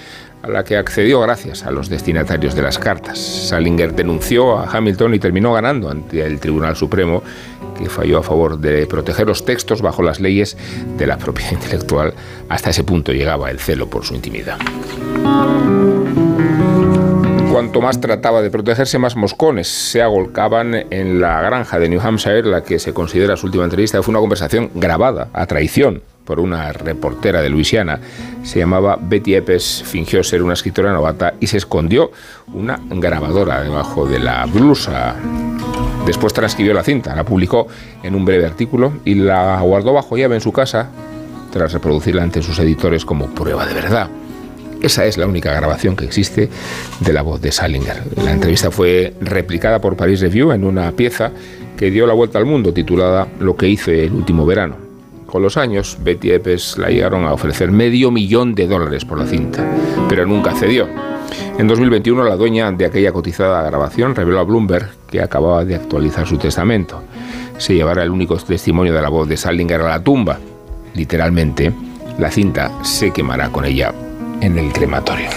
a 0.44 0.48
la 0.48 0.64
que 0.64 0.78
accedió 0.78 1.20
gracias 1.22 1.64
a 1.64 1.72
los 1.72 1.90
destinatarios 1.90 2.56
de 2.56 2.62
las 2.62 2.78
cartas. 2.78 3.18
Salinger 3.20 3.94
denunció 3.94 4.58
a 4.58 4.70
Hamilton 4.70 5.16
y 5.16 5.20
terminó 5.20 5.54
ganando 5.54 5.90
ante 5.90 6.26
el 6.26 6.40
Tribunal 6.40 6.76
Supremo, 6.76 7.24
que 7.78 7.90
falló 7.90 8.20
a 8.20 8.24
favor 8.24 8.58
de 8.58 8.86
proteger 8.88 9.28
los 9.28 9.46
textos 9.46 9.82
bajo 9.82 10.04
las 10.04 10.20
leyes 10.20 10.58
de 10.98 11.08
la 11.08 11.18
propiedad 11.18 11.52
intelectual. 11.54 12.14
Hasta 12.50 12.70
ese 12.70 12.84
punto 12.84 13.12
llegaba 13.12 13.50
el 13.52 13.60
celo 13.60 13.90
por 13.90 14.06
su 14.06 14.16
intimidad. 14.16 14.58
Cuanto 17.52 17.82
más 17.82 18.00
trataba 18.00 18.42
de 18.42 18.52
protegerse, 18.52 19.00
más 19.00 19.16
moscones 19.16 19.68
se 19.68 20.02
agolcaban 20.02 20.76
en 20.92 21.20
la 21.20 21.42
granja 21.42 21.80
de 21.80 21.90
New 21.90 22.00
Hampshire, 22.00 22.44
la 22.44 22.62
que 22.62 22.78
se 22.78 22.94
considera 22.94 23.36
su 23.36 23.48
última 23.48 23.64
entrevista. 23.64 24.04
Fue 24.04 24.12
una 24.12 24.20
conversación 24.20 24.70
grabada 24.76 25.30
a 25.34 25.48
traición 25.48 26.04
por 26.28 26.42
una 26.42 26.74
reportera 26.74 27.42
de 27.42 27.50
Luisiana. 27.50 28.00
Se 28.44 28.60
llamaba 28.60 29.00
Betty 29.02 29.36
Eppes, 29.36 29.82
fingió 29.86 30.22
ser 30.24 30.44
una 30.44 30.54
escritora 30.54 30.92
novata 30.92 31.34
y 31.40 31.48
se 31.48 31.58
escondió 31.58 32.12
una 32.54 32.80
grabadora 32.90 33.64
debajo 33.64 34.06
de 34.06 34.20
la 34.20 34.46
blusa. 34.46 35.16
Después 36.06 36.34
transcribió 36.34 36.74
la 36.74 36.84
cinta, 36.84 37.16
la 37.16 37.24
publicó 37.24 37.68
en 38.04 38.14
un 38.14 38.26
breve 38.26 38.46
artículo 38.46 38.94
y 39.06 39.16
la 39.16 39.60
guardó 39.62 39.94
bajo 39.94 40.18
llave 40.18 40.36
en 40.36 40.42
su 40.42 40.52
casa 40.52 40.90
tras 41.52 41.72
reproducirla 41.72 42.24
ante 42.24 42.42
sus 42.42 42.60
editores 42.60 43.06
como 43.06 43.28
prueba 43.28 43.66
de 43.66 43.74
verdad. 43.74 44.10
Esa 44.82 45.06
es 45.06 45.18
la 45.18 45.26
única 45.26 45.54
grabación 45.54 45.96
que 45.96 46.06
existe 46.06 46.50
de 47.00 47.14
la 47.14 47.22
voz 47.22 47.42
de 47.42 47.52
Salinger. 47.52 48.04
La 48.24 48.32
entrevista 48.32 48.70
fue 48.70 49.14
replicada 49.22 49.80
por 49.80 49.96
Paris 49.96 50.20
Review 50.20 50.52
en 50.52 50.66
una 50.66 50.92
pieza 50.92 51.32
que 51.78 51.90
dio 51.90 52.06
la 52.06 52.14
vuelta 52.14 52.38
al 52.38 52.46
mundo 52.46 52.74
titulada 52.74 53.28
Lo 53.40 53.56
que 53.56 53.70
hice 53.70 54.04
el 54.04 54.12
último 54.12 54.46
verano. 54.46 54.87
Con 55.28 55.44
los 55.44 55.58
años, 55.58 55.98
Betty 56.02 56.32
Eppes 56.32 56.78
la 56.78 56.90
llegaron 56.90 57.26
a 57.26 57.34
ofrecer 57.34 57.70
medio 57.70 58.12
millón 58.12 58.56
de 58.56 58.66
dólares 58.66 59.04
por 59.04 59.20
la 59.20 59.28
cinta, 59.28 59.66
pero 60.08 60.26
nunca 60.26 60.54
cedió. 60.54 60.88
En 61.58 61.68
2021, 61.68 62.24
la 62.24 62.38
dueña 62.38 62.72
de 62.72 62.86
aquella 62.86 63.12
cotizada 63.12 63.62
grabación 63.64 64.16
reveló 64.16 64.40
a 64.40 64.44
Bloomberg 64.44 64.90
que 65.10 65.22
acababa 65.22 65.66
de 65.66 65.76
actualizar 65.76 66.26
su 66.26 66.38
testamento. 66.38 67.04
Se 67.58 67.76
llevará 67.76 68.04
el 68.04 68.12
único 68.12 68.38
testimonio 68.38 68.94
de 68.94 69.02
la 69.02 69.10
voz 69.10 69.28
de 69.28 69.36
Salinger 69.36 69.82
a 69.82 69.90
la 69.90 70.04
tumba. 70.04 70.40
Literalmente, 70.94 71.74
la 72.20 72.32
cinta 72.32 72.72
se 72.84 73.12
quemará 73.12 73.50
con 73.50 73.66
ella 73.66 73.94
en 74.40 74.58
el 74.58 74.72
crematorio. 74.72 75.30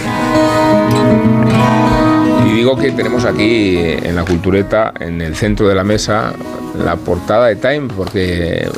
Y 2.47 2.53
digo 2.53 2.77
que 2.77 2.93
tenemos 2.93 3.25
aquí 3.25 3.77
en 3.79 4.15
la 4.15 4.25
cultureta, 4.25 4.95
en 5.01 5.21
el 5.21 5.35
centro 5.35 5.67
de 5.69 5.75
la 5.75 5.83
mesa, 5.83 6.33
la 6.85 6.95
portada 6.95 7.49
de 7.49 7.57
Time, 7.57 7.89
porque 7.97 8.69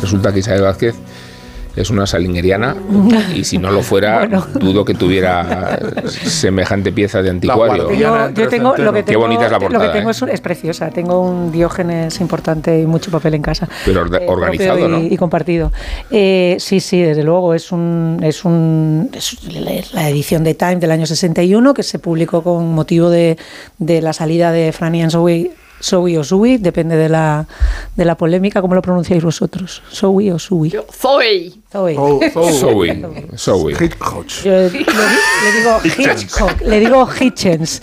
resulta 0.00 0.32
que 0.32 0.40
Isabel 0.40 0.62
Vázquez 0.62 0.94
es 1.76 1.90
una 1.90 2.06
salingeriana 2.06 2.74
y 3.34 3.44
si 3.44 3.58
no 3.58 3.70
lo 3.70 3.82
fuera, 3.82 4.26
dudo 4.54 4.84
que 4.84 4.94
tuviera 4.94 5.78
semejante 6.06 6.90
pieza 6.90 7.22
de 7.22 7.30
anticuario. 7.30 7.92
Yo, 7.92 8.30
yo 8.30 8.48
tengo, 8.48 8.76
lo 8.76 8.92
que 8.92 9.00
Qué 9.00 9.12
tengo, 9.12 9.20
bonita 9.20 9.46
es 9.46 9.52
la 9.52 9.58
portada. 9.58 9.84
Lo 9.84 9.92
que 9.92 9.98
tengo 9.98 10.10
¿eh? 10.10 10.12
es, 10.12 10.22
es 10.22 10.40
preciosa. 10.40 10.90
Tengo 10.90 11.20
un 11.20 11.52
Diógenes 11.52 12.18
importante 12.20 12.80
y 12.80 12.86
mucho 12.86 13.10
papel 13.10 13.34
en 13.34 13.42
casa. 13.42 13.68
Pero 13.84 14.06
Eh, 14.06 14.26
organizado, 14.26 15.02
y, 15.02 15.16
compartido. 15.16 15.72
Eh, 16.10 16.56
sí, 16.58 16.80
sí, 16.80 17.02
desde 17.02 17.22
luego. 17.22 17.52
Es, 17.52 17.70
un, 17.70 18.20
es, 18.22 18.44
un, 18.44 19.10
es 19.12 19.92
la 19.92 20.08
edición 20.08 20.44
de 20.44 20.54
Time 20.54 20.76
del 20.76 20.90
año 20.90 21.06
61 21.06 21.74
que 21.74 21.82
se 21.82 21.98
publicó 21.98 22.42
con 22.42 22.74
motivo 22.74 23.10
de, 23.10 23.36
de 23.78 24.00
la 24.00 24.12
salida 24.12 24.50
de 24.50 24.72
Franny 24.72 25.02
and 25.02 25.12
Zoe. 25.82 25.96
Zoe 26.06 26.18
o 26.18 26.24
Sui, 26.24 26.58
depende 26.58 26.96
de 26.96 27.08
la, 27.08 27.46
de 27.96 28.04
la 28.04 28.14
polémica, 28.16 28.60
¿cómo 28.60 28.74
lo 28.74 28.82
pronunciáis 28.82 29.22
vosotros? 29.22 29.82
Zoe 29.92 30.32
o 30.32 30.38
Sui. 30.38 30.70
Zoe. 31.02 31.52
Zoe. 31.72 31.94
Zoe. 32.32 32.92
Zoe. 33.32 33.74
Yo 34.44 34.50
le, 34.52 34.70
le 34.70 35.52
digo 35.58 35.80
Hitchcock, 35.84 36.60
le 36.62 36.80
digo 36.80 37.06
Hitchens. 37.20 37.82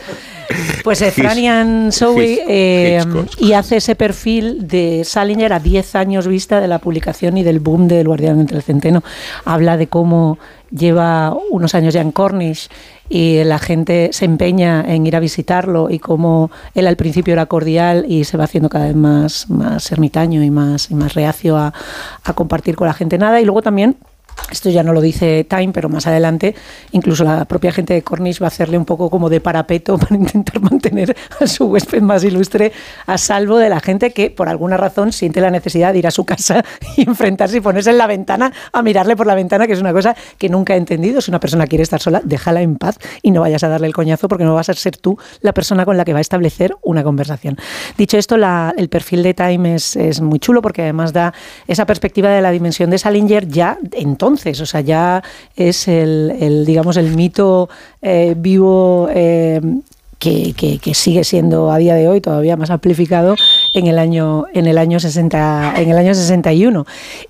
Pues 0.84 1.02
eh, 1.02 1.14
and 1.48 1.91
Zoe 1.94 2.36
Hitch- 2.36 2.40
eh, 2.48 3.03
y 3.40 3.53
hace 3.53 3.78
ese 3.78 3.95
perfil 3.95 4.68
de 4.68 5.03
Salinger 5.06 5.53
a 5.53 5.60
10 5.60 5.95
años 5.95 6.28
vista 6.28 6.60
de 6.60 6.68
la 6.68 6.80
publicación 6.80 7.38
y 7.38 7.44
del 7.44 7.60
boom 7.60 7.88
del 7.88 8.07
Guardián 8.07 8.40
entre 8.40 8.57
el 8.57 8.64
Centeno. 8.64 9.03
Habla 9.45 9.78
de 9.78 9.88
cómo 9.88 10.38
lleva 10.72 11.36
unos 11.52 11.76
años 11.76 11.94
ya 11.94 12.02
en 12.02 12.11
Cornish 12.11 12.68
y 13.07 13.44
la 13.44 13.60
gente 13.60 14.10
se 14.11 14.26
empeña 14.26 14.84
en 14.88 15.06
ir 15.06 15.15
a 15.15 15.20
visitarlo 15.20 15.90
y 15.90 15.99
cómo 15.99 16.49
él 16.74 16.88
al 16.88 16.95
principio 16.95 17.34
era 17.34 17.45
cordial 17.45 18.06
y 18.07 18.24
se 18.24 18.38
va 18.38 18.45
haciendo 18.45 18.70
cada 18.70 18.88
vez 18.88 18.95
más, 18.95 19.49
más 19.49 19.91
ermitaño 19.91 20.44
y 20.44 20.49
más, 20.49 20.90
y 20.91 20.95
más 20.95 21.14
reacio 21.14 21.57
a, 21.57 21.74
a 22.24 22.34
compartir 22.34 22.76
con 22.76 22.88
la 22.88 22.94
gente 22.94 23.18
nada. 23.18 23.40
Y 23.40 23.45
luego 23.45 23.61
también 23.61 23.95
esto 24.51 24.69
ya 24.69 24.84
no 24.84 24.93
lo 24.93 25.01
dice 25.01 25.45
Time, 25.45 25.69
pero 25.73 25.89
más 25.89 26.07
adelante 26.07 26.55
incluso 26.91 27.23
la 27.23 27.45
propia 27.45 27.72
gente 27.72 27.93
de 27.93 28.01
Cornish 28.03 28.41
va 28.41 28.45
a 28.45 28.47
hacerle 28.47 28.77
un 28.77 28.85
poco 28.85 29.10
como 29.10 29.30
de 29.30 29.41
parapeto 29.41 29.97
para 29.99 30.15
intentar 30.15 30.61
mantener 30.61 31.15
a 31.39 31.47
su 31.47 31.65
huésped 31.65 32.01
más 32.01 32.23
ilustre 32.23 32.72
a 33.05 33.18
salvo 33.18 33.57
de 33.57 33.69
la 33.69 33.80
gente 33.80 34.11
que 34.11 34.30
por 34.30 34.49
alguna 34.49 34.77
razón 34.77 35.11
siente 35.11 35.41
la 35.41 35.49
necesidad 35.49 35.93
de 35.93 35.99
ir 35.99 36.07
a 36.07 36.11
su 36.11 36.26
casa 36.26 36.64
y 36.97 37.01
enfrentarse 37.01 37.57
y 37.57 37.61
ponerse 37.61 37.89
en 37.89 37.97
la 37.97 38.07
ventana 38.07 38.53
a 38.72 38.81
mirarle 38.81 39.15
por 39.15 39.27
la 39.27 39.35
ventana, 39.35 39.68
que 39.68 39.73
es 39.73 39.81
una 39.81 39.93
cosa 39.93 40.15
que 40.38 40.49
nunca 40.49 40.73
he 40.73 40.77
entendido. 40.77 41.22
Si 41.22 41.31
una 41.31 41.39
persona 41.39 41.68
quiere 41.68 41.84
estar 41.84 41.99
sola, 41.99 42.22
déjala 42.23 42.61
en 42.61 42.76
paz 42.76 42.97
y 43.22 43.31
no 43.31 43.41
vayas 43.41 43.64
a 43.64 43.69
darle 43.69 43.88
el 43.88 43.93
coñazo 43.93 44.27
porque 44.27 44.43
no 44.43 44.55
vas 44.55 44.69
a 44.69 44.73
ser 44.73 44.97
tú 44.97 45.18
la 45.41 45.53
persona 45.53 45.85
con 45.85 45.97
la 45.97 46.05
que 46.05 46.14
va 46.14 46.19
a 46.19 46.22
establecer 46.22 46.76
una 46.81 47.03
conversación. 47.03 47.57
Dicho 47.97 48.18
esto, 48.18 48.35
el 48.35 48.89
perfil 48.89 49.23
de 49.23 49.34
Time 49.34 49.76
es, 49.76 49.95
es 49.95 50.22
muy 50.22 50.39
chulo 50.39 50.61
porque 50.61 50.84
además 50.84 51.14
da 51.14 51.34
esa 51.68 51.85
perspectiva 51.85 52.30
de 52.30 52.41
la 52.41 52.51
dimensión 52.51 52.89
de 52.89 52.97
Salinger 52.97 53.47
ya 53.47 53.77
entonces, 54.23 54.61
o 54.61 54.65
sea, 54.65 54.79
ya 54.79 55.21
es 55.55 55.89
el, 55.89 56.63
digamos, 56.65 56.95
el 56.95 57.13
mito 57.13 57.67
eh, 58.01 58.35
vivo 58.37 59.09
eh, 59.13 59.59
que, 60.17 60.79
sigue 60.93 61.25
siendo 61.25 61.69
a 61.69 61.77
día 61.77 61.95
de 61.95 62.07
hoy 62.07 62.21
todavía 62.21 62.55
más 62.55 62.69
amplificado 62.69 63.35
en 63.73 63.87
el 63.87 63.99
año 63.99 64.45
en 64.53 64.67
el 64.67 64.77
año 64.77 65.01
60 65.01 65.73
en 65.75 65.89
el 65.89 65.97
año 65.97 66.13
61 66.13 66.85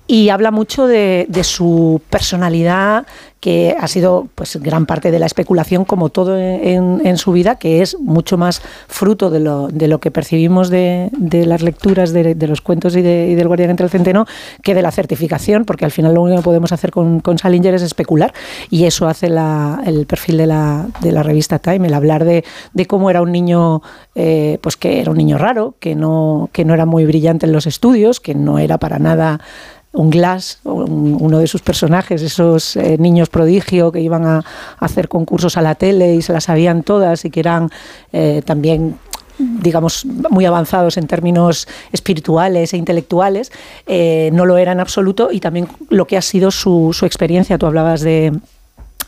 y 0.06 0.28
habla 0.28 0.52
mucho 0.52 0.86
de 0.86 1.26
su 1.42 2.00
personalidad 2.08 3.04
que 3.44 3.76
ha 3.78 3.88
sido 3.88 4.26
pues 4.34 4.56
gran 4.56 4.86
parte 4.86 5.10
de 5.10 5.18
la 5.18 5.26
especulación 5.26 5.84
como 5.84 6.08
todo 6.08 6.38
en, 6.38 7.18
su 7.18 7.32
vida 7.32 7.56
que 7.56 7.82
es 7.82 7.94
mucho 8.00 8.38
más 8.38 8.62
fruto 8.88 9.28
de 9.28 9.38
lo, 9.38 9.68
de 9.68 9.86
lo 9.86 9.98
que 10.00 10.10
percibimos 10.10 10.70
de, 10.70 11.10
las 11.46 11.60
lecturas 11.60 12.14
de, 12.14 12.34
los 12.48 12.62
cuentos 12.62 12.96
y, 12.96 13.00
y 13.00 13.34
del 13.34 13.46
guardián 13.46 13.68
entre 13.68 13.84
el 13.84 13.90
centeno 13.90 14.24
que 14.62 14.74
de 14.74 14.80
la 14.80 14.90
certificación 14.90 15.66
porque 15.66 15.84
al 15.84 15.90
final 15.90 16.14
lo 16.14 16.22
único 16.22 16.38
que 16.38 16.44
podemos 16.44 16.72
hacer 16.72 16.90
con, 16.90 17.20
con 17.20 17.36
Salinger 17.36 17.74
es 17.74 17.82
especular 17.82 18.32
y 18.70 18.84
eso 18.84 19.08
hace 19.08 19.28
la- 19.28 19.82
el 19.84 20.06
perfil 20.06 20.38
de 20.38 20.46
la, 20.46 20.86
de 21.02 21.12
la 21.12 21.22
revista 21.22 21.58
Time, 21.58 21.86
el 21.86 21.92
hablar 21.92 22.24
de, 22.24 22.44
de 22.72 22.86
cómo 22.86 23.10
era 23.10 23.20
un 23.20 23.30
niño, 23.30 23.82
eh, 24.14 24.58
pues 24.62 24.78
que 24.78 25.02
era 25.02 25.10
un 25.10 25.18
niño 25.18 25.36
raro, 25.36 25.74
que 25.80 25.94
no, 25.94 26.48
que 26.50 26.64
no 26.64 26.72
era 26.72 26.86
muy 26.86 27.04
brillante 27.04 27.44
en 27.44 27.52
los 27.52 27.66
estudios, 27.66 28.20
que 28.20 28.34
no 28.34 28.58
era 28.58 28.78
para 28.78 28.98
nada 28.98 29.38
un 29.94 30.10
Glass, 30.10 30.58
un- 30.64 31.16
uno 31.20 31.38
de 31.38 31.46
sus 31.46 31.62
personajes, 31.62 32.20
esos 32.22 32.76
eh, 32.76 32.96
niños 32.98 33.28
prodigio 33.30 33.90
que 33.92 34.00
iban 34.00 34.26
a, 34.26 34.38
a 34.38 34.42
hacer 34.84 35.08
concursos 35.08 35.56
a 35.56 35.62
la 35.62 35.74
tele 35.76 36.14
y 36.14 36.20
se 36.22 36.32
las 36.32 36.44
sabían 36.44 36.82
todas 36.82 37.24
y 37.24 37.30
que 37.30 37.40
eran 37.40 37.70
eh, 38.12 38.42
también 38.44 38.96
digamos, 39.36 40.04
muy 40.30 40.44
avanzados 40.44 40.96
en 40.96 41.08
términos 41.08 41.66
espirituales 41.90 42.72
e 42.72 42.76
intelectuales, 42.76 43.50
eh, 43.84 44.30
no 44.32 44.46
lo 44.46 44.58
era 44.58 44.70
en 44.70 44.78
absoluto 44.78 45.30
y 45.32 45.40
también 45.40 45.66
lo 45.90 46.06
que 46.06 46.16
ha 46.16 46.22
sido 46.22 46.52
su, 46.52 46.92
su 46.92 47.04
experiencia. 47.04 47.58
Tú 47.58 47.66
hablabas 47.66 48.00
de, 48.02 48.32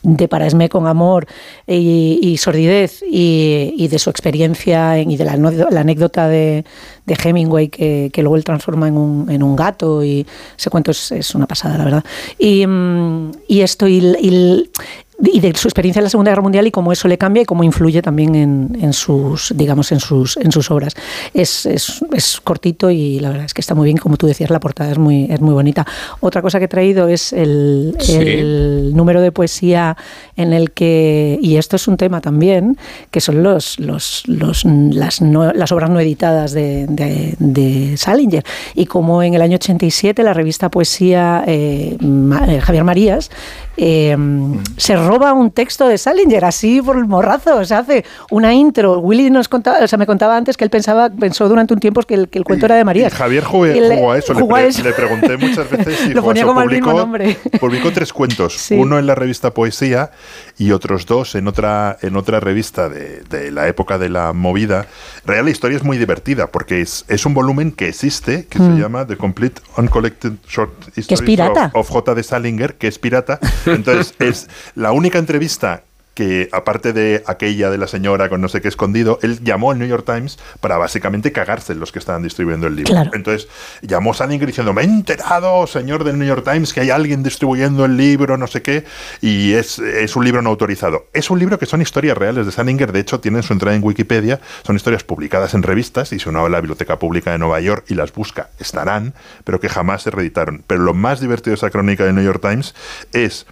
de 0.06 0.28
Para 0.28 0.46
Esme 0.46 0.68
con 0.68 0.86
amor 0.86 1.26
y, 1.66 2.20
y 2.22 2.36
sordidez 2.36 3.02
y, 3.02 3.74
y 3.76 3.88
de 3.88 3.98
su 3.98 4.08
experiencia 4.08 4.98
en- 4.98 5.10
y 5.10 5.16
de 5.16 5.24
la 5.24 5.80
anécdota 5.80 6.28
de, 6.28 6.64
de 7.06 7.16
Hemingway 7.22 7.68
que, 7.68 8.10
que 8.12 8.22
luego 8.22 8.36
él 8.36 8.44
transforma 8.44 8.86
en 8.86 8.96
un, 8.96 9.28
en 9.30 9.42
un 9.42 9.56
gato 9.56 10.04
y 10.04 10.24
ese 10.56 10.70
cuento 10.70 10.92
es, 10.92 11.10
es 11.10 11.34
una 11.34 11.46
pasada, 11.46 11.76
la 11.76 11.84
verdad. 11.84 12.04
Y, 12.38 12.64
mm, 12.66 13.32
y 13.48 13.60
esto, 13.62 13.88
y, 13.88 14.70
y 15.18 15.40
de 15.40 15.54
su 15.56 15.68
experiencia 15.68 16.00
en 16.00 16.04
la 16.04 16.10
Segunda 16.10 16.30
Guerra 16.30 16.42
Mundial 16.42 16.66
y 16.66 16.70
cómo 16.70 16.92
eso 16.92 17.08
le 17.08 17.16
cambia 17.16 17.42
y 17.42 17.46
cómo 17.46 17.64
influye 17.64 18.02
también 18.02 18.34
en, 18.34 18.78
en 18.80 18.92
sus, 18.92 19.52
digamos, 19.56 19.90
en 19.92 20.00
sus, 20.00 20.36
en 20.36 20.52
sus 20.52 20.70
obras. 20.70 20.94
Es, 21.32 21.64
es, 21.64 22.04
es, 22.12 22.40
cortito 22.40 22.90
y 22.90 23.18
la 23.20 23.30
verdad 23.30 23.46
es 23.46 23.54
que 23.54 23.62
está 23.62 23.74
muy 23.74 23.86
bien, 23.86 23.96
como 23.96 24.18
tú 24.18 24.26
decías, 24.26 24.50
la 24.50 24.60
portada 24.60 24.92
es 24.92 24.98
muy, 24.98 25.24
es 25.30 25.40
muy 25.40 25.54
bonita. 25.54 25.86
Otra 26.20 26.42
cosa 26.42 26.58
que 26.58 26.66
he 26.66 26.68
traído 26.68 27.08
es 27.08 27.32
el, 27.32 27.96
sí. 27.98 28.14
el 28.14 28.92
número 28.94 29.22
de 29.22 29.32
poesía 29.32 29.96
en 30.36 30.52
el 30.52 30.72
que, 30.72 31.38
y 31.40 31.56
esto 31.56 31.76
es 31.76 31.88
un 31.88 31.96
tema 31.96 32.20
también, 32.20 32.76
que 33.10 33.20
son 33.20 33.42
los, 33.42 33.78
los, 33.78 34.22
los 34.26 34.64
las, 34.64 35.22
no, 35.22 35.52
las 35.52 35.72
obras 35.72 35.88
no 35.88 35.98
editadas 35.98 36.52
de, 36.52 36.86
de, 36.88 37.36
de, 37.38 37.96
Salinger. 37.96 38.44
Y 38.74 38.86
como 38.86 39.22
en 39.22 39.34
el 39.34 39.40
año 39.40 39.56
87 39.56 40.22
la 40.22 40.34
revista 40.34 40.70
Poesía 40.70 41.42
eh, 41.46 41.96
Javier 42.60 42.84
Marías 42.84 43.30
eh, 43.76 44.16
se 44.76 44.96
roba 44.96 45.32
un 45.32 45.50
texto 45.50 45.88
de 45.88 45.98
Salinger 45.98 46.44
así 46.44 46.82
por 46.82 46.96
el 46.96 47.06
morrazo, 47.06 47.56
o 47.56 47.64
sea, 47.64 47.78
hace 47.78 48.04
una 48.30 48.54
intro. 48.54 48.98
Willy 48.98 49.30
nos 49.30 49.48
contaba, 49.48 49.78
o 49.82 49.88
sea, 49.88 49.98
me 49.98 50.06
contaba 50.06 50.36
antes 50.36 50.56
que 50.56 50.64
él 50.64 50.70
pensaba, 50.70 51.10
pensó 51.10 51.48
durante 51.48 51.74
un 51.74 51.80
tiempo 51.80 52.02
que 52.02 52.14
el, 52.14 52.28
que 52.28 52.38
el 52.38 52.44
cuento 52.44 52.64
y, 52.64 52.66
era 52.66 52.76
de 52.76 52.84
Marías. 52.84 53.14
Javier 53.14 53.44
jugó, 53.44 53.66
jugó 53.66 54.12
a 54.12 54.18
eso, 54.18 54.34
jugó 54.34 54.56
le, 54.56 54.62
a 54.62 54.66
eso. 54.66 54.82
le, 54.82 54.92
pregunté 54.92 55.36
muchas 55.36 55.70
veces 55.70 55.98
si 56.04 56.14
Lo 56.14 56.22
ponía 56.22 56.44
como 56.44 56.60
publicó, 56.60 56.74
el 56.74 56.80
mismo 56.80 56.98
nombre. 56.98 57.36
publicó 57.60 57.92
tres 57.92 58.12
cuentos, 58.12 58.54
sí. 58.54 58.74
uno 58.74 58.98
en 58.98 59.06
la 59.06 59.14
revista 59.14 59.52
Poesía 59.52 60.10
y 60.58 60.72
otros 60.72 61.06
dos 61.06 61.34
en 61.34 61.48
otra, 61.48 61.96
en 62.02 62.16
otra 62.16 62.40
revista 62.40 62.88
de, 62.88 63.22
de 63.30 63.50
la 63.50 63.68
época 63.68 63.98
de 63.98 64.08
la 64.08 64.32
movida. 64.32 64.86
Real 65.24 65.46
la 65.46 65.50
historia 65.52 65.76
es 65.76 65.84
muy 65.84 65.96
divertida 65.96 66.48
porque 66.48 66.80
es, 66.80 67.04
es 67.08 67.24
un 67.24 67.32
volumen 67.32 67.70
que 67.70 67.88
existe, 67.88 68.46
que 68.46 68.58
mm. 68.58 68.74
se 68.74 68.82
llama 68.82 69.06
The 69.06 69.16
Complete 69.16 69.62
Uncollected 69.76 70.32
Short 70.48 70.72
Stories 70.96 71.40
of, 71.40 71.74
of 71.74 71.88
J. 71.88 72.14
de 72.14 72.22
Salinger, 72.22 72.74
que 72.74 72.88
es 72.88 72.98
pirata. 72.98 73.38
Entonces 73.66 74.14
es 74.18 74.48
la 74.74 74.92
única 74.92 75.18
entrevista 75.18 75.84
que 76.16 76.48
aparte 76.50 76.94
de 76.94 77.22
aquella 77.26 77.68
de 77.68 77.76
la 77.76 77.86
señora 77.86 78.30
con 78.30 78.40
no 78.40 78.48
sé 78.48 78.62
qué 78.62 78.68
escondido, 78.68 79.18
él 79.20 79.38
llamó 79.44 79.70
al 79.70 79.78
New 79.78 79.86
York 79.86 80.06
Times 80.06 80.38
para 80.60 80.78
básicamente 80.78 81.30
cagarse 81.30 81.74
en 81.74 81.78
los 81.78 81.92
que 81.92 81.98
estaban 81.98 82.22
distribuyendo 82.22 82.66
el 82.66 82.74
libro. 82.74 82.90
Claro. 82.90 83.10
Entonces 83.12 83.48
llamó 83.82 84.14
Salinger 84.14 84.46
diciendo, 84.46 84.72
me 84.72 84.80
he 84.80 84.84
enterado, 84.86 85.66
señor 85.66 86.04
del 86.04 86.18
New 86.18 86.26
York 86.26 86.42
Times, 86.50 86.72
que 86.72 86.80
hay 86.80 86.88
alguien 86.88 87.22
distribuyendo 87.22 87.84
el 87.84 87.98
libro, 87.98 88.38
no 88.38 88.46
sé 88.46 88.62
qué, 88.62 88.84
y 89.20 89.52
es, 89.52 89.78
es 89.78 90.16
un 90.16 90.24
libro 90.24 90.40
no 90.40 90.48
autorizado. 90.48 91.04
Es 91.12 91.28
un 91.28 91.38
libro 91.38 91.58
que 91.58 91.66
son 91.66 91.82
historias 91.82 92.16
reales 92.16 92.46
de 92.46 92.52
Salinger, 92.52 92.92
de 92.92 93.00
hecho 93.00 93.20
tienen 93.20 93.42
su 93.42 93.52
entrada 93.52 93.76
en 93.76 93.84
Wikipedia, 93.84 94.40
son 94.64 94.74
historias 94.74 95.04
publicadas 95.04 95.52
en 95.52 95.62
revistas, 95.62 96.14
y 96.14 96.18
si 96.18 96.30
uno 96.30 96.40
va 96.40 96.46
a 96.46 96.50
la 96.50 96.62
Biblioteca 96.62 96.98
Pública 96.98 97.32
de 97.32 97.38
Nueva 97.38 97.60
York 97.60 97.84
y 97.88 97.94
las 97.94 98.14
busca, 98.14 98.48
estarán, 98.58 99.12
pero 99.44 99.60
que 99.60 99.68
jamás 99.68 100.00
se 100.00 100.10
reeditaron. 100.10 100.64
Pero 100.66 100.80
lo 100.80 100.94
más 100.94 101.20
divertido 101.20 101.50
de 101.50 101.56
esa 101.56 101.68
crónica 101.68 102.06
del 102.06 102.14
New 102.14 102.24
York 102.24 102.40
Times 102.40 102.74
es 103.12 103.46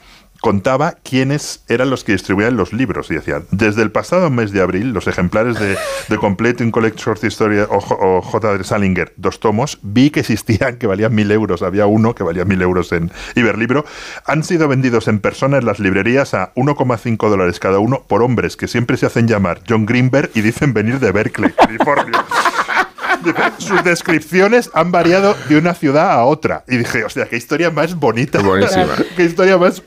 contaba 0.44 0.96
quiénes 1.02 1.64
eran 1.68 1.88
los 1.88 2.04
que 2.04 2.12
distribuían 2.12 2.54
los 2.54 2.74
libros 2.74 3.10
y 3.10 3.14
decían, 3.14 3.46
desde 3.50 3.80
el 3.80 3.90
pasado 3.90 4.28
mes 4.28 4.52
de 4.52 4.60
abril, 4.60 4.90
los 4.90 5.06
ejemplares 5.06 5.58
de, 5.58 5.78
de 6.10 6.18
Complete 6.18 6.62
in 6.62 6.70
Collect 6.70 6.98
Short 6.98 7.24
Story 7.24 7.60
o, 7.60 7.66
o 7.70 8.20
J. 8.20 8.58
de 8.58 8.62
Salinger, 8.62 9.14
dos 9.16 9.40
tomos, 9.40 9.78
vi 9.80 10.10
que 10.10 10.20
existían, 10.20 10.76
que 10.76 10.86
valían 10.86 11.14
mil 11.14 11.30
euros, 11.30 11.62
había 11.62 11.86
uno 11.86 12.14
que 12.14 12.24
valía 12.24 12.44
mil 12.44 12.60
euros 12.60 12.92
en 12.92 13.10
Iberlibro, 13.34 13.86
han 14.26 14.44
sido 14.44 14.68
vendidos 14.68 15.08
en 15.08 15.18
persona 15.18 15.56
en 15.56 15.64
las 15.64 15.78
librerías 15.78 16.34
a 16.34 16.52
1,5 16.56 17.30
dólares 17.30 17.58
cada 17.58 17.78
uno 17.78 18.02
por 18.06 18.22
hombres 18.22 18.58
que 18.58 18.68
siempre 18.68 18.98
se 18.98 19.06
hacen 19.06 19.26
llamar 19.26 19.62
John 19.66 19.86
Greenberg 19.86 20.30
y 20.34 20.42
dicen 20.42 20.74
venir 20.74 21.00
de 21.00 21.10
Berkeley, 21.10 21.52
California. 21.56 22.22
Sus 23.58 23.82
descripciones 23.84 24.70
han 24.74 24.92
variado 24.92 25.36
de 25.48 25.58
una 25.58 25.74
ciudad 25.74 26.12
a 26.12 26.24
otra. 26.24 26.64
Y 26.68 26.76
dije, 26.76 27.04
hostia, 27.04 27.26
qué 27.26 27.36
historia 27.36 27.70
más 27.70 27.94
bonita. 27.94 28.40
Buenísima. 28.40 28.94
qué 29.16 29.24
historia 29.24 29.58
más. 29.58 29.82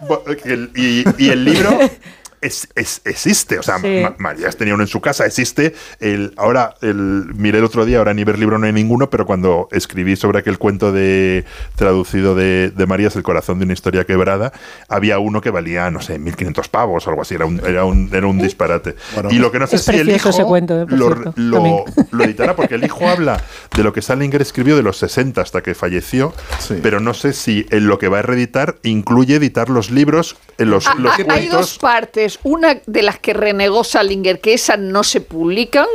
Y, 0.76 1.04
y 1.24 1.30
el 1.30 1.46
libro 1.46 1.70
es, 2.48 2.68
es, 2.76 3.02
existe. 3.06 3.60
O 3.60 3.64
sea, 3.64 3.80
sí. 3.80 4.02
Ma 4.02 4.16
Marías 4.18 4.58
tenía 4.58 4.74
uno 4.74 4.84
en 4.84 4.88
su 4.88 5.02
casa, 5.02 5.26
existe. 5.26 5.76
El, 6.00 6.34
ahora, 6.38 6.76
el, 6.82 7.32
miré 7.36 7.60
el 7.60 7.64
otro 7.64 7.86
día, 7.86 8.00
ahora 8.00 8.12
en 8.12 8.20
Iberlibro 8.20 8.58
no 8.58 8.66
hay 8.66 8.74
ninguno, 8.74 9.10
pero 9.10 9.26
cuando 9.26 9.68
escribí 9.72 10.16
sobre 10.16 10.40
aquel 10.40 10.58
cuento 10.58 10.92
de 10.92 11.46
traducido 11.76 12.36
de, 12.36 12.72
de 12.72 12.86
Marías, 12.86 13.16
El 13.16 13.24
corazón 13.24 13.60
de 13.60 13.66
una 13.66 13.74
historia 13.74 14.06
quebrada, 14.06 14.52
había 14.88 15.20
uno 15.20 15.42
que 15.42 15.50
valía, 15.50 15.90
no 15.92 16.02
sé, 16.02 16.20
1.500 16.20 16.70
pavos 16.70 17.06
o 17.06 17.10
algo 17.10 17.22
así. 17.22 17.36
Era 17.36 17.46
un, 17.46 17.60
era 17.66 17.86
un, 17.86 18.10
era 18.12 18.28
un 18.28 18.38
disparate. 18.38 18.96
Bueno, 19.14 19.30
y 19.32 19.40
lo 19.40 19.52
que 19.52 19.60
no 19.60 19.68
sé 19.68 19.78
es 19.78 19.84
si 19.84 19.96
el 19.96 20.10
hijo 20.10 20.30
ese 20.30 20.44
cuento, 20.44 20.82
eh, 20.82 20.86
lo, 20.90 21.10
lo, 21.36 21.86
lo, 22.12 22.24
editará, 22.24 22.56
porque 22.56 22.76
el 22.76 22.84
hijo 22.84 23.08
habla 23.08 23.42
de 23.76 23.84
lo 23.84 23.94
que 23.94 24.02
Salinger 24.02 24.42
escribió 24.42 24.76
de 24.76 24.84
los 24.84 24.98
60 24.98 25.42
hasta 25.42 25.62
que 25.62 25.76
falleció, 25.76 26.34
sí. 26.60 26.80
pero 26.82 27.00
no 27.00 27.14
sé 27.14 27.34
si 27.34 27.66
en 27.70 27.88
lo 27.88 28.00
que 28.00 28.08
va 28.08 28.20
a 28.20 28.22
reeditar 28.22 28.78
incluye 28.84 29.36
editar 29.36 29.70
los 29.70 29.92
libros, 29.92 30.38
en 30.58 30.70
los, 30.70 30.88
ah, 30.88 30.96
los 30.98 31.14
ah, 31.14 31.16
cuentos. 31.16 31.38
Hay 31.38 31.48
dos 31.48 31.78
partes. 31.78 32.37
Una 32.44 32.80
de 32.86 33.02
las 33.04 33.20
que 33.20 33.34
renegó 33.34 33.84
Salinger, 33.84 34.40
que 34.40 34.54
esas 34.54 34.80
no 34.80 35.04
se 35.04 35.22
publican, 35.22 35.88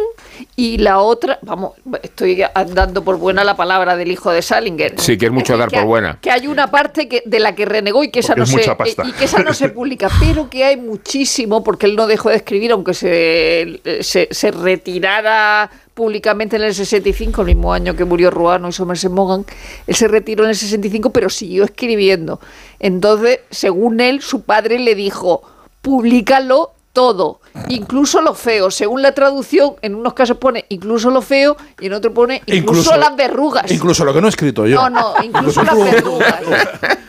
y 0.57 0.79
la 0.79 0.99
otra, 0.99 1.39
vamos, 1.43 1.73
estoy 2.03 2.43
dando 2.75 3.05
por 3.05 3.17
buena 3.17 3.45
la 3.45 3.57
palabra 3.57 3.97
del 3.97 4.11
hijo 4.11 4.31
de 4.31 4.43
Salinger. 4.43 4.95
Sí, 4.99 5.17
que 5.17 5.27
es 5.27 5.33
mucho 5.33 5.55
es 5.55 5.59
dar 5.59 5.71
que, 5.71 5.77
por 5.77 5.87
buena. 5.87 6.19
Que 6.21 6.31
hay 6.31 6.47
una 6.47 6.71
parte 6.71 7.09
que, 7.09 7.23
de 7.25 7.41
la 7.41 7.55
que 7.55 7.65
renegó 7.65 8.03
y 8.05 8.11
que 8.11 8.21
esa 8.21 8.35
no 8.35 8.47
se 8.47 8.63
y 9.05 9.13
que 9.13 9.25
esa 9.25 9.43
no 9.43 9.55
se 9.55 9.69
publica, 9.71 10.09
pero 10.21 10.51
que 10.51 10.65
hay 10.65 10.77
muchísimo 10.77 11.63
porque 11.63 11.87
él 11.87 11.97
no 11.97 12.07
dejó 12.07 12.31
de 12.31 12.37
escribir 12.37 12.73
aunque 12.73 12.95
se, 12.95 13.81
se, 14.01 14.29
se 14.31 14.51
retirara 14.51 15.71
públicamente 15.95 16.57
en 16.57 16.63
el 16.63 16.75
65, 16.75 17.43
el 17.43 17.47
mismo 17.49 17.73
año 17.73 17.95
que 17.95 18.05
murió 18.05 18.31
Ruano 18.31 18.69
y 18.69 18.73
Somerset 18.73 19.13
Maugham, 19.13 19.45
él 19.87 19.95
se 19.95 20.09
retiró 20.09 20.45
en 20.45 20.51
el 20.51 20.57
65, 20.57 21.11
pero 21.11 21.29
siguió 21.29 21.65
escribiendo. 21.65 22.41
Entonces, 22.81 23.41
según 23.51 24.01
él, 24.01 24.23
su 24.23 24.43
padre 24.43 24.79
le 24.79 24.95
dijo, 24.95 25.43
públicalo 25.83 26.73
todo, 26.93 27.41
incluso 27.69 28.21
lo 28.21 28.35
feo. 28.35 28.71
Según 28.71 29.03
la 29.03 29.13
traducción, 29.13 29.75
en 29.83 29.95
unos 29.95 30.13
casos 30.15 30.37
pone 30.37 30.67
incluso 30.69 31.11
lo 31.11 31.23
feo 31.23 31.57
y 31.81 31.87
en 31.87 31.95
otro 31.95 32.13
pone 32.13 32.43
incluso, 32.47 32.81
incluso 32.81 32.97
las 32.97 33.17
verrugas. 33.17 33.71
Incluso 33.71 34.05
lo 34.05 34.13
que 34.13 34.21
no 34.21 34.27
he 34.27 34.31
escrito 34.31 34.67
yo. 34.67 34.77
No, 34.77 34.91
no, 34.91 35.15
incluso 35.23 35.63
las 35.63 35.77
verrugas. 35.77 36.41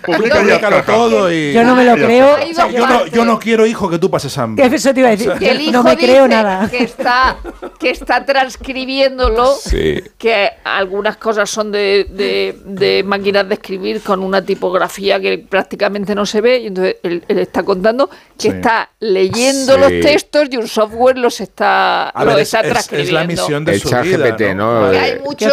Públicalo 0.03 0.83
todo 0.83 1.31
y... 1.31 1.53
Yo 1.53 1.63
no 1.63 1.75
me 1.75 1.85
lo 1.85 1.95
creo. 1.95 2.33
O 2.33 2.53
sea, 2.53 2.69
yo, 2.69 2.85
no, 2.85 3.05
yo, 3.07 3.25
no, 3.25 3.39
quiero, 3.39 3.65
hijo, 3.65 3.89
que 3.89 3.99
tú 3.99 4.09
pases 4.09 4.37
hambre. 4.37 4.65
Eso 4.65 4.93
te 4.93 4.99
iba 4.99 5.09
a 5.09 5.11
decir. 5.11 5.31
Sea, 5.37 5.51
el 5.51 5.61
hijo 5.61 5.71
no 5.71 5.83
me 5.83 5.97
creo 5.97 6.27
nada. 6.27 6.69
Que 6.69 6.83
está, 6.83 7.37
que 7.79 7.89
está 7.89 8.25
transcribiéndolo, 8.25 9.53
sí. 9.55 10.01
que 10.17 10.49
algunas 10.63 11.17
cosas 11.17 11.49
son 11.49 11.71
de, 11.71 12.07
de, 12.09 12.57
de, 12.65 13.03
máquinas 13.03 13.47
de 13.47 13.55
escribir 13.55 14.01
con 14.01 14.21
una 14.21 14.43
tipografía 14.43 15.19
que 15.19 15.37
prácticamente 15.37 16.15
no 16.15 16.25
se 16.25 16.41
ve, 16.41 16.59
y 16.59 16.67
entonces 16.67 16.97
él, 17.03 17.23
él 17.27 17.39
está 17.39 17.63
contando 17.63 18.09
que 18.37 18.49
sí. 18.49 18.49
está 18.49 18.89
leyendo 18.99 19.72
los 19.77 19.89
textos 19.89 20.47
y 20.51 20.57
un 20.57 20.67
software 20.67 21.17
los 21.17 21.41
está, 21.41 22.09
a 22.09 22.23
lo 22.23 22.31
ver, 22.31 22.39
está 22.39 22.61
es, 22.61 22.69
transcribiendo. 22.69 23.19
Es 23.19 23.27
la 23.27 23.27
misión 23.27 23.65
de 23.65 23.73
el 23.73 23.81
su 23.81 23.89
vida, 23.89 24.29
GPT, 24.31 24.55
¿no? 24.55 24.91
¿no? 24.91 24.99
hay 24.99 25.19
mucho, 25.19 25.47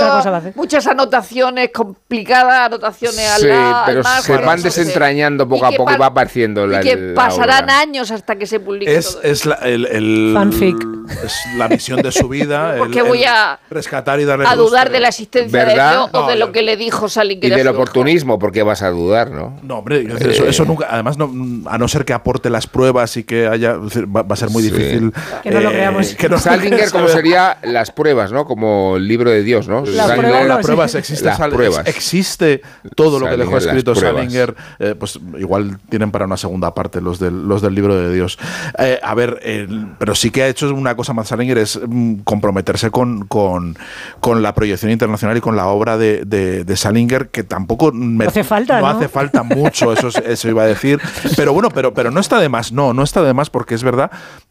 muchas 0.54 0.86
anotaciones 0.86 1.70
complicadas, 1.72 2.66
anotaciones 2.66 3.20
sí, 3.20 3.42
al 3.42 3.48
lado. 3.48 3.82
pero 3.86 4.02
al 4.04 4.22
se 4.22 4.36
van 4.36 4.62
desentrañando 4.62 5.48
poco 5.48 5.66
a 5.66 5.72
poco 5.72 5.92
y 5.92 5.96
va 5.96 6.06
apareciendo 6.06 6.66
la 6.66 6.80
Y 6.80 6.84
que 6.84 6.96
la 6.96 7.14
pasarán 7.14 7.64
obra. 7.64 7.78
años 7.80 8.10
hasta 8.10 8.36
que 8.36 8.46
se 8.46 8.60
publique 8.60 8.94
es, 8.94 9.12
todo 9.12 9.22
es 9.22 9.46
la, 9.46 9.54
el, 9.56 9.86
el, 9.86 10.32
Fanfic. 10.34 10.76
Es 11.24 11.34
la 11.56 11.68
misión 11.68 12.02
de 12.02 12.12
su 12.12 12.28
vida. 12.28 12.74
Porque 12.78 13.00
el, 13.00 13.06
voy 13.06 13.24
a, 13.24 13.58
rescatar 13.70 14.20
y 14.20 14.24
darle 14.24 14.46
a 14.46 14.54
dudar 14.54 14.90
de 14.90 15.00
la 15.00 15.08
existencia 15.08 15.64
¿verdad? 15.64 15.90
de 15.90 15.96
Dios 15.96 16.12
no, 16.12 16.20
o 16.20 16.28
de 16.28 16.36
lo 16.36 16.52
que 16.52 16.62
le 16.62 16.76
dijo 16.76 17.08
Salinger. 17.08 17.50
Y 17.50 17.54
del 17.54 17.68
oportunismo, 17.68 18.38
porque 18.38 18.62
vas 18.62 18.82
a 18.82 18.90
dudar, 18.90 19.30
¿no? 19.30 19.58
No, 19.62 19.78
hombre, 19.78 20.06
eso, 20.18 20.46
eso, 20.46 20.64
nunca. 20.64 20.86
Además, 20.90 21.16
no, 21.18 21.30
a 21.68 21.78
no 21.78 21.88
ser 21.88 22.04
que 22.04 22.12
aporte 22.12 22.50
las 22.50 22.66
pruebas 22.66 23.16
y 23.16 23.24
que 23.24 23.46
haya. 23.46 23.76
Va, 24.14 24.22
va 24.22 24.34
a 24.34 24.36
ser 24.36 24.50
muy 24.50 24.62
Sí. 24.62 24.70
difícil. 24.70 25.12
Que 25.42 25.50
no 25.50 25.60
lo 25.60 25.70
creamos. 25.70 26.14
que 26.14 26.28
no 26.28 26.34
lo 26.36 26.40
Salinger, 26.40 26.90
como 26.90 27.08
sería 27.08 27.58
las 27.62 27.90
pruebas, 27.90 28.32
¿no? 28.32 28.44
Como 28.44 28.96
el 28.96 29.06
libro 29.06 29.30
de 29.30 29.42
Dios, 29.42 29.68
¿no? 29.68 29.84
La 29.86 30.06
Salinger- 30.08 30.18
prueba, 30.18 30.42
las 30.44 30.66
pruebas 30.66 30.94
existe, 30.94 31.24
Las 31.26 31.36
Sal- 31.38 31.50
pruebas. 31.52 31.86
existe 31.86 32.62
todo 32.96 33.18
lo 33.18 33.28
que 33.28 33.36
dejó 33.36 33.56
escrito. 33.58 33.94
Salinger. 33.94 34.54
eh, 34.78 34.94
pues 34.98 35.18
igual 35.38 35.78
tienen 35.88 36.10
para 36.10 36.24
una 36.24 36.36
segunda 36.36 36.74
parte 36.74 37.00
los 37.00 37.18
del, 37.18 37.46
los 37.46 37.62
del 37.62 37.74
libro 37.74 37.94
de 37.96 38.12
Dios. 38.14 38.38
Eh, 38.78 38.98
a 39.02 39.14
ver, 39.14 39.40
pero 39.98 40.14
sí 40.14 40.30
que 40.30 40.42
ha 40.42 40.48
hecho 40.48 40.72
una 40.74 40.94
cosa 40.96 41.12
más 41.12 41.28
Salinger 41.28 41.58
es 41.58 41.78
mm, 41.86 42.20
comprometerse 42.24 42.90
con, 42.90 43.26
con, 43.26 43.76
con 44.20 44.42
la 44.42 44.54
proyección 44.54 44.90
internacional 44.90 45.36
y 45.36 45.40
con 45.40 45.56
la 45.56 45.66
obra 45.66 45.98
de, 45.98 46.24
de- 46.24 46.64
de 46.64 46.76
Salinger 46.76 47.28
que 47.28 47.42
tampoco 47.44 47.92
me- 47.92 48.24
Hace 48.26 48.44
falta, 48.44 48.80
¿no? 48.80 48.86
hace 48.88 49.08
falta 49.08 49.42
mucho, 49.42 49.92
eso, 49.92 50.08
es- 50.08 50.16
eso 50.16 50.48
iba 50.48 50.62
a 50.62 50.66
decir. 50.66 50.98
Pero 51.36 51.52
bueno, 51.52 51.68
pero, 51.70 51.92
pero 51.94 52.10
no 52.10 52.20
está 52.20 52.38
de 52.40 52.48
más, 52.48 52.72
no, 52.72 52.92
no 52.94 53.02
está 53.02 53.22
de 53.22 53.34
más 53.34 53.50
porque 53.50 53.74
es 53.74 53.82
verdad 53.82 53.99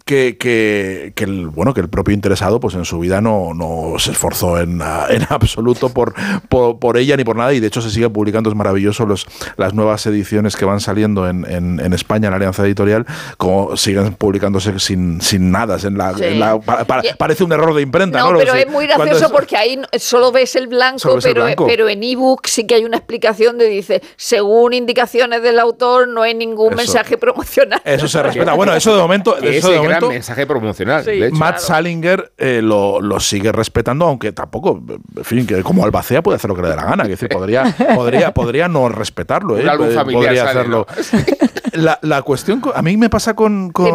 que, 0.06 0.38
que, 0.40 1.14
que 1.16 1.24
el, 1.26 1.50
bueno, 1.50 1.76
que 1.76 1.82
el 1.82 1.88
propio 1.90 2.16
interesado 2.16 2.60
pues 2.60 2.74
en 2.74 2.84
su 2.84 2.98
vida 2.98 3.22
no, 3.22 3.54
no 3.54 4.00
se 4.00 4.10
esforzó 4.10 4.60
en, 4.60 4.82
en 5.10 5.28
absoluto 5.30 5.90
por, 5.90 6.16
por, 6.50 6.80
por 6.80 6.98
ella 6.98 7.16
ni 7.16 7.24
por 7.24 7.36
nada 7.36 7.54
y 7.54 7.60
de 7.60 7.68
hecho 7.68 7.80
se 7.80 7.92
sigue 7.92 8.10
publicando, 8.10 8.50
es 8.50 8.56
maravilloso 8.56 9.06
los, 9.06 9.28
las 9.58 9.76
nuevas 9.76 10.04
ediciones 10.08 10.56
que 10.56 10.66
van 10.66 10.80
saliendo 10.80 11.30
en, 11.30 11.46
en, 11.48 11.80
en 11.80 11.94
España 11.94 12.26
en 12.28 12.32
la 12.32 12.38
Alianza 12.38 12.66
Editorial, 12.66 13.06
como 13.38 13.78
siguen 13.78 14.16
publicándose 14.16 14.80
sin, 14.80 15.22
sin 15.22 15.52
nada. 15.52 15.78
En 15.84 15.98
la, 15.98 16.14
Sí. 16.18 17.10
parece 17.18 17.44
un 17.44 17.52
error 17.52 17.76
de 17.76 17.82
imprenta, 17.84 18.20
¿no? 18.20 18.36
Pero 18.38 18.56
es 18.56 18.68
muy 18.68 18.88
gracioso 18.88 19.26
es- 19.26 19.32
porque 19.32 19.58
ahí 19.58 19.80
solo 20.00 20.32
ves 20.32 20.56
el 20.56 20.68
blanco, 20.68 21.16
ves 21.16 21.26
el 21.26 21.34
pero, 21.34 21.46
blanco. 21.46 21.68
pero 21.68 21.88
en 21.88 22.02
ebook 22.02 22.48
sí 22.48 22.66
que 22.66 22.74
hay 22.76 22.84
una 22.86 22.98
explicación 22.98 23.60
de 23.60 23.68
dice, 23.68 24.02
según 24.18 24.74
indicaciones 24.74 25.44
del 25.44 25.60
autor, 25.60 26.08
no 26.08 26.24
hay 26.24 26.34
ningún 26.34 26.70
Eso. 26.74 26.78
mensaje 26.78 27.18
promocional. 27.18 27.80
Eso 27.86 28.08
se 28.08 28.24
respeta. 28.24 28.54
Bueno, 28.60 28.74
eso 28.74 28.94
de 28.96 29.02
momento. 29.02 29.38
Que 29.40 29.58
eso 29.58 29.68
ese 29.68 29.80
de 29.80 29.84
gran 29.84 30.02
momento 30.02 30.10
mensaje 30.10 30.46
promocional. 30.46 31.04
Sí. 31.04 31.12
de 31.12 31.28
hecho. 31.28 31.36
Matt 31.36 31.60
Salinger 31.60 32.32
eh, 32.38 32.62
lo, 32.62 33.02
lo 33.02 33.20
sigue 33.20 33.52
respetando, 33.52 34.06
aunque 34.06 34.32
tampoco, 34.32 34.82
en 35.18 35.24
fin, 35.24 35.46
que 35.46 35.62
como 35.64 35.84
Albacea 35.84 36.22
puede 36.22 36.38
hacer 36.38 36.50
lo 36.50 36.56
que 36.56 36.62
le 36.64 36.70
dé 36.70 36.76
la 36.76 36.86
gana. 36.86 37.04
Es 37.04 37.10
decir, 37.10 37.30
podría, 37.30 37.64
podría, 37.96 38.34
podría 38.34 38.68
no 38.68 38.90
respetarlo. 38.90 39.56
Un 39.56 39.62
¿eh? 39.62 39.70
álbum 39.70 39.90
familiar 39.92 40.26
podría 40.26 40.44
hacerlo. 40.50 40.88
La, 41.74 42.00
la 42.02 42.22
cuestión, 42.22 42.62
a 42.74 42.82
mí 42.82 42.98
me 42.98 43.10
pasa 43.10 43.36
con, 43.36 43.72
con, 43.72 43.86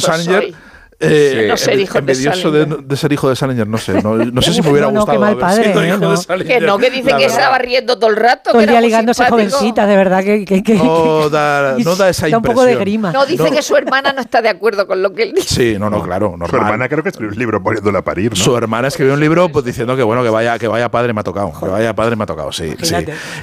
Salinger. 0.00 0.42
soy. 0.42 0.54
Eh, 1.00 1.40
Sí. 1.42 1.48
No 1.48 1.56
ser 1.56 1.78
hijo 1.80 1.92
de 1.94 1.98
envidioso 2.00 2.50
de, 2.50 2.60
Salinger. 2.62 2.84
de 2.86 2.96
ser 2.96 3.12
hijo 3.12 3.28
de 3.28 3.36
Salinger, 3.36 3.66
no 3.68 3.78
sé. 3.78 4.02
No, 4.02 4.16
no 4.16 4.42
sé 4.42 4.52
si 4.52 4.62
me 4.62 4.70
hubiera 4.70 4.86
No, 4.86 4.92
no, 4.92 5.00
gustado 5.00 5.16
qué 5.18 5.20
mal 5.20 5.28
haber 5.32 5.40
padre, 5.40 5.64
sido 5.64 5.82
¿eh? 5.82 5.88
hijo 5.88 5.96
No. 5.98 6.10
de 6.10 6.16
Salinger. 6.16 6.58
Que 6.60 6.66
no, 6.66 6.78
que 6.78 6.90
dice 6.90 7.10
La 7.10 7.16
que 7.18 7.22
verdad. 7.24 7.38
estaba 7.38 7.58
riendo 7.58 7.98
todo 7.98 8.10
el 8.10 8.16
rato. 8.16 8.50
Todo 8.50 8.58
que 8.58 8.64
el 8.64 8.70
día 8.70 8.80
ligándose 8.80 9.22
simpático. 9.24 9.50
jovencita, 9.56 9.86
de 9.86 9.96
verdad 9.96 10.24
que, 10.24 10.44
que- 10.44 10.62
que- 10.62 10.74
No 10.74 11.28
da, 11.28 11.76
no 11.78 11.96
da 11.96 12.08
esa 12.08 12.28
da 12.28 12.36
un 12.38 12.42
poco 12.42 12.62
de 12.64 12.72
impresión. 12.72 12.80
grima. 12.80 13.12
No, 13.12 13.26
dice 13.26 13.44
No. 13.44 13.50
que 13.56 13.62
su 13.62 13.76
hermana 13.76 14.12
no 14.12 14.20
está 14.20 14.40
de 14.42 14.48
acuerdo 14.48 14.86
con 14.86 15.02
lo 15.02 15.12
que 15.12 15.24
él 15.24 15.32
dice. 15.34 15.54
Sí, 15.72 15.76
no, 15.78 15.90
no, 15.90 16.02
claro, 16.02 16.30
normal. 16.30 16.48
Su 16.50 16.56
hermana 16.56 16.88
creo 16.88 17.02
que 17.02 17.10
escribió 17.10 17.32
un 17.32 17.38
libro 17.38 17.62
poniéndola 17.62 17.98
a 17.98 18.02
parir, 18.02 18.30
¿no? 18.30 18.36
Su 18.36 18.56
hermana 18.56 18.88
escribió 18.88 19.14
un 19.14 19.20
libro 19.20 19.48
pues, 19.50 19.64
diciendo 19.64 19.96
que 19.96 20.02
bueno 20.02 20.22
que 20.22 20.30
vaya 20.30 20.58
que 20.58 20.68
vaya 20.68 20.90
padre 20.90 21.12
me 21.12 21.20
ha 21.20 21.24
tocado, 21.24 21.52
que 21.58 21.66
vaya 21.68 21.94
padre 21.94 22.16
me 22.16 22.22
ha 22.24 22.26
tocado, 22.26 22.52
sí. 22.52 22.74
sí. 22.82 22.94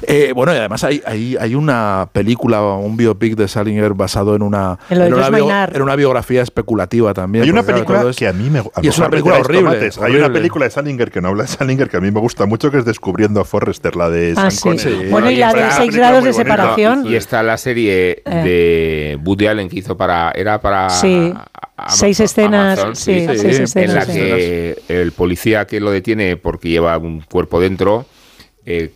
Eh, 0.02 0.32
bueno, 0.34 0.52
y 0.54 0.56
además 0.58 0.82
hay, 0.84 1.02
hay, 1.06 1.36
hay 1.38 1.54
una 1.54 2.08
película, 2.12 2.62
un 2.62 2.96
biopic 2.96 3.36
de 3.36 3.48
Salinger 3.48 3.94
basado 3.94 4.34
en 4.34 4.42
una, 4.42 4.78
de 4.88 4.96
bio- 5.30 5.48
en 5.72 5.82
una 5.82 5.96
biografía 5.96 6.42
especulativa 6.42 7.14
también. 7.14 7.43
Hay 7.44 7.50
una 7.50 7.62
claro, 7.62 7.74
película 7.84 8.10
es- 8.10 8.16
que 8.16 8.26
a 8.28 8.32
mí 8.32 8.50
me 8.50 8.58
a 8.58 8.64
Y 8.82 8.88
es 8.88 8.98
una 8.98 9.08
película 9.10 9.38
horrible. 9.38 9.90
Hay 10.02 10.16
una 10.16 10.32
película 10.32 10.64
de 10.64 10.70
Salinger 10.70 11.10
que 11.10 11.20
no 11.20 11.28
habla 11.28 11.42
de 11.44 11.48
Salinger 11.48 11.88
que 11.88 11.96
a 11.96 12.00
mí 12.00 12.10
me 12.10 12.20
gusta 12.20 12.46
mucho, 12.46 12.70
que 12.70 12.78
es 12.78 12.84
Descubriendo 12.84 13.40
a 13.40 13.44
Forrester, 13.44 13.96
la 13.96 14.10
de 14.10 14.32
Ah, 14.36 14.50
San 14.50 14.50
sí. 14.52 14.60
Connery. 14.60 15.08
Bueno, 15.10 15.30
y 15.30 15.36
la 15.36 15.52
de 15.52 15.60
está- 15.60 15.70
seis 15.76 15.78
película 15.90 15.98
grados 16.08 16.20
muy 16.20 16.28
de 16.28 16.34
separación. 16.34 17.06
Y 17.06 17.14
está 17.16 17.42
la 17.42 17.56
serie 17.56 18.22
de 18.26 19.18
Woody 19.24 19.46
Allen 19.46 19.68
que 19.68 19.78
hizo 19.78 19.96
para. 19.96 20.30
Era 20.32 20.60
para. 20.60 20.90
Sí. 20.90 21.32
Amazon- 21.76 21.98
Seis 21.98 22.20
escenas, 22.20 22.78
Amazon, 22.78 22.96
sí, 22.96 23.20
sí, 23.20 23.26
seis 23.36 23.56
en 23.56 23.62
escenas. 23.64 23.74
en 23.90 23.94
la 23.94 24.04
sí. 24.04 24.12
que 24.12 24.76
el 24.88 25.12
policía 25.12 25.66
que 25.66 25.80
lo 25.80 25.90
detiene 25.90 26.36
porque 26.36 26.68
lleva 26.68 26.96
un 26.98 27.20
cuerpo 27.22 27.60
dentro 27.60 28.06
eh, 28.64 28.92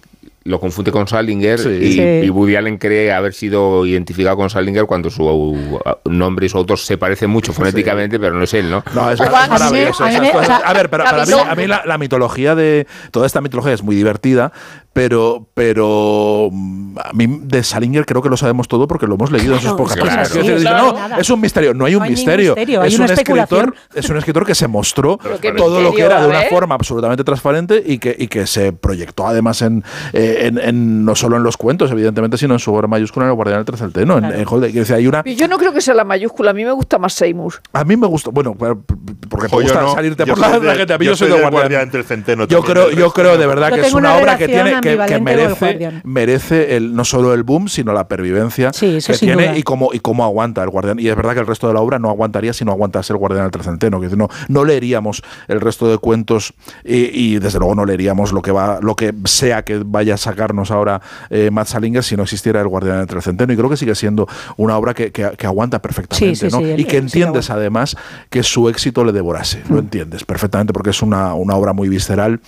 lo 0.49 0.59
confunde 0.59 0.91
con 0.91 1.07
Salinger 1.07 1.59
Sí. 1.59 1.69
y, 1.69 1.93
Sí. 1.93 2.01
y 2.25 2.31
Woody 2.31 2.57
Allen 2.57 2.79
cree 2.79 3.13
haber 3.13 3.35
sido 3.35 3.85
identificado 3.85 4.37
con 4.37 4.49
Salinger 4.51 4.87
cuando 4.87 5.11
su 5.11 5.25
uh, 5.25 5.79
nombre 6.07 6.47
y 6.47 6.49
su 6.49 6.57
autor 6.59 6.79
se 6.79 6.97
parecen 6.97 7.31
mucho 7.31 7.53
fonéticamente, 7.53 8.19
pero 8.19 8.35
no 8.35 8.43
es 8.45 8.55
él, 8.55 8.71
¿no? 8.71 8.83
No, 8.95 9.11
es, 9.11 9.21
maravilloso. 9.21 10.05
a 10.05 10.09
mí 10.11 10.29
o 10.35 10.45
sea, 10.45 10.57
a 10.57 10.73
ver, 10.73 10.89
pero 10.89 11.05
para 11.05 11.25
mí, 11.25 11.31
Cabezón. 11.33 11.51
a 11.51 11.55
mí 11.55 11.67
la, 11.67 11.83
la 11.85 11.99
mitología 11.99 12.55
de. 12.55 12.87
Toda 13.11 13.27
esta 13.27 13.41
mitología 13.41 13.73
es 13.75 13.83
muy 13.83 13.95
divertida, 13.95 14.53
pero, 14.99 15.47
pero 15.55 16.49
mm, 16.51 16.99
a 16.99 17.13
mí 17.13 17.41
de 17.45 17.63
Salinger 17.63 18.05
creo 18.05 18.21
que 18.21 18.29
lo 18.29 18.37
sabemos 18.37 18.67
todo 18.67 18.89
porque 18.89 19.07
lo 19.07 19.15
hemos 19.15 19.31
leído 19.31 19.55
en 19.55 19.61
sus 19.61 19.69
Claro, 19.69 19.77
pocas 19.77 19.95
claro. 19.97 20.11
páginas. 20.23 20.29
Sí, 20.59 20.63
claro. 20.63 20.93
no, 21.11 21.19
es 21.19 21.31
un 21.31 21.41
misterio. 21.41 21.73
No 21.73 21.85
hay 21.85 21.95
un 21.95 22.01
No 22.01 22.05
hay 22.07 22.11
ningún 22.11 22.25
misterio. 22.25 22.57
es, 22.57 22.99
un 22.99 23.05
escritor, 23.05 23.75
es 23.95 24.11
un 24.11 24.17
escritor 24.17 24.45
que 24.45 24.57
se 24.57 24.67
mostró 24.67 25.17
todo 25.57 25.81
lo 25.83 25.93
que 25.93 26.03
era 26.03 26.19
de 26.19 26.25
a 26.25 26.29
una 26.29 26.39
ver. 26.41 26.49
forma 26.51 26.75
absolutamente 26.75 27.23
transparente 27.23 27.81
y 27.87 27.99
que, 27.99 28.17
y 28.19 28.27
que 28.27 28.49
se 28.49 28.73
proyectó 28.73 29.29
además 29.29 29.63
en, 29.63 29.85
eh, 30.13 30.39
en- 30.47 30.59
en- 30.59 31.05
no 31.05 31.15
solo 31.15 31.37
en 31.37 31.45
los 31.45 31.57
cuentos, 31.57 31.93
evidentemente, 31.93 32.37
sino 32.37 32.55
en 32.55 32.59
su 32.59 32.75
obra 32.75 32.89
mayúscula 32.89 33.27
en 33.27 33.31
El 33.31 33.37
Guardián 33.37 33.59
del 33.59 33.67
Tercer 33.67 33.93
Teno. 33.93 34.19
En, 34.19 34.25
decir, 34.73 34.97
hay 34.97 35.07
una, 35.07 35.23
Yo 35.23 35.47
no 35.47 35.59
creo 35.59 35.73
que 35.73 35.81
sea 35.81 35.95
la 35.95 36.03
mayúscula, 36.05 36.51
a 36.51 36.55
mí 36.55 36.65
me 36.65 36.73
gusta 36.73 36.99
más 36.99 37.13
Seymour. 37.13 37.55
a 37.73 37.85
mí 37.85 37.97
me 37.97 38.09
gusta, 38.09 38.31
bueno, 38.31 38.57
porque 38.57 39.47
te 39.49 39.55
gusta 39.57 39.81
no, 39.81 39.95
salirte 39.95 40.25
yo 40.27 40.35
por 40.35 40.41
la 40.41 40.75
gente. 40.75 40.93
A 40.93 40.99
mí 40.99 41.05
yo 41.07 41.15
soy 41.15 41.29
soy 41.29 41.37
de 41.39 41.43
del 41.45 41.53
Guardián. 41.53 41.91
Del 41.91 42.03
Centeno 42.05 42.47
Yo 42.49 42.63
creo, 42.65 42.91
yo 42.91 43.13
de 43.37 43.47
verdad 43.47 43.73
que 43.73 43.81
es 43.83 43.93
una 43.95 44.17
obra 44.17 44.37
que 44.37 44.47
tiene 44.47 44.81
que, 44.97 45.21
merece, 45.21 46.01
merece 46.05 46.77
el, 46.77 46.95
no 46.95 47.05
solo 47.05 47.35
el 47.35 47.43
boom, 47.43 47.69
sino 47.69 47.93
la 47.93 48.09
pervivencia 48.09 48.73
Sí, 48.73 48.99
que 49.07 49.13
tiene 49.15 49.49
duda. 49.49 49.59
y 49.59 49.63
cómo, 49.63 49.91
y 49.93 50.01
cómo 50.01 50.25
aguanta 50.25 50.63
el 50.63 50.71
Guardián. 50.71 50.99
Y 50.99 51.09
es 51.09 51.17
verdad 51.17 51.35
que 51.35 51.41
el 51.41 51.47
resto 51.47 51.69
de 51.69 51.75
la 51.75 51.81
obra 51.81 51.99
no 51.99 52.09
aguantaría 52.11 52.53
si 52.53 52.65
no 52.65 52.73
aguantase 52.73 53.13
el 53.13 53.19
Guardián 53.19 53.45
del 53.45 53.51
Tercenteno. 53.53 54.01
Que 54.01 54.09
no, 54.17 54.29
no 54.49 54.65
leeríamos 54.65 55.23
el 55.49 55.61
resto 55.61 55.89
de 55.91 55.99
cuentos 55.99 56.55
y, 56.85 57.35
y, 57.35 57.39
desde 57.39 57.59
luego 57.59 57.75
no 57.75 57.85
leeríamos 57.85 58.33
lo 58.33 58.43
que 58.43 58.51
va, 58.53 58.79
lo 58.83 58.95
que 58.97 59.13
sea 59.25 59.63
que 59.63 59.83
vaya 59.85 60.15
a 60.15 60.17
sacarnos 60.17 60.71
ahora 60.71 61.01
eh, 61.31 61.51
Matt 61.51 61.69
Salinger 61.69 62.03
si 62.03 62.17
no 62.17 62.23
existiera 62.23 62.61
el 62.61 62.69
Guardián 62.69 62.99
del 62.99 63.07
Tercenteno. 63.07 63.53
Y 63.53 63.57
creo 63.57 63.69
que 63.71 63.77
sigue 63.77 63.95
siendo 63.95 64.27
una 64.57 64.77
obra 64.77 64.95
que, 64.95 65.13
que- 65.13 65.31
que 65.37 65.47
aguanta 65.47 65.81
perfectamente, 65.83 66.35
Sí, 66.37 66.49
sí, 66.51 66.55
¿no? 66.55 66.59
sí, 66.63 66.71
él- 66.71 66.81
y 66.81 66.85
que 66.85 66.97
entiendes 66.99 67.51
además 67.51 67.97
que 68.31 68.43
su 68.43 68.69
éxito 68.69 69.05
le 69.05 69.13
devorase. 69.13 69.63
Lo 69.69 69.79
entiendes 69.79 70.25
perfectamente 70.25 70.73
porque 70.73 70.91
es 70.91 71.03
una, 71.03 71.35
una 71.35 71.55
obra 71.57 71.73
muy 71.73 71.89
visceral 71.89 72.41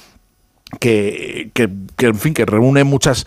que, 0.78 1.50
que, 1.54 1.68
que, 1.96 2.06
en 2.06 2.14
fin, 2.16 2.34
que 2.34 2.46
reúne 2.46 2.84
muchas... 2.84 3.26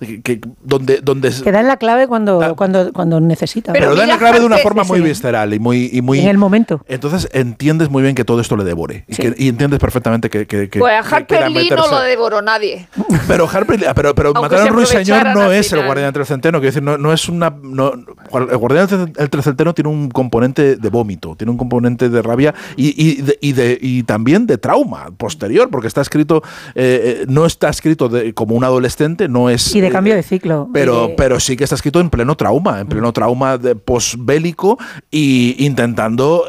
Que, 0.00 0.20
que- 0.22 0.40
donde, 0.62 1.00
donde 1.00 1.30
Que 1.42 1.50
da 1.50 1.60
en 1.60 1.66
la 1.66 1.76
clave 1.78 2.06
cuando, 2.06 2.54
cuando, 2.56 2.92
cuando 2.92 3.20
necesita. 3.20 3.72
pero, 3.72 3.94
da 3.96 4.02
en 4.02 4.08
la 4.10 4.18
clave 4.18 4.38
de 4.38 4.46
una 4.46 4.58
forma 4.58 4.84
muy 4.84 4.98
sí. 4.98 5.04
visceral 5.04 5.54
y 5.54 5.58
muy, 5.58 5.88
y 5.92 6.02
muy... 6.02 6.20
En 6.20 6.28
el 6.28 6.38
momento. 6.38 6.84
Entonces 6.88 7.28
entiendes 7.32 7.88
muy 7.90 8.02
bien 8.02 8.14
que 8.14 8.24
todo 8.24 8.40
esto 8.40 8.56
le 8.56 8.64
devore. 8.64 9.04
Y, 9.08 9.14
Sí. 9.14 9.22
que- 9.22 9.34
y 9.38 9.48
entiendes 9.48 9.78
perfectamente 9.80 10.28
que... 10.30 10.46
que, 10.46 10.68
que- 10.68 10.78
Pues 10.78 10.92
a 10.94 10.98
Harper 11.16 11.50
Lee 11.50 11.70
no 11.70 11.88
lo 11.88 12.00
devoró 12.00 12.42
nadie. 12.42 12.86
Pero 13.26 13.48
Harper, 13.50 13.80
pero, 13.94 14.14
pero 14.14 14.32
matar 14.34 14.68
ruiseñor 14.70 15.34
no 15.34 15.50
es 15.52 15.72
el 15.72 15.84
guardián 15.84 16.12
del 16.12 16.26
centeno. 16.26 16.58
Quiero 16.58 16.68
decir, 16.70 16.82
no, 16.82 16.98
no 16.98 17.12
es 17.12 17.28
una. 17.28 17.50
No, 17.62 17.92
el 18.34 18.56
guardián 18.56 18.86
del 18.88 19.30
Trecenteno 19.30 19.74
tiene 19.74 19.88
un 19.90 20.10
componente 20.10 20.76
de 20.76 20.88
vómito, 20.90 21.34
tiene 21.36 21.50
un 21.50 21.56
componente 21.58 22.08
de 22.08 22.22
rabia 22.22 22.54
y, 22.76 22.94
y, 23.02 23.22
de- 23.22 23.38
y, 23.40 23.52
de- 23.52 23.78
y 23.80 24.02
también 24.04 24.46
de 24.46 24.58
trauma 24.58 25.10
posterior, 25.16 25.70
porque 25.70 25.88
está 25.88 26.00
escrito. 26.02 26.42
Eh, 26.80 27.22
eh, 27.22 27.24
no 27.28 27.44
está 27.44 27.68
escrito 27.68 28.08
de- 28.08 28.32
como 28.34 28.54
un 28.54 28.62
adolescente, 28.62 29.28
no 29.28 29.50
es. 29.50 29.74
Y 29.74 29.80
de 29.80 29.88
eh, 29.88 29.90
cambio 29.90 30.14
de 30.14 30.22
ciclo. 30.22 30.68
pero, 30.72 31.10
pero 31.16 31.40
sí 31.40 31.56
que 31.56 31.64
está 31.64 31.74
escrito 31.74 31.98
en 32.00 32.08
pleno 32.08 32.36
trauma, 32.36 32.80
en 32.80 32.86
pleno 32.86 33.12
trauma 33.12 33.58
de 33.58 33.74
posbélico 33.74 34.78
y 35.10 35.56
intentando 35.66 36.44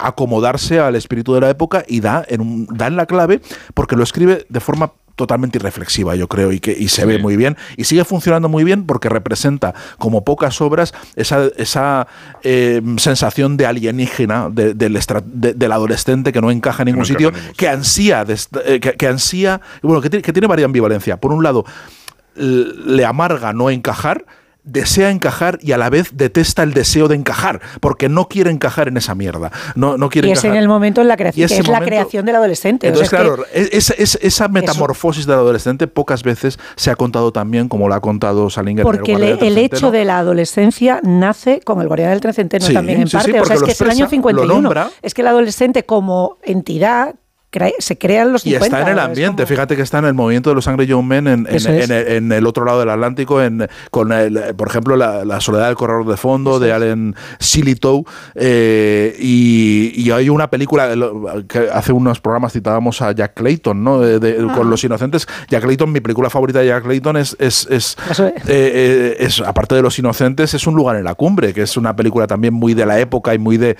acomodarse 0.00 0.78
al 0.78 0.94
espíritu 0.96 1.34
de 1.34 1.40
la 1.40 1.50
época 1.50 1.84
y 1.88 2.00
da 2.00 2.24
en, 2.28 2.40
un, 2.40 2.66
da 2.66 2.86
en 2.86 2.96
la 2.96 3.06
clave 3.06 3.40
porque 3.74 3.96
lo 3.96 4.02
escribe 4.04 4.46
de 4.48 4.60
forma 4.60 4.92
totalmente 5.16 5.58
irreflexiva, 5.58 6.16
yo 6.16 6.28
creo, 6.28 6.50
y 6.52 6.60
que 6.60 6.72
y 6.78 6.88
se 6.88 7.04
ve 7.06 7.18
muy 7.18 7.36
bien. 7.36 7.56
Y 7.76 7.84
sigue 7.84 8.04
funcionando 8.04 8.48
muy 8.48 8.64
bien 8.64 8.84
porque 8.84 9.08
representa, 9.08 9.74
como 9.98 10.24
pocas 10.24 10.60
obras, 10.60 10.92
esa, 11.16 11.46
esa 11.56 12.06
eh, 12.42 12.82
sensación 12.96 13.56
de 13.56 13.66
alienígena 13.66 14.50
de- 14.50 14.74
del, 14.74 14.98
de- 15.26 15.54
del 15.54 15.72
adolescente 15.72 16.32
que 16.32 16.40
no 16.40 16.50
encaja 16.50 16.82
en 16.82 16.86
ningún 16.86 17.00
no 17.00 17.04
sitio, 17.06 17.28
en 17.28 17.52
que 17.56 17.68
ansía, 17.68 18.24
eh, 18.64 18.80
que, 18.80 18.92
que 18.94 19.06
ansía, 19.06 19.60
bueno, 19.82 20.00
que 20.00 20.10
tiene, 20.10 20.22
que 20.22 20.32
tiene 20.32 20.46
varias 20.48 20.64
ambivalencia. 20.66 21.16
Por 21.18 21.32
un 21.32 21.42
lado, 21.44 21.64
le 22.34 23.04
amarga 23.04 23.52
no 23.52 23.70
encajar, 23.70 24.24
desea 24.64 25.10
encajar 25.10 25.58
y 25.60 25.72
a 25.72 25.78
la 25.78 25.90
vez 25.90 26.10
detesta 26.16 26.62
el 26.62 26.72
deseo 26.74 27.06
de 27.08 27.14
encajar, 27.14 27.60
porque 27.80 28.08
no 28.08 28.28
quiere 28.28 28.50
encajar 28.50 28.88
en 28.88 28.96
esa 28.96 29.14
mierda. 29.14 29.52
No, 29.74 29.96
no 29.98 30.08
quiere 30.08 30.28
y 30.28 30.32
es 30.32 30.42
en 30.44 30.54
el 30.56 30.68
momento 30.68 31.00
en 31.02 31.08
la 31.08 31.16
creación, 31.16 31.48
que 31.48 31.54
es 31.58 31.68
la 31.68 31.80
creación 31.82 32.24
del 32.26 32.36
adolescente. 32.36 32.86
Entonces, 32.88 33.08
O 33.08 33.10
sea, 33.10 33.20
claro, 33.20 33.44
es- 33.52 33.90
es- 33.90 34.18
esa 34.22 34.48
metamorfosis 34.48 35.26
del 35.26 35.36
adolescente 35.36 35.86
pocas 35.86 36.22
veces 36.22 36.58
se 36.76 36.90
ha 36.90 36.96
contado 36.96 37.30
tan 37.32 37.50
bien 37.50 37.68
como 37.68 37.88
lo 37.88 37.94
ha 37.94 38.00
contado 38.00 38.48
Salinger. 38.50 38.82
Porque 38.84 39.16
le- 39.18 39.46
el 39.46 39.58
hecho 39.58 39.90
de 39.90 40.04
la 40.04 40.18
adolescencia 40.18 41.00
nace 41.02 41.60
con 41.60 41.80
el 41.80 41.86
Guardián 41.88 42.10
del 42.10 42.20
Trecenteno 42.20 42.66
Sí, 42.66 42.72
también 42.72 43.02
en 43.02 43.08
sí, 43.08 43.10
sí, 43.10 43.32
parte. 43.32 43.40
o 43.40 43.44
sea, 43.44 43.56
es 43.56 43.62
que 43.62 43.70
es 43.72 43.80
el 43.80 43.90
año 43.90 44.04
expresa, 44.04 44.06
lo 44.06 44.10
51. 44.10 44.62
nombra. 44.62 44.90
Es 45.02 45.12
que 45.14 45.20
el 45.22 45.28
adolescente 45.28 45.84
como 45.84 46.38
entidad 46.42 47.14
cre- 47.54 47.74
se 47.78 47.96
crea 47.98 48.22
en 48.22 48.32
los 48.32 48.44
Y 48.46 48.50
50. 48.50 48.66
está 48.78 48.90
en 48.90 48.98
el 48.98 48.98
ambiente, 49.04 49.42
como- 49.44 49.46
fíjate 49.46 49.76
que 49.76 49.82
está 49.82 49.98
en 49.98 50.06
el 50.06 50.14
movimiento 50.14 50.50
de 50.50 50.56
los 50.56 50.66
Angry 50.68 50.86
Young 50.86 51.04
Men 51.06 51.26
en, 51.28 51.46
el, 51.48 51.90
en 51.92 52.32
el 52.32 52.46
otro 52.46 52.64
lado 52.64 52.80
del 52.80 52.90
Atlántico, 52.90 53.40
en, 53.42 53.68
con 53.90 54.12
el, 54.12 54.54
por 54.56 54.68
ejemplo 54.68 54.96
la, 54.96 55.24
la 55.24 55.40
Soledad 55.40 55.66
del 55.68 55.76
Corredor 55.76 56.06
de 56.06 56.16
Fondo 56.16 56.58
de 56.58 56.72
Allen 56.72 57.14
Silitow 57.38 58.04
eh, 58.34 59.14
y, 59.18 59.92
y 59.96 60.10
hay 60.10 60.28
una 60.28 60.50
película 60.50 60.90
que 61.48 61.68
hace 61.72 61.92
unos 61.92 62.20
programas 62.20 62.52
citábamos 62.52 63.00
a 63.02 63.12
Jack 63.12 63.34
Clayton, 63.34 63.82
¿no? 63.82 64.00
De- 64.00 64.18
de- 64.18 64.34
Ah. 64.44 64.52
Con 64.54 64.68
Los 64.68 64.82
Inocentes. 64.84 65.26
Jack 65.48 65.62
Clayton, 65.62 65.90
mi 65.90 66.00
película 66.00 66.28
favorita 66.28 66.58
de 66.58 66.66
Jack 66.66 66.82
Clayton 66.84 67.16
es, 67.16 67.36
es, 67.38 67.66
es, 67.70 67.96
Eso 68.10 68.26
es. 68.26 68.34
eh, 68.42 68.44
eh, 68.48 69.16
es, 69.20 69.40
aparte 69.40 69.74
de 69.74 69.82
Los 69.82 69.98
Inocentes, 69.98 70.52
es 70.54 70.66
un 70.66 70.74
lugar 70.74 70.96
en 70.96 71.04
la 71.04 71.14
cumbre, 71.14 71.52
que 71.54 71.62
es 71.62 71.76
una 71.76 71.94
película 71.96 72.26
también 72.26 72.52
muy 72.52 72.74
de 72.74 72.84
la 72.84 72.98
época 73.00 73.32
y 73.34 73.38
muy 73.38 73.56
de... 73.56 73.76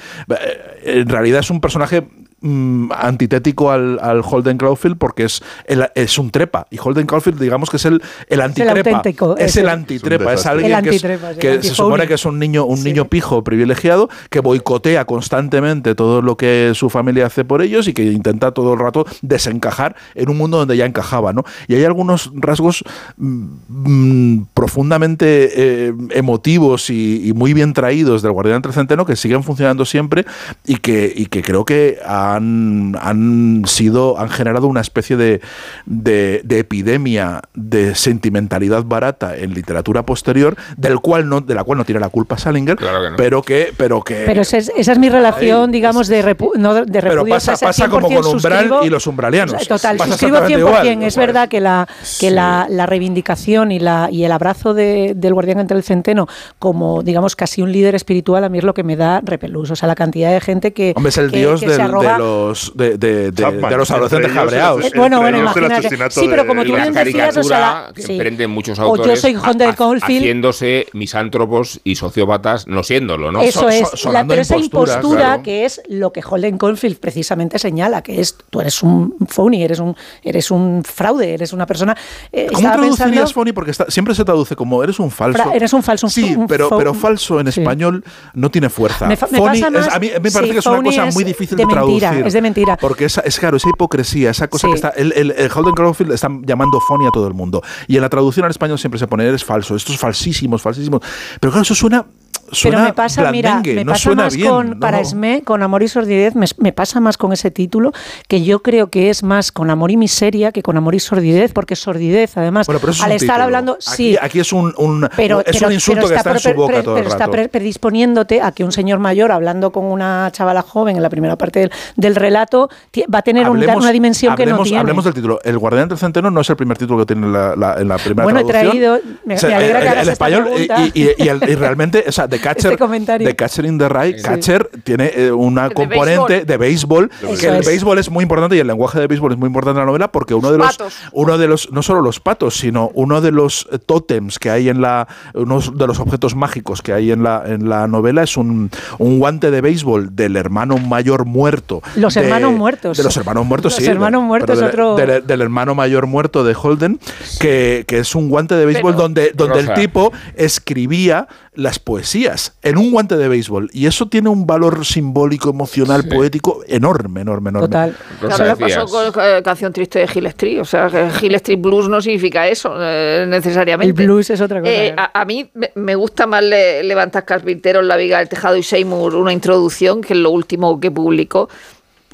En 0.85 1.09
realidad 1.09 1.41
es 1.41 1.51
un 1.51 1.61
personaje 1.61 2.07
mm, 2.45 2.93
antitético 2.93 3.71
al, 3.71 3.99
al 4.01 4.21
Holden 4.25 4.59
Caulfield 4.59 4.97
porque 4.99 5.25
es, 5.25 5.43
el- 5.67 5.89
es 5.95 6.19
un 6.19 6.31
trepa. 6.31 6.67
Y 6.71 6.79
Holden 6.83 7.07
Caulfield, 7.07 7.41
digamos 7.41 7.71
que 7.71 7.77
es 7.79 7.85
el, 7.87 8.03
el 8.29 8.41
antitrepa. 8.41 8.91
auténtico, 8.91 9.37
es 9.37 9.57
el 9.57 9.69
antitrepa. 9.69 10.33
Es 10.33 10.41
Es, 10.41 10.47
un 10.47 10.51
alguien 10.53 10.83
que, 10.83 10.91
es- 10.91 11.05
antitrepa, 11.05 11.35
que 11.35 11.53
el 11.55 11.63
se 11.63 11.75
supone 11.75 12.07
que 12.07 12.15
es 12.15 12.25
un 12.25 12.39
niño, 12.39 12.65
un 12.67 12.83
niño 12.85 13.07
pijo 13.07 13.43
privilegiado 13.43 14.09
que 14.31 14.41
boicotea 14.41 15.05
constantemente 15.07 15.95
todo 15.95 16.23
lo 16.23 16.37
que 16.37 16.73
su 16.75 16.91
familia 16.91 17.27
hace 17.27 17.45
por 17.45 17.63
ellos 17.63 17.89
y 17.89 17.95
que 17.95 18.05
intenta 18.05 18.53
todo 18.53 18.75
el 18.75 18.79
rato 18.81 19.07
desencajar 19.23 19.97
en 20.15 20.29
un 20.29 20.37
mundo 20.37 20.59
donde 20.59 20.77
ya 20.77 20.87
encajaba. 20.87 21.33
¿no? 21.33 21.45
Y 21.69 21.75
hay 21.75 21.85
algunos 21.85 22.31
rasgos 22.35 22.85
mm, 23.17 23.47
mm, 23.69 24.47
profundamente 24.55 25.51
eh, 25.89 25.93
emotivos 26.11 26.91
y, 26.91 27.29
y 27.29 27.33
muy 27.33 27.55
bien 27.55 27.73
traídos 27.73 28.23
del 28.23 28.33
Guardián 28.33 28.61
del 28.63 28.73
Centeno 28.73 29.07
que 29.07 29.17
siguen 29.17 29.43
funcionando 29.43 29.85
siempre 29.85 30.25
y 30.67 30.77
que, 30.77 31.13
y 31.15 31.27
que 31.27 31.43
creo 31.43 31.65
que 31.65 31.99
han, 32.37 32.97
han 33.01 33.63
sido, 33.67 34.19
han 34.19 34.29
generado 34.29 34.67
una 34.67 34.81
especie 34.81 35.17
de, 35.17 35.41
de, 35.87 36.41
de 36.45 36.59
epidemia 36.59 37.43
de 37.55 37.95
sentimentalidad 37.95 38.85
barata 38.85 39.37
en 39.37 39.55
literatura 39.55 40.05
posterior, 40.05 40.57
del 40.77 41.01
cual 41.01 41.29
no, 41.29 41.41
de 41.41 41.55
la 41.55 41.65
cual 41.65 41.79
no 41.79 41.85
tiene 41.85 42.01
la 42.01 42.09
culpa 42.09 42.39
Salinger, 42.39 42.77
Claro 42.77 43.03
que 43.03 43.11
no. 43.11 43.17
pero 43.17 43.43
que, 43.43 43.73
pero 43.77 44.03
que 44.03 44.25
Pero 44.27 44.43
es- 44.43 44.53
esa 44.55 44.93
es 44.93 44.99
mi 44.99 45.09
relación, 45.09 45.71
digamos, 45.71 46.09
de, 46.09 46.23
repu 46.23 46.53
no 46.57 46.75
de 46.75 46.85
pero 46.87 47.11
repudio. 47.11 47.35
pasa, 47.35 47.55
o 47.55 47.57
sea, 47.57 47.69
pasa 47.69 47.89
como 47.89 48.09
100% 48.09 48.23
con 48.23 48.37
Umbral 48.37 48.65
suscribo- 48.69 48.87
y 48.87 48.91
los 48.91 49.07
umbralianos. 49.07 49.67
Total, 49.69 49.97
Pasa 49.97 50.13
suscribo 50.13 50.37
100%. 50.39 50.41
exactamente 50.41 50.59
igual. 50.93 51.03
Es 51.05 51.17
verdad 51.17 51.49
que 51.49 51.61
la 51.61 51.89
que 52.21 52.31
la, 52.31 52.67
la 52.71 52.87
reivindicación 52.87 53.73
y 53.73 53.79
la 53.79 54.09
y 54.11 54.25
el 54.25 54.33
abrazo 54.33 54.75
de- 54.75 55.13
del 55.17 55.35
guardián 55.35 55.61
entre 55.61 55.77
el 55.77 55.83
centeno 55.83 56.27
como, 56.59 57.03
digamos, 57.03 57.37
casi 57.37 57.63
un 57.63 57.73
líder 57.73 57.95
espiritual, 57.95 58.45
a 58.45 58.49
mí 58.49 58.59
es 58.59 58.65
lo 58.65 58.75
que 58.75 58.83
me 58.85 58.97
da 58.97 59.21
repelús. 59.25 59.71
O 59.71 59.77
sea, 59.77 59.87
la 59.87 59.95
cantidad 59.95 60.31
de 60.33 60.41
gente 60.41 60.73
que. 60.73 60.93
Hombre, 60.97 61.11
es 61.11 61.19
el 61.19 61.31
que- 61.31 61.39
dios 61.39 61.61
que 61.61 61.67
del- 61.69 61.77
se 61.77 61.83
arroga- 61.83 62.17
de 62.19 62.24
los 62.25 62.73
de, 62.75 62.97
de- 62.99 63.31
de- 63.31 63.43
Chapman, 63.43 63.71
de 63.71 63.77
los 63.77 63.91
adolescentes 63.91 64.33
cabreados. 64.33 64.85
Eh, 64.85 64.91
bueno, 64.97 65.21
bueno, 65.21 65.39
imagínate. 65.39 65.75
asesinato 65.87 66.21
Sí, 66.21 66.27
pero 66.29 66.47
como 66.47 66.63
tú 66.65 66.75
bien 66.75 66.93
decías, 66.93 67.37
o 67.37 67.43
sea, 67.43 67.59
la- 67.59 67.93
que 67.95 68.03
sí. 68.03 68.13
emprenden 68.13 68.51
muchos 68.51 68.79
O 68.79 68.83
yo 68.83 68.89
autores 68.91 69.21
soy 69.21 69.35
Honda 69.37 69.67
de 69.67 69.75
Caulfield. 69.75 70.21
haciéndose 70.23 70.87
misántropos 70.93 71.81
y 71.85 71.95
sociópatas 71.97 72.67
no 72.67 72.83
siéndolo, 72.83 73.31
¿no? 73.33 73.41
Eso 73.43 73.61
So- 73.61 73.69
es, 73.69 73.89
so- 73.95 74.13
la, 74.13 74.25
pero 74.27 74.43
esa 74.43 74.57
impostura, 74.57 75.25
claro. 75.25 75.43
que 75.43 75.65
es 75.65 75.81
lo 75.89 76.13
que 76.13 76.23
Holden 76.29 76.59
Caulfield 76.59 76.99
precisamente 76.99 77.59
señala, 77.59 78.03
que 78.03 78.21
es 78.21 78.37
tú 78.51 78.61
eres 78.61 78.83
un 78.83 79.17
phony, 79.29 79.63
eres 79.63 79.79
un 79.79 79.97
eres 80.23 80.51
un 80.51 80.83
fraude, 80.85 81.35
eres 81.35 81.53
una 81.53 81.67
persona. 81.67 81.97
eh, 82.33 82.47
¿Cómo 82.53 82.61
traducirías 82.73 82.99
pensando- 83.11 83.27
phony? 83.33 83.53
Porque 83.53 83.71
está- 83.71 83.91
siempre 83.91 84.15
se 84.15 84.25
traduce 84.25 84.57
como 84.57 84.83
eres 84.83 84.99
un 84.99 85.11
falso. 85.11 85.43
Fra- 85.43 85.55
eres 85.55 85.73
un 85.73 85.83
falso, 85.83 86.07
un 86.07 86.11
Sí, 86.11 86.35
un 86.37 86.47
pero, 86.47 86.69
pero 86.77 86.95
falso 86.95 87.41
en 87.41 87.51
sí. 87.53 87.61
español 87.61 88.05
no 88.35 88.51
tiene 88.51 88.69
fuerza. 88.71 89.07
Me 89.07 89.17
fa- 89.17 89.29
me 89.31 89.39
Phony 89.39 89.49
pasa 89.49 89.67
es- 89.67 89.73
más- 89.73 89.89
a 89.95 89.99
mí 89.99 90.07
me 90.09 90.21
parece 90.21 90.45
sí, 90.45 90.51
que 90.53 90.59
es 90.59 90.67
una 90.67 90.83
cosa 90.83 91.07
muy 91.07 91.25
difícil 91.25 91.57
de 91.57 91.65
de, 91.67 91.71
mentira, 92.15 92.29
es 92.29 92.33
de 92.35 92.43
mentira. 92.43 92.77
Porque 92.77 93.05
es, 93.07 93.19
es 93.19 93.39
claro, 93.39 93.57
esa 93.57 93.69
hipocresía, 93.69 94.31
esa 94.31 94.49
cosa 94.49 94.67
Sí. 94.67 94.73
que 94.73 94.77
está. 94.77 94.89
El, 94.91 95.13
el, 95.13 95.31
el 95.33 95.51
Holden 95.55 95.75
Caulfield 95.75 96.13
está 96.13 96.29
llamando 96.43 96.81
phony 96.81 97.07
a 97.07 97.11
todo 97.11 97.27
el 97.27 97.35
mundo. 97.35 97.63
Y 97.87 97.97
en 97.97 98.03
la 98.03 98.09
traducción 98.09 98.45
al 98.45 98.51
español 98.51 98.79
siempre 98.79 98.99
se 98.99 99.07
pone 99.07 99.27
eres 99.27 99.45
falso, 99.45 99.77
esto 99.77 99.93
es 99.93 99.99
falsísimos, 99.99 100.63
falsísimos. 100.63 101.01
Pero 101.41 101.51
claro, 101.53 101.63
eso 101.63 101.75
suena. 101.75 102.05
Pero 102.45 102.57
suena 102.57 102.83
me 102.85 102.93
pasa, 102.93 103.31
mira, 103.31 103.61
me 103.65 103.85
no 103.85 103.93
pasa 103.93 104.15
más 104.15 104.35
bien. 104.37 104.49
con 104.49 104.71
¿no? 104.71 104.79
para 104.81 105.01
Esme, 105.01 105.43
con 105.45 105.63
Amor 105.63 105.83
y 105.83 105.89
Sordidez, 105.89 106.35
me, 106.35 106.47
me 106.59 106.73
pasa 106.73 107.01
más 107.01 107.17
con 107.17 107.33
ese 107.33 107.51
título, 107.51 107.93
que 108.29 108.43
yo 108.43 108.63
creo 108.63 108.89
que 108.91 109.11
es 109.11 109.23
más 109.23 109.51
con 109.53 109.71
Amor 109.71 109.91
y 109.91 109.97
Miseria 109.97 110.53
que 110.53 110.63
con 110.63 110.77
Amor 110.77 110.95
y 110.95 111.01
Sordidez, 111.01 111.53
porque 111.53 111.77
Sordidez, 111.77 112.37
además, 112.37 112.67
Bueno, 112.67 112.81
pero 112.81 112.93
es 112.93 113.03
al 113.03 113.13
estar 113.13 113.27
título. 113.27 113.45
hablando, 113.45 113.73
Aquí- 113.73 113.83
sí, 113.97 114.17
Aquí, 114.21 114.41
es 114.41 114.53
un, 114.53 114.73
un- 114.77 115.09
pero, 115.17 115.41
es 115.41 115.47
pero- 115.57 115.67
un 115.69 115.73
insulto 115.75 116.03
pero 116.03 116.09
que 116.09 116.15
está 116.17 116.33
en 116.33 116.39
su 116.39 116.55
boca 116.55 116.83
todo 116.83 116.97
el 116.97 117.03
pero 117.03 117.09
está 117.13 117.19
rato. 117.27 117.33
pre- 117.33 117.49
predisponiéndote 117.49 118.41
a 118.41 118.53
que 118.53 118.65
un 118.65 118.73
señor 118.73 118.99
mayor 118.99 119.33
hablando 119.33 119.73
con 119.73 119.85
una 119.85 120.29
chavala 120.33 120.63
joven 120.63 120.97
en 120.97 121.03
la 121.03 121.11
primera 121.11 121.37
parte 121.37 121.61
del, 121.61 121.73
del 121.97 122.15
relato 122.17 122.69
va 123.13 123.19
a 123.19 123.23
tener 123.23 123.49
un- 123.49 123.57
Hablemos- 123.59 123.83
una 123.83 123.93
dimensión 123.93 124.35
que 124.37 124.45
no 124.47 124.53
hablemos- 124.53 124.65
tiene. 124.69 124.81
Hablemos 124.81 125.05
del 125.05 125.15
título. 125.15 125.41
El 125.45 125.59
Guardián 125.59 125.89
del 125.89 125.99
Centeno 125.99 126.31
no 126.31 126.41
es 126.41 126.51
el 126.51 126.57
primer 126.57 126.79
título 126.79 127.05
que 127.05 127.15
tiene 127.15 127.27
la, 127.29 127.57
la- 127.57 127.75
en 127.81 127.89
la 127.89 127.97
primera 127.99 128.23
Bueno, 128.25 128.41
he 128.41 128.45
traducción. 128.45 128.71
traído- 128.79 129.01
me- 129.25 129.35
me 129.35 129.55
alegra 129.55 129.81
que 129.81 129.87
el, 129.87 129.93
el 129.93 129.99
esta 130.01 130.13
español 130.13 130.49
y, 130.57 131.01
y- 131.01 131.11
y- 131.19 131.29
el- 131.29 131.49
y 131.49 131.55
realmente, 131.55 132.05
o 132.07 132.13
sea, 132.13 132.29
The 132.35 132.41
Catcher, 132.41 132.73
Este 132.73 132.79
comentario. 132.79 133.29
The 133.29 133.37
Catcher 133.37 133.65
in 133.65 133.79
the 133.79 133.89
Rye, 133.89 134.21
Catcher 134.23 134.69
tiene 134.83 135.11
eh, 135.15 135.31
una 135.33 135.69
De 135.69 135.75
componente 135.75 136.45
béisbol. 136.45 136.47
de 136.47 136.57
béisbol, 136.57 137.11
Eso 137.23 137.41
que 137.41 137.47
el 137.49 137.63
béisbol 137.65 137.99
es 137.99 138.11
muy 138.11 138.23
importante 138.23 138.57
y 138.57 138.59
el 138.59 138.67
lenguaje 138.67 138.99
de 139.01 139.07
béisbol 139.07 139.33
es 139.33 139.39
muy 139.39 139.47
importante 139.47 139.79
en 139.79 139.83
la 139.83 139.87
novela 139.87 140.11
porque 140.13 140.35
uno 140.35 140.51
de 140.53 140.59
los, 140.59 140.77
patos. 140.77 140.95
uno 141.13 141.39
de 141.39 141.47
los, 141.49 141.71
no 141.73 141.83
solo 141.83 142.01
los 142.01 142.21
patos, 142.21 142.57
sino 142.57 142.91
uno 142.95 143.21
de 143.21 143.31
los 143.31 143.69
eh, 143.73 143.79
tótems 143.79 144.39
que 144.39 144.51
hay 144.51 144.69
en 144.69 144.81
la, 144.81 145.07
uno 145.35 145.61
de 145.61 145.87
los 145.87 146.01
objetos 146.01 146.35
mágicos 146.35 146.83
que 146.83 146.93
hay 146.93 147.11
en 147.13 147.23
la, 147.23 147.43
en 147.47 147.69
la 147.69 147.87
novela 147.89 148.23
es 148.23 148.37
un, 148.37 148.71
un 148.99 149.19
guante 149.19 149.51
de 149.51 149.61
béisbol 149.61 150.15
del 150.17 150.37
hermano 150.37 150.79
mayor 150.79 151.25
muerto. 151.25 151.83
Los 151.97 152.15
de- 152.15 152.23
hermanos 152.23 152.53
muertos. 152.53 152.97
De 152.99 153.05
los 153.05 153.17
hermanos 153.17 153.47
muertos, 153.47 153.75
Los 153.75 153.85
sí. 153.85 153.91
hermanos 153.91 154.23
de- 154.23 154.27
muertos, 154.27 154.59
del- 154.59 154.69
otro- 154.69 154.97
del, 154.97 155.27
del 155.27 155.41
hermano 155.41 155.75
mayor 155.75 156.07
muerto 156.07 156.45
de 156.45 156.55
Holden, 156.61 156.99
que, 157.41 157.85
que 157.87 157.99
es 157.99 158.15
un 158.15 158.29
guante 158.29 158.55
de 158.55 158.67
béisbol 158.67 158.93
Pero- 158.93 159.03
donde, 159.03 159.33
donde 159.35 159.61
el 159.61 159.75
tipo 159.75 160.13
escribía 160.37 161.29
las 161.55 161.79
poesías 161.79 162.57
en 162.63 162.79
un 162.79 162.91
guante 162.91 163.17
de 163.17 163.29
béisbol. 163.29 163.71
Y 163.73 163.87
eso 163.87 164.07
tiene 164.09 164.29
un 164.29 164.47
valor 164.47 164.85
simbólico, 164.85 165.51
emocional, 165.51 166.07
poético 166.09 166.63
enorme, 166.67 167.21
enorme, 167.21 167.51
enorme. 167.51 167.69
Total. 167.69 167.97
Claro, 168.21 168.57
pasó 168.57 168.87
con 168.87 169.13
eh, 169.23 169.43
Canción 169.43 169.73
Triste 169.73 170.01
de 170.01 170.09
Hill 170.13 170.27
Street. 170.27 170.61
O 170.61 170.65
sea, 170.65 170.89
que 170.89 171.09
Hill 171.25 171.35
Street 171.37 171.61
Blues 171.61 171.89
no 171.89 172.01
significa 172.01 172.49
eso 172.49 172.75
eh, 172.79 173.27
necesariamente. 173.29 174.03
El 174.03 174.09
blues 174.09 174.31
es 174.31 174.41
otra 174.41 174.61
cosa. 174.61 174.73
Eh, 174.73 174.95
a, 174.97 175.21
a 175.21 175.25
mí 175.25 175.51
me, 175.55 175.71
me 175.75 175.95
gusta 175.95 176.27
más 176.27 176.43
le, 176.43 176.83
Levantas 176.83 177.25
Carpinteros, 177.25 177.85
La 177.85 177.97
Viga 177.97 178.19
del 178.19 178.29
Tejado 178.29 178.57
y 178.57 178.63
Seymour, 178.63 179.15
una 179.15 179.33
introducción, 179.33 180.01
que 180.01 180.15
es 180.15 180.19
lo 180.19 180.31
último 180.31 180.81
que 180.81 180.91
publicó. 180.91 181.49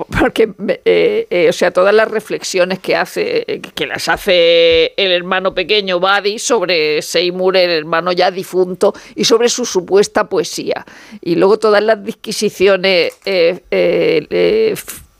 Po- 0.01 0.19
Porque, 0.21 0.51
eh, 0.85 1.27
eh, 1.31 1.49
o 1.49 1.53
sea, 1.53 1.71
todas 1.71 1.95
las 1.95 2.11
reflexiones 2.11 2.79
que 2.79 2.97
hace, 2.97 3.45
eh, 3.47 3.61
que 3.61 3.87
las 3.87 4.09
hace 4.09 4.93
el 4.97 5.13
hermano 5.13 5.55
pequeño 5.55 6.01
Buddy 6.01 6.39
sobre 6.39 7.03
Seymour, 7.03 7.57
el 7.57 7.71
hermano 7.71 8.13
ya 8.13 8.31
difunto, 8.31 8.93
y 9.15 9.25
sobre 9.25 9.49
su 9.49 9.65
supuesta 9.65 10.29
poesía. 10.29 10.85
Y 11.21 11.35
luego 11.37 11.59
todas 11.59 11.83
las 11.83 12.03
disquisiciones 12.05 13.13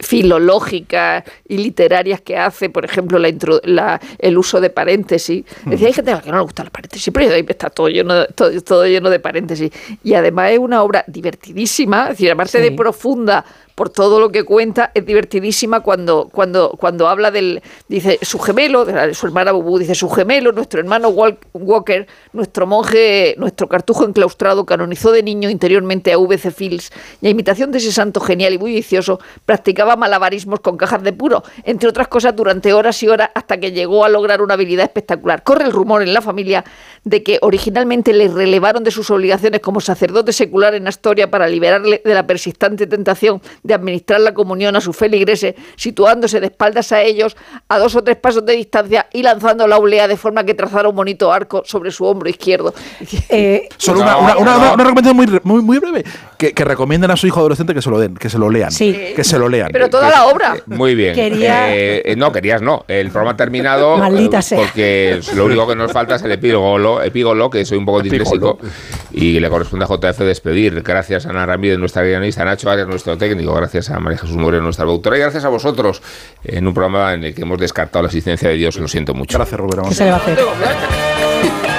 filológicas 0.03 1.25
y 1.47 1.59
literarias 1.59 2.21
que 2.23 2.37
hace, 2.37 2.71
por 2.71 2.85
ejemplo, 2.87 3.19
la, 3.19 3.29
intro- 3.29 3.61
la- 3.65 4.01
el 4.19 4.39
uso 4.39 4.61
de 4.61 4.71
paréntesis. 4.71 5.45
Decía, 5.67 5.89
hay 5.89 5.93
gente 5.93 6.11
a 6.11 6.17
la 6.17 6.23
que 6.23 6.31
no 6.31 6.37
le 6.39 6.43
gusta 6.43 6.63
el 6.63 6.71
paréntesis, 6.71 7.11
pero 7.13 7.35
ahí 7.35 7.45
está 7.47 7.69
todo 7.69 7.89
lleno, 7.89 8.15
de, 8.15 8.27
todo, 8.35 8.51
todo 8.63 8.87
lleno 8.87 9.11
de 9.11 9.21
paréntesis. 9.21 9.71
Y 10.03 10.15
además 10.15 10.53
es 10.53 10.59
una 10.59 10.83
obra 10.83 11.05
divertidísima, 11.07 12.05
es 12.05 12.09
decir, 12.11 12.31
aparte 12.31 12.59
Sí. 12.59 12.65
de 12.65 12.73
profunda 12.73 13.45
por 13.81 13.89
todo 13.89 14.21
lo 14.21 14.31
que 14.31 14.45
cuenta, 14.45 14.91
es 14.93 15.07
divertidísima 15.07 15.81
cuando, 15.81 16.29
cuando, 16.31 16.73
cuando 16.79 17.09
habla 17.09 17.31
del, 17.31 17.63
dice, 17.89 18.19
su 18.21 18.39
gemelo, 18.39 18.85
de 18.85 19.15
su 19.15 19.25
hermana 19.25 19.53
Bubu, 19.53 19.79
dice, 19.79 19.95
su 19.95 20.11
gemelo, 20.11 20.53
nuestro 20.53 20.81
hermano 20.81 21.09
Wal- 21.09 21.39
Walker, 21.55 22.07
nuestro 22.35 22.67
monje, 22.67 23.35
nuestro 23.39 23.71
cartujo 23.71 24.05
enclaustrado, 24.05 24.67
canonizó 24.67 25.13
de 25.13 25.23
niño 25.23 25.49
interiormente 25.49 26.13
a 26.13 26.19
V.C. 26.19 26.51
Fields, 26.51 26.93
y 27.23 27.29
a 27.29 27.31
imitación 27.31 27.73
de 27.73 27.79
ese 27.79 27.91
santo 27.91 28.21
genial 28.21 28.53
y 28.53 28.59
muy 28.59 28.75
vicioso, 28.75 29.19
practicaba 29.47 29.97
malabarismos 29.97 30.61
con 30.61 30.77
cajas 30.77 31.03
de 31.03 31.15
puro, 31.15 31.43
entre 31.65 31.89
otras 31.89 32.09
cosas 32.09 32.37
durante 32.37 32.75
horas 32.75 33.03
y 33.03 33.09
horas 33.09 33.31
hasta 33.35 33.59
que 33.59 33.73
llegó 33.73 34.05
a 34.05 34.11
lograr 34.11 34.43
una 34.43 34.53
habilidad 34.53 34.85
espectacular. 34.85 35.43
Corre 35.43 35.65
el 35.65 35.73
rumor 35.73 36.03
en 36.03 36.13
la 36.13 36.21
familia 36.21 36.67
de 37.05 37.23
que 37.23 37.39
originalmente 37.41 38.13
le 38.13 38.29
relevaron 38.29 38.85
de 38.85 38.91
sus 38.91 39.11
obligaciones 39.11 39.63
como 39.63 39.81
sacerdote 39.81 40.35
secular 40.35 40.75
en 40.75 40.87
Astoria 40.87 41.31
para 41.31 41.49
liberarle 41.49 42.03
de 42.05 42.13
la 42.13 42.27
persistente 42.27 42.87
tentación 42.87 43.41
administrar 43.75 44.21
la 44.21 44.35
comunión 44.35 44.77
a 44.77 44.81
sus 44.81 44.97
feligreses, 44.97 45.55
situándose 45.77 46.41
de 46.41 46.47
espaldas 46.47 46.93
a 46.93 47.03
ellos 47.03 47.37
a 47.69 47.79
dos 47.79 47.95
o 47.97 48.03
tres 48.05 48.17
pasos 48.17 48.45
de 48.45 48.55
distancia 48.55 49.07
y 49.13 49.23
lanzando 49.23 49.67
la 49.67 49.77
oblea 49.79 50.09
de 50.09 50.17
forma 50.17 50.45
que 50.45 50.55
trazara 50.55 50.89
un 50.89 50.97
bonito 50.97 51.33
arco 51.33 51.63
sobre 51.65 51.91
su 51.91 52.05
hombro 52.05 52.29
izquierdo. 52.29 52.75
Eh, 53.33 53.69
Solo 53.77 54.01
una, 54.01 54.13
No, 54.13 54.19
una, 54.21 54.37
una- 54.39 54.53
no. 54.53 54.59
una- 54.59 54.73
una 54.75 54.85
recomendación 54.85 55.17
muy, 55.17 55.27
re- 55.27 55.41
muy, 55.45 55.63
muy 55.63 55.79
breve. 55.79 56.05
Que, 56.37 56.53
que 56.53 56.65
recomienden 56.65 57.11
a 57.11 57.17
su 57.17 57.27
hijo 57.27 57.39
adolescente 57.41 57.75
que 57.75 57.83
se 57.83 57.91
lo 57.91 57.99
den, 57.99 58.15
que 58.17 58.29
se 58.31 58.39
lo 58.39 58.51
lean. 58.51 58.73
Sí. 58.73 58.93
Que 59.15 59.23
se 59.25 59.39
lo 59.39 59.49
lean. 59.49 59.69
Pero 59.73 59.89
toda 59.89 60.09
la 60.11 60.27
obra. 60.27 60.57
Muy 60.67 60.95
bien. 60.95 61.15
Quería- 61.15 61.75
Eh, 61.75 62.03
eh, 62.05 62.17
no, 62.17 62.33
querías 62.33 62.61
no. 62.63 62.85
El 62.89 63.09
programa 63.11 63.33
ha 63.33 63.37
terminado. 63.37 63.97
Maldita 63.99 64.39
eh, 64.39 64.43
sea. 64.43 64.59
Porque 64.59 65.21
lo 65.35 65.45
único 65.47 65.67
que 65.67 65.77
nos 65.77 65.93
falta 65.93 66.17
es 66.17 66.23
el 66.23 66.33
epígolo, 66.33 67.03
epígolo 67.03 67.51
que 67.51 67.65
soy 67.65 67.79
un 67.79 67.85
poco 67.87 68.03
disléxico. 68.03 68.59
Y 69.13 69.41
le 69.41 69.49
corresponde 69.49 69.85
a 69.85 69.89
JF 69.89 70.19
despedir. 70.21 70.83
Gracias 70.83 71.27
a 71.27 71.31
Ana 71.31 71.47
Ramírez, 71.47 71.79
nuestra 71.79 72.03
guionista, 72.03 72.45
Nacho 72.45 72.71
Arias, 72.71 72.87
nuestro 72.87 73.17
técnico. 73.19 73.55
Gracias 73.55 73.91
a 73.91 73.99
María 73.99 74.19
Jesús 74.19 74.37
Moreno, 74.37 74.65
nuestra 74.65 74.85
productora. 74.85 75.17
Y 75.17 75.21
gracias 75.21 75.45
a 75.45 75.49
vosotros 75.49 76.03
en 76.45 76.67
un 76.67 76.75
programa 76.75 77.15
en 77.15 77.25
el 77.25 77.35
que 77.35 77.43
hemos 77.43 77.59
descartado 77.59 78.03
la 78.03 78.09
existencia 78.09 78.49
de 78.49 78.57
Dios. 78.57 78.77
Lo 78.77 78.89
siento 78.89 79.15
mucho. 79.15 79.39
Gracias, 79.39 79.61
Rubén. 79.61 79.89
¿Qué 79.89 79.95
se 79.95 80.05
le 80.05 80.11
va 80.11 80.17
a 80.17 80.21
hacer? 80.21 81.70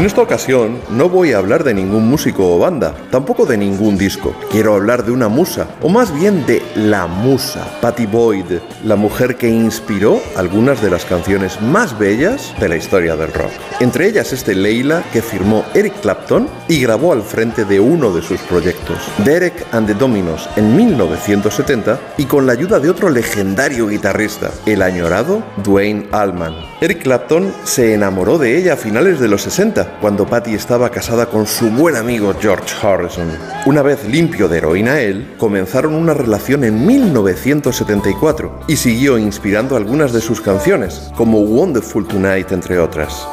En 0.00 0.06
esta 0.06 0.22
ocasión 0.22 0.80
no 0.88 1.10
voy 1.10 1.34
a 1.34 1.36
hablar 1.36 1.62
de 1.62 1.74
ningún 1.74 2.08
músico 2.08 2.54
o 2.54 2.58
banda, 2.58 2.94
tampoco 3.10 3.44
de 3.44 3.58
ningún 3.58 3.98
disco. 3.98 4.34
Quiero 4.50 4.74
hablar 4.74 5.04
de 5.04 5.12
una 5.12 5.28
musa, 5.28 5.68
o 5.82 5.90
más 5.90 6.10
bien 6.18 6.46
de 6.46 6.62
la 6.74 7.06
musa, 7.06 7.68
Patty 7.82 8.06
Boyd, 8.06 8.46
la 8.82 8.96
mujer 8.96 9.36
que 9.36 9.50
inspiró 9.50 10.18
algunas 10.36 10.80
de 10.80 10.88
las 10.88 11.04
canciones 11.04 11.60
más 11.60 11.98
bellas 11.98 12.54
de 12.58 12.70
la 12.70 12.76
historia 12.76 13.14
del 13.14 13.30
rock. 13.30 13.50
Entre 13.80 14.08
ellas 14.08 14.32
este 14.32 14.54
Leila 14.54 15.02
que 15.12 15.20
firmó 15.20 15.66
Eric 15.74 16.00
Clapton 16.00 16.48
y 16.66 16.80
grabó 16.80 17.12
al 17.12 17.20
frente 17.20 17.66
de 17.66 17.78
uno 17.78 18.10
de 18.10 18.22
sus 18.22 18.40
proyectos, 18.40 18.96
Derek 19.22 19.66
and 19.72 19.86
the 19.86 19.92
Dominos, 19.92 20.48
en 20.56 20.76
1970 20.76 22.00
y 22.16 22.24
con 22.24 22.46
la 22.46 22.54
ayuda 22.54 22.80
de 22.80 22.88
otro 22.88 23.10
legendario 23.10 23.86
guitarrista, 23.86 24.50
el 24.64 24.80
añorado 24.80 25.42
Dwayne 25.62 26.08
Allman. 26.10 26.54
Eric 26.80 27.02
Clapton 27.02 27.52
se 27.64 27.92
enamoró 27.92 28.38
de 28.38 28.56
ella 28.56 28.72
a 28.72 28.76
finales 28.78 29.20
de 29.20 29.28
los 29.28 29.42
60, 29.42 29.89
cuando 30.00 30.26
Patty 30.26 30.54
estaba 30.54 30.90
casada 30.90 31.26
con 31.26 31.46
su 31.46 31.70
buen 31.70 31.96
amigo 31.96 32.34
George 32.40 32.74
Harrison. 32.80 33.28
Una 33.66 33.82
vez 33.82 34.04
limpio 34.04 34.48
de 34.48 34.58
heroína 34.58 35.00
él, 35.00 35.34
comenzaron 35.38 35.94
una 35.94 36.14
relación 36.14 36.64
en 36.64 36.86
1974 36.86 38.60
y 38.68 38.76
siguió 38.76 39.18
inspirando 39.18 39.76
algunas 39.76 40.12
de 40.12 40.20
sus 40.20 40.40
canciones, 40.40 41.10
como 41.16 41.40
Wonderful 41.40 42.06
Tonight 42.06 42.52
entre 42.52 42.78
otras. 42.78 43.26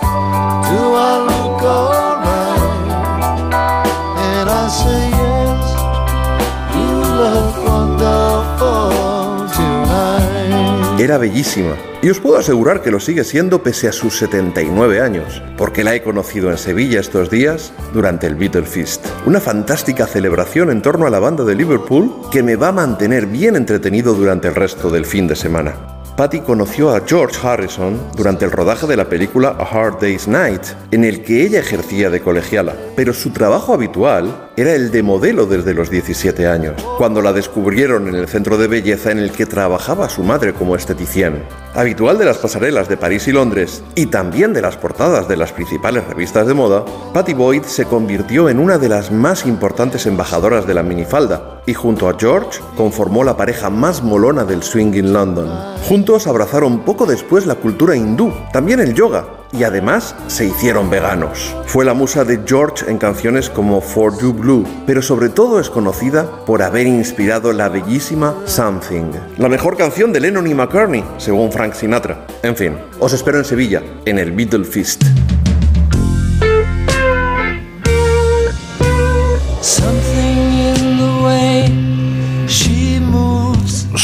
Era 11.07 11.17
bellísima 11.17 11.77
y 12.01 12.09
os 12.09 12.19
puedo 12.19 12.35
asegurar 12.35 12.81
que 12.81 12.91
lo 12.91 12.99
sigue 12.99 13.23
siendo 13.23 13.63
pese 13.63 13.87
a 13.87 13.93
sus 13.93 14.17
79 14.17 14.99
años, 14.99 15.41
porque 15.57 15.85
la 15.85 15.95
he 15.95 16.03
conocido 16.03 16.51
en 16.51 16.57
Sevilla 16.57 16.99
estos 16.99 17.29
días 17.29 17.71
durante 17.93 18.27
el 18.27 18.35
Beatle 18.35 18.65
Feast, 18.65 19.05
una 19.25 19.39
fantástica 19.39 20.05
celebración 20.05 20.69
en 20.69 20.81
torno 20.81 21.07
a 21.07 21.09
la 21.09 21.19
banda 21.19 21.45
de 21.45 21.55
Liverpool 21.55 22.13
que 22.29 22.43
me 22.43 22.57
va 22.57 22.67
a 22.67 22.73
mantener 22.73 23.25
bien 23.25 23.55
entretenido 23.55 24.15
durante 24.15 24.49
el 24.49 24.55
resto 24.55 24.89
del 24.89 25.05
fin 25.05 25.29
de 25.29 25.37
semana. 25.37 25.75
Patty 26.17 26.41
conoció 26.41 26.93
a 26.93 27.01
George 27.07 27.39
Harrison 27.41 27.97
durante 28.17 28.43
el 28.43 28.51
rodaje 28.51 28.85
de 28.85 28.97
la 28.97 29.07
película 29.07 29.55
A 29.57 29.63
Hard 29.63 30.01
Day's 30.01 30.27
Night, 30.27 30.63
en 30.91 31.05
el 31.05 31.23
que 31.23 31.45
ella 31.45 31.61
ejercía 31.61 32.09
de 32.09 32.19
colegiala, 32.19 32.75
pero 32.97 33.13
su 33.13 33.29
trabajo 33.29 33.73
habitual 33.73 34.46
era 34.57 34.73
el 34.73 34.89
de 34.89 35.03
modelo 35.03 35.45
desde 35.45 35.75
los 35.75 35.91
17 35.91 36.47
años, 36.47 36.81
cuando 36.97 37.21
la 37.21 37.31
descubrieron 37.31 38.07
en 38.07 38.15
el 38.15 38.27
centro 38.27 38.57
de 38.57 38.67
belleza 38.67 39.11
en 39.11 39.19
el 39.19 39.31
que 39.31 39.45
trabajaba 39.45 40.09
su 40.09 40.23
madre 40.23 40.53
como 40.53 40.75
estetician. 40.75 41.43
Habitual 41.75 42.17
de 42.17 42.25
las 42.25 42.39
pasarelas 42.39 42.89
de 42.89 42.97
París 42.97 43.27
y 43.27 43.33
Londres, 43.33 43.83
y 43.93 44.07
también 44.07 44.53
de 44.53 44.63
las 44.63 44.75
portadas 44.75 45.27
de 45.27 45.37
las 45.37 45.51
principales 45.51 46.07
revistas 46.07 46.47
de 46.47 46.55
moda, 46.55 46.83
Patty 47.13 47.35
Boyd 47.35 47.61
se 47.65 47.85
convirtió 47.85 48.49
en 48.49 48.57
una 48.57 48.79
de 48.79 48.89
las 48.89 49.11
más 49.11 49.45
importantes 49.45 50.07
embajadoras 50.07 50.65
de 50.65 50.73
la 50.73 50.81
minifalda, 50.81 51.61
y 51.67 51.75
junto 51.75 52.09
a 52.09 52.17
George 52.17 52.59
conformó 52.75 53.23
la 53.23 53.37
pareja 53.37 53.69
más 53.69 54.01
molona 54.01 54.43
del 54.43 54.63
swing 54.63 54.95
in 54.95 55.13
London. 55.13 55.51
Juntos 55.87 56.25
abrazaron 56.25 56.79
poco 56.79 57.05
después 57.05 57.45
la 57.45 57.55
cultura 57.55 57.95
hindú, 57.95 58.33
también 58.51 58.79
el 58.79 58.95
yoga, 58.95 59.37
y 59.51 59.63
además 59.63 60.15
se 60.27 60.45
hicieron 60.45 60.89
veganos. 60.89 61.55
Fue 61.65 61.85
la 61.85 61.93
musa 61.93 62.23
de 62.23 62.41
George 62.45 62.89
en 62.89 62.97
canciones 62.97 63.49
como 63.49 63.81
For 63.81 64.19
You 64.19 64.33
Blue, 64.33 64.65
pero 64.85 65.01
sobre 65.01 65.29
todo 65.29 65.59
es 65.59 65.69
conocida 65.69 66.29
por 66.45 66.61
haber 66.61 66.87
inspirado 66.87 67.53
la 67.53 67.69
bellísima 67.69 68.35
Something, 68.45 69.11
la 69.37 69.49
mejor 69.49 69.77
canción 69.77 70.13
de 70.13 70.19
Lennon 70.19 70.47
y 70.47 70.53
McCartney, 70.53 71.03
según 71.17 71.51
Frank 71.51 71.73
Sinatra. 71.73 72.25
En 72.43 72.55
fin, 72.55 72.77
os 72.99 73.13
espero 73.13 73.37
en 73.37 73.45
Sevilla, 73.45 73.83
en 74.05 74.19
el 74.19 74.31
Beatle 74.31 74.65
Feast. 74.65 75.03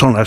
Son 0.04 0.12
las 0.12 0.22